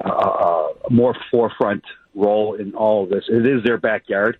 a, 0.03 0.69
a 0.87 0.89
more 0.91 1.15
forefront 1.31 1.83
role 2.13 2.55
in 2.55 2.75
all 2.75 3.03
of 3.03 3.09
this. 3.09 3.25
It 3.29 3.45
is 3.45 3.63
their 3.63 3.77
backyard. 3.77 4.37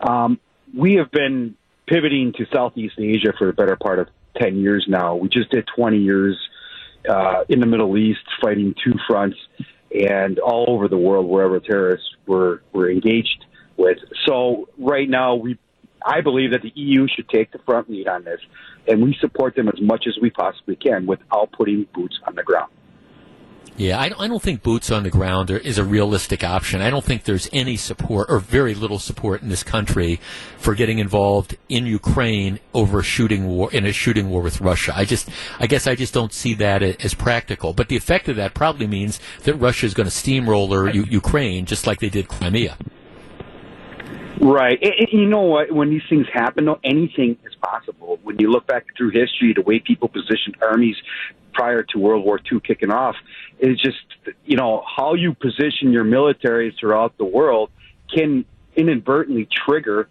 Um, 0.00 0.40
we 0.76 0.94
have 0.94 1.10
been 1.10 1.56
pivoting 1.86 2.32
to 2.38 2.46
Southeast 2.52 2.94
Asia 2.98 3.32
for 3.38 3.46
the 3.46 3.52
better 3.52 3.76
part 3.76 3.98
of 3.98 4.08
10 4.40 4.56
years 4.56 4.86
now. 4.88 5.16
We 5.16 5.28
just 5.28 5.50
did 5.50 5.68
20 5.76 5.98
years 5.98 6.36
uh, 7.08 7.44
in 7.48 7.60
the 7.60 7.66
Middle 7.66 7.96
East, 7.96 8.20
fighting 8.42 8.74
two 8.82 8.94
fronts, 9.06 9.36
and 9.92 10.38
all 10.38 10.66
over 10.68 10.88
the 10.88 10.96
world, 10.96 11.26
wherever 11.26 11.60
terrorists 11.60 12.08
were 12.26 12.62
were 12.72 12.90
engaged 12.90 13.44
with. 13.76 13.98
So 14.26 14.68
right 14.78 15.08
now, 15.08 15.34
we, 15.36 15.58
I 16.04 16.20
believe 16.20 16.50
that 16.50 16.62
the 16.62 16.72
EU 16.74 17.06
should 17.08 17.28
take 17.28 17.50
the 17.50 17.58
front 17.60 17.88
lead 17.88 18.08
on 18.08 18.24
this, 18.24 18.40
and 18.86 19.02
we 19.02 19.16
support 19.20 19.54
them 19.54 19.68
as 19.68 19.80
much 19.80 20.04
as 20.06 20.18
we 20.20 20.30
possibly 20.30 20.76
can 20.76 21.06
without 21.06 21.50
putting 21.52 21.86
boots 21.94 22.18
on 22.26 22.34
the 22.34 22.42
ground. 22.42 22.70
Yeah, 23.76 23.98
I 23.98 24.08
don't, 24.08 24.40
think 24.40 24.62
boots 24.62 24.92
on 24.92 25.02
the 25.02 25.10
ground 25.10 25.50
is 25.50 25.78
a 25.78 25.84
realistic 25.84 26.44
option. 26.44 26.80
I 26.80 26.90
don't 26.90 27.04
think 27.04 27.24
there's 27.24 27.48
any 27.52 27.76
support 27.76 28.30
or 28.30 28.38
very 28.38 28.72
little 28.72 29.00
support 29.00 29.42
in 29.42 29.48
this 29.48 29.64
country 29.64 30.20
for 30.58 30.76
getting 30.76 31.00
involved 31.00 31.56
in 31.68 31.84
Ukraine 31.84 32.60
over 32.72 33.00
a 33.00 33.02
shooting 33.02 33.48
war 33.48 33.72
in 33.72 33.84
a 33.84 33.90
shooting 33.90 34.30
war 34.30 34.42
with 34.42 34.60
Russia. 34.60 34.92
I 34.94 35.04
just, 35.04 35.28
I 35.58 35.66
guess, 35.66 35.88
I 35.88 35.96
just 35.96 36.14
don't 36.14 36.32
see 36.32 36.54
that 36.54 36.84
as 36.84 37.14
practical. 37.14 37.72
But 37.72 37.88
the 37.88 37.96
effect 37.96 38.28
of 38.28 38.36
that 38.36 38.54
probably 38.54 38.86
means 38.86 39.18
that 39.42 39.54
Russia 39.54 39.86
is 39.86 39.94
going 39.94 40.06
to 40.06 40.14
steamroller 40.14 40.88
U- 40.88 41.06
Ukraine 41.10 41.66
just 41.66 41.84
like 41.84 41.98
they 41.98 42.10
did 42.10 42.28
Crimea. 42.28 42.76
Right. 44.40 44.78
And, 44.82 45.08
you 45.12 45.26
know 45.26 45.42
what? 45.42 45.72
When 45.72 45.90
these 45.90 46.02
things 46.08 46.26
happen, 46.32 46.64
though, 46.64 46.80
anything 46.84 47.36
is 47.44 47.54
possible. 47.60 48.18
When 48.22 48.38
you 48.38 48.50
look 48.50 48.66
back 48.66 48.86
through 48.96 49.10
history, 49.10 49.52
the 49.54 49.62
way 49.62 49.78
people 49.78 50.08
positioned 50.08 50.56
armies 50.60 50.96
prior 51.52 51.82
to 51.84 51.98
World 51.98 52.24
War 52.24 52.40
II 52.52 52.60
kicking 52.60 52.90
off, 52.90 53.14
is 53.60 53.80
just, 53.80 53.98
you 54.44 54.56
know, 54.56 54.82
how 54.96 55.14
you 55.14 55.34
position 55.34 55.92
your 55.92 56.04
militaries 56.04 56.72
throughout 56.78 57.16
the 57.16 57.24
world 57.24 57.70
can 58.12 58.44
inadvertently 58.76 59.48
trigger 59.66 60.08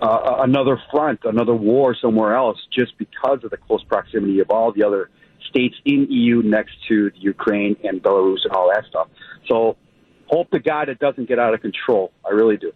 uh, 0.00 0.38
another 0.40 0.80
front, 0.90 1.20
another 1.24 1.54
war 1.54 1.94
somewhere 1.94 2.34
else, 2.34 2.58
just 2.76 2.98
because 2.98 3.44
of 3.44 3.50
the 3.50 3.56
close 3.56 3.84
proximity 3.84 4.40
of 4.40 4.50
all 4.50 4.72
the 4.72 4.82
other 4.82 5.08
states 5.48 5.76
in 5.84 6.06
EU 6.10 6.42
next 6.42 6.72
to 6.88 7.10
the 7.10 7.18
Ukraine 7.18 7.76
and 7.84 8.02
Belarus 8.02 8.44
and 8.44 8.52
all 8.52 8.70
that 8.74 8.84
stuff. 8.86 9.08
So, 9.48 9.76
hope 10.26 10.50
to 10.50 10.58
God 10.58 10.88
it 10.88 10.98
doesn't 10.98 11.28
get 11.28 11.38
out 11.38 11.54
of 11.54 11.60
control. 11.60 12.10
I 12.26 12.30
really 12.30 12.56
do. 12.56 12.72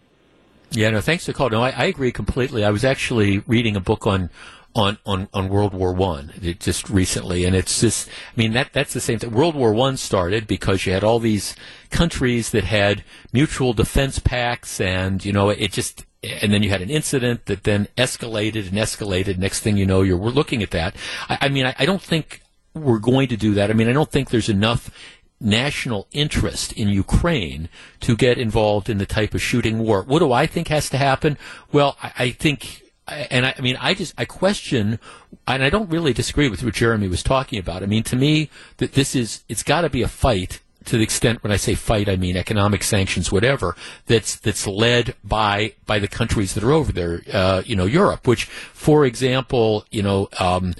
Yeah, 0.71 0.89
no, 0.89 1.01
thanks 1.01 1.25
for 1.25 1.31
the 1.31 1.37
call. 1.37 1.49
No, 1.49 1.63
I, 1.63 1.69
I 1.69 1.85
agree 1.85 2.11
completely. 2.11 2.63
I 2.63 2.71
was 2.71 2.83
actually 2.83 3.39
reading 3.39 3.75
a 3.75 3.81
book 3.81 4.05
on 4.05 4.29
on, 4.75 4.99
on, 5.07 5.27
on 5.33 5.49
World 5.49 5.73
War 5.73 5.91
One 5.91 6.31
uh, 6.37 6.51
just 6.51 6.89
recently, 6.89 7.45
and 7.45 7.55
it's 7.55 7.81
just 7.81 8.07
I 8.09 8.11
mean 8.35 8.53
that 8.53 8.73
that's 8.73 8.93
the 8.93 8.99
same 8.99 9.17
thing. 9.17 9.31
World 9.31 9.55
War 9.55 9.73
One 9.73 9.97
started 9.97 10.45
because 10.45 10.85
you 10.85 10.93
had 10.93 11.03
all 11.03 11.19
these 11.19 11.55
countries 11.89 12.51
that 12.51 12.65
had 12.65 13.03
mutual 13.33 13.73
defense 13.73 14.19
pacts, 14.19 14.79
and 14.79 15.23
you 15.25 15.33
know 15.33 15.49
it 15.49 15.71
just 15.71 16.05
and 16.23 16.53
then 16.53 16.63
you 16.63 16.69
had 16.69 16.81
an 16.81 16.89
incident 16.89 17.45
that 17.45 17.63
then 17.63 17.87
escalated 17.97 18.67
and 18.67 18.77
escalated. 18.77 19.37
Next 19.37 19.61
thing 19.61 19.77
you 19.77 19.85
know, 19.85 20.01
you're 20.01 20.17
we're 20.17 20.29
looking 20.29 20.61
at 20.61 20.71
that. 20.71 20.95
I, 21.29 21.37
I 21.41 21.49
mean, 21.49 21.65
I, 21.65 21.75
I 21.79 21.85
don't 21.85 22.01
think 22.01 22.41
we're 22.73 22.99
going 22.99 23.27
to 23.29 23.37
do 23.37 23.55
that. 23.55 23.69
I 23.69 23.73
mean, 23.73 23.89
I 23.89 23.93
don't 23.93 24.11
think 24.11 24.29
there's 24.29 24.49
enough 24.49 24.91
national 25.39 26.07
interest 26.11 26.73
in 26.73 26.87
Ukraine 26.89 27.69
to 28.01 28.15
get 28.15 28.37
involved 28.37 28.89
in 28.89 28.97
the 28.97 29.05
type 29.05 29.33
of 29.33 29.41
shooting 29.41 29.79
war. 29.79 30.01
What 30.01 30.19
do 30.19 30.31
I 30.31 30.47
think 30.47 30.69
has 30.69 30.89
to 30.89 30.97
happen? 30.97 31.37
Well, 31.71 31.97
I, 32.01 32.11
I 32.17 32.29
think 32.31 32.83
and 33.07 33.45
I, 33.45 33.55
I, 33.57 33.61
mean, 33.61 33.77
I 33.79 33.93
just 33.93 34.13
I 34.17 34.25
question, 34.25 34.99
and 35.47 35.63
I 35.63 35.69
don't 35.69 35.89
really 35.89 36.13
disagree 36.13 36.49
with 36.49 36.63
what 36.63 36.73
Jeremy 36.73 37.07
was 37.07 37.23
talking 37.23 37.57
about. 37.57 37.81
I 37.81 37.85
mean, 37.85 38.03
to 38.03 38.15
me, 38.15 38.49
that 38.77 38.93
this 38.93 39.15
is 39.15 39.43
it's 39.47 39.63
got 39.63 39.81
to 39.81 39.89
be 39.89 40.01
a 40.01 40.07
fight 40.07 40.61
to 40.85 40.97
the 40.97 41.03
extent 41.03 41.43
when 41.43 41.51
I 41.51 41.57
say 41.57 41.75
fight, 41.75 42.09
I 42.09 42.15
mean 42.15 42.35
economic 42.35 42.83
sanctions, 42.83 43.31
whatever. 43.31 43.75
That's 44.07 44.35
that's 44.35 44.65
led 44.65 45.15
by 45.23 45.73
by 45.85 45.99
the 45.99 46.07
countries 46.07 46.53
that 46.53 46.63
are 46.63 46.71
over 46.71 46.91
there. 46.91 47.21
Uh, 47.31 47.61
you 47.65 47.75
know, 47.75 47.85
Europe, 47.85 48.27
which, 48.27 48.45
for 48.45 49.05
example, 49.05 49.85
you 49.91 50.01
know. 50.01 50.29
Um, 50.39 50.73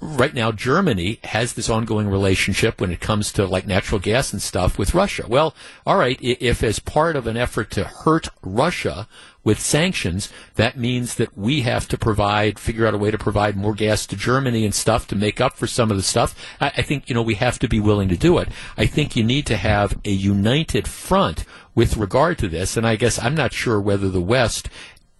right 0.00 0.34
now 0.34 0.52
Germany 0.52 1.20
has 1.24 1.52
this 1.52 1.68
ongoing 1.68 2.08
relationship 2.08 2.80
when 2.80 2.90
it 2.90 3.00
comes 3.00 3.32
to 3.32 3.46
like 3.46 3.66
natural 3.66 3.98
gas 3.98 4.32
and 4.32 4.40
stuff 4.40 4.78
with 4.78 4.94
Russia. 4.94 5.24
Well, 5.28 5.54
all 5.86 5.96
right, 5.96 6.18
if 6.20 6.62
as 6.62 6.78
part 6.78 7.16
of 7.16 7.26
an 7.26 7.36
effort 7.36 7.70
to 7.72 7.84
hurt 7.84 8.28
Russia, 8.42 9.06
with 9.42 9.58
sanctions, 9.58 10.30
that 10.56 10.76
means 10.76 11.14
that 11.14 11.36
we 11.36 11.62
have 11.62 11.88
to 11.88 11.96
provide, 11.96 12.58
figure 12.58 12.86
out 12.86 12.94
a 12.94 12.98
way 12.98 13.10
to 13.10 13.18
provide 13.18 13.56
more 13.56 13.74
gas 13.74 14.06
to 14.06 14.16
Germany 14.16 14.64
and 14.64 14.74
stuff 14.74 15.06
to 15.08 15.16
make 15.16 15.40
up 15.40 15.56
for 15.56 15.66
some 15.66 15.90
of 15.90 15.96
the 15.96 16.02
stuff. 16.02 16.34
I, 16.60 16.72
I 16.76 16.82
think, 16.82 17.08
you 17.08 17.14
know, 17.14 17.22
we 17.22 17.34
have 17.36 17.58
to 17.60 17.68
be 17.68 17.80
willing 17.80 18.08
to 18.10 18.16
do 18.16 18.38
it. 18.38 18.48
I 18.76 18.86
think 18.86 19.16
you 19.16 19.24
need 19.24 19.46
to 19.46 19.56
have 19.56 19.98
a 20.04 20.10
united 20.10 20.86
front 20.86 21.44
with 21.74 21.96
regard 21.96 22.38
to 22.38 22.48
this, 22.48 22.76
and 22.76 22.86
I 22.86 22.96
guess 22.96 23.18
I'm 23.18 23.34
not 23.34 23.52
sure 23.52 23.80
whether 23.80 24.08
the 24.08 24.20
West 24.20 24.68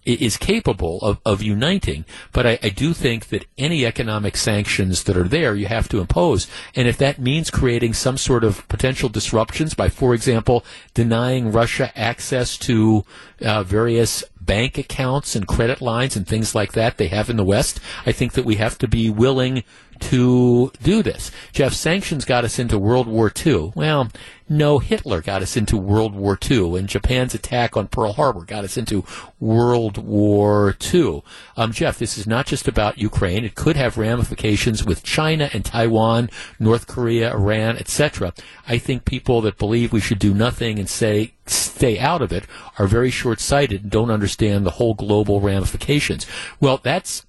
is 0.05 0.37
capable 0.37 0.99
of, 1.01 1.19
of 1.25 1.41
uniting. 1.41 2.05
But 2.31 2.47
I, 2.47 2.59
I, 2.63 2.69
do 2.69 2.93
think 2.93 3.27
that 3.27 3.45
any 3.57 3.85
economic 3.85 4.35
sanctions 4.35 5.03
that 5.03 5.15
are 5.15 5.27
there, 5.27 5.55
you 5.55 5.67
have 5.67 5.87
to 5.89 5.99
impose. 5.99 6.47
And 6.75 6.87
if 6.87 6.97
that 6.97 7.19
means 7.19 7.51
creating 7.51 7.93
some 7.93 8.17
sort 8.17 8.43
of 8.43 8.67
potential 8.67 9.09
disruptions 9.09 9.73
by, 9.73 9.89
for 9.89 10.13
example, 10.13 10.65
denying 10.93 11.51
Russia 11.51 11.91
access 11.95 12.57
to 12.59 13.05
uh, 13.41 13.63
various 13.63 14.23
bank 14.51 14.77
accounts 14.77 15.33
and 15.33 15.47
credit 15.47 15.79
lines 15.79 16.17
and 16.17 16.27
things 16.27 16.53
like 16.53 16.73
that 16.73 16.97
they 16.97 17.07
have 17.07 17.29
in 17.29 17.37
the 17.37 17.43
West, 17.45 17.79
I 18.05 18.11
think 18.11 18.33
that 18.33 18.43
we 18.43 18.55
have 18.55 18.77
to 18.79 18.87
be 18.89 19.09
willing 19.09 19.63
to 20.01 20.73
do 20.83 21.01
this. 21.01 21.31
Jeff, 21.53 21.71
sanctions 21.71 22.25
got 22.25 22.43
us 22.43 22.59
into 22.59 22.77
World 22.77 23.07
War 23.07 23.31
II. 23.33 23.71
Well, 23.75 24.09
no, 24.49 24.79
Hitler 24.79 25.21
got 25.21 25.41
us 25.41 25.55
into 25.55 25.77
World 25.77 26.13
War 26.13 26.37
II, 26.49 26.75
and 26.75 26.89
Japan's 26.89 27.33
attack 27.33 27.77
on 27.77 27.87
Pearl 27.87 28.11
Harbor 28.11 28.41
got 28.41 28.65
us 28.65 28.75
into 28.75 29.05
World 29.39 29.97
War 29.97 30.75
II. 30.93 31.23
Um, 31.55 31.71
Jeff, 31.71 31.97
this 31.97 32.17
is 32.17 32.27
not 32.27 32.45
just 32.45 32.67
about 32.67 32.97
Ukraine. 32.97 33.45
It 33.45 33.55
could 33.55 33.77
have 33.77 33.97
ramifications 33.97 34.83
with 34.83 35.03
China 35.03 35.49
and 35.53 35.63
Taiwan, 35.63 36.29
North 36.59 36.87
Korea, 36.87 37.31
Iran, 37.31 37.77
etc. 37.77 38.33
I 38.67 38.79
think 38.79 39.05
people 39.05 39.39
that 39.41 39.57
believe 39.57 39.93
we 39.93 40.01
should 40.01 40.19
do 40.19 40.33
nothing 40.33 40.77
and 40.77 40.89
say 40.89 41.31
stay 41.51 41.99
out 41.99 42.21
of 42.21 42.31
it 42.31 42.45
are 42.79 42.87
very 42.87 43.11
short-sighted 43.11 43.83
and 43.83 43.91
don't 43.91 44.11
understand 44.11 44.65
the 44.65 44.71
whole 44.71 44.93
global 44.93 45.41
ramifications. 45.41 46.25
Well, 46.59 46.79
that's 46.81 47.25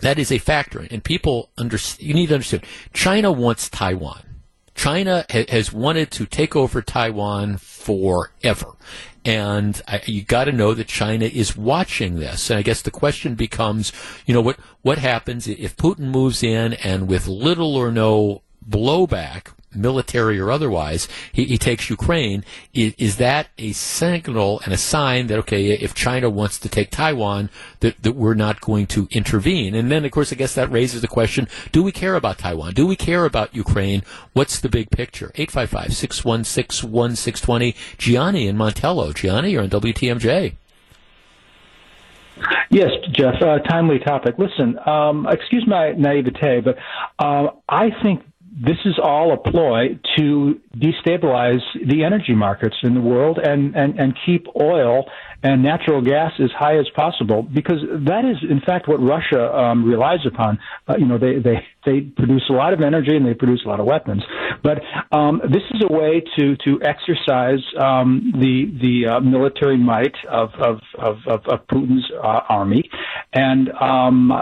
that 0.00 0.18
is 0.18 0.32
a 0.32 0.38
factor, 0.38 0.86
and 0.90 1.04
people 1.04 1.50
under, 1.56 1.78
you 1.98 2.14
need 2.14 2.28
to 2.28 2.34
understand. 2.34 2.64
China 2.92 3.30
wants 3.30 3.68
Taiwan. 3.68 4.22
China 4.74 5.24
ha- 5.30 5.46
has 5.48 5.72
wanted 5.72 6.10
to 6.10 6.26
take 6.26 6.56
over 6.56 6.82
Taiwan 6.82 7.58
forever. 7.58 8.72
And 9.24 9.80
I, 9.88 10.02
you 10.04 10.22
got 10.22 10.44
to 10.44 10.52
know 10.52 10.74
that 10.74 10.88
China 10.88 11.24
is 11.24 11.56
watching 11.56 12.16
this. 12.16 12.50
And 12.50 12.58
I 12.58 12.62
guess 12.62 12.82
the 12.82 12.90
question 12.90 13.36
becomes, 13.36 13.92
you 14.26 14.34
know, 14.34 14.40
what, 14.40 14.58
what 14.82 14.98
happens 14.98 15.46
if 15.46 15.76
Putin 15.76 16.10
moves 16.10 16.42
in 16.42 16.74
and 16.74 17.08
with 17.08 17.26
little 17.26 17.74
or 17.76 17.90
no 17.90 18.42
blowback, 18.68 19.52
military 19.74 20.38
or 20.38 20.50
otherwise, 20.50 21.08
he, 21.32 21.44
he 21.44 21.58
takes 21.58 21.90
Ukraine. 21.90 22.44
Is, 22.72 22.94
is, 22.98 23.16
that 23.16 23.48
a 23.58 23.72
signal 23.72 24.60
and 24.64 24.72
a 24.72 24.76
sign 24.76 25.26
that 25.28 25.38
okay, 25.40 25.70
if 25.70 25.94
China 25.94 26.30
wants 26.30 26.58
to 26.58 26.68
take 26.68 26.90
Taiwan, 26.90 27.50
that, 27.80 28.02
that 28.02 28.12
we're 28.12 28.34
not 28.34 28.60
going 28.60 28.86
to 28.88 29.08
intervene? 29.10 29.74
And 29.74 29.90
then, 29.90 30.04
of 30.04 30.10
course, 30.10 30.30
I 30.32 30.36
guess 30.36 30.54
that 30.54 30.70
raises 30.70 31.00
the 31.00 31.08
question: 31.08 31.48
Do 31.72 31.82
we 31.82 31.92
care 31.92 32.16
about 32.16 32.36
Taiwan? 32.38 32.74
Do 32.74 32.86
we 32.86 32.96
care 32.96 33.24
about 33.24 33.54
Ukraine? 33.54 34.02
What's 34.32 34.60
the 34.60 34.68
big 34.68 34.90
picture? 34.90 35.32
855-616-1620. 35.36 37.74
Gianni 37.98 38.48
in 38.48 38.56
Montello. 38.56 39.14
Gianni, 39.14 39.52
you're 39.52 39.62
on 39.62 39.70
WTMJ. 39.70 40.56
Yes, 42.70 42.90
Jeff. 43.12 43.40
Uh, 43.40 43.58
timely 43.60 44.00
topic. 44.00 44.36
Listen, 44.38 44.78
um, 44.86 45.26
excuse 45.30 45.64
my 45.66 45.92
naivete, 45.92 46.60
but 46.60 46.76
uh, 47.18 47.48
I 47.68 47.90
think 48.02 48.22
this 48.56 48.76
is 48.84 48.98
all 49.02 49.32
a 49.32 49.36
ploy 49.36 49.98
to 50.16 50.60
destabilize 50.76 51.62
the 51.86 52.04
energy 52.04 52.34
markets 52.34 52.76
in 52.84 52.94
the 52.94 53.00
world 53.00 53.38
and, 53.38 53.74
and, 53.74 53.98
and 53.98 54.16
keep 54.24 54.46
oil 54.60 55.04
and 55.42 55.62
natural 55.62 56.00
gas 56.00 56.32
as 56.38 56.50
high 56.56 56.78
as 56.78 56.88
possible 56.94 57.42
because 57.42 57.80
that 58.06 58.24
is 58.24 58.36
in 58.48 58.60
fact 58.60 58.86
what 58.86 59.00
Russia 59.02 59.52
um, 59.52 59.84
relies 59.84 60.20
upon. 60.24 60.58
Uh, 60.88 60.94
you 60.96 61.04
know, 61.04 61.18
they, 61.18 61.38
they, 61.38 61.66
they 61.84 62.00
produce 62.00 62.44
a 62.48 62.52
lot 62.52 62.72
of 62.72 62.80
energy 62.80 63.16
and 63.16 63.26
they 63.26 63.34
produce 63.34 63.62
a 63.66 63.68
lot 63.68 63.80
of 63.80 63.86
weapons. 63.86 64.22
But 64.62 64.80
um, 65.10 65.42
this 65.42 65.62
is 65.72 65.82
a 65.82 65.92
way 65.92 66.22
to, 66.38 66.56
to 66.56 66.80
exercise 66.82 67.60
um, 67.78 68.32
the, 68.38 68.70
the 68.80 69.14
uh, 69.16 69.20
military 69.20 69.76
might 69.76 70.14
of, 70.30 70.50
of, 70.54 70.78
of, 70.98 71.16
of, 71.26 71.44
of 71.46 71.66
Putin's 71.66 72.08
uh, 72.22 72.40
army. 72.48 72.88
And 73.32 73.70
um, 73.72 74.32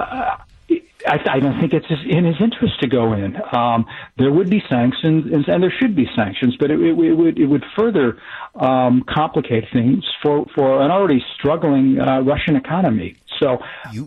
I, 1.06 1.18
I 1.28 1.40
don't 1.40 1.60
think 1.60 1.72
it's 1.72 1.86
in 1.90 2.24
his 2.24 2.36
interest 2.40 2.80
to 2.80 2.88
go 2.88 3.12
in. 3.12 3.36
Um, 3.52 3.86
there 4.18 4.32
would 4.32 4.48
be 4.48 4.62
sanctions, 4.68 5.32
and 5.32 5.62
there 5.62 5.72
should 5.80 5.96
be 5.96 6.06
sanctions, 6.14 6.56
but 6.58 6.70
it, 6.70 6.80
it, 6.80 6.98
it 6.98 7.14
would 7.14 7.38
it 7.38 7.46
would 7.46 7.64
further 7.76 8.18
um, 8.54 9.04
complicate 9.08 9.64
things 9.72 10.04
for 10.22 10.46
for 10.54 10.82
an 10.82 10.90
already 10.90 11.24
struggling 11.34 11.98
uh, 11.98 12.20
Russian 12.20 12.56
economy. 12.56 13.16
So 13.40 13.58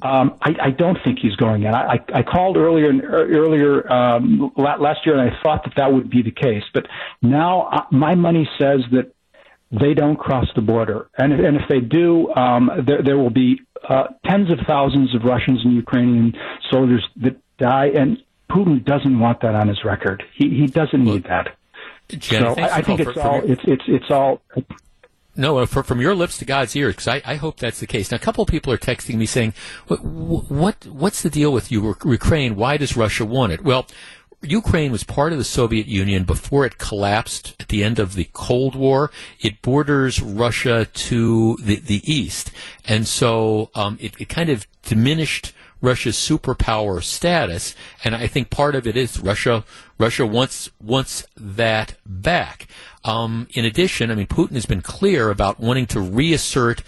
um, 0.01 0.37
I, 0.41 0.55
I 0.61 0.69
don't 0.71 0.97
think 1.03 1.19
he's 1.21 1.35
going 1.35 1.63
in. 1.63 1.73
I, 1.73 1.99
I 2.13 2.23
called 2.23 2.55
earlier 2.55 2.91
earlier 3.03 3.91
um, 3.91 4.51
last 4.55 5.05
year, 5.05 5.17
and 5.17 5.29
I 5.29 5.37
thought 5.43 5.65
that 5.65 5.73
that 5.75 5.91
would 5.91 6.09
be 6.09 6.21
the 6.21 6.31
case, 6.31 6.63
but 6.73 6.87
now 7.21 7.63
uh, 7.63 7.81
my 7.91 8.15
money 8.15 8.47
says 8.57 8.81
that 8.91 9.11
they 9.79 9.93
don't 9.93 10.17
cross 10.17 10.45
the 10.55 10.61
border, 10.61 11.09
and 11.17 11.33
and 11.33 11.57
if 11.57 11.63
they 11.69 11.79
do, 11.79 12.33
um, 12.33 12.69
there 12.85 13.01
there 13.03 13.17
will 13.17 13.29
be 13.29 13.59
uh, 13.87 14.07
tens 14.25 14.51
of 14.51 14.59
thousands 14.67 15.13
of 15.15 15.23
Russians 15.23 15.61
and 15.63 15.75
Ukrainian 15.75 16.33
soldiers 16.71 17.05
that 17.17 17.35
die, 17.57 17.87
and 17.95 18.17
Putin 18.49 18.83
doesn't 18.83 19.19
want 19.19 19.41
that 19.41 19.55
on 19.55 19.67
his 19.67 19.83
record. 19.83 20.23
He 20.35 20.49
he 20.49 20.67
doesn't 20.67 21.03
need 21.03 21.23
that. 21.23 21.55
Jen, 22.09 22.41
so 22.41 22.61
I, 22.61 22.77
I 22.77 22.81
think 22.81 22.99
it's 22.99 23.17
all 23.17 23.41
it's 23.43 23.61
it's 23.65 23.83
it's 23.87 24.11
all. 24.11 24.41
No, 25.37 25.57
uh, 25.57 25.65
for, 25.65 25.83
from 25.83 25.99
your 25.99 26.15
lips 26.15 26.37
to 26.37 26.45
God's 26.45 26.73
ears, 26.77 26.95
because 26.95 27.09
I, 27.09 27.21
I, 27.25 27.35
hope 27.35 27.57
that's 27.57 27.81
the 27.81 27.87
case. 27.87 28.09
Now, 28.09 28.15
a 28.15 28.19
couple 28.19 28.41
of 28.41 28.47
people 28.47 28.71
are 28.71 28.77
texting 28.77 29.15
me 29.15 29.25
saying, 29.25 29.53
"What, 29.87 30.01
what 30.01 30.85
what's 30.85 31.23
the 31.23 31.29
deal 31.29 31.51
with 31.51 31.73
you, 31.73 31.93
Ukraine? 32.05 32.55
Why 32.55 32.77
does 32.77 32.95
Russia 32.95 33.25
want 33.25 33.51
it?" 33.51 33.61
Well, 33.61 33.85
Ukraine 34.49 34.91
was 34.91 35.03
part 35.03 35.31
of 35.31 35.37
the 35.37 35.43
Soviet 35.43 35.87
Union 35.87 36.23
before 36.23 36.65
it 36.65 36.77
collapsed 36.77 37.55
at 37.59 37.69
the 37.69 37.83
end 37.83 37.99
of 37.99 38.15
the 38.15 38.29
Cold 38.33 38.75
War. 38.75 39.11
It 39.39 39.61
borders 39.61 40.21
Russia 40.21 40.85
to 40.85 41.57
the, 41.61 41.77
the 41.77 42.01
east. 42.11 42.51
And 42.85 43.07
so 43.07 43.69
um, 43.75 43.97
it, 43.99 44.19
it 44.19 44.29
kind 44.29 44.49
of 44.49 44.67
diminished 44.83 45.53
Russia's 45.81 46.15
superpower 46.15 47.03
status, 47.03 47.75
and 48.03 48.15
I 48.15 48.27
think 48.27 48.49
part 48.49 48.75
of 48.75 48.87
it 48.87 48.97
is 48.97 49.19
Russia. 49.19 49.63
Russia 49.97 50.25
wants 50.25 50.69
wants 50.81 51.25
that 51.37 51.95
back. 52.05 52.67
Um, 53.03 53.47
in 53.53 53.65
addition, 53.65 54.09
I 54.09 54.15
mean, 54.15 54.27
Putin 54.27 54.53
has 54.53 54.65
been 54.65 54.81
clear 54.81 55.29
about 55.29 55.59
wanting 55.59 55.85
to 55.87 55.99
reassert 55.99 56.81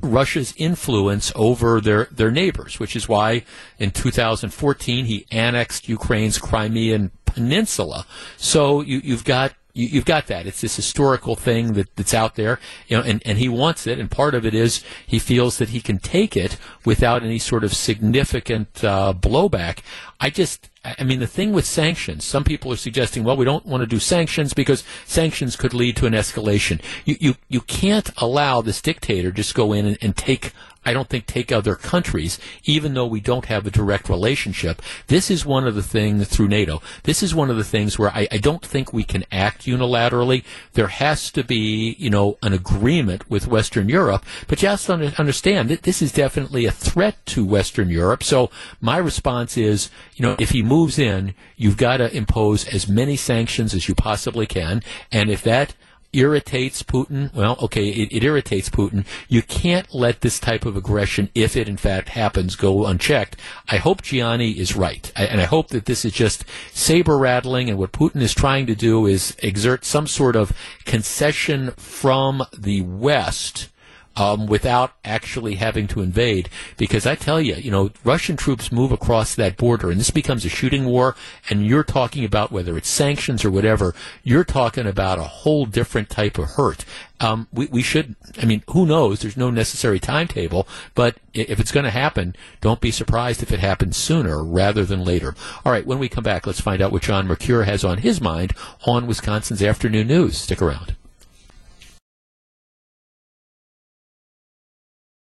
Russia's 0.00 0.54
influence 0.56 1.32
over 1.34 1.80
their, 1.80 2.06
their 2.10 2.30
neighbors, 2.30 2.78
which 2.78 2.94
is 2.94 3.08
why 3.08 3.44
in 3.78 3.90
2014 3.90 5.04
he 5.06 5.26
annexed 5.30 5.88
Ukraine's 5.88 6.38
Crimean 6.38 7.10
peninsula. 7.24 8.06
So 8.36 8.80
you, 8.80 9.00
you've 9.02 9.24
got 9.24 9.54
you, 9.76 9.98
have 9.98 10.06
got 10.06 10.26
that. 10.28 10.46
It's 10.46 10.62
this 10.62 10.74
historical 10.74 11.36
thing 11.36 11.74
that, 11.74 11.94
that's 11.96 12.14
out 12.14 12.34
there, 12.36 12.58
you 12.88 12.96
know, 12.96 13.02
and, 13.02 13.22
and 13.26 13.36
he 13.36 13.48
wants 13.48 13.86
it. 13.86 13.98
And 13.98 14.10
part 14.10 14.34
of 14.34 14.46
it 14.46 14.54
is 14.54 14.82
he 15.06 15.18
feels 15.18 15.58
that 15.58 15.68
he 15.68 15.82
can 15.82 15.98
take 15.98 16.34
it 16.34 16.56
without 16.86 17.22
any 17.22 17.38
sort 17.38 17.62
of 17.62 17.74
significant 17.74 18.82
uh, 18.82 19.12
blowback. 19.12 19.80
I 20.18 20.30
just, 20.30 20.70
I 20.98 21.04
mean, 21.04 21.20
the 21.20 21.26
thing 21.26 21.52
with 21.52 21.64
sanctions, 21.64 22.24
some 22.24 22.44
people 22.44 22.72
are 22.72 22.76
suggesting, 22.76 23.24
well, 23.24 23.36
we 23.36 23.44
don't 23.44 23.66
want 23.66 23.80
to 23.80 23.86
do 23.86 23.98
sanctions 23.98 24.54
because 24.54 24.84
sanctions 25.04 25.56
could 25.56 25.74
lead 25.74 25.96
to 25.96 26.06
an 26.06 26.12
escalation. 26.12 26.80
You, 27.04 27.16
you, 27.18 27.34
you 27.48 27.60
can't 27.60 28.10
allow 28.18 28.60
this 28.60 28.80
dictator 28.80 29.32
just 29.32 29.54
go 29.54 29.72
in 29.72 29.86
and, 29.86 29.98
and 30.00 30.16
take 30.16 30.52
I 30.86 30.92
don't 30.92 31.08
think 31.08 31.26
take 31.26 31.52
other 31.52 31.74
countries, 31.74 32.38
even 32.64 32.94
though 32.94 33.06
we 33.06 33.20
don't 33.20 33.46
have 33.46 33.66
a 33.66 33.70
direct 33.70 34.08
relationship. 34.08 34.80
This 35.08 35.30
is 35.30 35.44
one 35.44 35.66
of 35.66 35.74
the 35.74 35.82
things 35.82 36.28
through 36.28 36.48
NATO. 36.48 36.80
This 37.02 37.22
is 37.22 37.34
one 37.34 37.50
of 37.50 37.56
the 37.56 37.64
things 37.64 37.98
where 37.98 38.10
I, 38.10 38.28
I 38.30 38.38
don't 38.38 38.64
think 38.64 38.92
we 38.92 39.04
can 39.04 39.24
act 39.32 39.66
unilaterally. 39.66 40.44
There 40.74 40.86
has 40.86 41.30
to 41.32 41.42
be, 41.42 41.96
you 41.98 42.08
know, 42.08 42.38
an 42.42 42.52
agreement 42.52 43.28
with 43.28 43.48
Western 43.48 43.88
Europe. 43.88 44.24
But 44.46 44.62
you 44.62 44.68
have 44.68 44.82
to 44.82 45.14
understand 45.18 45.68
that 45.70 45.82
this 45.82 46.00
is 46.00 46.12
definitely 46.12 46.66
a 46.66 46.70
threat 46.70 47.24
to 47.26 47.44
Western 47.44 47.90
Europe. 47.90 48.22
So 48.22 48.50
my 48.80 48.98
response 48.98 49.56
is, 49.56 49.90
you 50.14 50.24
know, 50.24 50.36
if 50.38 50.50
he 50.50 50.62
moves 50.62 50.98
in, 50.98 51.34
you've 51.56 51.76
got 51.76 51.98
to 51.98 52.14
impose 52.16 52.66
as 52.68 52.88
many 52.88 53.16
sanctions 53.16 53.74
as 53.74 53.88
you 53.88 53.94
possibly 53.94 54.46
can. 54.46 54.82
And 55.10 55.30
if 55.30 55.42
that 55.42 55.74
irritates 56.16 56.82
Putin, 56.82 57.32
well, 57.34 57.56
okay, 57.62 57.88
it, 57.88 58.12
it, 58.12 58.24
irritates 58.24 58.68
Putin. 58.68 59.04
You 59.28 59.42
can't 59.42 59.92
let 59.94 60.20
this 60.20 60.40
type 60.40 60.64
of 60.64 60.76
aggression, 60.76 61.30
if 61.34 61.56
it 61.56 61.68
in 61.68 61.76
fact 61.76 62.10
happens, 62.10 62.56
go 62.56 62.86
unchecked. 62.86 63.36
I 63.68 63.76
hope 63.76 64.02
Gianni 64.02 64.52
is 64.52 64.76
right. 64.76 65.12
I, 65.16 65.26
and 65.26 65.40
I 65.40 65.44
hope 65.44 65.68
that 65.68 65.86
this 65.86 66.04
is 66.04 66.12
just 66.12 66.44
saber 66.72 67.18
rattling 67.18 67.68
and 67.68 67.78
what 67.78 67.92
Putin 67.92 68.22
is 68.22 68.34
trying 68.34 68.66
to 68.66 68.74
do 68.74 69.06
is 69.06 69.36
exert 69.42 69.84
some 69.84 70.06
sort 70.06 70.36
of 70.36 70.52
concession 70.84 71.72
from 71.72 72.42
the 72.56 72.82
West 72.82 73.68
um, 74.16 74.46
without 74.46 74.92
actually 75.04 75.56
having 75.56 75.86
to 75.88 76.00
invade. 76.00 76.48
Because 76.76 77.06
I 77.06 77.14
tell 77.14 77.40
you, 77.40 77.54
you 77.56 77.70
know, 77.70 77.90
Russian 78.04 78.36
troops 78.36 78.72
move 78.72 78.92
across 78.92 79.34
that 79.34 79.56
border, 79.56 79.90
and 79.90 80.00
this 80.00 80.10
becomes 80.10 80.44
a 80.44 80.48
shooting 80.48 80.86
war. 80.86 81.14
And 81.50 81.66
you're 81.66 81.84
talking 81.84 82.24
about 82.24 82.50
whether 82.50 82.76
it's 82.76 82.88
sanctions 82.88 83.44
or 83.44 83.50
whatever. 83.50 83.94
You're 84.22 84.44
talking 84.44 84.86
about 84.86 85.18
a 85.18 85.24
whole 85.24 85.66
different 85.66 86.10
type 86.10 86.38
of 86.38 86.50
hurt. 86.50 86.84
Um, 87.20 87.48
we, 87.52 87.66
we 87.66 87.82
should. 87.82 88.14
I 88.40 88.44
mean, 88.44 88.62
who 88.68 88.86
knows? 88.86 89.20
There's 89.20 89.36
no 89.36 89.50
necessary 89.50 89.98
timetable, 89.98 90.68
but 90.94 91.16
if 91.32 91.58
it's 91.60 91.72
going 91.72 91.84
to 91.84 91.90
happen, 91.90 92.36
don't 92.60 92.80
be 92.80 92.90
surprised 92.90 93.42
if 93.42 93.52
it 93.52 93.60
happens 93.60 93.96
sooner 93.96 94.44
rather 94.44 94.84
than 94.84 95.04
later. 95.04 95.34
All 95.64 95.72
right, 95.72 95.86
when 95.86 95.98
we 95.98 96.08
come 96.08 96.24
back, 96.24 96.46
let's 96.46 96.60
find 96.60 96.82
out 96.82 96.92
what 96.92 97.02
John 97.02 97.26
Mercure 97.26 97.64
has 97.64 97.84
on 97.84 97.98
his 97.98 98.20
mind 98.20 98.54
on 98.84 99.06
Wisconsin's 99.06 99.62
afternoon 99.62 100.08
news. 100.08 100.36
Stick 100.36 100.60
around. 100.60 100.96